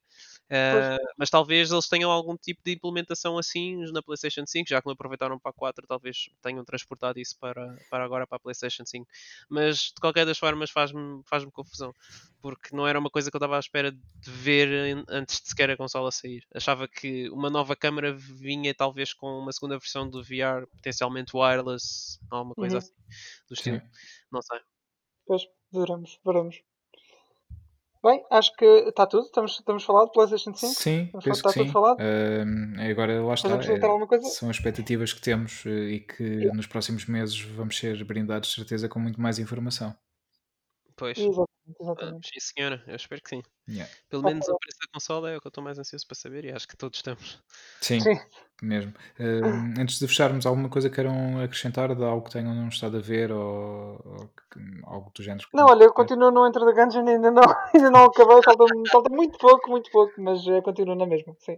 Uh, 0.50 0.96
mas 1.18 1.28
talvez 1.30 1.70
eles 1.70 1.88
tenham 1.88 2.10
algum 2.10 2.36
tipo 2.36 2.60
de 2.64 2.72
implementação 2.72 3.36
assim 3.38 3.76
na 3.92 4.02
PlayStation 4.02 4.44
5, 4.46 4.68
já 4.68 4.80
que 4.80 4.86
não 4.86 4.94
aproveitaram 4.94 5.38
para 5.38 5.50
a 5.50 5.54
4, 5.54 5.86
talvez 5.86 6.30
tenham 6.42 6.64
transportado 6.64 7.20
isso 7.20 7.36
para, 7.38 7.76
para 7.90 8.04
agora 8.04 8.26
para 8.26 8.36
a 8.36 8.40
PlayStation 8.40 8.84
5. 8.86 9.06
Mas 9.48 9.92
de 9.94 10.00
qualquer 10.00 10.24
das 10.26 10.38
formas 10.38 10.70
faz-me 10.70 11.22
faz 11.26 11.44
confusão, 11.52 11.92
porque 12.40 12.74
não 12.74 12.86
era 12.86 12.98
uma 12.98 13.10
coisa 13.10 13.30
que 13.30 13.36
eu 13.36 13.38
estava 13.38 13.56
à 13.56 13.60
espera 13.60 13.90
de 13.92 14.30
ver 14.30 15.04
antes 15.08 15.40
de 15.40 15.48
sequer 15.48 15.70
a 15.70 15.76
consola 15.76 16.10
sair. 16.10 16.44
Achava 16.54 16.86
que 16.88 17.28
uma 17.30 17.50
nova 17.50 17.74
câmera 17.76 18.12
vinha 18.14 18.74
talvez 18.74 19.12
com 19.12 19.26
uma 19.38 19.52
segunda 19.52 19.78
versão 19.78 20.08
do 20.08 20.22
VR, 20.22 20.66
potencialmente 20.70 21.36
wireless, 21.36 22.18
alguma 22.30 22.54
coisa 22.54 22.76
Uhum. 22.76 22.78
assim 22.78 22.92
do 23.48 23.54
estilo. 23.54 23.80
Sim. 23.80 23.90
Não 24.30 24.42
sei. 24.42 24.60
Pois, 25.26 25.42
veremos, 25.72 26.10
veremos. 26.26 26.56
Bem, 28.02 28.24
acho 28.30 28.54
que 28.54 28.64
está 28.64 29.06
tudo. 29.06 29.24
Estamos, 29.24 29.52
estamos 29.52 29.84
falado. 29.84 30.10
PlayStation 30.12 30.54
5. 30.54 30.72
Sim, 30.72 31.08
penso 31.12 31.20
que 31.24 31.30
está 31.30 31.52
tudo 31.52 31.64
sim. 31.64 31.72
falado? 31.72 31.98
Ahm, 32.00 32.90
agora 32.90 33.20
lá 33.22 33.34
está. 33.34 33.48
é- 33.48 33.84
alguma 33.84 34.06
coisa? 34.06 34.24
são 34.28 34.48
as 34.48 34.56
expectativas 34.56 35.12
que 35.12 35.20
temos 35.20 35.64
eh, 35.66 35.70
e 35.70 36.00
que 36.00 36.22
Yeah. 36.22 36.54
nos 36.56 36.66
próximos 36.66 37.06
meses 37.06 37.40
vamos 37.40 37.76
ser 37.76 38.02
brindados, 38.04 38.50
de 38.50 38.54
certeza, 38.54 38.88
com 38.88 39.00
muito 39.00 39.20
mais 39.20 39.38
informação. 39.38 39.94
Pois. 40.98 41.16
Exatamente, 41.18 41.48
Ah, 41.68 41.74
exatamente. 41.82 42.28
sim, 42.28 42.40
senhora, 42.40 42.82
eu 42.86 42.96
espero 42.96 43.22
que 43.22 43.28
sim. 43.30 43.42
Yeah. 43.68 43.90
Pelo 44.08 44.22
menos 44.24 44.48
o 44.48 44.58
preço 44.58 44.78
da 44.80 44.92
consola 44.92 45.30
é 45.30 45.36
o 45.36 45.40
que 45.40 45.46
eu 45.46 45.50
estou 45.50 45.62
mais 45.62 45.78
ansioso 45.78 46.06
para 46.06 46.16
saber 46.16 46.44
e 46.44 46.52
acho 46.52 46.66
que 46.66 46.76
todos 46.76 46.98
estamos. 46.98 47.42
Sim, 47.80 48.00
Sim. 48.00 48.14
mesmo. 48.62 48.92
Ahm, 49.20 49.74
antes 49.78 49.98
de 49.98 50.08
fecharmos, 50.08 50.46
alguma 50.46 50.68
coisa 50.68 50.88
queiram 50.90 51.40
acrescentar 51.42 51.94
de 51.94 52.02
algo 52.02 52.24
que 52.24 52.32
tenham 52.32 52.54
não 52.54 52.68
estado 52.68 52.96
a 52.96 53.00
ver 53.00 53.30
ou, 53.30 54.00
ou 54.04 54.28
que- 54.50 54.60
algo 54.84 55.10
do 55.14 55.22
género? 55.22 55.46
Não, 55.52 55.66
olha, 55.66 55.84
eu 55.84 55.92
continuo 55.92 56.30
no 56.30 56.46
Enter 56.46 56.64
the 56.64 56.72
Gungeon, 56.72 57.06
ainda 57.06 57.30
não, 57.30 57.42
ainda 57.74 57.90
não 57.90 58.04
acabei, 58.06 58.42
falta, 58.42 58.64
falta 58.90 59.10
muito 59.10 59.38
pouco, 59.38 59.70
muito 59.70 59.90
pouco, 59.90 60.20
mas 60.20 60.46
eh, 60.46 60.60
continuo 60.62 60.94
na 60.96 61.06
mesma, 61.06 61.36
sim. 61.38 61.56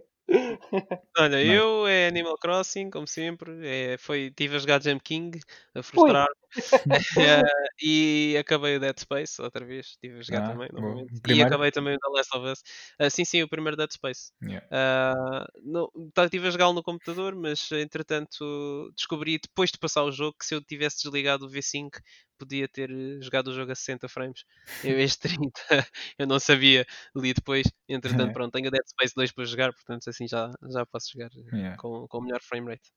Olha, 1.17 1.41
Bem. 1.41 1.43
eu 1.43 1.85
é 1.87 2.07
Animal 2.07 2.37
Crossing, 2.37 2.89
como 2.89 3.05
sempre. 3.05 3.67
É, 3.67 3.97
foi, 3.97 4.31
tive 4.31 4.55
a 4.55 4.59
jogar 4.59 4.81
Jump 4.81 5.03
King, 5.03 5.39
a 5.75 5.83
frustrar 5.83 6.27
e 7.81 8.37
acabei 8.39 8.77
o 8.77 8.79
Dead 8.79 8.97
Space 8.97 9.41
outra 9.41 9.65
vez. 9.65 9.87
Estive 9.87 10.19
a 10.19 10.21
jogar 10.21 10.41
Ah, 10.41 10.43
também, 10.43 10.69
novamente. 10.71 11.11
E 11.27 11.41
acabei 11.41 11.69
também 11.71 11.95
o 11.95 11.99
The 11.99 12.09
Last 12.17 12.37
of 12.37 12.47
Us. 12.47 12.63
Ah, 12.99 13.09
sim, 13.09 13.25
sim, 13.25 13.43
o 13.43 13.49
primeiro 13.49 13.75
Dead 13.75 13.91
Space. 13.91 14.31
Yeah. 14.41 14.65
Ah, 14.71 15.45
não, 15.61 15.89
tá, 16.13 16.25
estive 16.25 16.47
a 16.47 16.51
jogá-lo 16.51 16.73
no 16.73 16.83
computador, 16.83 17.35
mas 17.35 17.69
entretanto 17.73 18.89
descobri 18.95 19.37
depois 19.37 19.69
de 19.71 19.77
passar 19.79 20.03
o 20.03 20.11
jogo 20.11 20.37
que 20.39 20.45
se 20.45 20.55
eu 20.55 20.61
tivesse 20.63 21.03
desligado 21.03 21.45
o 21.45 21.49
V5 21.49 21.99
podia 22.41 22.67
ter 22.67 22.89
eh, 22.89 23.21
jogado 23.21 23.47
o 23.49 23.53
jogo 23.53 23.71
a 23.71 23.75
60 23.75 24.09
frames 24.09 24.43
em 24.83 24.93
vez 24.95 25.11
de 25.11 25.19
30. 25.19 25.61
eu 26.17 26.25
não 26.27 26.39
sabia, 26.39 26.85
li 27.15 27.33
depois. 27.33 27.67
Entretanto, 27.87 28.31
É. 28.31 28.33
pronto, 28.33 28.51
tenho 28.51 28.71
Dead 28.71 28.81
Space 28.87 29.13
2 29.15 29.31
para 29.31 29.45
jogar, 29.45 29.71
portanto 29.73 30.09
assim 30.09 30.27
já, 30.27 30.51
já 30.69 30.85
posso 30.85 31.11
jogar 31.13 31.29
eh, 31.37 31.55
Yeah. 31.57 31.77
com, 31.77 32.07
com 32.07 32.17
o 32.17 32.21
melhor 32.21 32.41
frame 32.41 32.69
rate. 32.71 32.89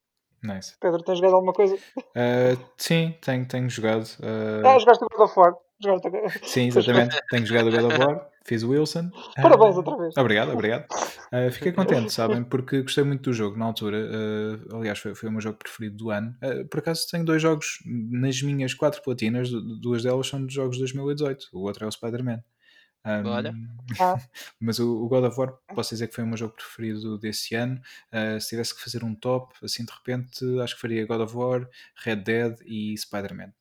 Nice. 0.43 0.75
Pedro, 0.81 1.03
tens 1.03 1.19
jogado 1.19 1.35
alguma 1.35 1.53
coisa? 1.53 1.77
Ah, 2.15 2.57
sim, 2.79 3.15
tenho, 3.21 3.47
tenho 3.47 3.69
jogado. 3.69 4.07
ah, 4.23 4.75
Ah, 4.75 4.79
jogaste 4.79 5.05
o 5.05 5.09
God 5.09 5.25
of 5.29 5.39
War. 5.39 5.55
Jogaste... 5.83 6.09
sim, 6.49 6.67
exatamente. 6.69 7.17
Tenho 7.31 7.47
jogado 7.47 7.69
o 7.69 7.71
God 7.71 7.85
of 7.93 7.99
War. 7.99 8.31
Fiz 8.47 8.63
o 8.63 8.71
Wilson. 8.71 9.11
Parabéns 9.37 9.75
Ah, 9.75 9.79
outra 9.79 9.97
vez. 9.97 10.17
Obrigado, 10.17 10.53
obrigado. 10.53 10.87
Ah, 11.33 11.51
fiquei 11.51 11.73
contente, 11.73 12.13
sabem? 12.13 12.45
Porque 12.45 12.83
gostei 12.83 13.03
muito 13.03 13.31
do 13.31 13.33
jogo 13.33 13.57
na 13.57 13.65
altura. 13.65 14.07
Ah, 14.71 14.77
aliás, 14.77 14.99
foi, 14.99 15.15
foi 15.15 15.29
o 15.29 15.33
meu 15.33 15.41
jogo 15.41 15.59
preferido 15.59 15.97
do 15.97 16.11
ano. 16.11 16.37
Por 16.71 16.81
acaso 16.81 17.07
tenho 17.11 17.25
dois 17.25 17.41
jogos 17.41 17.79
nas 17.87 18.43
minhas 18.43 18.75
quatro 18.75 19.03
platinas, 19.03 19.49
du- 19.51 19.81
duas 19.81 20.03
delas 20.03 20.27
são 20.29 20.45
de 20.45 20.55
jogos 20.55 20.77
de 20.77 20.81
2018. 20.83 21.49
O 21.55 21.61
outro 21.61 21.85
é 21.85 21.89
o 21.89 21.91
Spider-Man. 21.91 22.43
Um, 23.07 23.27
Olha. 23.29 23.55
Mas 24.61 24.79
o, 24.79 25.05
o 25.05 25.09
God 25.09 25.25
of 25.25 25.39
War, 25.39 25.53
posso 25.75 25.91
dizer 25.95 26.09
que 26.09 26.15
foi 26.15 26.25
o 26.25 26.27
meu 26.27 26.37
jogo 26.39 26.55
preferido 26.55 27.19
desse 27.19 27.55
ano. 27.55 27.79
Uh, 28.13 28.41
se 28.41 28.49
tivesse 28.51 28.75
que 28.75 28.83
fazer 28.83 29.05
um 29.05 29.15
top, 29.15 29.53
assim 29.63 29.85
de 29.85 29.93
repente, 29.93 30.43
acho 30.63 30.75
que 30.75 30.81
faria 30.81 31.07
God 31.07 31.21
of 31.21 31.37
War, 31.37 31.69
Red 32.03 32.17
Dead 32.17 32.57
e 32.65 32.97
Spider-Man. 32.97 33.53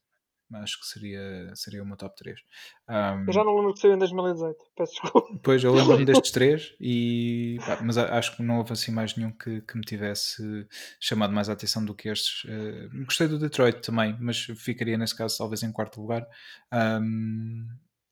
Acho 0.55 0.79
que 0.79 0.85
seria, 0.85 1.51
seria 1.55 1.81
o 1.81 1.85
meu 1.85 1.97
top 1.97 2.15
3. 2.15 2.39
Um, 2.87 3.25
Eu 3.27 3.33
já 3.33 3.43
não 3.43 3.55
lembro 3.55 3.73
que 3.73 3.79
saiu 3.79 3.93
em 3.95 3.97
2018. 3.97 4.55
Peço 4.75 4.91
desculpa. 5.01 5.39
Pois, 5.41 5.63
eu 5.63 5.73
lembro-me 5.73 6.05
destes 6.05 6.31
três, 6.31 6.75
e, 6.79 7.57
pá, 7.65 7.79
mas 7.81 7.97
acho 7.97 8.35
que 8.35 8.43
não 8.43 8.59
houve 8.59 8.73
assim 8.73 8.91
mais 8.91 9.15
nenhum 9.15 9.31
que, 9.31 9.61
que 9.61 9.75
me 9.75 9.81
tivesse 9.83 10.67
chamado 10.99 11.33
mais 11.33 11.49
a 11.49 11.53
atenção 11.53 11.83
do 11.83 11.95
que 11.95 12.07
estes. 12.09 12.43
Eh, 12.47 12.87
gostei 13.05 13.27
do 13.27 13.39
Detroit 13.39 13.81
também, 13.81 14.15
mas 14.19 14.37
ficaria 14.57 14.97
nesse 14.97 15.15
caso 15.17 15.37
talvez 15.39 15.63
em 15.63 15.71
quarto 15.71 15.99
lugar. 15.99 16.27
Um, 16.71 17.67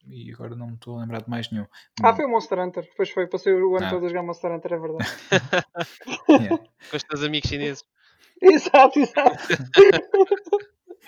e 0.07 0.33
agora 0.33 0.55
não 0.55 0.67
me 0.67 0.73
estou 0.73 0.97
a 0.97 1.01
lembrar 1.01 1.21
de 1.21 1.29
mais 1.29 1.51
nenhum. 1.51 1.67
Ah, 2.01 2.15
foi 2.15 2.25
o 2.25 2.29
Monster 2.29 2.57
Hunter. 2.59 2.89
Pois 2.97 3.11
foi. 3.11 3.27
Passei 3.27 3.53
o 3.53 3.75
ano 3.77 3.85
Ah. 3.85 3.89
todo 3.91 4.05
a 4.05 4.09
jogar 4.09 4.23
Monster 4.23 4.51
Hunter, 4.51 4.73
é 4.73 4.79
verdade. 4.79 5.09
Yeah. 6.27 6.57
Com 6.89 6.97
os 6.97 7.03
teus 7.03 7.23
amigos 7.23 7.47
chineses. 7.49 7.83
exato, 8.41 8.97
exato. 8.99 9.37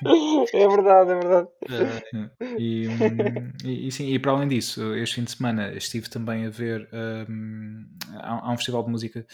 é 0.54 0.68
verdade, 0.68 1.12
é 1.12 1.16
verdade. 1.16 1.48
Ah, 1.70 2.30
E, 2.58 2.88
hum, 2.88 3.52
e, 3.64 3.92
sim, 3.92 4.08
e 4.08 4.20
para 4.20 4.32
além 4.32 4.48
disso, 4.48 4.96
este 4.96 5.16
fim 5.16 5.24
de 5.24 5.32
semana 5.32 5.74
estive 5.74 6.10
também 6.10 6.46
a 6.46 6.50
ver. 6.50 6.90
hum, 7.30 7.88
há, 8.20 8.52
um 8.52 8.58
festival 8.58 8.84
de 8.84 8.92
música 8.92 9.26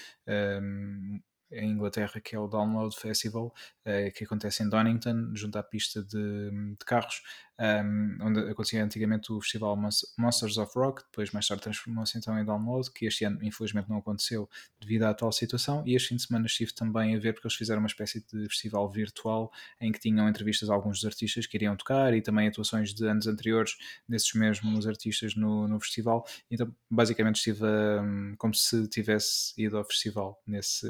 hum, 0.62 1.20
em 1.52 1.72
Inglaterra 1.72 2.20
que 2.22 2.36
é 2.36 2.40
o 2.40 2.48
Download 2.48 2.96
Festival, 2.96 3.54
eh, 3.86 4.12
que 4.12 4.24
acontece 4.24 4.64
em 4.64 4.70
Donington, 4.70 5.32
junto 5.34 5.58
à 5.58 5.64
pista 5.64 6.04
de, 6.04 6.52
de 6.52 6.86
carros, 6.86 7.22
hum, 7.60 8.18
onde 8.22 8.40
acontecia 8.50 8.84
antigamente 8.84 9.32
o 9.32 9.42
festival 9.42 9.76
Mons- 9.76 10.14
Monsters 10.18 10.58
of 10.58 10.72
Rock, 10.76 11.04
depois 11.04 11.32
mais 11.32 11.48
tarde 11.48 11.64
transformou-se 11.64 12.18
então 12.18 12.38
em 12.40 12.46
Download, 12.46 12.90
que 12.92 13.06
este 13.06 13.26
ano 13.26 13.40
infelizmente 13.44 13.90
não 13.90 13.98
aconteceu 13.98 14.50
devido 14.80 15.04
à 15.04 15.10
atual 15.10 15.32
situação. 15.32 15.84
E 15.86 15.96
este 15.96 16.10
fim 16.10 16.16
de 16.16 16.24
semana 16.24 16.46
estive 16.46 16.74
também 16.74 17.16
a 17.16 17.20
ver, 17.20 17.34
porque 17.34 17.48
eles 17.48 17.58
fizeram 17.58 17.82
uma 17.82 17.88
espécie 17.88 18.26
de 18.32 18.48
festival 18.48 18.90
virtual 18.90 19.52
em 19.82 19.92
que 19.92 20.00
tinham 20.00 20.28
entrevistas 20.30 20.70
a 20.70 20.74
alguns 20.74 21.00
dos 21.00 21.06
artistas 21.06 21.46
que 21.46 21.58
iriam 21.58 21.76
tocar 21.76 22.14
e 22.14 22.22
também 22.22 22.48
atuações 22.48 22.94
de 22.94 23.06
anos 23.06 23.28
anteriores 23.28 23.76
desses 24.08 24.34
mesmos 24.34 24.88
artistas 24.88 25.36
no, 25.36 25.68
no 25.68 25.80
festival. 25.80 26.26
Então, 26.50 26.74
basicamente, 26.90 27.36
estive 27.38 27.66
a, 27.66 28.36
como 28.38 28.54
se 28.54 28.88
tivesse 28.88 29.54
ido 29.62 29.78
ao 29.78 29.84
festival 29.84 30.42
nesse, 30.48 30.88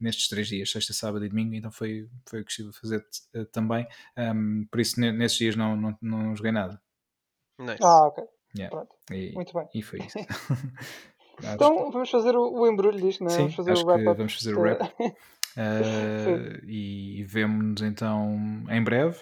nestes 0.00 0.28
três 0.28 0.48
dias, 0.48 0.70
sexta, 0.70 0.92
sábado 0.92 1.24
e 1.24 1.28
domingo. 1.28 1.54
Então, 1.54 1.70
foi, 1.70 2.08
foi 2.28 2.40
o 2.40 2.44
que 2.44 2.50
estive 2.50 2.70
a 2.70 2.72
fazer 2.72 3.04
eh, 3.34 3.44
também. 3.46 3.86
Um, 4.16 4.66
por 4.70 4.80
isso, 4.80 5.00
ne- 5.00 5.12
nesses 5.12 5.38
dias 5.38 5.56
não, 5.56 5.76
não, 5.76 5.91
não 6.00 6.34
joguei 6.36 6.52
nada. 6.52 6.80
nice. 7.58 7.82
Ah, 7.82 8.06
ok. 8.06 8.24
Yeah. 8.56 8.70
Pronto. 8.70 8.94
E, 9.10 9.32
Muito 9.32 9.52
bem. 9.54 9.68
e 9.74 9.82
foi 9.82 10.00
isso. 10.00 10.18
Então 11.54 11.90
vamos 11.90 12.10
fazer 12.10 12.36
o, 12.36 12.52
o 12.52 12.66
embrulho 12.66 13.00
disto, 13.00 13.24
não 13.24 13.30
é? 13.30 13.32
Sim, 13.32 13.38
vamos 13.38 13.54
fazer 13.54 13.72
acho 13.72 13.82
o 13.82 13.86
que 13.86 13.90
wrap-up. 13.90 14.16
vamos 14.16 14.34
fazer 14.34 14.56
o 14.56 14.60
wrap. 14.60 14.80
Uh, 15.54 16.64
e 16.66 17.24
vemo-nos 17.24 17.82
então 17.82 18.64
em 18.70 18.82
breve. 18.82 19.18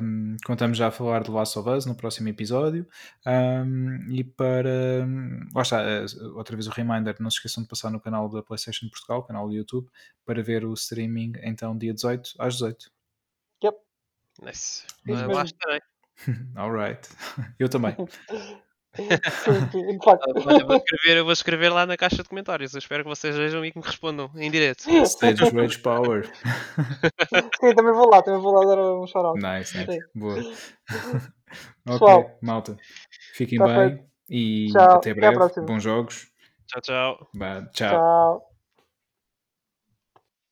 Um, 0.00 0.36
contamos 0.46 0.78
já 0.78 0.86
a 0.86 0.90
falar 0.92 1.24
de 1.24 1.32
Last 1.32 1.58
of 1.58 1.68
Us 1.68 1.84
no 1.84 1.96
próximo 1.96 2.28
episódio. 2.28 2.86
Um, 3.26 4.06
e 4.08 4.22
para. 4.22 5.04
Lá 5.52 5.62
está, 5.62 5.82
uh, 5.82 6.36
outra 6.36 6.54
vez 6.54 6.68
o 6.68 6.70
reminder: 6.70 7.16
não 7.18 7.28
se 7.28 7.38
esqueçam 7.38 7.64
de 7.64 7.68
passar 7.68 7.90
no 7.90 7.98
canal 7.98 8.28
da 8.28 8.40
PlayStation 8.40 8.88
Portugal, 8.88 9.24
canal 9.24 9.48
do 9.48 9.52
YouTube, 9.52 9.88
para 10.24 10.40
ver 10.44 10.64
o 10.64 10.72
streaming 10.74 11.32
então 11.42 11.76
dia 11.76 11.92
18 11.92 12.34
às 12.38 12.54
18. 12.54 12.92
Nice. 14.42 14.84
Mesmo. 15.04 15.32
lá 15.32 15.42
estarei. 15.44 15.80
Alright. 16.56 17.08
Eu 17.58 17.68
também. 17.68 17.94
Ah, 18.98 20.18
olha, 20.46 20.64
vou 20.64 20.76
escrever, 20.76 21.16
eu 21.18 21.24
vou 21.24 21.32
escrever 21.32 21.68
lá 21.68 21.86
na 21.86 21.96
caixa 21.96 22.22
de 22.22 22.28
comentários. 22.28 22.72
Eu 22.72 22.78
espero 22.78 23.04
que 23.04 23.08
vocês 23.08 23.36
vejam 23.36 23.64
e 23.64 23.70
que 23.70 23.78
me 23.78 23.84
respondam 23.84 24.28
em 24.34 24.50
direto. 24.50 24.90
Stage 25.04 25.44
Rage 25.50 25.78
Power. 25.78 26.24
Sim, 27.60 27.74
também 27.74 27.92
vou 27.92 28.08
lá, 28.10 28.22
também 28.22 28.40
vou 28.40 28.52
lá 28.52 28.64
dar 28.74 28.80
um 28.82 29.06
shout-out. 29.06 29.38
Nice, 29.40 29.76
nice. 29.78 29.92
Sim. 29.92 29.98
Boa. 30.14 30.34
Pessoal. 31.84 32.20
ok, 32.20 32.34
malta. 32.42 32.76
Fiquem 33.34 33.58
Tá 33.58 33.66
bem 33.66 33.76
feito. 33.90 34.04
e 34.28 34.68
Tchau, 34.72 34.82
até 34.82 34.96
até 35.10 35.14
breve. 35.14 35.34
próxima. 35.36 35.66
Bons 35.66 35.82
jogos. 35.82 36.26
Tchau, 36.66 36.80
tchau. 36.80 37.28
Vá, 37.34 37.62
tchau. 37.72 37.90
Tchau. 37.90 38.57